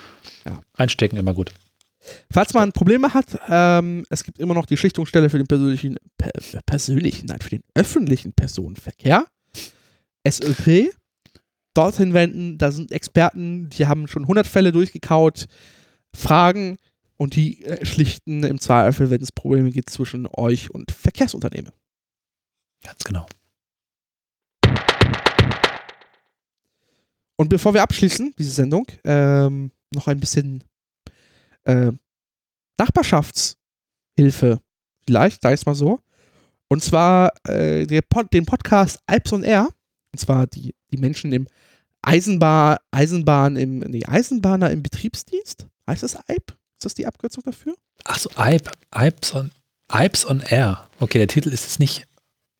Ja. 0.45 0.61
Einstecken 0.75 1.17
immer 1.17 1.33
gut. 1.33 1.51
Falls 2.31 2.53
man 2.53 2.71
Probleme 2.71 3.13
hat, 3.13 3.39
ähm, 3.49 4.05
es 4.09 4.23
gibt 4.23 4.39
immer 4.39 4.53
noch 4.53 4.65
die 4.65 4.77
Schlichtungsstelle 4.77 5.29
für 5.29 5.37
den 5.37 5.47
persönlichen, 5.47 5.97
per, 6.17 6.31
persönlichen, 6.65 7.27
nein, 7.27 7.41
für 7.41 7.51
den 7.51 7.63
öffentlichen 7.73 8.33
Personenverkehr. 8.33 9.25
SÖP. 10.27 10.91
Dorthin 11.73 12.13
wenden, 12.13 12.57
da 12.57 12.71
sind 12.71 12.93
Experten, 12.93 13.69
die 13.69 13.85
haben 13.85 14.07
schon 14.07 14.23
100 14.23 14.47
Fälle 14.47 14.71
durchgekaut, 14.71 15.47
Fragen 16.15 16.77
und 17.17 17.35
die 17.35 17.65
äh, 17.65 17.85
schlichten 17.85 18.43
im 18.43 18.59
Zweifel, 18.59 19.09
wenn 19.09 19.21
es 19.21 19.33
Probleme 19.33 19.71
gibt 19.71 19.89
zwischen 19.89 20.25
euch 20.31 20.71
und 20.71 20.91
Verkehrsunternehmen. 20.91 21.71
Ganz 22.81 23.03
genau. 23.03 23.25
Und 27.35 27.49
bevor 27.49 27.73
wir 27.73 27.83
abschließen, 27.83 28.33
diese 28.37 28.51
Sendung, 28.51 28.87
ähm, 29.03 29.71
noch 29.93 30.07
ein 30.07 30.19
bisschen 30.19 30.63
äh, 31.63 31.91
Nachbarschaftshilfe. 32.77 34.59
Vielleicht, 35.05 35.41
sag 35.41 35.53
ich 35.53 35.65
mal 35.65 35.75
so. 35.75 35.99
Und 36.67 36.83
zwar 36.83 37.31
äh, 37.47 38.01
Pod, 38.01 38.33
den 38.33 38.45
Podcast 38.45 38.99
Alps 39.05 39.33
on 39.33 39.43
Air. 39.43 39.69
Und 40.11 40.19
zwar 40.19 40.47
die, 40.47 40.73
die 40.91 40.97
Menschen 40.97 41.31
im 41.33 41.47
Eisenbahn, 42.01 42.77
Eisenbahn 42.91 43.55
im, 43.55 43.79
nee, 43.79 44.05
Eisenbahner 44.05 44.71
im 44.71 44.83
Betriebsdienst. 44.83 45.67
Heißt 45.87 46.03
das 46.03 46.15
EIB? 46.15 46.51
Ist 46.51 46.85
das 46.85 46.93
die 46.93 47.05
Abkürzung 47.05 47.43
dafür? 47.43 47.75
Ach 48.03 48.19
so, 48.19 48.29
Alp, 48.35 48.71
Alps 48.91 49.33
on, 49.33 49.51
Alps 49.87 50.25
on 50.25 50.41
Air. 50.41 50.87
Okay, 50.99 51.17
der 51.17 51.27
Titel 51.27 51.49
ist 51.49 51.65
es 51.65 51.79
nicht. 51.79 52.05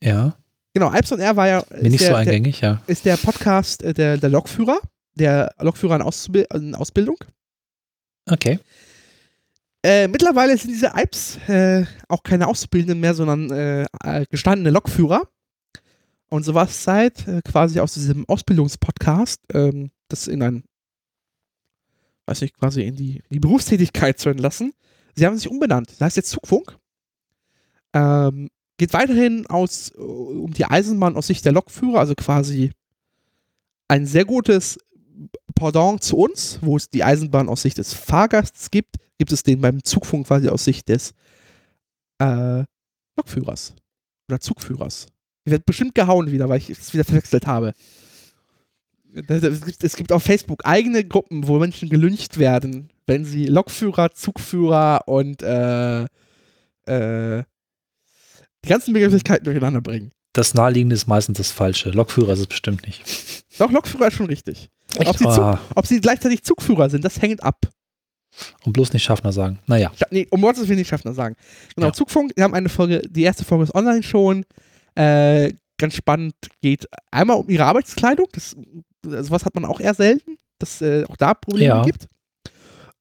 Ja. 0.04 0.36
Genau, 0.74 0.90
Alps 0.90 1.12
on 1.12 1.20
Air 1.20 1.36
war 1.36 1.48
ja. 1.48 1.62
Bin 1.62 1.92
nicht 1.92 2.02
der, 2.02 2.10
so 2.10 2.16
eingängig, 2.16 2.62
ja. 2.62 2.82
Der, 2.88 2.90
ist 2.90 3.06
der 3.06 3.18
Podcast 3.18 3.84
äh, 3.84 3.94
der, 3.94 4.18
der 4.18 4.30
Lokführer. 4.30 4.80
Der 5.16 5.54
Lokführer 5.60 5.96
in, 5.96 6.02
Ausbi 6.02 6.46
in 6.54 6.76
Ausbildung. 6.76 7.18
Okay. 8.30 8.60
Äh, 9.86 10.08
mittlerweile 10.08 10.58
sind 10.58 10.72
diese 10.72 10.96
Alps 10.96 11.38
äh, 11.48 11.86
auch 12.08 12.24
keine 12.24 12.48
Auszubildenden 12.48 13.00
mehr, 13.00 13.14
sondern 13.14 13.52
äh, 13.52 13.86
äh 14.04 14.26
gestandene 14.32 14.72
Lokführer. 14.72 15.30
Und 16.28 16.44
so 16.44 16.56
war 16.56 16.66
es 16.66 16.82
Zeit, 16.82 17.28
äh, 17.28 17.44
quasi 17.44 17.80
aus 17.80 17.94
diesem 17.94 18.28
Ausbildungspodcast, 18.28 19.42
ähm, 19.54 19.92
das 20.08 20.26
in 20.26 20.42
ein, 20.42 20.64
weiß 22.26 22.42
nicht, 22.42 22.58
quasi 22.58 22.82
in 22.82 22.96
die, 22.96 23.22
die 23.30 23.40
Berufstätigkeit 23.40 24.18
zu 24.18 24.30
entlassen. 24.30 24.74
Sie 25.14 25.24
haben 25.24 25.38
sich 25.38 25.52
umbenannt. 25.52 25.92
Das 25.92 26.02
heißt 26.02 26.18
jetzt 26.18 26.32
Zugfunk. 26.32 26.80
Ähm, 27.94 28.50
geht 28.78 28.92
weiterhin 28.92 29.46
aus, 29.46 29.92
um 29.92 30.52
die 30.52 30.66
Eisenbahn 30.66 31.16
aus 31.16 31.28
Sicht 31.28 31.46
der 31.46 31.52
Lokführer, 31.52 32.00
also 32.00 32.16
quasi 32.16 32.72
ein 33.88 34.08
sehr 34.08 34.26
gutes 34.26 34.80
Pendant 35.54 36.02
zu 36.02 36.18
uns, 36.18 36.58
wo 36.64 36.76
es 36.76 36.90
die 36.90 37.04
Eisenbahn 37.04 37.50
aus 37.50 37.62
Sicht 37.62 37.78
des 37.78 37.94
Fahrgasts 37.94 38.72
gibt, 38.72 38.96
gibt 39.18 39.32
es 39.32 39.44
den 39.44 39.62
beim 39.62 39.84
Zugfunk 39.84 40.28
quasi 40.28 40.50
aus 40.50 40.66
Sicht 40.66 40.90
des 40.90 41.14
äh, 42.20 42.64
Lokführers 43.18 43.74
oder 44.30 44.40
Zugführers. 44.40 45.08
Ich 45.46 45.52
werde 45.52 45.64
bestimmt 45.66 45.96
gehauen 45.96 46.32
wieder, 46.32 46.50
weil 46.50 46.58
ich 46.58 46.70
es 46.70 46.94
wieder 46.94 47.04
verwechselt 47.04 47.46
habe. 47.48 47.74
Es 49.82 49.96
gibt 49.96 50.12
auf 50.12 50.24
Facebook 50.24 50.66
eigene 50.66 51.06
Gruppen, 51.06 51.48
wo 51.48 51.58
Menschen 51.60 51.88
gelüncht 51.90 52.38
werden, 52.38 52.90
wenn 53.06 53.24
sie 53.24 53.46
Lokführer, 53.46 54.12
Zugführer 54.12 55.08
und 55.08 55.42
äh, 55.42 56.04
äh, 56.04 57.44
die 58.66 58.70
ganzen 58.70 58.94
Begrifflichkeiten 58.94 59.46
durcheinander 59.46 59.80
bringen. 59.82 60.12
Das 60.34 60.54
Naheliegende 60.54 60.96
ist 60.96 61.08
meistens 61.08 61.38
das 61.38 61.52
Falsche. 61.52 61.92
Lokführer 61.92 62.34
ist 62.34 62.40
es 62.40 62.48
bestimmt 62.48 62.86
nicht. 62.86 63.46
Doch, 63.58 63.72
Lokführer 63.72 64.08
ist 64.08 64.16
schon 64.16 64.26
richtig. 64.26 64.70
Ob 64.98 65.18
sie, 65.18 65.24
Zug, 65.24 65.40
Ah. 65.40 65.62
ob 65.76 65.88
sie 65.88 66.02
gleichzeitig 66.02 66.44
Zugführer 66.44 66.90
sind, 66.90 67.06
das 67.06 67.22
hängt 67.22 67.42
ab. 67.42 67.70
Und 68.66 68.74
bloß 68.74 68.92
nicht 68.94 69.04
Schaffner 69.04 69.32
sagen. 69.32 69.60
Naja. 69.68 69.92
Scha- 69.98 70.08
Nee, 70.12 70.28
um 70.30 70.42
Gottes 70.42 70.68
Willen 70.68 70.80
nicht 70.80 70.88
Schaffner 70.90 71.14
sagen. 71.14 71.36
Genau, 71.76 71.88
Ja. 71.88 71.94
Zugfunk, 71.94 72.34
wir 72.36 72.44
haben 72.44 72.54
eine 72.54 72.70
Folge, 72.70 73.02
die 73.10 73.24
erste 73.24 73.46
Folge 73.46 73.64
ist 73.66 73.76
online 73.76 74.04
schon. 74.04 74.46
Äh, 74.96 75.54
ganz 75.78 75.96
spannend, 75.96 76.36
geht 76.62 76.88
einmal 77.12 77.38
um 77.38 77.50
ihre 77.50 77.66
Arbeitskleidung. 77.66 78.28
Das, 78.34 78.56
sowas 79.04 79.46
hat 79.46 79.56
man 79.56 79.66
auch 79.66 79.80
eher 79.80 79.94
selten, 79.94 80.38
dass 80.60 80.82
äh, 80.82 81.04
auch 81.08 81.18
da 81.18 81.34
Probleme 81.34 81.68
Ja. 81.76 81.84
gibt. 81.84 82.08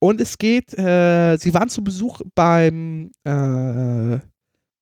Und 0.01 0.21
es 0.21 0.37
geht, 0.39 0.77
äh, 0.79 1.37
sie 1.39 1.55
waren 1.55 1.69
zu 1.69 1.83
Besuch 1.83 2.21
beim, 2.35 3.11
äh, 3.25 4.19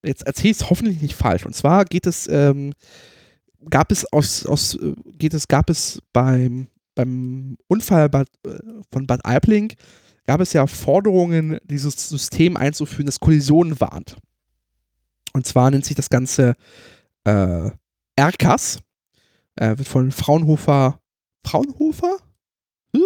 jetzt 0.04 0.26
erzähle 0.26 0.50
ich 0.50 0.60
es 0.60 0.68
hoffentlich 0.70 1.00
nicht 1.00 1.14
falsch. 1.14 1.46
Und 1.46 1.54
zwar 1.54 1.84
geht 1.84 2.06
es, 2.06 2.26
ähm, 2.28 2.72
gab 3.70 3.92
es 3.92 4.10
aus, 4.12 4.44
aus 4.46 4.74
äh, 4.74 4.94
geht 5.18 5.32
es, 5.34 5.46
gab 5.48 5.70
es 5.70 6.00
beim, 6.12 6.66
beim 6.94 7.56
Unfall 7.68 8.08
Bad, 8.08 8.26
äh, 8.46 8.58
von 8.90 9.06
Bad 9.06 9.24
Aibling 9.24 9.72
gab 10.26 10.40
es 10.40 10.52
ja 10.52 10.66
Forderungen, 10.66 11.58
dieses 11.64 12.08
System 12.08 12.56
einzuführen, 12.56 13.06
das 13.06 13.20
Kollisionen 13.20 13.80
warnt. 13.80 14.16
Und 15.32 15.46
zwar 15.46 15.70
nennt 15.70 15.84
sich 15.84 15.96
das 15.96 16.10
Ganze 16.10 16.54
äh, 17.24 17.70
RCAS. 18.18 18.80
Äh, 19.56 19.78
wird 19.78 19.88
von 19.88 20.12
Fraunhofer. 20.12 20.98
Fraunhofer? 21.44 22.16
Hm? 22.94 23.02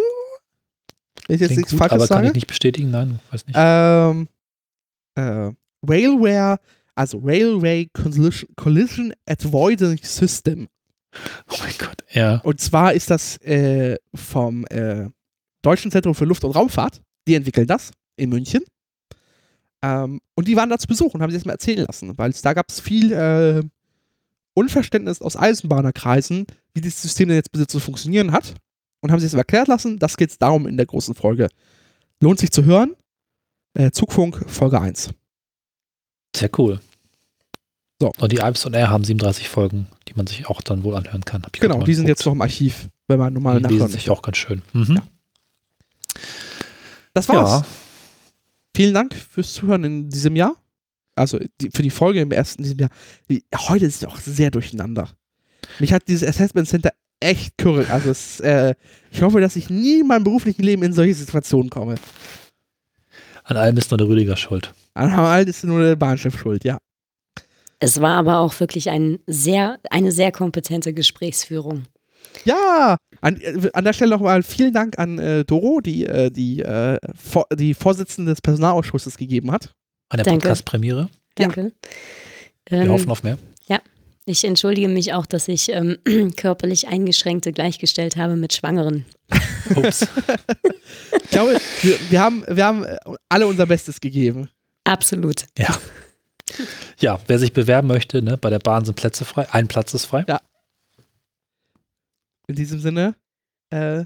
Ich 1.29 1.41
jetzt 1.41 1.49
Klingt 1.49 1.57
nichts 1.57 1.71
gut, 1.73 1.79
Falsches 1.79 1.95
aber 1.95 2.07
kann 2.07 2.17
sage. 2.19 2.27
ich 2.29 2.35
nicht 2.35 2.47
bestätigen, 2.47 2.91
nein, 2.91 3.21
weiß 3.31 3.47
nicht. 3.47 3.57
Ähm, 3.59 4.29
äh, 5.17 5.53
Railware, 5.83 6.59
also 6.95 7.19
Railway 7.19 7.89
Collision, 7.93 8.49
Collision 8.55 9.13
Avoidance 9.27 10.07
System. 10.07 10.69
oh 11.51 11.57
mein 11.61 11.75
Gott, 11.79 12.05
ja. 12.11 12.41
Und 12.45 12.61
zwar 12.61 12.93
ist 12.93 13.11
das 13.11 13.39
äh, 13.39 13.97
vom 14.15 14.67
äh, 14.67 15.09
Deutschen 15.67 15.91
Zentrum 15.91 16.15
für 16.15 16.25
Luft- 16.25 16.45
und 16.45 16.53
Raumfahrt. 16.53 17.03
Die 17.27 17.35
entwickeln 17.35 17.67
das 17.67 17.91
in 18.17 18.31
München. 18.31 18.63
Ähm, 19.83 20.21
und 20.37 20.47
die 20.47 20.57
waren 20.57 20.71
da 20.71 20.79
zu 20.79 20.87
Besuch 20.87 21.13
und 21.13 21.23
haben 21.23 21.31
sich 21.31 21.41
das 21.41 21.45
mal 21.45 21.53
erzählen 21.53 21.85
lassen, 21.85 22.17
weil 22.17 22.33
da 22.33 22.55
gab 22.55 22.71
es 22.71 22.81
viel 22.81 23.13
äh, 23.13 23.63
Unverständnis 24.55 25.21
aus 25.21 25.37
Eisenbahnerkreisen, 25.37 26.47
wie 26.73 26.81
dieses 26.81 27.03
System 27.03 27.29
denn 27.29 27.37
jetzt 27.37 27.51
bitte 27.51 27.67
zu 27.67 27.81
funktionieren 27.81 28.33
hat. 28.33 28.55
Und 29.01 29.11
haben 29.13 29.19
sich 29.21 29.29
das 29.29 29.35
mal 29.35 29.41
erklärt 29.41 29.69
lassen. 29.69 29.99
Das 29.99 30.17
geht 30.17 30.31
es 30.31 30.39
darum 30.39 30.67
in 30.67 30.77
der 30.77 30.87
großen 30.87 31.15
Folge. 31.15 31.49
Lohnt 32.21 32.39
sich 32.39 32.51
zu 32.51 32.65
hören. 32.65 32.95
Äh, 33.75 33.91
Zugfunk, 33.91 34.45
Folge 34.49 34.81
1. 34.81 35.11
Sehr 36.35 36.51
cool. 36.59 36.81
So. 38.01 38.13
Und 38.19 38.33
die 38.33 38.41
Alps 38.41 38.65
on 38.67 38.75
Air 38.75 38.91
haben 38.91 39.05
37 39.05 39.49
Folgen, 39.49 39.89
die 40.09 40.15
man 40.15 40.27
sich 40.27 40.47
auch 40.47 40.61
dann 40.63 40.85
wohl 40.85 40.95
anhören 40.95 41.25
kann. 41.25 41.43
Genau, 41.53 41.83
die 41.83 41.95
sind 41.95 42.09
jetzt 42.09 42.25
noch 42.25 42.33
im 42.33 42.43
Archiv, 42.43 42.89
wenn 43.09 43.19
man 43.19 43.33
normal 43.33 43.59
Die 43.59 43.65
lesen 43.65 43.75
nachhören 43.75 43.93
sich 43.93 44.11
auch 44.11 44.23
ganz 44.23 44.37
schön. 44.39 44.63
Mhm. 44.73 44.97
Ja. 44.97 45.03
Das 47.15 47.29
war's. 47.29 47.51
Ja, 47.51 47.67
Vielen 48.75 48.93
Dank 48.93 49.15
fürs 49.15 49.55
Zuhören 49.55 49.85
in 49.85 50.11
diesem 50.11 50.37
Jahr. 50.37 50.55
Also 51.15 51.39
die, 51.63 51.71
für 51.71 51.83
die 51.83 51.91
Folge 51.91 52.21
im 52.21 52.31
ersten 52.31 52.63
diesem 52.63 52.79
Jahr. 52.79 52.91
Die, 53.31 53.43
heute 53.55 53.87
ist 53.87 54.03
es 54.03 54.09
auch 54.09 54.19
sehr 54.19 54.51
durcheinander. 54.51 55.09
Mich 55.79 55.95
hat 55.95 56.07
dieses 56.09 56.29
Assessment 56.29 56.69
Center 56.69 56.93
echt 57.21 57.57
kürre. 57.57 57.89
Also 57.91 58.11
es, 58.11 58.41
äh, 58.41 58.75
ich 59.11 59.23
hoffe, 59.23 59.41
dass 59.41 59.57
ich 59.57 59.71
nie 59.71 60.01
in 60.01 60.07
meinem 60.07 60.25
beruflichen 60.25 60.63
Leben 60.63 60.83
in 60.83 60.93
solche 60.93 61.15
Situationen 61.15 61.71
komme. 61.71 61.95
an 63.45 63.57
allem 63.57 63.79
ist 63.79 63.91
nur 63.91 63.97
der 63.97 64.09
Rüdiger 64.09 64.37
schuld. 64.37 64.75
An 64.93 65.11
all 65.11 65.49
ist 65.49 65.65
nur 65.65 65.83
der 65.83 65.97
Bahnchef 65.97 66.39
schuld, 66.39 66.65
ja. 66.65 66.77
Es 67.79 68.01
war 68.01 68.17
aber 68.17 68.39
auch 68.39 68.59
wirklich 68.61 68.91
ein 68.91 69.19
sehr, 69.27 69.79
eine 69.91 70.13
sehr 70.13 70.33
kompetente 70.33 70.93
Gesprächsführung. 70.93 71.85
Ja, 72.45 72.97
an, 73.21 73.41
äh, 73.41 73.71
an 73.73 73.85
der 73.85 73.93
Stelle 73.93 74.11
nochmal 74.11 74.43
vielen 74.43 74.73
Dank 74.73 74.99
an 74.99 75.19
äh, 75.19 75.45
Doro, 75.45 75.81
die 75.81 76.07
äh, 76.07 76.31
die, 76.31 76.61
äh, 76.61 76.99
vor, 77.15 77.47
die 77.55 77.75
Vorsitzende 77.75 78.33
des 78.33 78.41
Personalausschusses 78.41 79.17
gegeben 79.17 79.51
hat. 79.51 79.73
An 80.09 80.19
der. 80.19 80.25
Podcast-Premiere. 80.31 81.09
Danke. 81.35 81.73
Wir 82.69 82.79
Ähm, 82.81 82.91
hoffen 82.91 83.11
auf 83.11 83.23
mehr. 83.23 83.39
ich 84.29 84.45
entschuldige 84.45 84.89
mich 84.89 85.13
auch, 85.13 85.25
dass 85.25 85.47
ich 85.47 85.69
ähm, 85.69 85.99
körperlich 86.37 86.89
Eingeschränkte 86.89 87.53
gleichgestellt 87.53 88.17
habe 88.17 88.35
mit 88.37 88.53
Schwangeren. 88.53 89.05
Ups. 89.77 90.07
Ich 91.23 91.31
glaube, 91.31 91.59
wir, 91.83 91.99
wir, 92.11 92.21
haben, 92.21 92.45
wir 92.49 92.65
haben 92.65 92.85
äh, 92.85 92.97
alle 93.29 93.47
unser 93.47 93.67
Bestes 93.67 94.01
gegeben. 94.01 94.49
Absolut. 94.85 95.45
ja. 95.59 95.77
Ja, 96.99 97.19
wer 97.27 97.39
sich 97.39 97.53
bewerben 97.53 97.89
möchte, 97.89 98.23
ne, 98.23 98.37
bei 98.37 98.51
der 98.51 98.61
Bahn 98.61 98.85
sind 98.85 98.95
Plätze 98.95 99.25
frei. 99.25 99.47
Ein 99.51 99.69
Platz 99.69 99.93
ist 99.95 100.07
frei. 100.07 100.25
In 102.48 102.55
diesem 102.55 102.78
Sinne, 102.78 103.16
äh, 103.70 104.05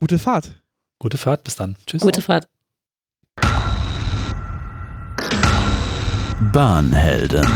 gute 0.00 0.18
Fahrt. 0.18 0.62
Gute 0.98 1.18
Fahrt, 1.18 1.44
bis 1.44 1.56
dann. 1.56 1.76
Tschüss. 1.86 2.00
Gute 2.00 2.22
Fahrt. 2.22 2.48
Bahnhelden. 6.52 7.46